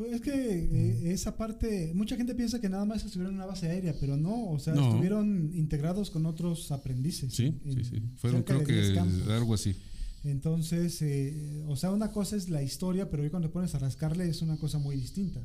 Pues 0.00 0.12
es 0.14 0.20
que 0.22 0.30
eh, 0.32 1.12
esa 1.12 1.36
parte, 1.36 1.92
mucha 1.94 2.16
gente 2.16 2.34
piensa 2.34 2.58
que 2.58 2.70
nada 2.70 2.86
más 2.86 3.04
estuvieron 3.04 3.34
en 3.34 3.38
una 3.40 3.46
base 3.46 3.66
aérea, 3.68 3.94
pero 4.00 4.16
no, 4.16 4.50
o 4.50 4.58
sea, 4.58 4.74
No. 4.74 4.88
estuvieron 4.88 5.50
integrados 5.54 6.10
con 6.10 6.24
otros 6.24 6.72
aprendices. 6.72 7.34
Sí, 7.34 7.60
en- 7.66 7.74
sí, 7.74 7.84
sí. 7.84 8.02
Fueron 8.16 8.42
creo 8.42 8.60
de 8.60 8.72
10 8.72 8.92
que 8.92 9.32
algo 9.32 9.52
así. 9.52 9.76
Entonces, 10.24 11.02
eh, 11.02 11.64
o 11.68 11.76
sea, 11.76 11.90
una 11.92 12.12
cosa 12.12 12.36
es 12.36 12.48
la 12.48 12.62
historia, 12.62 13.10
pero 13.10 13.22
hoy 13.22 13.30
cuando 13.30 13.48
te 13.48 13.52
pones 13.52 13.74
a 13.74 13.78
rascarle 13.78 14.26
es 14.28 14.40
una 14.42 14.56
cosa 14.56 14.78
muy 14.78 14.96
distinta, 14.96 15.40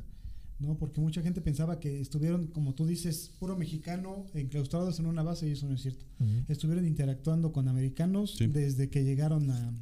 ¿no? 0.58 0.78
Porque 0.78 1.00
mucha 1.02 1.20
gente 1.22 1.40
pensaba 1.42 1.78
que 1.80 2.00
estuvieron, 2.00 2.46
como 2.46 2.74
tú 2.74 2.86
dices, 2.86 3.30
puro 3.38 3.56
mexicano 3.58 4.26
enclaustrados 4.34 4.98
en 5.00 5.06
una 5.06 5.22
base 5.22 5.48
y 5.48 5.52
eso 5.52 5.66
no 5.68 5.74
es 5.74 5.82
cierto. 5.82 6.04
Estuvieron 6.48 6.86
interactuando 6.86 7.52
con 7.52 7.68
americanos 7.68 8.36
Sí. 8.38 8.46
desde 8.46 8.88
que 8.88 9.04
llegaron 9.04 9.50
a, 9.50 9.72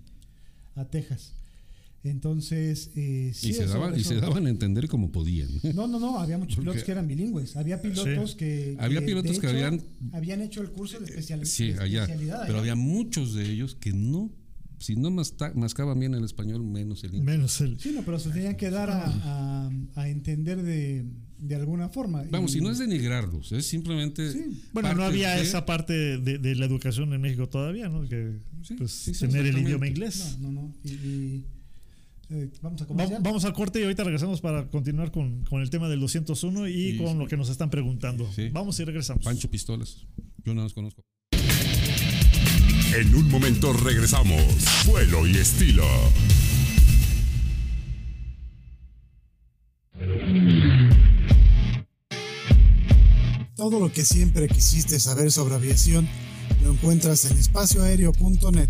a 0.74 0.84
Texas. 0.86 1.32
Entonces, 2.04 2.90
eh, 2.96 3.32
sí, 3.34 3.48
y, 3.48 3.52
se 3.54 3.64
eso- 3.64 3.72
daban, 3.72 3.98
y 3.98 4.04
se 4.04 4.16
daban 4.16 4.46
a 4.46 4.50
entender 4.50 4.88
como 4.88 5.10
podían. 5.10 5.48
no, 5.74 5.86
no, 5.88 5.98
no, 5.98 6.18
había 6.20 6.36
muchos 6.38 6.56
Porque- 6.56 6.66
pilotos 6.70 6.84
que 6.84 6.92
eran 6.92 7.08
bilingües. 7.08 7.56
Había 7.56 7.80
pilotos 7.80 8.34
que, 8.36 8.76
Había 8.78 9.00
que, 9.00 9.06
pilotos 9.06 9.38
que 9.38 9.46
hecho, 9.46 9.48
habían- 9.56 9.80
habían 10.12 10.42
hecho 10.42 10.60
el 10.60 10.70
curso 10.70 11.00
de, 11.00 11.06
especiali- 11.06 11.46
Sí, 11.46 11.72
de 11.72 11.80
allá. 11.82 12.02
especialidad. 12.02 12.40
Pero 12.42 12.52
allá. 12.52 12.60
había 12.60 12.74
muchos 12.74 13.34
de 13.34 13.50
ellos 13.50 13.74
que 13.80 13.92
no, 13.94 14.30
si 14.78 14.96
no 14.96 15.10
mascaban 15.10 15.98
bien 15.98 16.12
el 16.14 16.24
español, 16.24 16.62
menos 16.62 17.02
el 17.04 17.14
inglés. 17.14 17.24
Menos 17.36 17.60
el. 17.62 17.80
Sí, 17.80 17.92
no, 17.94 18.02
pero 18.04 18.18
se 18.18 18.28
tenían 18.30 18.56
que 18.56 18.68
dar 18.68 18.90
a, 18.90 19.06
a- 19.06 19.70
a 19.94 20.08
entender 20.10 20.62
de, 20.62 21.06
de 21.38 21.54
alguna 21.54 21.88
forma. 21.88 22.22
Vamos, 22.30 22.54
y 22.54 22.58
y 22.58 22.60
no 22.60 22.70
es 22.70 22.78
denigrarlos, 22.80 23.50
es 23.52 23.64
simplemente. 23.66 24.30
Sí. 24.30 24.60
Bueno, 24.74 24.92
no 24.94 25.04
había 25.04 25.36
de- 25.36 25.42
esa 25.42 25.64
parte 25.64 26.18
de, 26.18 26.36
de 26.38 26.54
la 26.54 26.66
educación 26.66 27.14
en 27.14 27.20
México 27.22 27.48
todavía, 27.48 27.88
¿no? 27.88 28.06
Que 28.06 28.40
Sí, 28.62 28.74
pues, 28.76 28.90
sí, 28.92 29.14
sí, 29.14 29.26
tener 29.26 29.46
el 29.46 29.56
idioma 29.58 29.86
inglés. 29.88 30.36
No, 30.40 30.52
no, 30.52 30.62
no. 30.62 30.74
Y, 30.84 30.88
y, 30.90 31.46
eh, 32.30 32.50
vamos 32.62 32.80
a 32.80 32.84
Va- 32.84 32.88
comercial. 32.88 33.22
Vamos 33.22 33.44
al 33.44 33.52
corte 33.52 33.80
y 33.80 33.82
ahorita 33.84 34.04
regresamos 34.04 34.40
para 34.40 34.66
continuar 34.68 35.10
con, 35.10 35.44
con 35.44 35.60
el 35.62 35.70
tema 35.70 35.88
del 35.88 36.00
201 36.00 36.68
y, 36.68 36.72
Y- 36.90 36.98
con 36.98 37.18
lo 37.18 37.26
que 37.26 37.36
nos 37.36 37.48
están 37.48 37.70
preguntando. 37.70 38.30
Sí. 38.34 38.48
Vamos 38.52 38.78
y 38.80 38.84
regresamos. 38.84 39.24
Pancho 39.24 39.50
Pistolas. 39.50 40.06
Yo 40.44 40.54
no 40.54 40.62
los 40.62 40.74
conozco. 40.74 41.02
En 42.96 43.14
un 43.14 43.28
momento 43.28 43.72
regresamos. 43.72 44.40
Vuelo 44.86 45.26
y 45.26 45.36
estilo. 45.36 45.84
Todo 53.56 53.78
lo 53.80 53.92
que 53.92 54.04
siempre 54.04 54.48
quisiste 54.48 54.98
saber 54.98 55.30
sobre 55.30 55.54
aviación 55.54 56.08
lo 56.62 56.72
encuentras 56.72 57.24
en 57.26 57.38
espacioaéreo.net. 57.38 58.68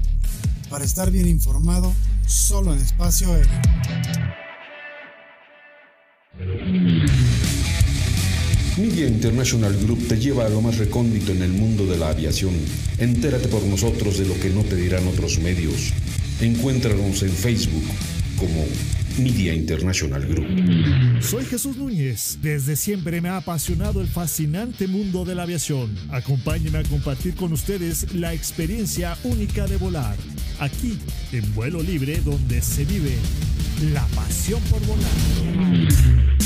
Para 0.71 0.85
estar 0.85 1.11
bien 1.11 1.29
informado, 1.29 1.93
solo 2.27 2.73
en 2.73 2.81
espacio 2.81 3.33
aéreo. 3.33 3.61
Media 8.77 9.07
International 9.07 9.77
Group 9.77 10.09
te 10.09 10.19
lleva 10.19 10.47
a 10.47 10.49
lo 10.49 10.61
más 10.61 10.79
recóndito 10.79 11.31
en 11.33 11.43
el 11.43 11.53
mundo 11.53 11.87
de 11.87 11.97
la 11.97 12.09
aviación. 12.09 12.55
Entérate 12.99 13.47
por 13.49 13.63
nosotros 13.63 14.19
de 14.19 14.27
lo 14.27 14.35
que 14.41 14.51
no 14.51 14.63
te 14.63 14.75
dirán 14.75 15.07
otros 15.07 15.39
medios. 15.39 15.93
Encuéntranos 16.41 17.23
en 17.23 17.31
Facebook 17.31 17.85
como 18.39 18.67
Media 19.19 19.55
International 19.55 20.27
Group. 20.27 21.23
Soy 21.23 21.45
Jesús 21.45 21.77
Núñez. 21.77 22.39
Desde 22.43 22.77
siempre 22.77 23.21
me 23.21 23.29
ha 23.29 23.37
apasionado 23.37 24.01
el 24.01 24.09
fascinante 24.09 24.87
mundo 24.87 25.25
de 25.25 25.35
la 25.35 25.45
aviación. 25.45 25.95
Acompáñenme 26.11 26.79
a 26.79 26.83
compartir 26.83 27.35
con 27.35 27.53
ustedes 27.53 28.15
la 28.15 28.33
experiencia 28.35 29.17
única 29.25 29.67
de 29.67 29.77
volar. 29.77 30.17
Aquí, 30.59 30.99
en 31.33 31.55
vuelo 31.55 31.83
libre, 31.83 32.21
donde 32.25 32.61
se 32.61 32.85
vive 32.85 33.15
la 33.93 34.05
pasión 34.09 34.61
por 34.71 34.85
volar. 34.87 36.44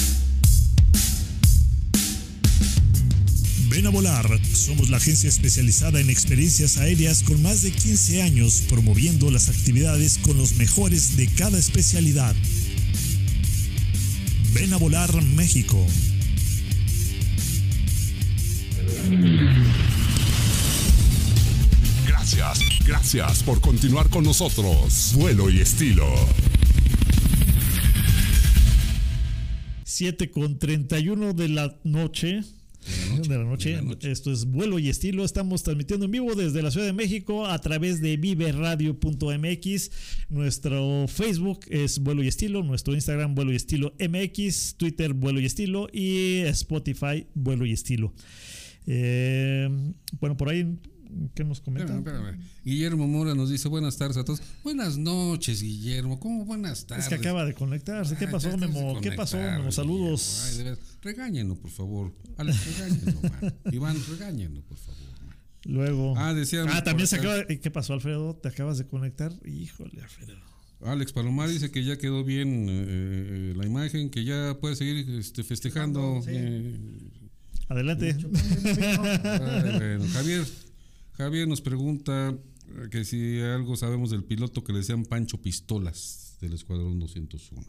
Ven 3.79 3.87
a 3.87 3.91
volar. 3.91 4.41
Somos 4.53 4.91
la 4.91 4.97
agencia 4.97 5.29
especializada 5.29 6.01
en 6.01 6.11
experiencias 6.11 6.79
aéreas 6.79 7.23
con 7.23 7.41
más 7.43 7.63
de 7.63 7.71
15 7.71 8.23
años 8.23 8.65
promoviendo 8.69 9.31
las 9.31 9.49
actividades 9.49 10.19
con 10.19 10.37
los 10.37 10.57
mejores 10.57 11.17
de 11.17 11.29
cada 11.29 11.57
especialidad. 11.61 12.35
Ven 14.53 14.73
a 14.73 14.79
volar 14.79 15.23
México. 15.23 15.79
Gracias, 22.05 22.59
gracias 22.85 23.45
por 23.45 23.61
continuar 23.61 24.09
con 24.09 24.25
nosotros. 24.25 25.13
Vuelo 25.15 25.51
y 25.51 25.61
estilo. 25.61 26.05
7 29.85 30.33
con 30.33 30.59
31 30.59 31.33
de 31.33 31.49
la 31.49 31.79
noche. 31.85 32.43
De 33.29 33.37
la 33.37 33.45
noche. 33.45 33.71
de 33.71 33.77
la 33.77 33.83
noche. 33.83 34.11
Esto 34.11 34.33
es 34.33 34.45
vuelo 34.47 34.79
y 34.79 34.89
estilo. 34.89 35.25
Estamos 35.25 35.63
transmitiendo 35.63 36.07
en 36.07 36.13
vivo 36.13 36.35
desde 36.35 36.63
la 36.63 36.71
Ciudad 36.71 36.87
de 36.87 36.93
México 36.93 37.47
a 37.47 37.59
través 37.61 38.01
de 38.01 38.17
viveradio.mx. 38.17 39.91
Nuestro 40.31 41.07
Facebook 41.09 41.61
es 41.69 41.99
vuelo 41.99 42.23
y 42.23 42.29
estilo. 42.29 42.63
Nuestro 42.63 42.95
Instagram 42.95 43.35
vuelo 43.35 43.53
y 43.53 43.57
estilo 43.57 43.95
MX. 43.99 44.77
Twitter 44.77 45.13
vuelo 45.13 45.41
y 45.41 45.47
estilo. 45.47 45.89
Y 45.93 46.39
Spotify 46.47 47.27
vuelo 47.35 47.67
y 47.67 47.73
estilo. 47.73 48.15
Eh, 48.87 49.69
bueno, 50.19 50.37
por 50.37 50.49
ahí, 50.49 50.79
¿qué 51.35 51.45
nos 51.45 51.61
comentan? 51.61 51.99
Espérame, 51.99 52.25
espérame. 52.27 52.49
Guillermo 52.65 53.07
Mora 53.09 53.35
nos 53.35 53.51
dice 53.51 53.69
buenas 53.69 53.97
tardes 53.97 54.17
a 54.17 54.25
todos. 54.25 54.41
Buenas 54.65 54.97
noches, 54.99 55.63
Guillermo. 55.63 56.19
¿Cómo 56.21 56.45
buenas 56.45 56.87
tardes? 56.87 57.05
Es 57.05 57.09
que 57.09 57.15
acaba 57.17 57.45
de 57.45 57.55
conectarse. 57.55 58.17
¿Qué 58.17 58.29
pasó, 58.29 58.57
Memo? 58.57 59.01
¿Qué 59.01 59.13
pasó, 59.13 59.37
Memo? 59.39 59.73
Saludos. 59.73 60.55
Ay. 60.59 60.75
Regáñenlo, 61.03 61.55
por 61.57 61.71
favor. 61.71 62.13
Alex, 62.37 62.79
regáñenlo, 62.79 63.21
man. 63.43 63.55
Iván, 63.73 63.97
regáñenlo, 64.11 64.63
por 64.63 64.77
favor. 64.79 65.01
man. 65.27 65.37
Luego. 65.65 66.15
Ah, 66.17 66.35
decían 66.35 66.69
Ah, 66.71 66.83
también 66.85 67.07
se 67.07 67.17
acaba. 67.17 67.37
de- 67.45 67.61
¿Qué 67.61 67.71
pasó, 67.71 67.93
Alfredo? 67.95 68.35
¿Te 68.37 68.49
acabas 68.49 68.79
de 68.79 68.87
conectar? 68.87 69.33
Híjole, 69.45 70.01
Alfredo. 70.03 70.35
Alex 70.81 71.13
Palomar 71.13 71.49
dice 71.49 71.73
que 71.73 71.83
ya 71.83 71.99
quedó 71.99 72.23
bien 72.23 72.69
eh, 72.69 72.85
eh, 72.89 73.53
la 73.57 73.67
imagen, 73.67 74.11
que 74.11 74.23
ya 74.25 74.57
puede 74.61 74.77
seguir 74.77 75.11
este, 75.19 75.43
festejando. 75.43 76.21
Sí. 76.23 76.31
eh, 76.33 76.79
Adelante. 77.69 78.17
Ay, 78.17 79.73
bueno, 79.77 80.05
Javier, 80.13 80.45
Javier 81.19 81.49
nos 81.49 81.61
pregunta 81.61 82.31
eh, 82.31 82.89
que 82.91 83.05
si 83.05 83.41
algo 83.41 83.77
sabemos 83.77 84.11
del 84.11 84.23
piloto 84.23 84.63
que 84.63 84.73
le 84.73 84.79
decían 84.79 85.05
Pancho 85.05 85.43
Pistolas 85.43 86.39
del 86.41 86.53
Escuadrón 86.53 87.01
201. 87.01 87.67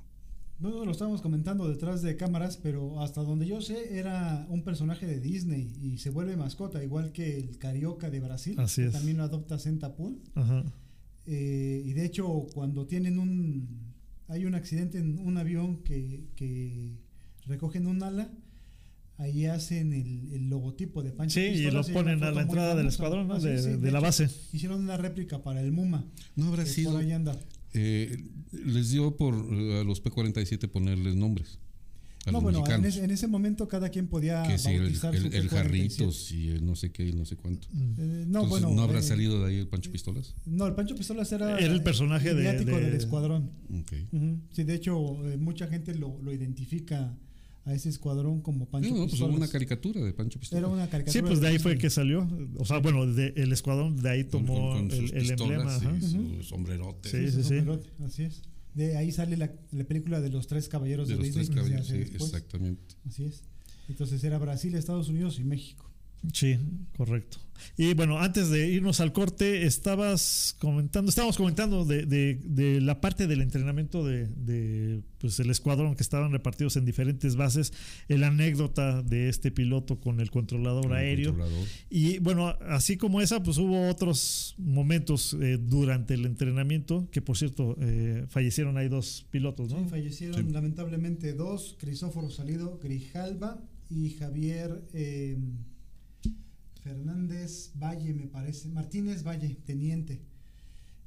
No, 0.60 0.70
no, 0.70 0.86
lo 0.86 0.92
estábamos 0.92 1.22
comentando 1.22 1.68
detrás 1.68 2.04
de 2.04 2.16
cámaras, 2.16 2.58
pero 2.58 3.02
hasta 3.02 3.24
donde 3.24 3.48
yo 3.48 3.60
sé 3.62 3.98
era 3.98 4.46
un 4.50 4.64
personaje 4.64 5.08
de 5.08 5.20
Disney 5.20 5.74
y 5.82 5.98
se 5.98 6.12
vuelve 6.12 6.36
mascota, 6.36 6.84
igual 6.84 7.12
que 7.12 7.40
el 7.40 7.58
Carioca 7.58 8.12
de 8.12 8.20
Brasil. 8.20 8.56
Así 8.60 8.82
que 8.82 8.90
es. 8.90 8.94
También 8.94 9.18
lo 9.18 9.24
adopta 9.24 9.58
Centapool. 9.58 10.22
Ajá. 10.36 10.64
Eh, 11.26 11.82
y 11.86 11.94
de 11.94 12.06
hecho, 12.06 12.46
cuando 12.54 12.86
tienen 12.86 13.18
un. 13.18 13.90
Hay 14.28 14.46
un 14.46 14.54
accidente 14.54 15.00
en 15.00 15.18
un 15.18 15.38
avión 15.38 15.78
que, 15.78 16.28
que 16.36 17.00
recogen 17.48 17.88
un 17.88 18.04
ala, 18.04 18.32
ahí 19.20 19.46
hacen 19.46 19.94
el, 19.94 20.34
el 20.34 20.50
logotipo 20.50 21.04
de 21.04 21.12
Pancho 21.12 21.36
Sí, 21.40 21.46
y 21.48 21.70
lo 21.72 21.84
ponen 21.84 22.24
a 22.24 22.32
la 22.32 22.42
entrada 22.42 22.74
del 22.76 22.88
escuadrón, 22.88 23.28
¿no? 23.28 23.36
Ah, 23.36 23.40
sí, 23.40 23.48
De- 23.48 23.62
sí, 23.62 23.70
de 23.70 23.92
la 23.92 24.00
hecho, 24.00 24.02
base. 24.08 24.30
Hicieron 24.54 24.82
una 24.82 24.98
réplica 24.98 25.44
para 25.44 25.62
el 25.62 25.72
MUMA. 25.72 26.06
No 26.36 26.48
habrá 26.48 26.66
sido. 26.66 26.94
por 26.94 27.02
ahí 27.02 27.12
anda. 27.12 27.38
eh, 27.74 28.18
les 28.52 28.90
dio 28.90 29.16
por 29.16 29.36
eh, 29.36 29.82
a 29.82 29.84
los 29.84 30.02
P-47 30.02 30.68
ponerles 30.70 31.16
nombres. 31.16 31.60
A 32.26 32.32
No, 32.32 32.40
los 32.42 32.44
bueno, 32.44 32.64
en 32.68 32.84
ese, 32.86 33.04
en 33.04 33.12
ese 33.12 33.28
momento 33.28 33.68
cada 33.68 33.90
quien 33.90 34.08
podía 34.08 34.44
que 34.44 34.58
sí, 34.58 34.72
el, 34.72 34.82
bautizar 34.82 35.16
el- 35.16 35.22
su 35.22 35.28
el 35.28 35.32
P-47. 35.44 35.50
Jarritos 35.50 36.32
y 36.32 36.50
el 36.50 36.66
no 36.66 36.76
sé 36.76 36.92
qué 36.92 37.06
y 37.08 37.14
no 37.14 37.26
sé 37.26 37.36
cuánto. 37.38 37.68
Eh, 37.70 38.26
no, 38.28 38.42
Entonces, 38.44 38.50
bueno. 38.50 38.72
¿No 38.72 38.82
habrá 38.82 39.00
eh, 39.00 39.04
salido 39.04 39.40
de 39.42 39.48
ahí 39.52 39.58
el 39.60 39.68
Pancho 39.68 39.90
Pistolas? 39.92 40.36
No, 40.46 40.66
el 40.68 40.74
Pancho 40.76 40.96
Pistolas 40.96 41.32
era, 41.32 41.58
Era 41.60 41.72
el 41.74 41.82
personaje 41.84 42.34
de- 42.34 42.54
de- 42.54 42.66
del 42.66 42.94
escuadrón. 42.96 43.52
Ok. 43.82 43.94
Ujú. 44.12 44.40
Sí, 44.52 44.64
de 44.64 44.76
hecho, 44.76 45.26
eh, 45.30 45.38
mucha 45.38 45.68
gente 45.68 45.94
lo, 45.96 46.20
lo 46.22 46.34
identifica 46.34 47.18
a 47.66 47.74
ese 47.74 47.90
escuadrón 47.90 48.42
como 48.42 48.66
Pancho 48.68 48.90
No, 48.90 48.96
no, 48.96 49.02
pues 49.04 49.12
Pistolas. 49.14 49.38
una 49.38 49.48
caricatura 49.48 50.02
de 50.02 50.14
Pancho 50.14 50.40
Pistolas. 50.40 50.64
Era 50.64 50.74
una 50.74 50.90
caricatura. 50.90 51.12
Sí, 51.14 51.22
pues 51.28 51.40
de 51.42 51.48
ahí 51.48 51.60
fue 51.60 51.78
que 51.78 51.90
salió. 51.90 52.28
O 52.58 52.66
sea, 52.66 52.80
bueno, 52.80 53.06
de- 53.06 53.34
el 53.36 53.52
escuadrón 53.52 53.96
de 54.02 54.10
ahí 54.10 54.24
tomó 54.24 54.72
con- 54.74 54.88
con 54.90 54.92
el, 54.92 55.02
sus 55.02 55.12
el 55.14 55.20
pistolas 55.28 55.42
emblema. 55.42 55.76
ajá. 55.76 55.98
y 55.98 56.02
su 56.38 56.44
sombrerote. 56.44 57.10
Sí, 57.10 57.18
sí, 57.32 57.32
sí. 57.32 57.44
sombrerote, 57.44 57.90
Así 58.06 58.24
es. 58.24 58.42
De 58.74 58.96
ahí 58.98 59.12
sale 59.12 59.36
la, 59.36 59.52
la 59.72 59.84
película 59.84 60.22
de 60.22 60.30
los 60.30 60.48
tres 60.48 60.70
caballeros 60.70 61.08
de, 61.08 61.16
De 61.16 61.18
los 61.18 61.26
Disney. 61.28 61.46
tres 61.46 61.56
caballeros, 61.56 61.88
sí, 61.88 61.98
después. 61.98 62.24
exactamente. 62.24 62.96
Así 63.08 63.26
es. 63.26 63.44
Entonces 63.90 64.24
era 64.24 64.38
Brasil, 64.38 64.74
Estados 64.76 65.10
Unidos 65.10 65.40
y 65.40 65.44
México. 65.44 65.89
Sí, 66.34 66.58
correcto. 66.98 67.38
Y 67.76 67.94
bueno, 67.94 68.20
antes 68.20 68.50
de 68.50 68.70
irnos 68.70 69.02
al 69.02 69.12
corte, 69.12 69.66
estabas 69.66 70.56
comentando, 70.60 71.10
estábamos 71.10 71.36
comentando 71.36 71.84
de, 71.84 72.06
de- 72.06 72.40
de 72.46 72.80
la 72.80 73.02
parte 73.02 73.28
del 73.28 73.42
entrenamiento 73.42 74.06
de, 74.06 74.28
de, 74.28 75.02
pues, 75.18 75.42
el 75.42 75.50
escuadrón 75.50 75.96
que 75.96 76.04
estaban 76.04 76.32
repartidos 76.32 76.78
en 76.78 76.86
diferentes 76.86 77.36
bases, 77.36 77.74
la 78.08 78.28
anécdota 78.28 79.02
de 79.02 79.28
este 79.28 79.52
piloto 79.52 80.00
con 80.00 80.22
el 80.22 80.32
controlador 80.32 80.84
Con 80.84 80.92
el 80.94 80.98
aéreo. 81.00 81.32
controlador. 81.32 81.68
Y 81.90 82.20
bueno, 82.20 82.48
así 82.70 82.96
como 82.96 83.20
esa, 83.20 83.44
pues 83.44 83.58
hubo 83.58 83.90
otros 83.90 84.56
momentos 84.58 85.36
eh, 85.42 85.58
durante 85.62 86.14
el 86.14 86.26
entrenamiento, 86.26 87.10
que 87.12 87.22
por 87.22 87.38
cierto, 87.38 87.76
eh, 87.82 88.24
fallecieron 88.30 88.78
ahí 88.78 88.88
dos 88.88 89.26
pilotos, 89.32 89.70
¿no? 89.70 89.80
Sí, 89.84 89.90
fallecieron 89.90 90.54
lamentablemente 90.54 91.34
dos, 91.34 91.76
Crisóforo 91.78 92.30
Salido 92.30 92.80
Grijalva 92.82 93.62
y 93.90 94.12
Javier 94.12 94.82
eh, 94.94 95.38
Fernández 96.84 97.72
Valle, 97.76 98.14
me 98.14 98.28
parece, 98.28 98.70
Martínez 98.70 99.24
Valle, 99.24 99.56
teniente. 99.66 100.22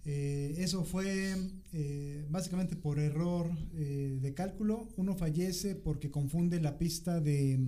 Eh, 0.05 0.55
eso 0.59 0.85
fue 0.85 1.36
eh, 1.73 2.27
básicamente 2.28 2.74
por 2.77 2.99
error 2.99 3.49
eh, 3.74 4.19
de 4.20 4.35
cálculo. 4.35 4.89
Uno 4.97 5.15
fallece 5.15 5.74
porque 5.77 6.11
confunde 6.11 6.61
la 6.61 6.77
pista 6.78 7.20
de 7.20 7.61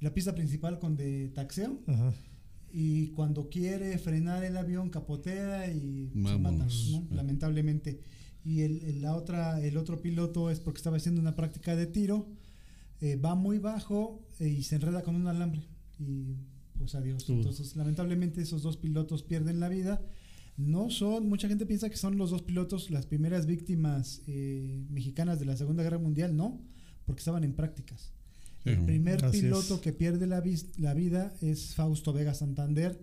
la 0.00 0.12
pista 0.12 0.34
principal 0.34 0.78
con 0.78 0.96
de 0.96 1.28
taxeo 1.28 1.78
Ajá. 1.86 2.12
y 2.72 3.08
cuando 3.08 3.48
quiere 3.48 3.96
frenar 3.98 4.42
el 4.44 4.56
avión 4.56 4.90
capotea 4.90 5.72
y 5.72 6.10
se 6.12 6.38
mata, 6.38 6.66
lamentablemente 7.10 8.00
y 8.44 8.62
el, 8.62 8.82
el- 8.82 9.02
la 9.02 9.14
otra 9.14 9.60
el 9.64 9.76
otro 9.76 10.02
piloto 10.02 10.50
es 10.50 10.58
porque 10.58 10.78
estaba 10.78 10.96
haciendo 10.96 11.20
una 11.20 11.36
práctica 11.36 11.76
de 11.76 11.86
tiro 11.86 12.26
eh, 13.00 13.14
va 13.16 13.36
muy 13.36 13.58
bajo 13.60 14.20
eh, 14.40 14.48
y 14.48 14.64
se 14.64 14.74
enreda 14.74 15.02
con 15.02 15.14
un 15.14 15.28
alambre 15.28 15.62
y 16.00 16.34
pues 16.82 16.94
adiós 16.94 17.28
Uh. 17.28 17.34
entonces 17.34 17.76
lamentablemente 17.76 18.42
esos 18.42 18.62
dos 18.62 18.76
pilotos 18.76 19.22
pierden 19.22 19.60
la 19.60 19.68
vida 19.68 20.02
no 20.56 20.90
son 20.90 21.28
mucha 21.28 21.48
gente 21.48 21.64
piensa 21.64 21.88
que 21.88 21.96
son 21.96 22.18
los 22.18 22.30
dos 22.30 22.42
pilotos 22.42 22.90
las 22.90 23.06
primeras 23.06 23.46
víctimas 23.46 24.22
eh, 24.26 24.84
mexicanas 24.90 25.38
de 25.38 25.46
la 25.46 25.56
segunda 25.56 25.82
guerra 25.82 25.98
mundial 25.98 26.36
no 26.36 26.60
porque 27.06 27.20
estaban 27.20 27.44
en 27.44 27.54
prácticas 27.54 28.12
el 28.64 28.84
primer 28.84 29.30
piloto 29.30 29.74
es. 29.74 29.80
que 29.80 29.92
pierde 29.92 30.26
la, 30.26 30.40
vida 30.40 31.34
es 31.40 31.74
Fausto 31.74 32.12
Vega 32.12 32.34
Santander, 32.34 33.00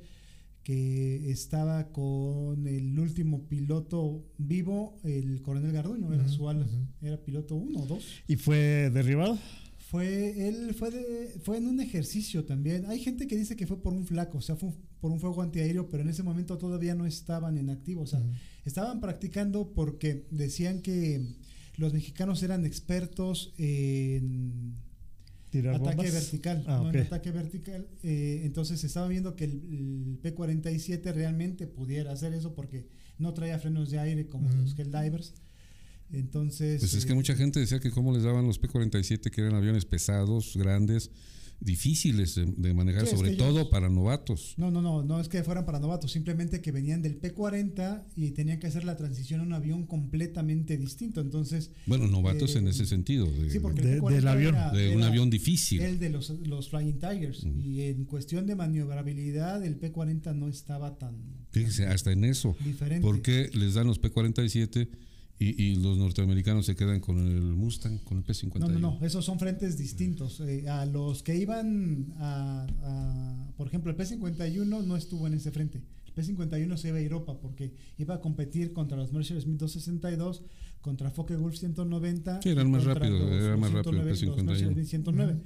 que 0.64 1.32
estaba 1.32 1.92
con 1.92 2.66
el 2.68 2.98
último 2.98 3.48
piloto 3.48 4.26
vivo, 4.38 5.00
el 5.04 5.42
coronel 5.42 5.72
Garduño, 5.72 6.14
era 6.14 6.24
Ujú, 6.24 6.32
su 6.32 6.50
ala, 6.50 6.66
era 7.02 7.18
piloto 7.18 7.56
uno 7.56 7.82
o 7.82 7.86
dos. 7.86 8.06
¿Y 8.28 8.36
fue 8.38 8.90
derribado? 8.94 9.38
Fue, 9.90 10.48
él 10.48 10.76
fue, 10.76 10.92
de- 10.92 11.40
fue 11.42 11.58
en 11.58 11.68
un 11.68 11.80
ejercicio 11.80 12.46
también. 12.46 12.86
Hay 12.86 13.00
gente 13.00 13.26
que 13.26 13.36
dice 13.36 13.56
que 13.56 13.66
fue 13.66 13.82
por 13.82 13.92
un 13.94 14.06
flaco, 14.06 14.38
o 14.38 14.42
sea, 14.42 14.56
fue 14.56 14.70
por 15.02 15.12
un 15.12 15.20
fuego 15.20 15.42
antiaéreo, 15.42 15.90
pero 15.90 16.04
en 16.04 16.10
ese 16.10 16.22
momento 16.22 16.58
todavía 16.60 16.94
no 16.94 17.06
estaban 17.08 17.58
en 17.58 17.70
activo. 17.72 18.02
O 18.04 18.06
sea, 18.08 18.22
estaban 18.66 19.00
practicando 19.02 19.72
porque 19.74 20.28
decían 20.30 20.82
que 20.82 21.26
los 21.78 21.94
mexicanos 21.94 22.44
eran 22.44 22.66
expertos 22.66 23.54
en 23.58 24.76
¿Tirar 25.50 25.76
ataque 25.76 25.96
bombas? 25.96 26.14
vertical. 26.14 26.64
Ah, 26.68 26.82
no 26.84 26.90
ok. 26.90 26.96
en 26.96 27.02
ataque 27.02 27.32
vertical. 27.32 27.88
eh, 28.04 28.42
entonces 28.44 28.84
estaba 28.84 29.08
viendo 29.08 29.36
que 29.36 29.46
el, 29.46 29.52
el 29.52 30.20
P-47 30.22 31.12
realmente 31.14 31.66
pudiera 31.66 32.12
hacer 32.12 32.34
eso 32.34 32.54
porque 32.54 32.86
no 33.18 33.34
traía 33.34 33.58
frenos 33.58 33.90
de 33.90 33.98
aire 33.98 34.28
como 34.28 34.52
los 34.52 34.78
Helldivers. 34.78 35.34
Entonces. 36.12 36.80
Pues 36.82 36.94
es 36.94 37.06
que 37.06 37.12
eh, 37.12 37.16
mucha 37.16 37.36
gente 37.36 37.60
decía 37.60 37.80
que 37.80 37.92
cómo 37.92 38.14
les 38.14 38.24
daban 38.24 38.46
los 38.48 38.60
P-47, 38.60 39.30
que 39.30 39.42
eran 39.42 39.56
aviones 39.56 39.86
pesados, 39.86 40.56
grandes, 40.58 41.12
difíciles 41.62 42.36
de, 42.36 42.46
de 42.46 42.74
manejar, 42.74 43.06
sobre 43.06 43.32
todo 43.36 43.60
ellos- 43.60 43.68
para 43.70 43.90
novatos. 43.90 44.54
No, 44.58 44.72
no, 44.72 44.82
no, 44.82 45.04
no 45.04 45.20
es 45.20 45.28
que 45.28 45.44
fueran 45.44 45.66
para 45.66 45.80
novatos, 45.80 46.10
simplemente 46.12 46.62
que 46.62 46.72
venían 46.72 47.02
del 47.02 47.18
P-40 47.18 48.06
y 48.16 48.32
tenían 48.32 48.60
que 48.60 48.68
hacer 48.68 48.86
la 48.86 48.96
transición 48.96 49.42
a 49.42 49.44
un 49.44 49.52
avión 49.54 49.86
completamente 49.86 50.78
distinto. 50.78 51.20
Entonces. 51.20 51.72
Bueno, 51.86 52.08
novatos 52.08 52.56
Eh, 52.56 52.60
en 52.60 52.70
ese 52.70 52.86
sentido, 52.86 53.26
de, 53.30 53.50
Sí, 53.52 53.60
porque 53.60 53.82
De- 53.82 53.94
el 53.96 54.00
P-40 54.00 54.16
del 54.16 54.28
avión. 54.30 54.56
era- 54.56 54.72
de 54.72 54.90
un 54.96 55.00
era 55.00 55.08
avión 55.08 55.30
difícil. 55.30 55.82
El 55.82 56.00
de 56.00 56.10
los, 56.10 56.30
los 56.48 56.70
Flying 56.70 56.98
Tigers. 57.00 57.46
Y 57.62 57.82
en 57.82 58.06
cuestión 58.06 58.48
de 58.48 58.56
maniobrabilidad, 58.56 59.64
el 59.66 59.76
P-40 59.76 60.34
no 60.34 60.48
estaba 60.48 60.98
tan 60.98 61.18
Fíjese, 61.52 61.88
hasta 61.88 62.12
en 62.14 62.24
eso. 62.24 62.56
diferente. 62.64 63.02
¿Por 63.06 63.22
qué 63.22 63.50
les 63.54 63.74
dan 63.74 63.86
los 63.88 64.00
P-47 64.00 64.88
y, 65.40 65.64
y 65.64 65.76
los 65.76 65.98
norteamericanos 65.98 66.66
se 66.66 66.76
quedan 66.76 67.00
con 67.00 67.18
el 67.26 67.42
Mustang, 67.42 67.98
con 68.00 68.18
el 68.18 68.24
P-51? 68.26 68.60
No, 68.60 68.68
no, 68.68 68.80
no, 68.80 69.00
esos 69.06 69.24
son 69.24 69.40
frentes 69.40 69.78
distintos. 69.78 70.42
Eh, 70.42 70.68
a 70.70 70.86
los 70.86 71.24
que 71.24 71.38
iban 71.38 72.14
a, 72.18 72.68
a- 72.84 73.54
por 73.56 73.68
ejemplo, 73.68 73.90
el 73.92 73.96
P-51 73.98 74.84
no 74.86 74.96
estuvo 74.98 75.28
en 75.28 75.34
ese 75.36 75.52
frente. 75.52 75.82
El 76.08 76.14
P-51 76.14 76.76
se 76.78 76.90
iba 76.90 76.98
a 76.98 77.02
Europa 77.02 77.40
porque 77.40 77.74
iba 77.98 78.16
a 78.16 78.22
competir 78.22 78.74
contra 78.74 78.98
los 78.98 79.14
Mercedes 79.14 79.46
262, 79.46 80.44
contra 80.82 81.10
Focke 81.12 81.36
Gulf 81.38 81.56
190. 81.58 82.42
Sí, 82.42 82.50
eran 82.50 82.70
más 82.72 82.84
contra 82.84 83.00
rápido, 83.08 83.20
los- 83.20 83.42
era 83.44 83.56
más 83.58 83.72
rápido 83.72 84.02
el 84.10 84.16
109, 84.18 84.36
los 84.36 84.44
P-51. 84.44 84.66
Mercedes 84.68 84.90
109. 84.90 85.42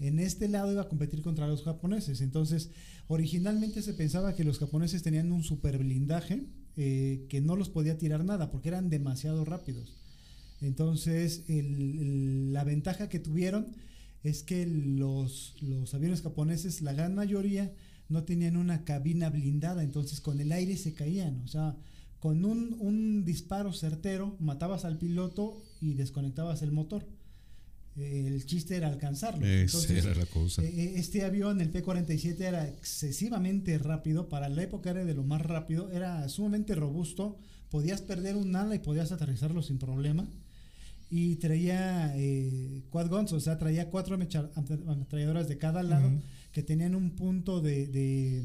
En 0.00 0.18
este 0.18 0.48
lado 0.48 0.72
iba 0.72 0.82
a 0.82 0.88
competir 0.88 1.20
contra 1.22 1.46
los 1.46 1.62
japoneses. 1.62 2.20
Entonces, 2.20 2.70
originalmente 3.08 3.82
se 3.82 3.92
pensaba 3.94 4.34
que 4.34 4.42
los 4.44 4.58
japoneses 4.58 5.02
tenían 5.02 5.30
un 5.32 5.42
super 5.44 5.78
blindaje 5.78 6.46
eh, 6.76 7.26
que 7.28 7.40
no 7.40 7.56
los 7.56 7.68
podía 7.68 7.98
tirar 7.98 8.24
nada 8.24 8.50
porque 8.50 8.68
eran 8.68 8.90
demasiado 8.90 9.44
rápidos. 9.44 9.94
Entonces, 10.60 11.44
la 11.48 12.64
ventaja 12.64 13.08
que 13.08 13.18
tuvieron 13.18 13.66
es 14.22 14.42
que 14.42 14.66
los, 14.66 15.54
los 15.60 15.92
aviones 15.94 16.22
japoneses, 16.22 16.80
la 16.80 16.94
gran 16.94 17.14
mayoría, 17.14 17.72
no 18.08 18.24
tenían 18.24 18.56
una 18.56 18.84
cabina 18.84 19.30
blindada, 19.30 19.82
entonces 19.82 20.20
con 20.20 20.40
el 20.40 20.52
aire 20.52 20.76
se 20.76 20.94
caían. 20.94 21.42
O 21.44 21.48
sea, 21.48 21.76
con 22.20 22.44
un, 22.44 22.76
un 22.80 23.24
disparo 23.24 23.72
certero 23.72 24.36
matabas 24.40 24.84
al 24.84 24.98
piloto 24.98 25.62
y 25.80 25.94
desconectabas 25.94 26.62
el 26.62 26.72
motor. 26.72 27.06
Eh, 27.96 28.24
El 28.26 28.44
chiste 28.46 28.76
era 28.76 28.88
alcanzarlo. 28.88 29.46
Esa 29.46 29.76
Entonces, 29.78 30.04
era 30.04 30.14
la 30.14 30.26
cosa. 30.26 30.62
eh, 30.62 30.68
eh, 30.74 30.92
este 30.96 31.24
avión, 31.24 31.60
el 31.60 31.70
P-47, 31.70 32.40
era 32.40 32.66
excesivamente 32.68 33.78
rápido. 33.78 34.28
Para 34.28 34.48
la 34.48 34.62
época 34.62 34.90
era 34.90 35.04
de 35.04 35.14
lo 35.14 35.22
más 35.24 35.42
rápido. 35.42 35.90
Era 35.90 36.28
sumamente 36.28 36.74
robusto. 36.74 37.36
Podías 37.70 38.02
perder 38.02 38.36
un 38.36 38.54
ala 38.56 38.74
y 38.74 38.78
podías 38.80 39.12
aterrizarlo 39.12 39.62
sin 39.62 39.78
problema. 39.78 40.26
Y 41.10 41.36
traía 41.36 42.12
eh, 42.16 42.82
quad 42.90 43.08
guns, 43.08 43.32
o 43.32 43.38
sea, 43.40 43.58
traía 43.58 43.90
cuatro 43.90 44.16
ametralladoras 44.16 45.48
de 45.48 45.58
cada 45.58 45.82
lado 45.82 46.08
Ujú. 46.08 46.20
que 46.50 46.62
tenían 46.62 46.94
un 46.94 47.10
punto 47.10 47.60
de, 47.60 47.86
de, 47.86 48.42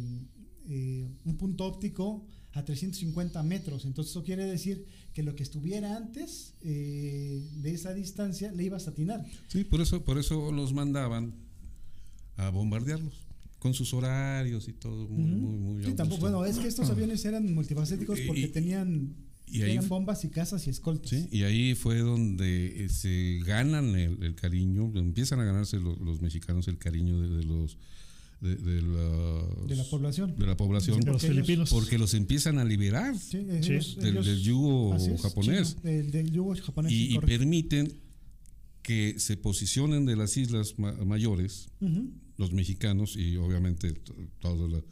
eh, 0.70 1.08
un 1.26 1.38
punto 1.38 1.66
óptico 1.66 2.26
a 2.60 2.66
350 2.66 3.42
metros. 3.44 3.86
Entonces 3.86 4.12
eso 4.12 4.24
quiere 4.24 4.46
decir 4.46 4.86
que 5.14 5.24
lo 5.24 5.36
que 5.36 5.44
estuviera 5.44 5.96
antes 5.98 6.54
eh, 6.62 7.42
de 7.58 7.74
esa 7.74 7.94
distancia 7.94 8.52
le 8.52 8.64
ibas 8.66 8.88
a 8.88 8.92
atinar. 8.92 9.26
Sí, 9.48 9.64
por 9.64 9.82
eso, 9.82 10.04
por 10.04 10.18
eso 10.18 10.52
los 10.52 10.74
mandaban 10.74 11.34
a 12.38 12.50
bombardearlos. 12.50 13.26
Con 13.60 13.74
sus 13.74 13.94
horarios 13.94 14.70
y 14.70 14.74
todo, 14.74 15.10
muy, 15.10 15.26
Ujú. 15.34 15.38
muy, 15.38 15.58
muy. 15.58 15.84
Sí, 15.84 15.92
tampoco, 15.94 16.22
bueno, 16.22 16.46
es 16.46 16.58
que 16.60 16.68
estos 16.70 16.90
aviones 16.90 17.26
eran 17.26 17.54
multifacéticos 17.54 18.18
porque 18.26 18.42
y- 18.44 18.48
tenían 18.48 19.16
y 19.52 19.64
ahí 19.64 19.72
eran 19.72 19.84
fu- 19.84 19.90
bombas 19.96 20.24
y 20.24 20.30
casas 20.30 20.66
y 20.68 20.70
escoltas. 20.70 21.10
Sí, 21.10 21.28
y 21.30 21.44
ahí 21.44 21.76
fue 21.76 21.98
donde 22.00 22.86
eh, 22.86 22.88
se 22.90 23.40
ganan 23.46 23.96
el, 23.98 24.24
el 24.24 24.36
cariño, 24.36 24.90
empiezan 24.96 25.42
a 25.42 25.44
ganarse 25.44 25.78
los, 25.78 26.00
los 26.00 26.22
mexicanos 26.22 26.70
el 26.70 26.78
cariño 26.78 27.20
de, 27.20 27.28
de 27.36 27.44
los 27.44 27.78
de, 28.42 28.56
de 28.56 28.82
los- 28.82 29.68
De 29.68 29.76
la 29.76 29.84
población. 29.84 30.36
de 30.38 30.46
la 30.46 30.56
población, 30.56 30.98
Sí, 31.00 31.06
los 31.06 31.14
porque 31.14 31.28
ellos- 31.28 31.36
filipinos. 31.46 31.70
porque 31.70 31.98
los 31.98 32.14
empiezan 32.14 32.58
a 32.58 32.64
liberar 32.66 33.18
Sí, 33.18 33.32
Sí, 33.62 33.72
ellos- 33.72 33.98
del, 33.98 34.08
ellos- 34.14 34.26
del 34.26 34.42
yugo 34.42 34.96
es, 34.96 35.22
japonés 35.22 35.82
del, 35.84 36.12
del 36.12 36.32
yugo 36.32 36.56
japonés. 36.56 36.92
y, 36.92 37.18
permiten 37.20 37.94
que 38.82 39.16
se 39.20 39.36
posicionen 39.38 40.06
de 40.06 40.16
las 40.16 40.38
islas 40.38 40.76
ma- 40.80 40.94
mayores 41.06 41.68
los 42.38 42.54
mexicanos 42.54 43.18
y 43.18 43.36
obviamente 43.36 43.94
todos 44.40 44.72
la- 44.72 44.84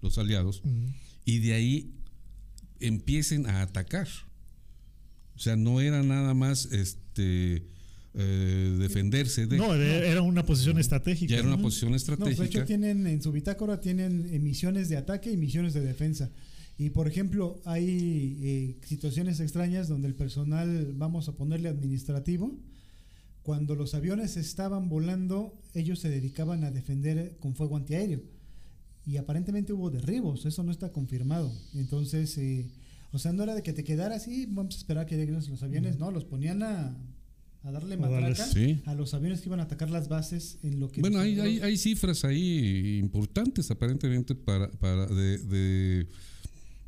los 0.00 0.16
aliados 0.18 0.62
y 1.24 1.38
de 1.40 1.54
ahí 1.54 1.92
empiecen 2.80 3.46
a 3.46 3.62
atacar. 3.62 4.08
O 5.34 5.38
sea, 5.38 5.56
no 5.56 5.80
era 5.80 6.02
nada 6.02 6.34
más 6.34 6.66
este 6.66 7.66
eh, 8.14 8.76
defenderse 8.78 9.46
de 9.46 9.56
No, 9.56 9.74
era 9.74 10.06
era 10.06 10.22
una 10.22 10.44
posición 10.44 10.78
estratégica. 10.78 11.30
ya 11.30 11.38
era 11.38 11.46
una 11.48 11.56
¿no? 11.56 11.62
posición 11.62 11.92
No, 11.92 11.96
de 11.96 12.02
hecho 12.02 12.20
estratégica. 12.30 12.64
tienen 12.66 13.06
en 13.06 13.22
su 13.22 13.32
bitácora 13.32 13.80
tienen 13.80 14.42
misiones 14.42 14.88
de 14.88 14.96
ataque 14.96 15.30
y 15.30 15.36
misiones 15.36 15.72
de 15.74 15.80
defensa. 15.80 16.30
Y 16.78 16.90
por 16.90 17.06
ejemplo, 17.06 17.60
hay 17.64 18.38
eh, 18.42 18.76
situaciones 18.86 19.40
extrañas 19.40 19.88
donde 19.88 20.08
el 20.08 20.14
personal, 20.14 20.92
vamos 20.96 21.28
a 21.28 21.36
ponerle 21.36 21.68
administrativo, 21.68 22.58
cuando 23.42 23.74
los 23.74 23.94
aviones 23.94 24.36
estaban 24.36 24.88
volando, 24.88 25.52
ellos 25.74 25.98
se 25.98 26.08
dedicaban 26.08 26.64
a 26.64 26.70
defender 26.70 27.36
con 27.40 27.54
fuego 27.54 27.76
antiaéreo. 27.76 28.20
Y 29.04 29.16
aparentemente 29.16 29.72
hubo 29.72 29.90
derribos, 29.90 30.46
eso 30.46 30.62
no 30.62 30.70
está 30.70 30.92
confirmado. 30.92 31.52
Entonces, 31.74 32.36
eh, 32.38 32.70
O 33.14 33.18
sea, 33.18 33.32
no 33.32 33.42
era 33.42 33.54
de 33.54 33.62
que 33.62 33.72
te 33.74 33.84
quedaras 33.84 34.22
así, 34.22 34.46
vamos 34.46 34.74
a 34.74 34.78
esperar 34.78 35.04
que 35.06 35.16
lleguen 35.16 35.34
los 35.34 35.62
aviones, 35.62 35.98
no, 35.98 36.10
los 36.10 36.24
ponían 36.24 36.62
a, 36.62 36.96
a 37.64 37.70
darle 37.70 37.96
matraca 37.96 38.44
Sí. 38.46 38.80
a 38.86 38.94
los 38.94 39.14
aviones 39.14 39.40
que 39.40 39.48
iban 39.48 39.60
a 39.60 39.64
atacar 39.64 39.90
las 39.90 40.08
bases 40.08 40.58
en 40.62 40.80
lo 40.80 40.90
que... 40.90 41.00
Bueno, 41.00 41.18
hay, 41.20 41.38
hay, 41.40 41.60
hay 41.60 41.76
cifras 41.76 42.24
ahí 42.24 42.98
importantes 42.98 43.70
aparentemente 43.70 44.34
para, 44.34 44.70
para 44.70 45.06
de, 45.06 45.38
de 45.38 46.06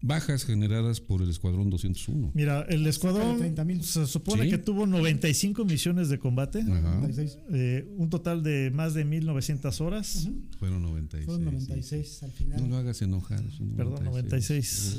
bajas 0.03 0.45
generadas 0.45 1.01
por 1.01 1.23
el 1.23 1.31
Escuadrón 1.31 1.71
201. 1.71 2.33
Mira, 2.35 2.67
el 2.69 2.87
escuadrón 2.87 3.39
30,000. 3.39 3.83
se 3.85 4.07
supone 4.07 4.43
Sí. 4.45 4.51
que 4.51 4.59
tuvo 4.59 4.85
95 4.87 5.65
misiones 5.65 6.09
de 6.11 6.19
combate, 6.19 6.61
Ajá, 6.61 6.97
96. 6.97 7.39
eh, 7.53 7.87
un 7.97 8.11
total 8.11 8.43
de 8.43 8.71
más 8.71 8.93
de 8.95 9.05
1900 9.07 9.81
horas. 9.81 10.27
Ujú. 10.27 10.43
fueron 10.59 10.83
96. 10.83 11.25
Fueron 11.25 11.45
sí. 11.45 11.67
96 11.69 12.23
al 12.25 12.33
final. 12.33 12.61
No 12.63 12.69
lo 12.69 12.77
hagas 12.77 13.01
enojar. 13.01 13.43
son 13.57 13.69
Perdón, 13.77 14.05
96. 14.05 14.99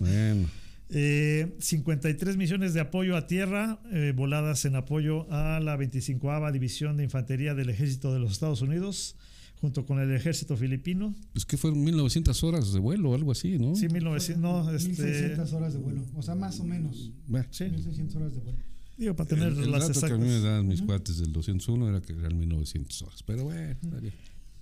Bueno, 0.00 0.46
Eh, 0.92 1.54
53 1.60 2.36
misiones 2.36 2.74
de 2.74 2.80
apoyo 2.80 3.16
a 3.16 3.28
tierra 3.28 3.80
eh, 3.92 4.12
voladas 4.14 4.64
en 4.64 4.74
apoyo 4.74 5.30
a 5.30 5.60
la 5.60 5.76
25 5.76 6.50
División 6.52 6.96
de 6.96 7.04
Infantería 7.04 7.54
del 7.54 7.70
Ejército 7.70 8.12
de 8.12 8.18
los 8.18 8.32
Estados 8.32 8.60
Unidos, 8.60 9.14
junto 9.60 9.86
con 9.86 10.00
el 10.00 10.10
ejército 10.12 10.56
filipino. 10.56 11.14
es 11.34 11.44
que 11.44 11.56
fueron 11.56 11.84
1900 11.84 12.42
horas 12.42 12.72
de 12.72 12.80
vuelo 12.80 13.10
o 13.10 13.14
algo 13.14 13.30
así, 13.30 13.56
¿no? 13.58 13.76
Sí, 13.76 13.88
1900, 13.88 14.42
no, 14.42 14.72
este, 14.72 14.88
1600 14.88 15.52
horas 15.52 15.72
de 15.74 15.78
vuelo. 15.78 16.04
O 16.16 16.22
sea, 16.22 16.34
más 16.34 16.58
o 16.58 16.64
menos. 16.64 17.12
Bueno, 17.28 17.46
sí, 17.52 17.64
1600 17.64 18.16
horas 18.16 18.34
de 18.34 18.40
vuelo. 18.40 18.58
digo, 18.96 19.14
para 19.14 19.28
tener 19.28 19.52
el, 19.52 19.58
el 19.60 19.70
las 19.70 19.86
dato 19.86 20.00
que 20.00 20.12
a 20.12 20.16
mí 20.16 20.24
me 20.24 20.36
exactas. 20.36 20.42
dan 20.42 20.66
mis 20.66 20.82
cuates 20.82 21.18
del 21.18 21.32
201 21.32 21.88
era 21.88 22.00
que 22.00 22.14
eran 22.14 22.36
1900 22.36 23.02
horas. 23.02 23.22
Pero 23.22 23.44
bueno, 23.44 23.76
está 23.80 24.00
bien. 24.00 24.14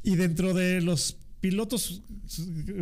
Y 0.03 0.17
dentro 0.17 0.53
de 0.53 0.83
los 0.83 1.17
pilotos, 1.41 2.03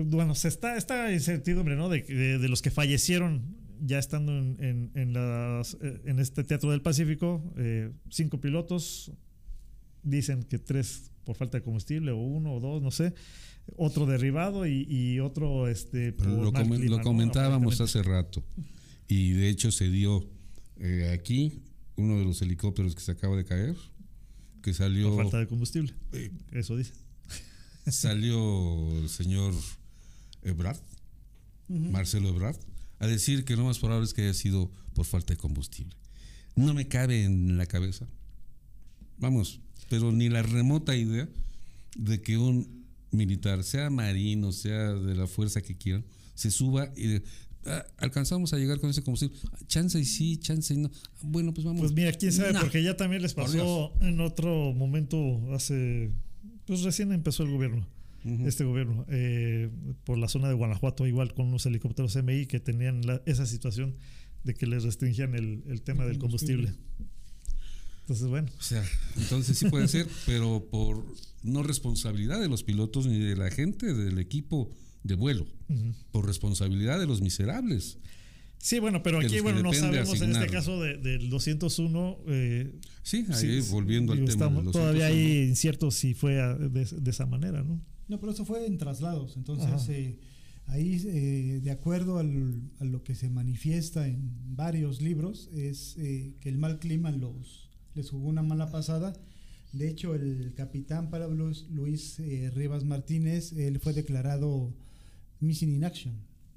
bueno, 0.07 0.35
se 0.35 0.49
está 0.49 0.77
esta 0.77 1.13
incertidumbre, 1.13 1.77
¿no? 1.77 1.89
De, 1.89 2.03
de- 2.03 2.39
de 2.39 2.49
los 2.49 2.63
que 2.63 2.71
fallecieron 2.71 3.43
ya 3.85 3.99
estando 3.99 4.37
en, 4.39 4.57
en- 4.61 4.91
en 4.95 5.13
las- 5.13 5.77
eh, 5.83 6.01
en 6.07 6.19
este 6.19 6.45
Teatro 6.45 6.71
del 6.71 6.81
Pacífico, 6.83 7.43
eh, 7.57 7.91
cinco 8.11 8.41
pilotos, 8.41 9.13
dicen 10.03 10.43
que 10.45 10.59
tres 10.59 11.11
por 11.25 11.37
falta 11.37 11.59
de 11.59 11.65
combustible, 11.65 12.13
o 12.13 12.17
uno 12.19 12.55
o 12.55 12.61
dos, 12.61 12.81
no 12.83 12.91
sé, 12.93 13.13
otro 13.77 14.07
derribado 14.07 14.65
y, 14.67 14.87
y 14.89 15.19
otro 15.21 15.67
este, 15.69 16.13
por 16.13 16.29
lo, 16.29 16.53
clima, 16.53 16.77
lo 16.89 17.03
comentábamos 17.03 17.81
hace 17.81 18.03
rato. 18.03 18.45
Y 19.09 19.33
de 19.33 19.49
hecho 19.49 19.73
se 19.73 19.91
dio 19.91 20.25
eh, 20.79 21.11
aquí 21.13 21.63
uno 21.97 22.19
de 22.19 22.25
los 22.25 22.41
helicópteros 22.43 22.95
que 22.95 23.01
se 23.01 23.11
acaba 23.13 23.37
de 23.37 23.45
caer, 23.45 23.75
que 24.63 24.73
salió, 24.73 25.09
Por 25.11 25.25
falta 25.25 25.39
de 25.41 25.49
combustible, 25.49 25.93
eh, 26.13 26.31
eso 26.53 26.77
dice. 26.77 26.93
Salió 27.93 28.99
el 28.99 29.09
señor 29.09 29.55
Ebrard, 30.43 30.79
Marcelo 31.69 32.29
Ebrard, 32.29 32.57
a 32.99 33.07
decir 33.07 33.45
que 33.45 33.57
lo 33.57 33.65
más 33.65 33.79
probable 33.79 34.05
es 34.07 34.15
que 34.15 34.23
haya 34.23 34.35
sido 34.35 34.71
por 34.95 35.05
falta 35.07 35.35
de 35.35 35.39
combustible. 35.39 35.95
No 36.55 36.73
me 36.75 36.89
cabe 36.89 37.25
en 37.25 37.57
la 37.59 37.67
cabeza, 37.67 38.07
vamos, 39.19 39.61
pero 39.91 40.13
ni 40.13 40.29
la 40.29 40.43
remota 40.43 40.97
idea 40.97 41.29
de 41.97 42.21
que 42.23 42.39
un 42.39 42.85
militar, 43.11 43.63
sea 43.65 43.91
marino, 43.91 44.53
sea 44.53 44.93
de 44.93 45.15
la 45.15 45.27
fuerza 45.27 45.61
que 45.63 45.77
quieran, 45.77 46.05
se 46.35 46.51
suba 46.51 46.91
y 46.97 47.23
ah, 47.67 47.85
alcanzamos 47.99 48.53
a 48.53 48.59
llegar 48.59 48.79
con 48.81 48.91
ese 48.91 49.03
combustible. 49.03 49.37
Chance 49.67 49.99
y 49.99 50.05
sí, 50.05 50.37
chance 50.39 50.73
y 50.75 50.79
no. 50.79 50.91
Bueno, 51.23 51.53
pues 51.55 51.65
vamos. 51.65 51.81
Pues 51.81 51.93
mira, 51.93 52.13
quién 52.13 52.33
sabe, 52.33 52.53
No. 52.53 52.61
porque 52.61 52.83
ya 52.83 52.97
también 52.97 53.23
les 53.23 53.35
pasó 53.35 53.93
en 54.01 54.21
otro 54.21 54.73
momento 54.75 55.19
hace, 55.55 56.11
pues 56.67 56.83
recién 56.83 57.13
empezó 57.13 57.43
el 57.45 57.51
gobierno, 57.51 57.87
este 58.45 58.65
gobierno, 58.65 59.05
eh, 59.09 59.71
por 60.05 60.19
la 60.19 60.29
zona 60.29 60.49
de 60.49 60.55
Guanajuato, 60.55 61.07
igual 61.07 61.33
con 61.35 61.47
unos 61.47 61.65
helicópteros 61.67 62.17
MI 62.17 62.47
que 62.47 62.59
tenían 62.61 63.07
la- 63.07 63.23
esa 63.27 63.47
situación 63.47 63.95
de 64.45 64.55
que 64.55 64.67
les 64.67 64.83
restringían 64.85 65.35
el, 65.35 65.63
el 65.69 65.83
tema 65.83 66.03
El 66.05 66.11
del 66.11 66.19
combustible. 66.19 66.69
combustible. 66.73 66.87
Entonces, 68.03 68.29
bueno, 68.29 68.49
O 68.59 68.63
sea, 68.63 68.85
entonces 69.17 69.59
sí 69.59 69.69
puede 69.69 69.89
ser, 69.89 70.07
pero 70.27 70.67
por 70.71 71.05
no 71.43 71.63
responsabilidad 71.63 72.41
de 72.41 72.49
los 72.49 72.63
pilotos 72.63 73.07
ni 73.07 73.19
de 73.19 73.37
la 73.37 73.51
gente 73.51 73.93
del 73.95 74.19
equipo 74.19 74.71
de 75.03 75.15
vuelo, 75.15 75.47
por 76.13 76.27
responsabilidad 76.27 76.99
de 76.99 77.07
los 77.07 77.21
miserables. 77.21 77.99
Sí, 78.59 78.79
bueno, 78.79 79.03
pero 79.03 79.19
aquí, 79.21 79.41
bueno, 79.41 79.63
no 79.63 79.73
sabemos 79.73 80.21
en 80.21 80.33
este 80.33 80.47
caso 80.49 80.81
de- 80.81 80.97
del 80.99 81.31
201. 81.31 82.19
eh, 82.29 82.73
Sí, 83.03 83.25
ahí 83.31 83.63
sí, 83.63 83.71
volviendo 83.71 84.13
al 84.13 84.19
tema. 84.19 84.31
estamos- 84.31 84.73
todavía 84.73 85.07
201. 85.09 85.29
hay 85.43 85.49
incierto 85.49 85.91
si 85.91 86.15
fue 86.15 86.41
a- 86.41 86.55
de, 86.55 86.85
de 86.85 87.11
esa 87.11 87.27
manera, 87.27 87.63
¿no? 87.63 87.81
No, 88.09 88.21
pero 88.21 88.33
eso 88.33 88.45
fue 88.45 88.67
en 88.67 88.79
traslados. 88.79 89.37
Entonces, 89.37 89.89
eh, 89.89 90.19
ahí, 90.67 91.01
eh, 91.07 91.61
de 91.63 91.71
acuerdo 91.71 92.19
al- 92.19 92.61
a 92.81 92.85
lo 92.85 93.03
que 93.05 93.15
se 93.15 93.31
manifiesta 93.31 94.07
en 94.09 94.33
varios 94.57 95.01
libros, 95.01 95.49
es 95.55 95.97
eh, 95.99 96.35
que 96.41 96.49
el 96.49 96.59
mal 96.59 96.79
clima 96.79 97.11
los, 97.13 97.69
les 97.95 98.11
jugó 98.11 98.29
una 98.29 98.43
mala 98.43 98.71
pasada. 98.71 99.13
De 99.73 99.89
hecho, 99.89 100.15
el 100.15 100.55
capitán 100.57 101.11
Pablo 101.11 101.51
Luis 101.71 102.19
eh, 102.21 102.51
Rivas 102.55 102.85
Martínez, 102.85 103.53
él 103.53 103.79
fue 103.81 103.93
declarado 103.93 104.73
missing 105.41 105.73
in 105.75 105.85
action. 105.85 106.15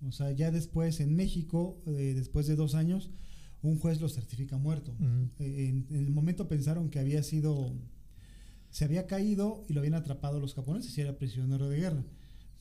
O 0.07 0.11
sea, 0.11 0.31
ya 0.31 0.51
después 0.51 0.99
en 0.99 1.15
México, 1.15 1.81
eh, 1.85 2.13
después 2.15 2.47
de 2.47 2.55
dos 2.55 2.73
años, 2.75 3.09
un 3.61 3.77
juez 3.77 3.99
lo 3.99 4.07
certifica 4.09 4.57
muerto. 4.57 4.95
Eh, 5.39 5.67
en, 5.69 5.85
en 5.89 6.05
el 6.05 6.11
momento 6.11 6.47
pensaron 6.47 6.89
que 6.89 6.99
había 6.99 7.21
sido, 7.23 7.73
se 8.69 8.85
había 8.85 9.07
caído 9.07 9.65
y 9.67 9.73
lo 9.73 9.81
habían 9.81 9.95
atrapado 9.95 10.39
los 10.39 10.53
japoneses 10.53 10.97
y 10.97 11.01
era 11.01 11.17
prisionero 11.17 11.67
de 11.69 11.77
guerra. 11.79 12.03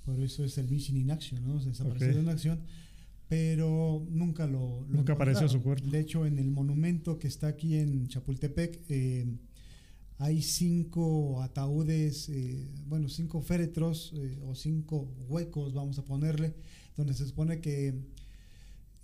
Por 0.05 0.21
eso 0.21 0.45
es 0.45 0.59
el 0.59 0.69
Mission 0.69 0.97
in 0.97 1.11
Action, 1.11 1.47
¿no? 1.47 1.61
Se 1.61 1.69
desapareció 1.69 2.11
Ok. 2.11 2.17
en 2.17 2.29
acción, 2.31 2.61
pero 3.29 4.05
nunca 4.11 4.47
lo, 4.47 4.87
lo 4.89 4.97
Nunca 4.97 5.13
apareció 5.13 5.49
su 5.49 5.63
cuerpo. 5.63 5.89
De 5.91 6.01
hecho, 6.01 6.25
en 6.27 6.39
el 6.39 6.51
monumento 6.51 7.19
que 7.19 7.29
está 7.29 7.49
aquí 7.49 7.77
en 7.77 8.09
Chapultepec, 8.09 8.81
eh, 8.89 9.27
hay 10.17 10.43
cinco 10.43 11.43
ataúdes, 11.43 12.29
eh, 12.31 12.67
bueno, 12.87 13.09
cinco 13.09 13.41
féretros 13.43 14.13
eh, 14.17 14.39
o 14.47 14.55
cinco 14.55 15.09
huecos, 15.29 15.75
vamos 15.75 15.99
a 15.99 16.05
ponerle, 16.05 16.55
donde 16.99 17.15
se 17.15 17.27
supone 17.27 17.61
que 17.61 17.95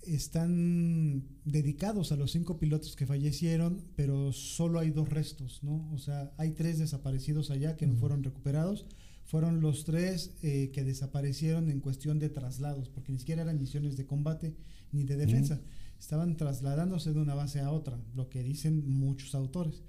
están 0.02 1.24
dedicados 1.44 2.10
a 2.10 2.16
los 2.16 2.32
cinco 2.32 2.58
pilotos 2.58 2.96
que 2.96 3.06
fallecieron, 3.06 3.82
pero 3.96 4.32
solo 4.32 4.80
hay 4.80 4.90
dos 4.90 5.08
restos, 5.08 5.62
¿no? 5.62 5.88
O 5.92 5.98
sea, 5.98 6.34
hay 6.36 6.50
tres 6.50 6.78
desaparecidos 6.78 7.50
allá 7.50 7.76
que 7.76 7.86
no 7.86 7.94
fueron 7.96 8.22
recuperados. 8.22 8.84
Fueron 9.24 9.60
los 9.60 9.84
tres 9.84 10.34
eh, 10.42 10.70
que 10.74 10.84
desaparecieron 10.84 11.70
en 11.70 11.80
cuestión 11.80 12.18
de 12.18 12.28
traslados, 12.28 12.90
porque 12.90 13.12
ni 13.12 13.18
siquiera 13.18 13.42
eran 13.42 13.58
misiones 13.58 13.96
de 13.96 14.06
combate 14.06 14.54
ni 14.92 15.04
de 15.04 15.16
defensa. 15.16 15.62
Estaban 15.98 16.36
trasladándose 16.36 17.14
de 17.14 17.20
una 17.20 17.34
base 17.34 17.60
a 17.60 17.70
otra, 17.70 17.98
lo 18.14 18.28
que 18.28 18.42
dicen 18.42 18.86
muchos 18.86 19.34
autores. 19.34 19.82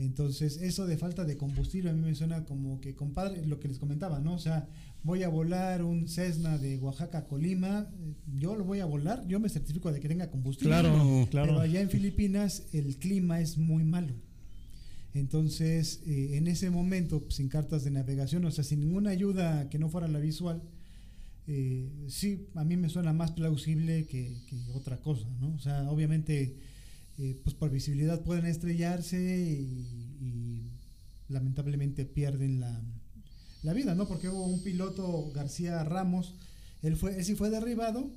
Entonces, 0.00 0.56
eso 0.62 0.86
de 0.86 0.96
falta 0.96 1.24
de 1.24 1.36
combustible 1.36 1.90
a 1.90 1.92
mí 1.92 2.00
me 2.00 2.14
suena 2.14 2.46
como 2.46 2.80
que, 2.80 2.94
compadre, 2.94 3.44
lo 3.44 3.60
que 3.60 3.68
les 3.68 3.78
comentaba, 3.78 4.18
¿no? 4.18 4.32
O 4.32 4.38
sea, 4.38 4.66
voy 5.02 5.24
a 5.24 5.28
volar 5.28 5.82
un 5.82 6.08
Cessna 6.08 6.56
de 6.56 6.78
Oaxaca 6.78 7.18
a 7.18 7.26
Colima, 7.26 7.86
eh, 8.00 8.14
yo 8.38 8.56
lo 8.56 8.64
voy 8.64 8.80
a 8.80 8.86
volar, 8.86 9.26
yo 9.28 9.38
me 9.40 9.50
certifico 9.50 9.92
de 9.92 10.00
que 10.00 10.08
tenga 10.08 10.30
combustible. 10.30 10.70
Claro, 10.72 11.28
Pero 11.30 11.30
claro. 11.30 11.60
allá 11.60 11.82
en 11.82 11.90
Filipinas 11.90 12.64
el 12.72 12.96
clima 12.96 13.40
es 13.40 13.58
muy 13.58 13.84
malo. 13.84 14.14
Entonces, 15.12 16.00
eh, 16.06 16.36
en 16.38 16.46
ese 16.46 16.70
momento, 16.70 17.22
sin 17.28 17.50
cartas 17.50 17.84
de 17.84 17.90
navegación, 17.90 18.42
o 18.46 18.50
sea, 18.50 18.64
sin 18.64 18.80
ninguna 18.80 19.10
ayuda 19.10 19.68
que 19.68 19.78
no 19.78 19.90
fuera 19.90 20.08
la 20.08 20.18
visual, 20.18 20.62
eh, 21.46 21.90
sí, 22.08 22.46
a 22.54 22.64
mí 22.64 22.78
me 22.78 22.88
suena 22.88 23.12
más 23.12 23.32
plausible 23.32 24.06
que, 24.06 24.32
que 24.46 24.56
otra 24.72 24.96
cosa, 24.96 25.28
¿no? 25.40 25.52
O 25.54 25.58
sea, 25.58 25.90
obviamente, 25.90 26.56
eh, 27.20 27.38
pues 27.44 27.54
por 27.54 27.70
visibilidad 27.70 28.22
pueden 28.22 28.46
estrellarse 28.46 29.18
y, 29.20 29.84
y 30.24 30.62
lamentablemente 31.28 32.04
pierden 32.06 32.60
la, 32.60 32.80
la 33.62 33.72
vida, 33.74 33.94
¿no? 33.94 34.08
Porque 34.08 34.28
hubo 34.28 34.44
un 34.46 34.62
piloto, 34.62 35.30
García 35.34 35.84
Ramos, 35.84 36.34
él, 36.82 36.96
fue, 36.96 37.16
él 37.18 37.24
sí 37.24 37.34
fue 37.34 37.50
derribado 37.50 38.10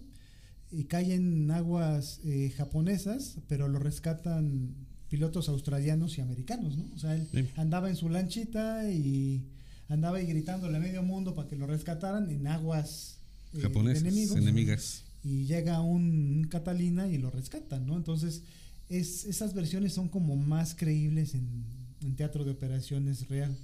y 0.71 0.85
cae 0.85 1.13
en 1.13 1.51
aguas 1.51 2.19
eh, 2.23 2.51
japonesas, 2.55 3.37
pero 3.47 3.67
lo 3.67 3.77
rescatan 3.79 4.73
pilotos 5.09 5.47
australianos 5.49 6.17
y 6.17 6.21
americanos, 6.21 6.77
¿no? 6.77 6.85
O 6.95 6.97
sea, 6.97 7.13
él 7.15 7.27
Sí. 7.31 7.45
andaba 7.57 7.89
en 7.89 7.95
su 7.95 8.09
lanchita 8.09 8.89
y 8.89 9.43
andaba 9.89 10.17
ahí 10.17 10.25
gritándole 10.25 10.77
a 10.77 10.79
medio 10.79 11.03
mundo 11.03 11.35
para 11.35 11.47
que 11.49 11.55
lo 11.55 11.67
rescataran 11.67 12.29
en 12.31 12.47
aguas 12.47 13.17
eh, 13.53 13.61
enemigos 13.95 14.37
enemigas. 14.37 15.03
y 15.23 15.45
llega 15.45 15.81
un, 15.81 16.37
un 16.37 16.43
Catalina 16.49 17.07
y 17.07 17.19
lo 17.19 17.29
rescatan, 17.29 17.85
¿no? 17.85 17.95
Entonces, 17.97 18.41
es, 18.89 19.25
esas 19.25 19.53
versiones 19.53 19.93
son 19.93 20.09
como 20.09 20.35
más 20.35 20.75
creíbles 20.75 21.33
en, 21.35 21.63
en 22.01 22.15
teatro 22.15 22.43
de 22.43 22.51
operaciones 22.51 23.27
real, 23.27 23.57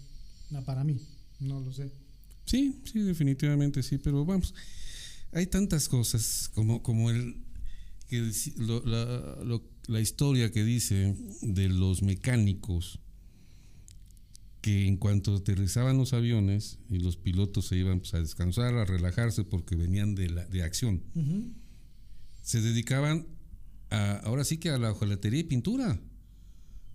no, 0.50 0.64
para 0.64 0.84
mí, 0.84 0.98
no 1.40 1.60
lo 1.62 1.72
sé. 1.74 1.92
Sí, 2.46 2.82
sí, 2.92 3.00
definitivamente 3.00 3.84
sí, 3.84 3.98
pero 4.00 4.26
vamos, 4.26 4.54
hay 5.32 5.46
tantas 5.48 5.88
cosas 5.88 6.50
como, 6.54 6.82
como 6.82 7.12
el 7.12 7.36
que 8.08 8.32
lo- 8.58 8.84
la, 8.86 9.44
lo- 9.44 9.64
la 9.88 10.02
historia 10.02 10.52
que 10.52 10.64
dice 10.64 11.16
de 11.42 11.70
los 11.70 12.02
mecánicos 12.02 13.00
que 14.62 14.88
en 14.88 14.98
cuanto 14.98 15.36
aterrizaban 15.36 15.98
los 15.98 16.12
aviones 16.14 16.80
y 16.90 17.00
los 17.00 17.16
pilotos 17.18 17.68
se 17.68 17.78
iban 17.78 18.00
pues, 18.00 18.14
a 18.14 18.20
descansar, 18.20 18.76
a 18.76 18.86
relajarse 18.86 19.44
porque 19.46 19.76
venían 19.76 20.16
de, 20.16 20.30
la, 20.30 20.46
de 20.46 20.64
acción, 20.64 21.02
se 22.42 22.62
dedicaban 22.62 23.26
a, 23.90 24.18
ahora 24.20 24.44
sí 24.44 24.58
que 24.58 24.70
a 24.70 24.78
la 24.78 24.92
hojalatería 24.92 25.40
y 25.40 25.44
pintura. 25.44 26.00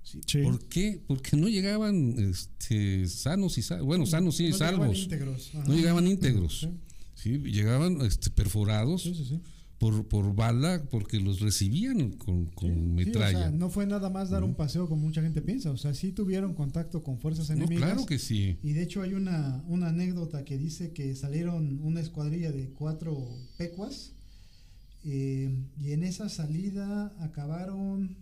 Sí. 0.03 0.43
¿Por 0.43 0.63
qué? 0.69 1.01
Porque 1.07 1.37
no 1.37 1.49
llegaban 1.49 2.15
este, 2.19 3.09
sanos 3.09 3.57
y 3.57 3.63
salvos. 3.63 3.87
Bueno, 3.87 4.05
sanos 4.07 4.39
y 4.41 4.51
No 4.51 4.57
llegaban 4.57 4.81
salvos. 4.81 4.99
íntegros. 4.99 5.51
No 5.67 5.75
llegaban 5.75 6.07
íntegros. 6.07 6.61
Sí. 6.61 6.69
Sí, 7.15 7.39
llegaban 7.39 8.01
este, 8.03 8.29
perforados 8.31 9.03
Sí, 9.05 9.15
sí, 9.15 9.25
sí. 9.25 9.41
por, 9.79 10.07
por 10.09 10.35
bala 10.35 10.85
porque 10.91 11.21
los 11.21 11.41
recibían 11.41 12.11
con, 12.13 12.47
con 12.47 12.71
Sí, 12.75 12.77
metralla. 12.81 13.39
o 13.39 13.41
sea, 13.43 13.51
no 13.51 13.71
fue 13.71 13.87
nada 13.87 14.11
más 14.11 14.29
dar 14.31 14.45
un 14.45 14.55
paseo 14.57 14.89
como 14.89 15.03
mucha 15.07 15.23
gente 15.23 15.41
piensa. 15.41 15.71
O 15.71 15.77
sea, 15.79 15.95
sí 15.95 16.13
tuvieron 16.13 16.53
contacto 16.55 17.03
con 17.03 17.19
fuerzas 17.19 17.49
No, 17.51 17.57
enemigas. 17.57 17.93
claro 17.93 18.05
que 18.05 18.19
sí. 18.19 18.59
Y 18.63 18.73
de 18.75 18.83
hecho 18.83 19.01
hay 19.01 19.15
una, 19.15 19.65
una 19.69 19.89
anécdota 19.89 20.45
que 20.45 20.59
dice 20.59 20.93
que 20.93 21.15
salieron 21.15 21.79
una 21.83 22.01
escuadrilla 22.01 22.53
de 22.53 22.69
cuatro 22.71 23.17
pecuas 23.57 24.13
eh, 25.05 25.55
y 25.81 25.93
en 25.93 26.03
esa 26.03 26.29
salida 26.29 27.15
acabaron 27.21 28.17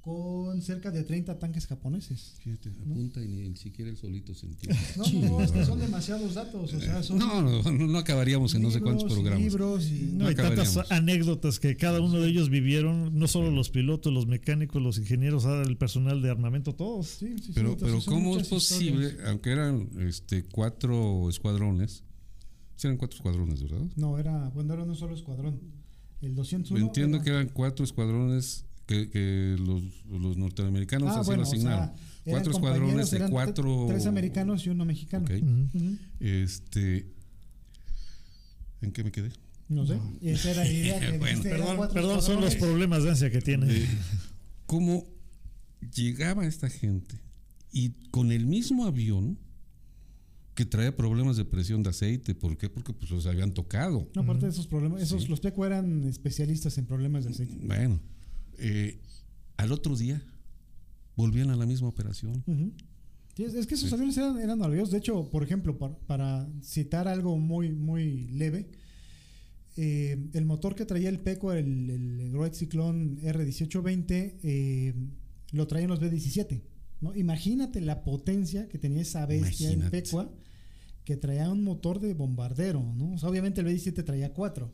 con 0.00 0.60
cerca 0.60 0.90
de 0.90 1.02
30 1.02 1.38
tanques 1.38 1.66
japoneses. 1.66 2.34
Fíjate, 2.42 2.68
apunta 2.68 3.22
y 3.22 3.26
ni 3.48 3.56
siquiera 3.56 3.90
el 3.90 3.96
solito 3.96 4.34
se 4.34 4.44
entiende. 4.44 4.78
No, 4.98 5.04
no, 5.06 5.28
no, 5.38 5.40
es 5.40 5.50
que 5.50 5.64
son 5.64 5.78
demasiados 5.80 6.34
datos. 6.34 6.74
O 6.74 6.78
sea, 6.80 7.02
son 7.02 7.18
No, 7.18 7.62
no, 7.72 7.98
acabaríamos 7.98 8.54
en 8.54 8.60
no 8.62 8.70
sé 8.70 8.82
cuántos 8.82 9.10
programas. 9.10 9.40
libros 9.40 9.86
y- 9.90 10.10
No, 10.12 10.26
hay 10.26 10.34
tantas 10.34 10.76
anécdotas 10.90 11.58
que 11.58 11.78
cada 11.78 12.02
uno 12.02 12.20
de 12.20 12.28
ellos 12.28 12.50
vivieron, 12.50 13.18
no 13.18 13.26
solo 13.28 13.50
los 13.50 13.70
pilotos, 13.70 14.12
los 14.12 14.26
mecánicos, 14.26 14.82
los 14.82 14.98
ingenieros, 14.98 15.46
ahora 15.46 15.62
el 15.66 15.78
personal 15.78 16.20
de 16.20 16.30
armamento, 16.30 16.74
todos. 16.74 17.06
Sí, 17.06 17.36
sí, 17.42 17.52
Pero, 17.54 17.74
pero 17.78 17.98
¿cómo 18.04 18.36
es 18.36 18.48
posible, 18.48 19.06
historias. 19.06 19.28
aunque 19.30 19.52
eran 19.52 19.88
este, 20.00 20.44
cuatro 20.44 21.30
escuadrones, 21.30 22.02
sí 22.76 22.86
eran 22.86 22.96
cuatro 22.96 23.16
escuadrones, 23.16 23.62
¿verdad? 23.62 23.86
No, 23.96 24.18
era, 24.18 24.48
bueno, 24.50 24.74
era 24.74 24.82
un 24.84 24.94
solo 24.96 25.14
escuadrón. 25.14 25.60
El 26.20 26.34
201. 26.34 26.86
Entiendo 26.86 27.16
era- 27.18 27.24
que 27.24 27.30
eran 27.30 27.48
cuatro 27.48 27.84
escuadrones 27.84 28.64
que, 28.86 29.08
que 29.10 29.56
los, 29.58 29.82
los 30.10 30.36
norteamericanos 30.36 31.10
Ah, 31.10 31.20
así 31.20 31.26
bueno, 31.26 31.42
lo 31.42 31.48
o 31.48 31.50
sea, 31.50 31.58
asignaron. 31.58 31.84
eran 31.88 31.98
cuatro 32.24 32.52
escuadrones 32.52 33.10
de 33.10 33.28
cuatro. 33.30 33.84
Tres 33.88 34.06
americanos 34.06 34.66
y 34.66 34.70
uno 34.70 34.84
mexicano. 34.84 35.26
Este. 36.20 37.06
¿En 38.82 38.92
qué 38.92 39.04
me 39.04 39.10
quedé? 39.12 39.30
No 39.68 39.86
sé. 39.86 39.98
Y 40.20 40.28
esa 40.30 40.50
era 40.50 40.64
la 40.64 40.70
idea 40.70 41.00
que 41.00 41.06
Bueno, 41.18 41.26
dijiste, 41.26 41.48
eran 41.48 41.66
Perdón, 41.76 41.88
perdón, 41.92 42.22
son 42.22 42.40
los 42.42 42.54
problemas 42.56 43.02
de 43.02 43.10
ansia 43.10 43.30
que 43.30 43.40
tiene. 43.40 43.66
Eh, 43.74 43.88
¿Cómo 44.66 45.06
llegaba 45.94 46.44
esta 46.46 46.68
gente 46.68 47.16
y 47.72 47.90
con 48.10 48.32
el 48.32 48.46
mismo 48.46 48.86
avión 48.86 49.38
que 50.54 50.64
traía 50.64 50.94
problemas 50.94 51.36
de 51.36 51.44
presión 51.44 51.82
de 51.82 51.90
aceite? 51.90 52.34
¿Por 52.34 52.56
qué? 52.56 52.68
Porque 52.68 52.92
pues 52.92 53.10
los 53.10 53.26
habían 53.26 53.52
tocado. 53.52 54.08
No, 54.14 54.22
aparte 54.22 54.46
de 54.46 54.52
esos 54.52 54.66
problemas, 54.66 55.02
esos, 55.02 55.22
Sí. 55.24 55.28
los 55.28 55.40
Peco 55.40 55.66
eran 55.66 56.04
especialistas 56.04 56.78
en 56.78 56.86
problemas 56.86 57.24
de 57.24 57.30
aceite. 57.30 57.56
Bueno, 57.66 58.00
eh, 58.58 59.00
al 59.56 59.72
otro 59.72 59.96
día 59.96 60.22
volvían 61.16 61.50
a 61.50 61.56
la 61.56 61.66
misma 61.66 61.88
operación. 61.88 62.42
Sí, 63.36 63.42
es, 63.44 63.66
que 63.66 63.74
esos 63.74 63.92
aviones 63.92 64.16
eran, 64.16 64.38
eran 64.38 64.58
maravillosos. 64.58 64.92
De 64.92 64.98
hecho, 64.98 65.28
por 65.30 65.42
ejemplo, 65.42 65.76
para, 65.76 65.96
para 66.06 66.48
citar 66.62 67.08
algo 67.08 67.36
muy, 67.36 67.72
muy 67.72 68.28
leve, 68.28 68.70
eh, 69.76 70.28
el 70.34 70.44
motor 70.44 70.76
que 70.76 70.84
traía 70.84 71.08
el 71.08 71.18
Peco, 71.18 71.52
el, 71.52 71.90
el 71.90 72.30
Great 72.32 72.54
Cyclone 72.54 73.16
R1820, 73.22 74.34
eh, 74.44 74.94
lo 75.50 75.66
traían 75.66 75.90
los 75.90 76.00
B17. 76.00 76.62
¿no? 77.00 77.14
Imagínate 77.16 77.80
la 77.80 78.04
potencia 78.04 78.68
que 78.68 78.78
tenía 78.78 79.02
esa 79.02 79.26
bestia, 79.26 79.72
Imagínate. 79.72 80.02
Pecua, 80.02 80.32
que 81.04 81.16
traía 81.16 81.50
un 81.50 81.62
motor 81.62 82.00
de 82.00 82.14
bombardero. 82.14 82.80
¿no? 82.96 83.12
O 83.12 83.18
sea, 83.18 83.28
obviamente 83.28 83.60
el 83.60 83.66
B17 83.66 84.04
traía 84.04 84.32
cuatro, 84.32 84.72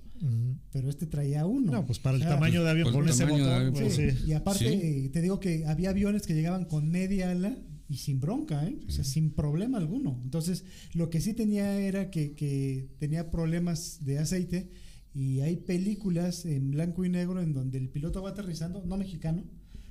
pero 0.70 0.88
este 0.88 1.06
traía 1.06 1.46
uno. 1.46 1.72
No, 1.72 1.86
pues 1.86 1.98
para 1.98 2.16
el 2.16 2.22
O 2.22 2.24
sea, 2.24 2.34
tamaño 2.34 2.62
de 2.62 2.70
avión 2.70 2.92
con 2.92 3.08
ese 3.08 3.26
motor, 3.26 3.48
avión, 3.52 3.72
pues, 3.72 3.94
Sí, 3.94 4.10
sí. 4.10 4.24
Y 4.28 4.32
aparte, 4.32 4.58
Sí. 4.68 4.80
eh, 4.82 5.10
te 5.12 5.20
digo 5.22 5.40
que 5.40 5.66
había 5.66 5.90
aviones 5.90 6.26
que 6.26 6.34
llegaban 6.34 6.64
con 6.66 6.88
media 6.90 7.30
ala 7.32 7.56
y 7.88 7.96
sin 7.96 8.20
bronca, 8.20 8.64
¿eh? 8.66 8.78
o 8.86 8.90
sea, 8.92 9.02
sin 9.02 9.32
problema 9.32 9.78
alguno. 9.78 10.20
Entonces, 10.22 10.64
lo 10.94 11.10
que 11.10 11.20
sí 11.20 11.34
tenía 11.34 11.80
era 11.80 12.10
que, 12.10 12.34
que 12.36 12.88
tenía 13.00 13.30
problemas 13.32 14.04
de 14.04 14.18
aceite 14.20 14.70
y 15.12 15.40
hay 15.40 15.56
películas 15.56 16.44
en 16.46 16.70
blanco 16.70 17.04
y 17.04 17.08
negro 17.08 17.42
en 17.42 17.52
donde 17.52 17.78
el 17.78 17.88
piloto 17.88 18.22
va 18.22 18.30
aterrizando, 18.30 18.84
no 18.86 18.96
mexicano, 18.96 19.42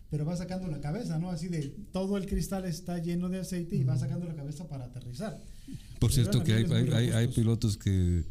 pero 0.10 0.24
va 0.26 0.38
sacando 0.38 0.70
la 0.70 0.80
cabeza, 0.80 1.20
¿no? 1.20 1.30
Así 1.30 1.49
de 1.49 1.64
todo 1.91 2.16
el 2.16 2.26
cristal 2.26 2.64
está 2.64 2.98
lleno 2.99 3.28
de 3.28 3.40
aceite 3.40 3.76
y 3.76 3.84
va 3.84 3.98
sacando 3.98 4.26
la 4.26 4.36
cabeza 4.36 4.70
para 4.70 4.86
aterrizar. 4.86 5.44
Por 6.00 6.12
cierto, 6.14 6.44
que 6.44 6.54
hay, 6.54 6.66
hay, 6.94 7.10
hay- 7.12 7.28
pilotos 7.28 7.78
que 7.78 8.24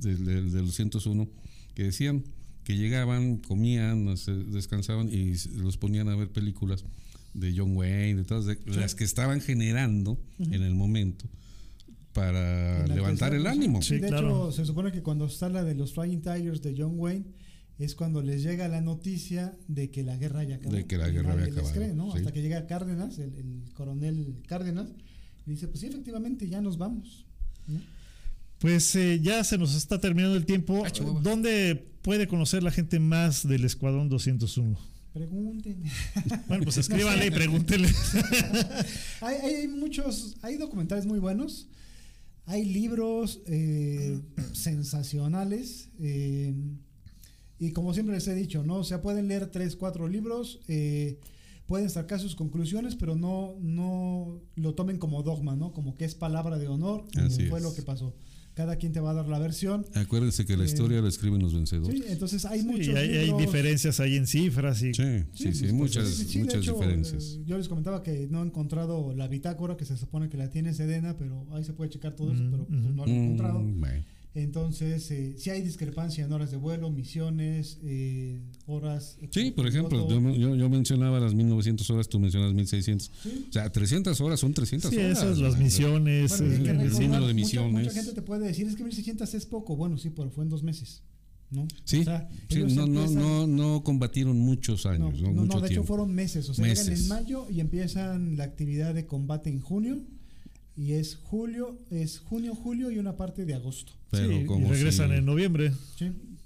del, 0.00 0.24
del, 0.24 0.52
del 0.52 0.70
101 0.72 1.28
que 1.74 1.84
decían 1.84 2.24
que 2.64 2.76
llegaban, 2.76 3.38
comían, 3.38 4.06
descansaban 4.52 5.08
y 5.12 5.34
los 5.56 5.76
ponían 5.78 6.08
a 6.08 6.16
ver 6.16 6.30
películas 6.30 6.84
de 7.32 7.54
John 7.56 7.76
Wayne, 7.76 8.16
de 8.16 8.24
todas 8.24 8.44
de- 8.46 8.58
las 8.66 8.94
que 8.94 9.04
estaban 9.04 9.40
generando 9.40 10.18
en 10.38 10.62
el 10.62 10.74
momento 10.74 11.26
para 12.12 12.86
levantar 12.86 13.34
el 13.34 13.46
ánimo. 13.46 13.82
Sí, 13.82 13.98
de 13.98 14.08
claro. 14.08 14.48
hecho, 14.48 14.52
se 14.52 14.64
supone 14.64 14.90
que 14.92 15.02
cuando 15.02 15.26
está 15.26 15.48
la 15.48 15.64
de 15.64 15.74
los 15.74 15.92
Flying 15.92 16.22
Tigers 16.22 16.62
de 16.62 16.74
John 16.76 16.94
Wayne, 16.96 17.26
es 17.78 17.94
cuando 17.94 18.22
les 18.22 18.42
llega 18.42 18.68
la 18.68 18.80
noticia 18.80 19.54
de 19.68 19.90
que 19.90 20.02
la 20.02 20.16
guerra 20.16 20.42
ya 20.44 20.56
acabó. 20.56 20.74
De 20.74 20.86
que 20.86 20.96
la 20.96 21.10
guerra 21.10 21.32
había 21.34 21.46
acabado, 21.46 21.74
cree, 21.74 21.92
¿no? 21.94 22.10
sí. 22.12 22.18
Hasta 22.18 22.32
que 22.32 22.40
llega 22.40 22.66
Cárdenas, 22.66 23.18
el, 23.18 23.34
el 23.36 23.72
coronel 23.74 24.36
Cárdenas, 24.46 24.88
y 25.46 25.50
dice, 25.50 25.68
pues 25.68 25.80
sí, 25.80 25.86
efectivamente, 25.86 26.48
ya 26.48 26.60
nos 26.60 26.76
vamos. 26.78 27.24
¿no? 27.66 27.80
Pues 28.58 28.94
eh, 28.96 29.20
ya 29.22 29.44
se 29.44 29.58
nos 29.58 29.74
está 29.74 30.00
terminando 30.00 30.36
el 30.36 30.46
tiempo. 30.46 30.82
Ah. 30.86 30.90
¿Dónde 31.22 31.90
puede 32.02 32.26
conocer 32.26 32.62
la 32.62 32.70
gente 32.70 32.98
más 32.98 33.46
del 33.46 33.64
Escuadrón 33.64 34.08
201? 34.08 34.78
Pregúntenme. 35.12 35.90
Bueno, 36.48 36.64
pues 36.64 36.76
escríbanle 36.78 37.26
y 37.26 37.30
pregúntenle. 37.30 37.88
hay, 39.20 39.36
hay- 39.42 39.54
hay 39.56 39.68
muchos, 39.68 40.36
hay 40.42 40.56
documentales 40.56 41.06
muy 41.06 41.18
buenos, 41.18 41.68
hay 42.46 42.64
libros 42.64 43.40
eh, 43.46 44.20
sensacionales, 44.52 45.88
eh, 46.00 46.54
y 47.58 47.72
como 47.72 47.94
siempre 47.94 48.14
les 48.14 48.26
he 48.28 48.34
dicho, 48.34 48.62
¿no? 48.62 48.76
O 48.76 48.84
sea, 48.84 49.00
pueden 49.02 49.28
leer 49.28 49.46
tres, 49.50 49.76
cuatro 49.76 50.08
libros, 50.08 50.60
eh, 50.68 51.18
pueden 51.66 51.90
sacar 51.90 52.20
sus 52.20 52.34
conclusiones, 52.36 52.94
pero 52.96 53.16
no, 53.16 53.54
no 53.60 54.40
lo 54.54 54.74
tomen 54.74 54.98
como 54.98 55.22
dogma, 55.22 55.56
¿no? 55.56 55.72
Como 55.72 55.96
que 55.96 56.04
es 56.04 56.14
palabra 56.14 56.58
de 56.58 56.68
honor, 56.68 57.04
Así 57.16 57.46
fue 57.46 57.58
es. 57.58 57.64
lo 57.64 57.74
que 57.74 57.82
pasó. 57.82 58.14
Cada 58.54 58.76
quien 58.76 58.90
te 58.94 59.00
va 59.00 59.10
a 59.10 59.14
dar 59.14 59.28
la 59.28 59.38
versión. 59.38 59.84
Acuérdense 59.94 60.46
que 60.46 60.56
la 60.56 60.62
Eh, 60.62 60.66
historia 60.66 61.02
la 61.02 61.08
escriben 61.10 61.42
los 61.42 61.52
vencedores. 61.52 61.98
Sí, 61.98 62.04
entonces 62.08 62.42
hay 62.46 62.60
Sí, 62.60 62.66
muchos 62.66 62.94
hay, 62.94 63.10
hay 63.10 63.32
diferencias 63.34 64.00
ahí 64.00 64.16
en 64.16 64.26
cifras 64.26 64.80
y 64.82 64.94
Sí, 64.94 65.02
sí, 65.34 65.52
sí, 65.52 65.60
pues, 65.64 65.72
muchas, 65.74 66.08
sí, 66.08 66.24
sí, 66.24 66.38
de 66.38 66.44
muchas 66.44 66.62
hecho, 66.62 66.72
diferencias. 66.72 67.34
eh, 67.38 67.42
yo 67.44 67.58
les 67.58 67.68
comentaba 67.68 68.02
que 68.02 68.28
no 68.30 68.42
he 68.42 68.46
encontrado 68.46 69.12
la 69.14 69.28
bitácora 69.28 69.76
que 69.76 69.84
se 69.84 69.98
supone 69.98 70.30
que 70.30 70.38
la 70.38 70.48
tiene 70.48 70.72
Sedena, 70.72 71.18
pero 71.18 71.46
ahí 71.52 71.64
se 71.64 71.74
puede 71.74 71.90
checar 71.90 72.16
todo 72.16 72.32
eso, 72.32 72.42
Mm, 72.44 72.50
pero 72.50 72.64
pues, 72.66 72.80
ujú. 72.80 72.92
no 72.94 73.04
lo 73.04 73.12
he 73.12 73.24
encontrado. 73.24 73.60
Mm, 73.60 73.80
bueno. 73.80 74.04
Entonces, 74.36 75.10
eh, 75.10 75.34
sí 75.38 75.48
hay 75.48 75.62
discrepancia 75.62 76.24
en 76.26 76.32
horas 76.32 76.50
de 76.50 76.58
vuelo, 76.58 76.90
misiones, 76.90 77.78
eh, 77.82 78.38
horas. 78.66 79.16
Sí, 79.30 79.50
por 79.50 79.66
ejemplo, 79.66 80.06
yo, 80.08 80.20
yo, 80.34 80.54
yo 80.54 80.68
mencionaba 80.68 81.18
las 81.18 81.34
1900 81.34 81.88
horas, 81.90 82.08
tú 82.08 82.20
mencionas 82.20 82.52
1600. 82.52 83.10
Sí. 83.22 83.46
O 83.48 83.52
sea, 83.52 83.72
300 83.72 84.20
horas 84.20 84.38
son 84.38 84.52
300 84.52 84.90
Sí, 84.90 84.96
horas. 84.98 85.18
esas 85.18 85.38
las 85.38 85.58
misiones. 85.58 86.38
Bueno, 86.38 86.82
el 86.82 86.92
número 86.92 87.26
de 87.26 87.34
misiones. 87.34 87.84
Mucha, 87.86 87.94
gente 87.94 88.12
te 88.12 88.22
puede 88.22 88.46
decir, 88.46 88.66
es 88.66 88.76
que 88.76 88.84
1600 88.84 89.32
es 89.32 89.46
poco. 89.46 89.74
Bueno, 89.74 89.96
sí, 89.96 90.10
pero 90.10 90.30
fue 90.30 90.44
en 90.44 90.50
dos 90.50 90.62
meses. 90.62 91.02
¿no? 91.50 91.66
Sí, 91.84 92.00
O 92.00 92.04
sea, 92.04 92.28
sí, 92.50 92.58
ellos 92.58 92.74
no, 92.74 92.86
no, 92.86 93.06
no, 93.08 93.46
no 93.46 93.84
combatieron 93.84 94.36
muchos 94.38 94.84
años, 94.84 95.20
no, 95.20 95.30
no, 95.32 95.42
mucho 95.42 95.54
no, 95.58 95.60
de 95.60 95.68
hecho 95.68 95.84
fueron 95.84 96.12
meses. 96.12 96.48
O 96.48 96.54
sea, 96.54 96.66
llegan 96.66 96.86
Meses. 96.88 97.02
en 97.02 97.08
mayo 97.08 97.46
y 97.48 97.60
empiezan 97.60 98.36
la 98.36 98.44
actividad 98.44 98.94
de 98.94 99.06
combate 99.06 99.48
en 99.48 99.60
junio. 99.60 100.02
Y 100.76 100.92
es 100.92 101.16
julio, 101.16 101.78
es 101.90 102.18
junio, 102.20 102.54
julio 102.54 102.90
y 102.90 102.98
una 102.98 103.16
parte 103.16 103.44
de 103.44 103.54
agosto. 103.54 103.92
pero 104.10 104.28
sí, 104.28 104.34
y 104.34 104.44
como 104.44 104.68
regresan 104.70 105.10
si- 105.10 105.16
en 105.16 105.24
noviembre. 105.24 105.72
¿sí? 105.98 106.04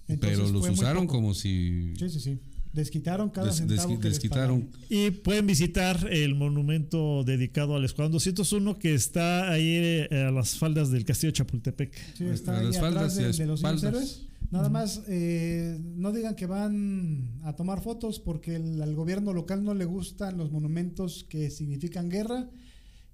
Entonces 0.09 0.39
pero 0.39 0.51
los 0.53 0.69
usaron 0.71 1.07
como 1.07 1.35
si 1.35 1.95
Sí, 1.99 2.09
sí, 2.11 2.21
sí. 2.21 2.39
Desquitaron 2.73 3.31
cada 3.31 3.49
des- 3.49 3.57
centavo 3.57 3.99
que 3.99 4.09
desquitaron. 4.09 4.69
Y 4.89 5.11
pueden 5.11 5.47
visitar 5.49 6.07
el 6.13 6.37
monumento 6.37 7.25
dedicado 7.25 7.75
al 7.75 7.85
Escuadrón 7.85 8.13
201 8.13 8.79
que 8.79 8.95
está 8.95 9.51
ahí 9.51 9.65
eh, 10.11 10.25
a 10.29 10.31
las 10.31 10.57
faldas 10.57 10.91
del 10.93 11.05
Castillo 11.05 11.31
de 11.33 11.39
Chapultepec. 11.39 11.93
Sí, 12.17 12.25
A 12.25 12.33
está 12.33 12.53
las 12.53 12.61
ahí 12.63 12.67
atrás 12.69 12.81
faldas 12.81 13.15
y 13.17 13.23
de, 13.23 13.25
a 13.25 13.33
de 13.33 13.47
los 13.47 13.83
héroes. 13.83 14.23
Nada 14.53 14.69
más, 14.69 15.03
eh, 15.09 15.79
no 15.97 16.13
digan 16.13 16.35
que 16.37 16.47
van 16.47 17.41
a 17.43 17.55
tomar 17.57 17.83
fotos 17.83 18.21
porque 18.21 18.55
el- 18.57 18.81
al 18.83 18.95
gobierno 18.95 19.33
local 19.33 19.65
no 19.65 19.75
le 19.75 19.85
gustan 19.85 20.37
los 20.39 20.53
monumentos 20.53 21.25
que 21.29 21.51
significan 21.51 22.09
guerra 22.09 22.49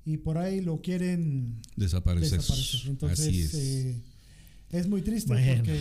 y 0.06 0.16
por 0.18 0.38
ahí 0.38 0.60
lo 0.62 0.80
quieren 0.80 1.60
desaparecer. 1.76 2.38
desaparecer. 2.38 2.90
Entonces, 2.90 3.26
Así 3.28 3.40
es. 3.42 3.54
eh, 3.54 4.00
es 4.70 4.88
muy 4.88 5.02
triste 5.02 5.28
Bueno. 5.32 5.56
porque 5.56 5.78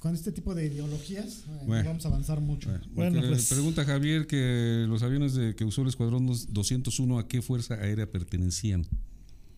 con 0.00 0.14
este 0.14 0.32
tipo 0.32 0.54
de 0.54 0.66
ideologías 0.66 1.44
eh, 1.48 1.64
Bueno. 1.66 1.90
vamos 1.90 2.04
a 2.04 2.08
avanzar 2.08 2.40
mucho. 2.40 2.68
Bueno, 2.94 3.20
pues- 3.28 3.50
Pregunta 3.50 3.84
Javier 3.84 4.26
que 4.26 4.84
los 4.88 5.02
aviones 5.04 5.34
de, 5.34 5.54
que 5.54 5.64
usó 5.64 5.82
el 5.82 5.88
Escuadrón 5.88 6.26
201, 6.26 7.18
¿a 7.20 7.28
qué 7.28 7.40
fuerza 7.42 7.74
aérea 7.74 8.10
pertenecían? 8.10 8.84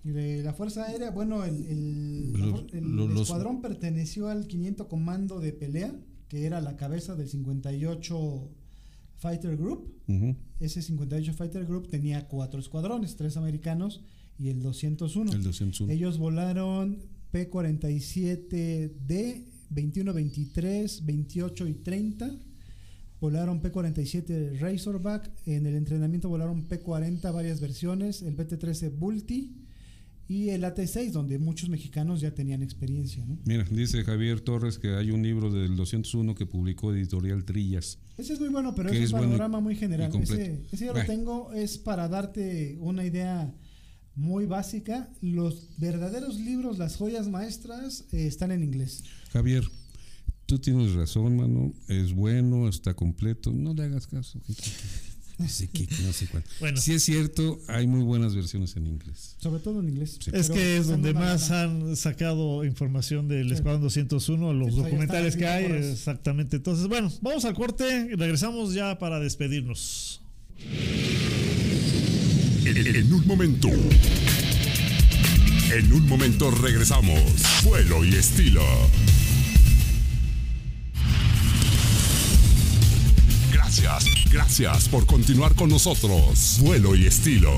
De 0.02 0.42
la 0.42 0.52
Fuerza 0.52 0.84
Aérea, 0.84 1.10
bueno, 1.12 1.44
el, 1.44 1.64
el- 1.64 2.32
los- 2.94 3.22
escuadrón 3.22 3.62
perteneció 3.62 4.28
al 4.28 4.46
500 4.46 4.86
Comando 4.86 5.40
de 5.40 5.54
Pelea, 5.54 5.94
que 6.28 6.44
era 6.44 6.60
la 6.60 6.76
cabeza 6.76 7.14
del 7.14 7.26
58 7.30 8.50
Fighter 9.16 9.56
Group. 9.56 9.93
Ese 10.60 10.82
58 10.82 11.32
Fighter 11.32 11.64
Group 11.64 11.88
tenía 11.88 12.28
cuatro 12.28 12.60
escuadrones, 12.60 13.16
tres 13.16 13.36
americanos 13.36 14.02
y 14.38 14.50
el 14.50 14.62
201. 14.62 15.32
El 15.32 15.42
201. 15.42 15.92
Ellos 15.92 16.18
volaron 16.18 17.02
P-47D 17.30 19.44
21, 19.70 20.12
23, 20.12 21.04
28 21.04 21.68
y 21.68 21.74
30. 21.74 22.30
Volaron 23.20 23.60
P-47 23.60 24.58
Razorback. 24.58 25.30
En 25.46 25.66
el 25.66 25.74
entrenamiento 25.74 26.28
volaron 26.28 26.64
P-40 26.64 27.32
varias 27.32 27.60
versiones. 27.60 28.22
El 28.22 28.36
BT-13 28.36 28.96
Bulti 28.96 29.63
y 30.26 30.50
el 30.50 30.64
AT-6, 30.64 31.10
donde 31.10 31.38
muchos 31.38 31.68
mexicanos 31.68 32.20
ya 32.20 32.32
tenían 32.32 32.62
experiencia. 32.62 33.24
¿no? 33.26 33.38
Mira, 33.44 33.64
dice 33.70 34.02
Javier 34.04 34.40
Torres 34.40 34.78
que 34.78 34.94
hay 34.94 35.10
un 35.10 35.22
libro 35.22 35.50
del 35.52 35.76
201 35.76 36.34
que 36.34 36.46
publicó 36.46 36.94
Editorial 36.94 37.44
Trillas. 37.44 37.98
Ese 38.16 38.32
es 38.34 38.40
muy 38.40 38.48
bueno, 38.48 38.74
pero 38.74 38.90
Que 38.90 39.02
es 39.02 39.12
un 39.12 39.20
panorama 39.20 39.60
muy 39.60 39.76
general. 39.76 40.10
Ese, 40.22 40.64
ese 40.70 40.86
ya 40.86 40.92
lo 40.92 41.04
tengo, 41.04 41.52
es 41.52 41.78
para 41.78 42.08
darte 42.08 42.76
una 42.80 43.04
idea 43.04 43.52
muy 44.14 44.46
básica. 44.46 45.10
Los 45.20 45.68
verdaderos 45.78 46.38
libros, 46.38 46.78
las 46.78 46.96
joyas 46.96 47.28
maestras, 47.28 48.04
eh, 48.12 48.26
están 48.26 48.52
en 48.52 48.62
inglés. 48.62 49.04
Javier, 49.32 49.64
tú 50.46 50.58
tienes 50.58 50.94
razón, 50.94 51.36
mano. 51.36 51.72
Es 51.88 52.12
bueno, 52.12 52.68
está 52.68 52.94
completo. 52.94 53.52
No 53.52 53.74
le 53.74 53.84
hagas 53.84 54.06
caso. 54.06 54.40
No 55.38 55.48
sé 55.48 55.68
qué, 55.68 55.88
no 56.04 56.12
sé 56.12 56.28
cuál. 56.28 56.44
Bueno. 56.60 56.80
Sí 56.80 56.92
es 56.94 57.02
cierto, 57.02 57.60
hay 57.66 57.86
muy 57.88 58.02
buenas 58.02 58.36
versiones 58.36 58.76
en 58.76 58.86
inglés. 58.86 59.34
Sobre 59.38 59.60
todo 59.60 59.80
en 59.80 59.88
inglés. 59.88 60.18
Sí. 60.20 60.30
Es 60.32 60.48
que 60.48 60.76
es 60.76 60.86
donde 60.86 61.12
más 61.12 61.48
gana. 61.48 61.62
han 61.62 61.96
sacado 61.96 62.64
información 62.64 63.26
del 63.26 63.50
Escuadrón 63.50 63.82
201, 63.82 64.54
los 64.54 64.68
Sí, 64.68 64.74
pues 64.74 64.84
documentales 64.84 65.36
que 65.36 65.46
hay, 65.46 65.64
exactamente. 65.64 66.56
Entonces, 66.56 66.86
bueno, 66.86 67.12
vamos 67.20 67.44
al 67.44 67.54
corte 67.54 68.08
y 68.12 68.14
regresamos 68.14 68.74
ya 68.74 68.98
para 68.98 69.18
despedirnos. 69.18 70.22
En, 72.64 72.76
en 72.76 73.12
un 73.12 73.26
momento. 73.26 73.68
En 75.76 75.92
un 75.92 76.06
momento 76.08 76.52
regresamos. 76.52 77.20
Vuelo 77.64 78.04
y 78.04 78.14
estilo. 78.14 78.62
Gracias, 83.54 84.04
gracias 84.32 84.88
por 84.88 85.06
continuar 85.06 85.54
con 85.54 85.70
nosotros. 85.70 86.58
Vuelo 86.60 86.96
y 86.96 87.06
estilo. 87.06 87.52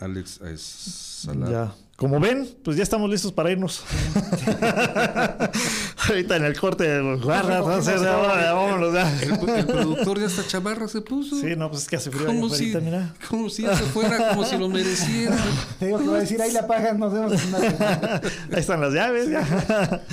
Alex 0.00 0.40
es 0.40 0.60
salado. 0.60 1.52
Ya. 1.52 1.87
Como 1.98 2.20
ven, 2.20 2.48
pues 2.62 2.76
ya 2.76 2.84
estamos 2.84 3.10
listos 3.10 3.32
para 3.32 3.50
irnos. 3.50 3.82
Ahorita 6.08 6.36
en 6.36 6.44
el 6.44 6.56
corte, 6.56 7.00
guarda, 7.20 7.58
entonces, 7.58 8.00
ya, 8.00 8.40
ya, 8.40 8.52
vámonos 8.52 8.94
ya. 8.94 9.20
El, 9.20 9.32
el 9.32 9.66
productor 9.66 10.20
ya 10.20 10.26
hasta 10.26 10.46
chamarra 10.46 10.86
se 10.86 11.00
puso. 11.00 11.40
Sí, 11.40 11.56
no, 11.56 11.68
pues 11.68 11.82
es 11.82 11.88
que 11.88 11.96
hace 11.96 12.12
frío 12.12 12.26
como, 12.26 12.50
si, 12.50 12.68
afuera, 12.68 12.84
mira. 12.84 13.14
como 13.28 13.50
si 13.50 13.62
se 13.62 13.74
fuera, 13.74 14.28
como 14.28 14.44
si 14.44 14.56
lo 14.56 14.68
mereciera. 14.68 15.36
Te 15.80 15.86
digo 15.86 15.98
que 15.98 16.06
va 16.06 16.18
a 16.18 16.20
decir, 16.20 16.40
ahí 16.40 16.52
la 16.52 16.68
pagan, 16.68 17.00
nos 17.00 17.12
vemos 17.12 17.32
en 17.32 17.48
una. 17.48 17.58
Ahí 18.52 18.60
están 18.60 18.80
las 18.80 18.94
llaves. 18.94 19.28
ya. 19.28 20.04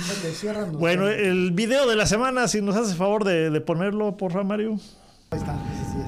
Bueno, 0.72 1.06
el 1.06 1.52
video 1.52 1.86
de 1.86 1.94
la 1.94 2.06
semana, 2.06 2.48
si 2.48 2.62
nos 2.62 2.74
hace 2.74 2.96
favor 2.96 3.22
de, 3.22 3.50
de 3.50 3.60
ponerlo, 3.60 4.16
por 4.16 4.32
favor, 4.32 4.44
Mario. 4.48 4.80
ahí 5.30 5.38
está. 5.38 5.54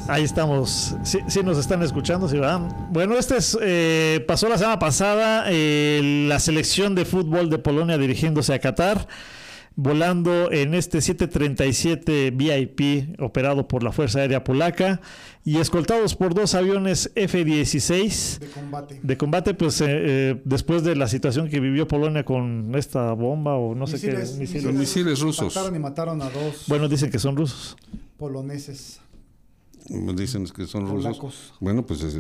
Ahí 0.09 0.25
estamos. 0.25 0.97
Sí, 1.05 1.19
sí 1.29 1.41
nos 1.43 1.59
están 1.59 1.83
escuchando, 1.83 2.29
sí, 2.29 2.37
¿verdad? 2.39 2.61
Bueno, 2.91 3.17
este 3.19 3.37
es, 3.37 3.57
eh, 3.61 4.25
pasó 4.27 4.49
la 4.49 4.57
semana 4.57 4.79
pasada 4.79 5.45
eh, 5.49 6.27
la 6.29 6.39
selección 6.41 6.95
de 6.95 7.05
fútbol 7.05 7.51
de 7.51 7.59
Polonia 7.59 7.99
dirigiéndose 7.99 8.55
a 8.55 8.59
Qatar, 8.59 9.07
volando 9.77 10.51
en 10.51 10.73
este 10.75 11.03
737 11.03 12.31
VIP 12.31 13.21
operado 13.21 13.69
por 13.69 13.83
la 13.83 13.93
Fuerza 13.93 14.21
Aérea 14.21 14.45
Polaca 14.45 15.01
y 15.45 15.59
escoltados 15.59 16.15
por 16.15 16.35
dos 16.35 16.55
aviones 16.55 17.13
F-16 17.15 18.39
De 18.39 18.47
combate. 18.49 19.01
de 19.03 19.17
combate, 19.19 19.55
pues 19.55 19.81
eh, 19.83 19.87
eh, 19.89 20.43
después 20.45 20.85
de 20.85 20.97
la 20.97 21.07
situación 21.07 21.49
que 21.51 21.61
vivió 21.61 21.87
Polonia 21.87 22.25
con 22.25 22.73
esta 22.77 23.13
bomba 23.13 23.57
o 23.57 23.75
no 23.75 23.87
sé 23.87 24.01
qué 24.01 24.17
misiles. 24.39 24.73
Misiles 24.75 25.21
rusos. 25.21 25.55
Mataron 25.55 25.77
y 25.77 25.79
mataron 25.79 26.23
a 26.23 26.31
dos 26.31 26.65
Bueno, 26.67 26.89
dicen 26.89 27.11
que 27.11 27.19
son 27.19 27.37
rusos. 27.37 27.77
poloneses. 28.17 29.01
Dicen 29.89 30.45
que 30.47 30.67
son 30.67 30.87
rusos. 30.87 31.05
Polacos. 31.19 31.53
Bueno, 31.61 31.87
pues 31.87 32.03
es- 32.03 32.19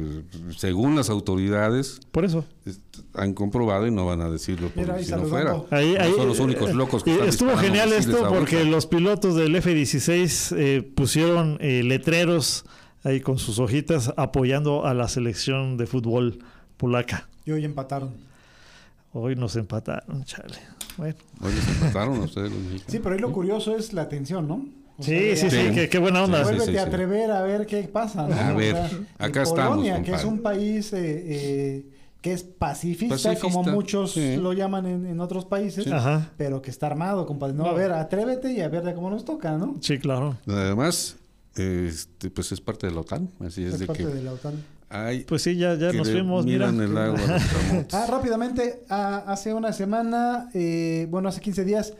según 0.56 0.96
las 0.96 1.10
autoridades 1.10 2.00
Por 2.12 2.24
eso. 2.24 2.44
est- 2.64 2.80
han 3.14 3.34
comprobado 3.34 3.86
y 3.86 3.90
no 3.90 4.06
van 4.06 4.20
a 4.22 4.30
decirlo 4.30 4.68
por 4.70 4.84
Mira, 4.84 5.02
si 5.02 5.10
no 5.12 5.24
fuera. 5.24 5.52
Ahí, 5.70 5.94
No 5.94 6.00
ahí, 6.04 6.12
son 6.16 6.28
los 6.28 6.40
únicos 6.40 6.70
eh, 6.70 6.74
locos 6.74 7.04
que 7.04 7.10
eh, 7.10 7.14
están 7.14 7.28
Estuvo 7.28 7.56
genial 7.56 7.92
esto 7.92 8.26
porque 8.28 8.64
los 8.64 8.86
pilotos 8.86 9.34
del 9.36 9.54
F-16 9.56 10.54
eh, 10.56 10.82
pusieron 10.82 11.58
eh, 11.60 11.82
letreros 11.84 12.64
ahí 13.04 13.20
con 13.20 13.38
sus 13.38 13.58
hojitas 13.58 14.12
apoyando 14.16 14.86
a 14.86 14.94
la 14.94 15.08
selección 15.08 15.76
de 15.76 15.86
fútbol 15.86 16.38
polaca. 16.78 17.28
Y 17.44 17.50
hoy 17.52 17.64
empataron. 17.64 18.12
Hoy 19.12 19.36
nos 19.36 19.56
empataron, 19.56 20.24
chale. 20.24 20.58
Bueno. 20.96 21.16
Oye, 21.42 21.54
se 21.60 21.84
mataron 21.84 22.18
ustedes 22.20 22.50
los 22.50 22.60
mexicanos. 22.60 22.84
Sí, 22.92 22.98
pero 23.02 23.14
ahí 23.14 23.20
lo 23.20 23.32
curioso 23.32 23.76
es 23.76 23.92
la 23.92 24.02
atención, 24.02 24.48
¿no? 24.48 24.66
O 24.98 25.02
Sí, 25.02 25.36
sí, 25.36 25.48
sí, 25.50 25.70
qué, 25.74 25.88
qué 25.88 25.98
buena 25.98 26.24
onda. 26.24 26.38
Sí, 26.38 26.44
Vuélvete 26.44 26.72
sí, 26.72 26.76
a 26.76 26.82
sí. 26.82 26.88
atrever 26.88 27.30
a 27.30 27.42
ver 27.42 27.66
qué 27.66 27.82
pasa, 27.84 28.26
¿no? 28.26 28.34
A 28.34 28.52
O 28.52 28.56
ver, 28.56 28.74
sea, 28.74 28.90
acá 29.18 29.42
estamos, 29.42 29.76
Polonia, 29.76 30.02
que 30.02 30.12
es 30.12 30.24
un 30.24 30.40
país 30.42 30.92
eh, 30.92 30.98
eh, 31.26 31.86
que 32.20 32.32
es 32.32 32.42
pacifista, 32.42 33.14
Pacifista, 33.14 33.40
como 33.40 33.62
muchos 33.62 34.12
sí. 34.12 34.36
lo 34.36 34.52
llaman 34.52 34.86
en, 34.86 35.06
en 35.06 35.20
otros 35.20 35.44
países, 35.44 35.86
pero 36.36 36.60
que 36.60 36.70
está 36.70 36.88
armado, 36.88 37.26
compadre. 37.26 37.54
No, 37.54 37.66
a 37.66 37.72
ver, 37.74 37.92
atrévete 37.92 38.52
y 38.52 38.60
a 38.60 38.68
ver 38.68 38.82
de 38.82 38.92
cómo 38.94 39.08
nos 39.08 39.24
toca, 39.24 39.56
¿no? 39.56 39.76
Sí, 39.80 39.98
claro. 39.98 40.36
Además, 40.48 41.16
este, 41.54 42.30
pues 42.30 42.50
es 42.52 42.60
parte 42.60 42.88
de 42.88 42.92
la 42.94 43.00
OTAN. 43.00 43.28
Así 43.40 43.64
es, 43.64 43.74
Es 43.74 43.80
de 43.80 43.86
parte 43.86 44.02
que 44.04 44.08
de 44.10 44.22
la 44.22 44.32
OTAN. 44.32 44.54
hay 44.90 45.22
Pues 45.24 45.42
sí, 45.42 45.56
ya, 45.56 45.74
ya 45.76 45.92
nos 45.92 46.10
fuimos, 46.10 46.44
mira. 46.44 46.72
miran 46.72 46.90
el 46.90 46.98
agua. 46.98 47.20
Ah, 47.92 48.06
rápidamente, 48.08 48.82
ah, 48.90 49.22
hace 49.28 49.54
una 49.54 49.72
semana, 49.72 50.50
eh, 50.54 51.06
bueno, 51.10 51.28
hace 51.28 51.40
15 51.40 51.64
días, 51.64 51.94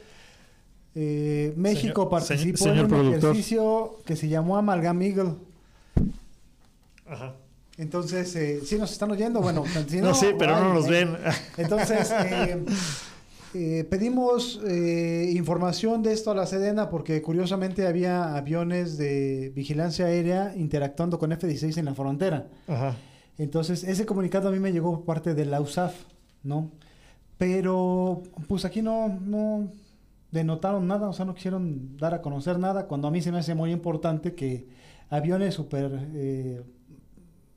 eh, 0.95 1.53
México 1.57 2.03
Señor- 2.03 2.11
participó 2.11 2.57
señor 2.59 2.77
en 2.77 2.83
un 2.85 2.89
productor. 2.89 3.19
ejercicio 3.31 3.99
que 4.05 4.17
se 4.17 4.29
llamó 4.29 4.57
Amalgam 4.57 5.01
Eagle. 5.03 5.35
Ajá. 7.07 7.35
Entonces, 7.77 8.35
eh, 8.37 8.61
¿sí 8.65 8.77
nos 8.77 8.91
están 8.91 9.11
oyendo? 9.11 9.41
Bueno, 9.41 9.65
si 9.87 10.01
No, 10.01 10.13
sí, 10.15 10.27
pero 10.39 10.59
no 10.61 10.75
nos 10.75 10.89
ven. 10.89 11.17
Entonces, 11.57 12.11
eh, 12.27 12.65
eh, 13.55 13.85
pedimos 13.89 14.61
información 15.33 16.03
de 16.03 16.13
esto 16.13 16.33
a 16.33 16.35
la 16.35 16.47
Sedena 16.47 16.91
porque 16.91 17.23
curiosamente 17.23 17.87
había 17.87 18.37
aviones 18.37 18.99
de 18.99 19.53
vigilancia 19.55 20.07
aérea 20.07 20.53
interactuando 20.57 21.19
con 21.21 21.31
F-16 21.33 21.79
en 21.79 21.85
la 21.85 21.95
frontera. 21.95 22.49
Ajá. 22.67 22.97
Entonces, 23.39 23.85
ese 23.85 24.05
comunicado 24.05 24.49
a 24.49 24.53
mí 24.53 24.59
me 24.59 24.73
llegó 24.73 24.91
por 24.97 25.05
parte 25.05 25.35
de 25.35 25.45
la 25.45 25.61
USAF, 25.61 25.95
¿no? 26.43 26.73
Pero, 27.39 28.25
pues 28.49 28.65
aquí 28.65 28.83
no, 28.83 29.09
no 29.25 29.69
denotaron 30.31 30.87
nada, 30.87 31.09
o 31.09 31.13
sea, 31.13 31.25
no 31.25 31.35
quisieron 31.35 31.97
dar 31.97 32.15
a 32.15 32.23
conocer 32.23 32.59
nada, 32.59 32.87
cuando 32.87 33.09
a 33.09 33.11
mí 33.11 33.23
se 33.23 33.33
me 33.33 33.39
hace 33.39 33.55
muy 33.55 33.73
importante 33.73 34.35
que 34.35 34.69
aviones 35.11 35.55
super, 35.55 36.09
eh, 36.15 36.63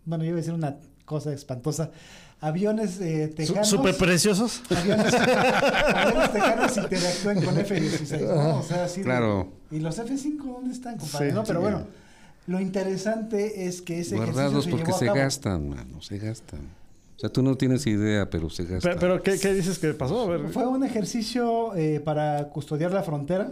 bueno, 0.06 0.24
yo 0.24 0.30
iba 0.30 0.38
a 0.38 0.42
decir 0.42 0.54
una 0.54 0.78
cosa 1.06 1.34
espantosa, 1.34 1.92
aviones 2.40 3.00
eh, 3.02 3.28
tejanos... 3.36 3.68
Súper 3.68 3.96
preciosos. 3.98 4.62
Aviones, 4.70 5.14
aviones 5.96 6.32
tejanos 6.32 6.78
interactúen 6.78 7.44
con 7.44 7.58
F-16, 7.60 8.22
¿no? 8.22 8.60
O 8.60 8.64
sea, 8.64 8.86
así 8.86 9.02
de- 9.02 9.06
Claro. 9.06 9.52
¿Y 9.70 9.80
los 9.80 10.00
F-5 10.00 10.38
dónde 10.44 10.72
están, 10.74 10.98
compadre? 10.98 11.30
Sí, 11.30 11.36
no, 11.36 11.44
pero 11.44 11.60
sí. 11.60 11.64
bueno, 11.64 11.88
lo 12.48 12.60
interesante 12.60 13.68
es 13.68 13.82
que 13.82 14.00
ese 14.00 14.16
Guardados 14.16 14.66
ejercicio 14.66 14.72
porque 14.72 14.92
llevó 14.92 14.96
a 14.96 15.00
se 15.16 15.20
gastan, 15.24 15.70
mano, 15.70 16.02
se 16.02 16.18
gastan. 16.18 16.62
O 17.22 17.28
sea, 17.28 17.30
tú 17.30 17.44
no 17.44 17.56
tienes 17.56 17.86
idea, 17.86 18.32
pero 18.32 18.50
se 18.50 18.64
gastan. 18.64 18.98
Pero, 18.98 19.00
pero 19.00 19.22
¿qué, 19.22 19.38
qué 19.38 19.54
dices 19.54 19.78
que 19.78 19.94
pasó? 19.94 20.22
A 20.22 20.38
ver. 20.38 20.50
Fue 20.50 20.66
un 20.66 20.84
ejercicio 20.84 21.76
eh, 21.76 22.00
para 22.00 22.50
custodiar 22.50 22.92
la 22.92 23.04
frontera 23.04 23.52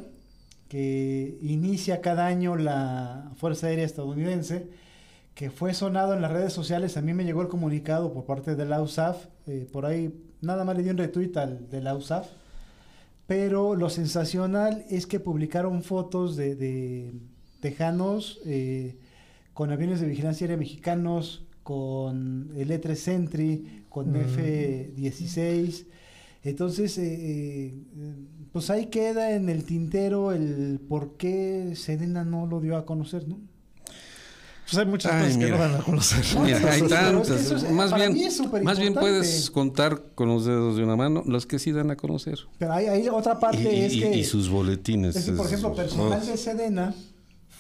que 0.68 1.38
inicia 1.44 2.02
cada 2.02 2.26
año 2.26 2.56
la 2.56 3.32
Fuerza 3.36 3.68
Aérea 3.68 3.86
Estadounidense, 3.86 4.72
que 5.36 5.52
fue 5.52 5.76
sonado 5.76 6.16
en 6.16 6.22
las 6.24 6.32
redes 6.32 6.52
sociales. 6.52 6.98
A 6.98 7.04
mí 7.04 7.14
me 7.14 7.26
llegó 7.26 7.44
el 7.44 7.48
comunicado 7.48 8.12
por 8.12 8.26
parte 8.26 8.56
de 8.56 8.66
la 8.66 8.82
USAF, 8.82 9.28
eh, 9.46 9.68
por 9.72 9.86
ahí 9.86 10.20
nada 10.42 10.64
más 10.64 10.76
le 10.76 10.82
di 10.82 10.90
un 10.90 10.98
retweet 10.98 11.38
al 11.38 11.70
de 11.70 11.82
la 11.82 11.94
USAF, 11.94 12.28
pero 13.28 13.76
lo 13.76 13.92
sensacional 13.92 14.84
es 14.90 15.06
que 15.06 15.20
publicaron 15.20 15.84
fotos 15.84 16.36
de, 16.36 16.56
de 16.56 17.14
tejanos 17.60 18.40
eh, 18.48 18.98
con 19.54 19.72
aviones 19.72 20.02
de 20.02 20.08
vigilancia 20.08 20.46
aérea 20.46 20.58
mexicanos, 20.58 21.46
con 21.74 22.50
el 22.58 22.72
E-3 22.72 22.96
Sentry, 22.96 23.84
con 23.90 24.12
Mm. 24.12 24.16
F-16. 24.16 25.86
Entonces, 26.44 26.98
eh, 26.98 27.04
eh, 27.06 27.74
pues 28.52 28.72
ahí 28.72 28.88
queda 28.88 29.34
en 29.36 29.50
el 29.50 29.66
tintero 29.66 30.32
el 30.32 30.80
por 30.90 31.16
qué 31.18 31.74
Sedena 31.76 32.24
no 32.26 32.48
lo 32.48 32.60
dio 32.60 32.76
a 32.76 32.88
conocer, 32.88 33.28
¿no? 33.28 33.38
Pues 34.66 34.80
hay 34.80 34.86
muchas 34.88 35.12
Ay, 35.12 35.24
cosas 35.26 35.38
que 35.38 35.50
no 35.52 35.58
dan 35.60 35.76
a 35.76 35.84
conocer. 35.84 36.26
Mira, 36.44 36.72
hay 36.72 36.82
tantas. 36.88 37.52
es- 37.52 37.72
más 37.72 37.94
bien, 37.94 38.18
más 38.64 38.80
bien 38.80 38.96
puedes 38.96 39.52
contar 39.52 40.02
con 40.16 40.28
los 40.30 40.46
dedos 40.48 40.76
de 40.76 40.84
una 40.84 40.96
mano 40.96 41.22
los 41.28 41.46
que 41.46 41.60
sí 41.60 41.72
dan 41.72 41.92
a 41.92 41.96
conocer. 41.98 42.40
Pero 42.58 42.74
hay, 42.74 42.88
hay 42.88 43.10
otra 43.10 43.40
parte 43.40 43.62
Y, 43.62 43.82
es 43.82 43.94
y- 43.94 44.00
que... 44.00 44.18
y 44.18 44.24
sus 44.24 44.50
boletines. 44.50 45.16
Es 45.16 45.26
que, 45.26 45.34
por 45.34 45.46
ejemplo, 45.46 45.76
personal 45.76 46.26
de 46.26 46.36
Sedena 46.36 46.96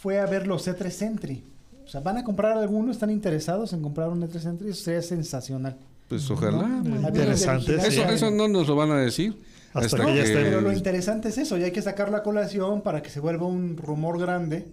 fue 0.01 0.19
a 0.19 0.25
ver 0.25 0.47
los 0.47 0.67
C3 0.67 0.89
Sentry. 0.89 1.43
O 1.89 1.91
sea, 1.91 2.01
van 2.01 2.17
a 2.17 2.23
comprar 2.23 2.55
algunos, 2.55 2.97
están 2.97 3.09
interesados 3.09 3.73
en 3.73 3.81
comprar 3.81 4.09
un 4.09 4.21
E3 4.21 4.39
Sentry, 4.39 4.69
eso 4.69 4.83
sería 4.83 5.01
sensacional. 5.01 5.75
Pues 6.07 6.29
ojalá. 6.29 6.83
Interesante, 6.85 7.77
Eso, 7.77 8.03
eso 8.03 8.29
no 8.29 8.47
nos 8.47 8.67
lo 8.67 8.75
van 8.75 8.91
a 8.91 8.97
decir. 8.99 9.35
Hasta 9.73 9.97
hasta 9.97 10.05
que 10.05 10.15
ya 10.15 10.21
esté. 10.21 10.35
Pero 10.35 10.61
lo 10.61 10.71
interesante 10.71 11.29
es 11.29 11.39
eso, 11.39 11.57
y 11.57 11.63
hay 11.63 11.71
que 11.71 11.81
sacarlo 11.81 12.15
a 12.15 12.21
colación 12.21 12.81
para 12.83 13.01
que 13.01 13.09
se 13.09 13.19
vuelva 13.19 13.47
un 13.47 13.75
rumor 13.75 14.19
grande 14.19 14.67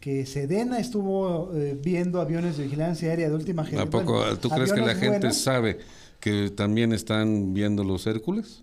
que 0.00 0.26
Sedena 0.26 0.78
estuvo 0.78 1.50
eh, 1.54 1.78
viendo 1.82 2.20
aviones 2.20 2.58
de 2.58 2.64
vigilancia 2.64 3.08
aérea 3.08 3.30
de 3.30 3.34
última 3.36 3.62
¿A 3.62 3.64
generación. 3.64 3.90
poco 4.04 4.18
Bueno, 4.18 4.36
tú 4.38 4.50
crees 4.50 4.72
que 4.74 4.80
la 4.82 4.94
gente 4.96 5.08
buenos. 5.18 5.36
sabe 5.38 5.78
que 6.20 6.50
también 6.50 6.92
están 6.92 7.54
viendo 7.54 7.84
los 7.84 8.06
Hércules? 8.06 8.62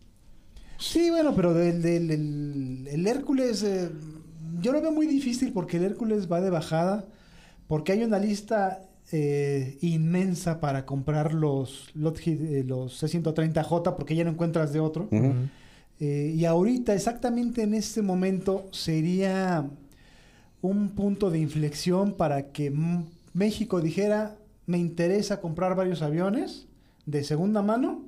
Sí, 0.78 1.10
bueno, 1.10 1.34
pero 1.36 1.56
del, 1.56 1.82
del- 1.82 2.12
el, 2.12 2.88
el 2.92 3.08
Hércules, 3.08 3.64
eh, 3.64 3.90
yo 4.62 4.72
lo 4.72 4.82
veo 4.82 4.92
muy 4.92 5.08
difícil 5.08 5.52
porque 5.52 5.78
el 5.78 5.84
Hércules 5.84 6.32
va 6.32 6.42
de 6.42 6.52
bajada, 6.52 7.06
porque 7.68 7.92
hay 7.92 8.04
una 8.04 8.20
lista 8.20 8.82
eh, 9.12 9.78
inmensa 9.82 10.60
para 10.60 10.86
comprar 10.86 11.34
los, 11.34 11.88
eh, 11.96 12.64
los 12.66 12.98
C-130J, 12.98 13.96
porque 13.96 14.16
ya 14.16 14.24
no 14.24 14.32
encuentras 14.32 14.74
de 14.74 14.80
otro. 14.80 15.08
Eh, 16.00 16.34
y 16.36 16.46
ahorita, 16.46 16.94
exactamente 16.94 17.64
en 17.64 17.74
este 17.74 18.02
momento, 18.02 18.68
sería 18.72 19.66
un 20.62 20.90
punto 20.90 21.30
de 21.30 21.40
inflexión 21.40 22.14
para 22.14 22.52
que 22.52 22.74
México 23.34 23.82
dijera, 23.82 24.36
me 24.66 24.78
interesa 24.78 25.40
comprar 25.40 25.76
varios 25.76 26.02
aviones 26.02 26.68
de 27.06 27.24
segunda 27.24 27.62
mano, 27.62 28.04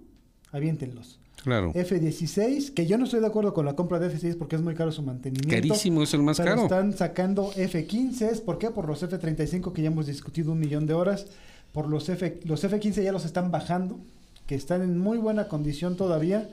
aviéntenlos. 0.51 1.19
Claro. 1.43 1.71
F-16, 1.73 2.73
que 2.73 2.85
yo 2.85 2.97
no 2.97 3.05
estoy 3.05 3.21
de 3.21 3.27
acuerdo 3.27 3.53
con 3.53 3.65
la 3.65 3.75
compra 3.75 3.99
de 3.99 4.07
F-16 4.07 4.37
porque 4.37 4.55
es 4.55 4.61
muy 4.61 4.75
caro 4.75 4.91
su 4.91 5.01
mantenimiento. 5.01 5.49
Carísimo, 5.49 6.03
es 6.03 6.13
el 6.13 6.21
más 6.21 6.37
pero 6.37 6.49
caro. 6.51 6.63
están 6.63 6.93
sacando 6.93 7.51
F-15, 7.55 8.41
¿por 8.41 8.57
qué? 8.57 8.69
Por 8.71 8.87
los 8.87 9.01
F-35 9.03 9.71
que 9.73 9.81
ya 9.81 9.87
hemos 9.87 10.07
discutido 10.07 10.51
un 10.51 10.59
millón 10.59 10.85
de 10.85 10.93
horas. 10.93 11.27
Por 11.71 11.87
los 11.87 12.09
F, 12.09 12.39
los 12.45 12.63
F-15 12.63 13.03
ya 13.03 13.11
los 13.11 13.25
están 13.25 13.51
bajando, 13.51 13.99
que 14.47 14.55
están 14.55 14.81
en 14.81 14.97
muy 14.97 15.17
buena 15.17 15.47
condición 15.47 15.95
todavía. 15.95 16.49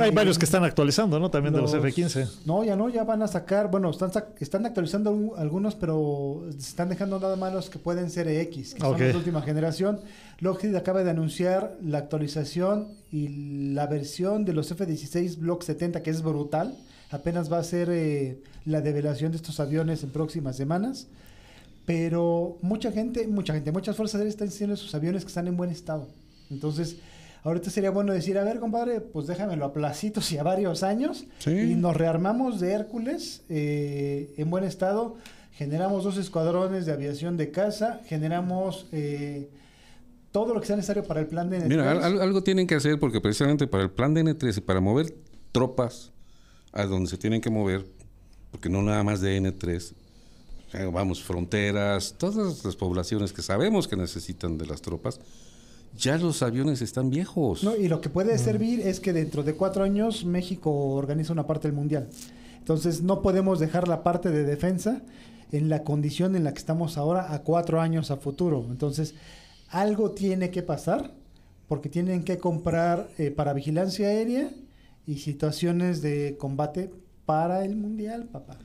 Hay 0.00 0.08
Eh, 0.08 0.12
varios 0.12 0.38
que 0.38 0.44
están 0.46 0.64
actualizando, 0.64 1.20
¿no? 1.20 1.30
También 1.30 1.52
de 1.54 1.60
los 1.60 1.74
F-15. 1.74 2.26
No, 2.46 2.64
ya 2.64 2.76
no, 2.76 2.88
ya 2.88 3.04
van 3.04 3.22
a 3.22 3.28
sacar, 3.28 3.70
bueno, 3.70 3.90
están, 3.90 4.10
están 4.40 4.64
actualizando 4.64 5.12
algu- 5.12 5.34
algunos, 5.38 5.74
pero 5.74 6.44
están 6.58 6.88
dejando 6.88 7.20
nada 7.20 7.36
más 7.36 7.52
los 7.52 7.68
que 7.68 7.78
pueden 7.78 8.10
ser 8.10 8.26
X, 8.28 8.74
que 8.74 8.80
son 8.80 8.94
Ok. 8.94 9.00
los 9.00 9.08
de 9.12 9.16
última 9.18 9.42
generación. 9.42 10.00
Lockheed 10.40 10.74
acaba 10.76 11.04
de 11.04 11.10
anunciar 11.10 11.76
la 11.84 11.98
actualización 11.98 12.88
y 13.10 13.72
la 13.74 13.86
versión 13.86 14.44
de 14.44 14.54
los 14.54 14.70
F-16 14.70 15.36
Block 15.38 15.62
70, 15.62 16.02
que 16.02 16.10
es 16.10 16.22
brutal. 16.22 16.74
Apenas 17.10 17.52
va 17.52 17.58
a 17.58 17.64
ser 17.64 17.88
eh, 17.90 18.40
la 18.64 18.80
develación 18.80 19.30
de 19.32 19.36
estos 19.36 19.60
aviones 19.60 20.02
en 20.02 20.10
próximas 20.10 20.56
semanas. 20.56 21.06
Pero 21.84 22.58
mucha 22.62 22.92
gente, 22.92 23.26
mucha 23.26 23.52
gente, 23.54 23.72
muchas 23.72 23.96
fuerzas 23.96 24.16
aéreas 24.16 24.34
están 24.34 24.48
diciendo 24.48 24.76
sus 24.76 24.94
aviones 24.94 25.24
que 25.24 25.28
están 25.28 25.48
en 25.48 25.56
buen 25.56 25.70
estado. 25.70 26.06
Entonces, 26.50 26.96
ahorita 27.42 27.70
sería 27.70 27.90
bueno 27.90 28.12
decir, 28.12 28.38
a 28.38 28.44
ver, 28.44 28.58
compadre, 28.60 29.00
pues 29.00 29.26
déjamelo 29.26 29.64
a 29.64 29.72
placitos 29.72 30.30
y 30.32 30.38
a 30.38 30.42
varios 30.42 30.82
años. 30.82 31.26
Sí. 31.38 31.50
Y 31.50 31.74
nos 31.74 31.96
rearmamos 31.96 32.60
de 32.60 32.72
Hércules 32.72 33.42
eh, 33.48 34.32
en 34.36 34.50
buen 34.50 34.64
estado. 34.64 35.16
Generamos 35.52 36.04
dos 36.04 36.16
escuadrones 36.16 36.86
de 36.86 36.92
aviación 36.92 37.36
de 37.36 37.50
casa. 37.50 38.00
Generamos 38.06 38.86
eh, 38.92 39.50
todo 40.32 40.54
lo 40.54 40.60
que 40.60 40.66
sea 40.66 40.76
necesario 40.76 41.04
para 41.04 41.20
el 41.20 41.26
plan 41.26 41.50
de 41.50 41.60
Mira, 41.60 41.94
N3. 41.94 42.02
al- 42.02 42.20
algo 42.22 42.42
tienen 42.42 42.66
que 42.66 42.74
hacer 42.74 42.98
porque 42.98 43.20
precisamente 43.20 43.66
para 43.66 43.82
el 43.84 43.90
plan 43.90 44.14
de 44.14 44.24
N3 44.24 44.58
y 44.58 44.60
para 44.62 44.80
mover 44.80 45.14
tropas 45.52 46.10
a 46.72 46.86
donde 46.86 47.10
se 47.10 47.18
tienen 47.18 47.42
que 47.42 47.50
mover, 47.50 47.84
porque 48.50 48.70
no 48.70 48.80
nada 48.80 49.02
más 49.02 49.20
de 49.20 49.38
N3, 49.38 49.92
eh, 50.72 50.90
vamos, 50.90 51.22
fronteras, 51.22 52.14
todas 52.16 52.64
las 52.64 52.76
poblaciones 52.76 53.34
que 53.34 53.42
sabemos 53.42 53.86
que 53.86 53.94
necesitan 53.96 54.56
de 54.56 54.64
las 54.64 54.80
tropas, 54.80 55.20
ya 55.96 56.16
los 56.18 56.42
aviones 56.42 56.82
están 56.82 57.10
viejos. 57.10 57.64
No, 57.64 57.76
y 57.76 57.88
lo 57.88 58.00
que 58.00 58.08
puede 58.08 58.36
servir 58.38 58.80
es 58.80 59.00
que 59.00 59.12
dentro 59.12 59.42
de 59.42 59.54
cuatro 59.54 59.84
años 59.84 60.24
México 60.24 60.70
organiza 60.94 61.32
una 61.32 61.46
parte 61.46 61.68
del 61.68 61.76
mundial. 61.76 62.08
Entonces 62.58 63.02
no 63.02 63.22
podemos 63.22 63.58
dejar 63.58 63.88
la 63.88 64.02
parte 64.02 64.30
de 64.30 64.44
defensa 64.44 65.02
en 65.50 65.68
la 65.68 65.84
condición 65.84 66.34
en 66.36 66.44
la 66.44 66.52
que 66.52 66.58
estamos 66.58 66.96
ahora 66.96 67.32
a 67.32 67.40
cuatro 67.40 67.80
años 67.80 68.10
a 68.10 68.16
futuro. 68.16 68.66
Entonces 68.70 69.14
algo 69.68 70.12
tiene 70.12 70.50
que 70.50 70.62
pasar 70.62 71.12
porque 71.68 71.88
tienen 71.88 72.24
que 72.24 72.38
comprar 72.38 73.08
eh, 73.18 73.30
para 73.30 73.52
vigilancia 73.52 74.08
aérea 74.08 74.50
y 75.06 75.18
situaciones 75.18 76.02
de 76.02 76.36
combate 76.38 76.90
para 77.26 77.64
el 77.64 77.76
mundial, 77.76 78.24
papá. 78.24 78.58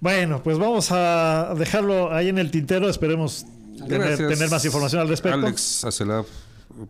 Bueno, 0.00 0.42
pues 0.42 0.58
vamos 0.58 0.88
a 0.90 1.54
dejarlo 1.56 2.12
ahí 2.12 2.28
en 2.28 2.38
el 2.38 2.50
tintero. 2.50 2.88
Esperemos 2.88 3.46
tener 3.88 4.50
más 4.50 4.64
información 4.64 5.00
al 5.00 5.08
respecto. 5.08 5.38
Alex 5.38 5.84
Acelab, 5.84 6.26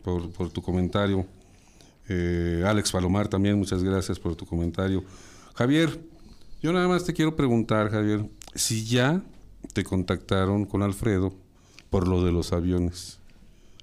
por, 0.02 0.30
por 0.30 0.50
tu 0.50 0.62
comentario. 0.62 1.26
Eh, 2.08 2.64
Alex 2.66 2.92
Palomar 2.92 3.28
también, 3.28 3.58
muchas 3.58 3.82
gracias 3.82 4.18
por 4.18 4.34
tu 4.36 4.44
comentario. 4.46 5.04
Javier, 5.54 6.00
yo 6.62 6.72
nada 6.72 6.88
más 6.88 7.04
te 7.04 7.12
quiero 7.12 7.36
preguntar, 7.36 7.90
Javier, 7.90 8.28
si 8.54 8.84
ya 8.84 9.22
te 9.72 9.84
contactaron 9.84 10.64
con 10.64 10.82
Alfredo 10.82 11.32
por 11.90 12.08
lo 12.08 12.24
de 12.24 12.32
los 12.32 12.52
aviones. 12.52 13.18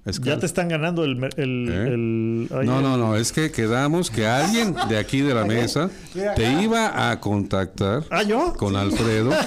Es 0.06 0.18
que- 0.18 0.30
Ya 0.30 0.38
te 0.38 0.46
están 0.46 0.68
ganando 0.68 1.04
el... 1.04 1.12
el, 1.36 1.68
¿Eh? 1.70 1.88
el- 1.88 2.48
ay, 2.52 2.66
No, 2.66 2.80
no, 2.80 2.96
no, 2.96 3.16
es 3.16 3.32
que 3.32 3.50
quedamos 3.52 4.10
que 4.10 4.26
alguien 4.26 4.74
de 4.88 4.96
aquí 4.96 5.20
de 5.20 5.34
la 5.34 5.44
mesa 5.44 5.90
te 6.36 6.52
iba 6.62 7.10
a 7.10 7.20
contactar 7.20 8.04
¿Ah, 8.10 8.22
yo? 8.22 8.54
con 8.56 8.76
Alfredo. 8.76 9.30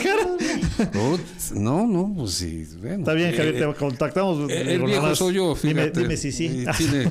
No, 0.94 1.18
no, 1.56 1.88
no, 1.88 2.14
pues 2.18 2.32
sí. 2.34 2.66
bueno. 2.80 3.00
Está 3.00 3.14
bien, 3.14 3.36
Javier, 3.36 3.56
Eh, 3.56 3.60
te 3.68 3.74
contactamos. 3.76 4.50
eh, 4.50 4.62
El 4.62 4.68
Digo, 4.70 4.86
viejo 4.88 5.16
soy 5.16 5.36
yo, 5.36 5.56
Dime, 5.62 5.82
fíjate. 5.84 6.00
dime 6.02 6.18
si 6.18 6.32
sí. 6.32 6.66
Tiene- 6.78 7.10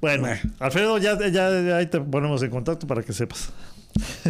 Bueno, 0.00 0.22
Bueno. 0.22 0.40
Alfredo, 0.60 0.98
ya, 0.98 1.18
ya, 1.18 1.28
ya 1.30 1.76
ahí 1.76 1.86
te 1.86 2.00
ponemos 2.00 2.42
en 2.42 2.50
contacto 2.50 2.86
para 2.86 3.02
que 3.02 3.12
sepas. 3.12 3.50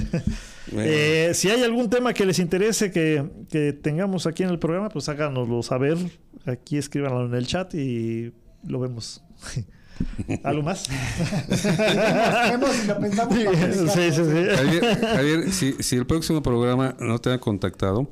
bueno, 0.72 0.82
Eh, 0.90 1.32
si 1.34 1.50
hay 1.50 1.62
algún 1.62 1.90
tema 1.90 2.12
que 2.14 2.24
les 2.24 2.38
interese 2.38 2.90
que, 2.90 3.24
que 3.50 3.72
tengamos 3.74 4.26
aquí 4.26 4.42
en 4.42 4.48
el 4.50 4.58
programa, 4.58 4.88
pues 4.88 5.08
háganoslo 5.08 5.62
saber. 5.62 5.98
Aquí 6.46 6.78
escríbanlo 6.78 7.26
en 7.26 7.34
el 7.34 7.46
chat 7.46 7.74
y 7.74 8.32
lo 8.66 8.80
vemos. 8.80 9.22
¿Algo 10.44 10.62
más? 10.62 10.88
Lo 12.86 13.00
pensamos 13.00 13.34
Sí, 13.34 13.44
sí, 13.88 14.12
sí, 14.12 14.24
sí. 14.24 14.56
Javier, 14.56 15.00
Javier, 15.00 15.52
si, 15.52 15.72
si 15.80 15.96
el 15.96 16.06
próximo 16.06 16.40
programa 16.40 16.96
no 17.00 17.18
te 17.18 17.32
ha 17.32 17.38
contactado, 17.38 18.08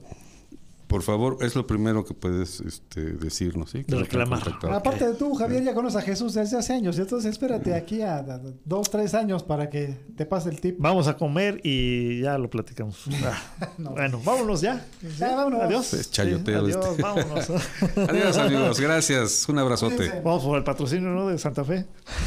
por 0.87 1.03
favor, 1.03 1.39
es 1.41 1.57
lo 1.57 1.67
primero 1.67 2.05
que 2.05 2.15
puedes 2.15 2.61
este, 2.61 3.01
decirnos, 3.01 3.71
¿sí? 3.71 3.83
Que 3.85 3.97
Reclamar. 3.97 4.43
Aparte 4.73 5.09
de 5.09 5.15
tú, 5.15 5.35
Javier, 5.35 5.65
ya 5.65 5.75
conoces 5.75 6.01
a 6.01 6.03
Jesús 6.03 6.35
desde 6.35 6.57
hace 6.57 6.73
años. 6.75 6.99
Entonces 6.99 7.31
espérate 7.31 7.75
aquí 7.75 8.03
a, 8.03 8.19
a 8.19 8.41
dos, 8.65 8.89
tres 8.91 9.15
años 9.15 9.43
para 9.43 9.69
que 9.69 9.97
te 10.17 10.27
pase 10.27 10.51
el 10.51 10.61
tip. 10.61 10.77
Vamos 10.79 11.09
a 11.09 11.17
comer 11.17 11.61
y 11.65 12.21
ya 12.23 12.39
lo 12.39 12.49
platicamos. 12.51 13.05
Ah, 13.27 13.43
Bueno, 13.79 14.21
vámonos 14.25 14.61
ya. 14.61 14.85
Ya, 15.19 15.35
vámonos. 15.35 15.63
Adiós. 15.63 15.95
Es 15.95 16.11
chayoteo 16.11 16.67
Sí, 16.67 16.73
adiós, 16.73 16.87
este. 16.91 17.03
vámonos. 17.03 17.51
Adiós, 18.09 18.37
amigos. 18.39 18.79
Gracias. 18.81 19.49
Un 19.49 19.59
abrazote. 19.59 20.21
Vamos 20.25 20.45
por 20.45 20.59
el 20.59 20.65
patrocinio 20.65 21.09
¿no? 21.11 21.27
de 21.29 21.39
Santa 21.39 21.65
Fe. 21.65 21.87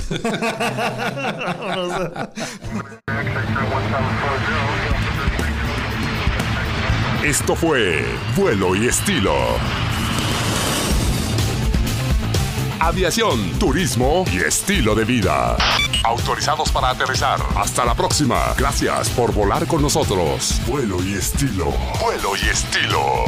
Vámonos. 1.45 2.11
Esto 7.23 7.53
fue 7.53 8.05
Vuelo 8.37 8.75
y 8.75 8.87
Estilo. 8.87 9.35
Aviación, 12.79 13.59
turismo 13.59 14.23
y 14.31 14.37
estilo 14.37 14.95
de 14.95 15.03
vida. 15.03 15.57
Autorizados 16.05 16.71
para 16.71 16.91
aterrizar. 16.91 17.41
Hasta 17.57 17.83
la 17.83 17.93
próxima. 17.93 18.53
Gracias 18.57 19.09
por 19.09 19.33
volar 19.33 19.67
con 19.67 19.81
nosotros. 19.81 20.61
Vuelo 20.65 21.03
y 21.03 21.15
estilo. 21.15 21.73
Vuelo 21.99 22.37
y 22.37 22.47
estilo. 22.47 23.25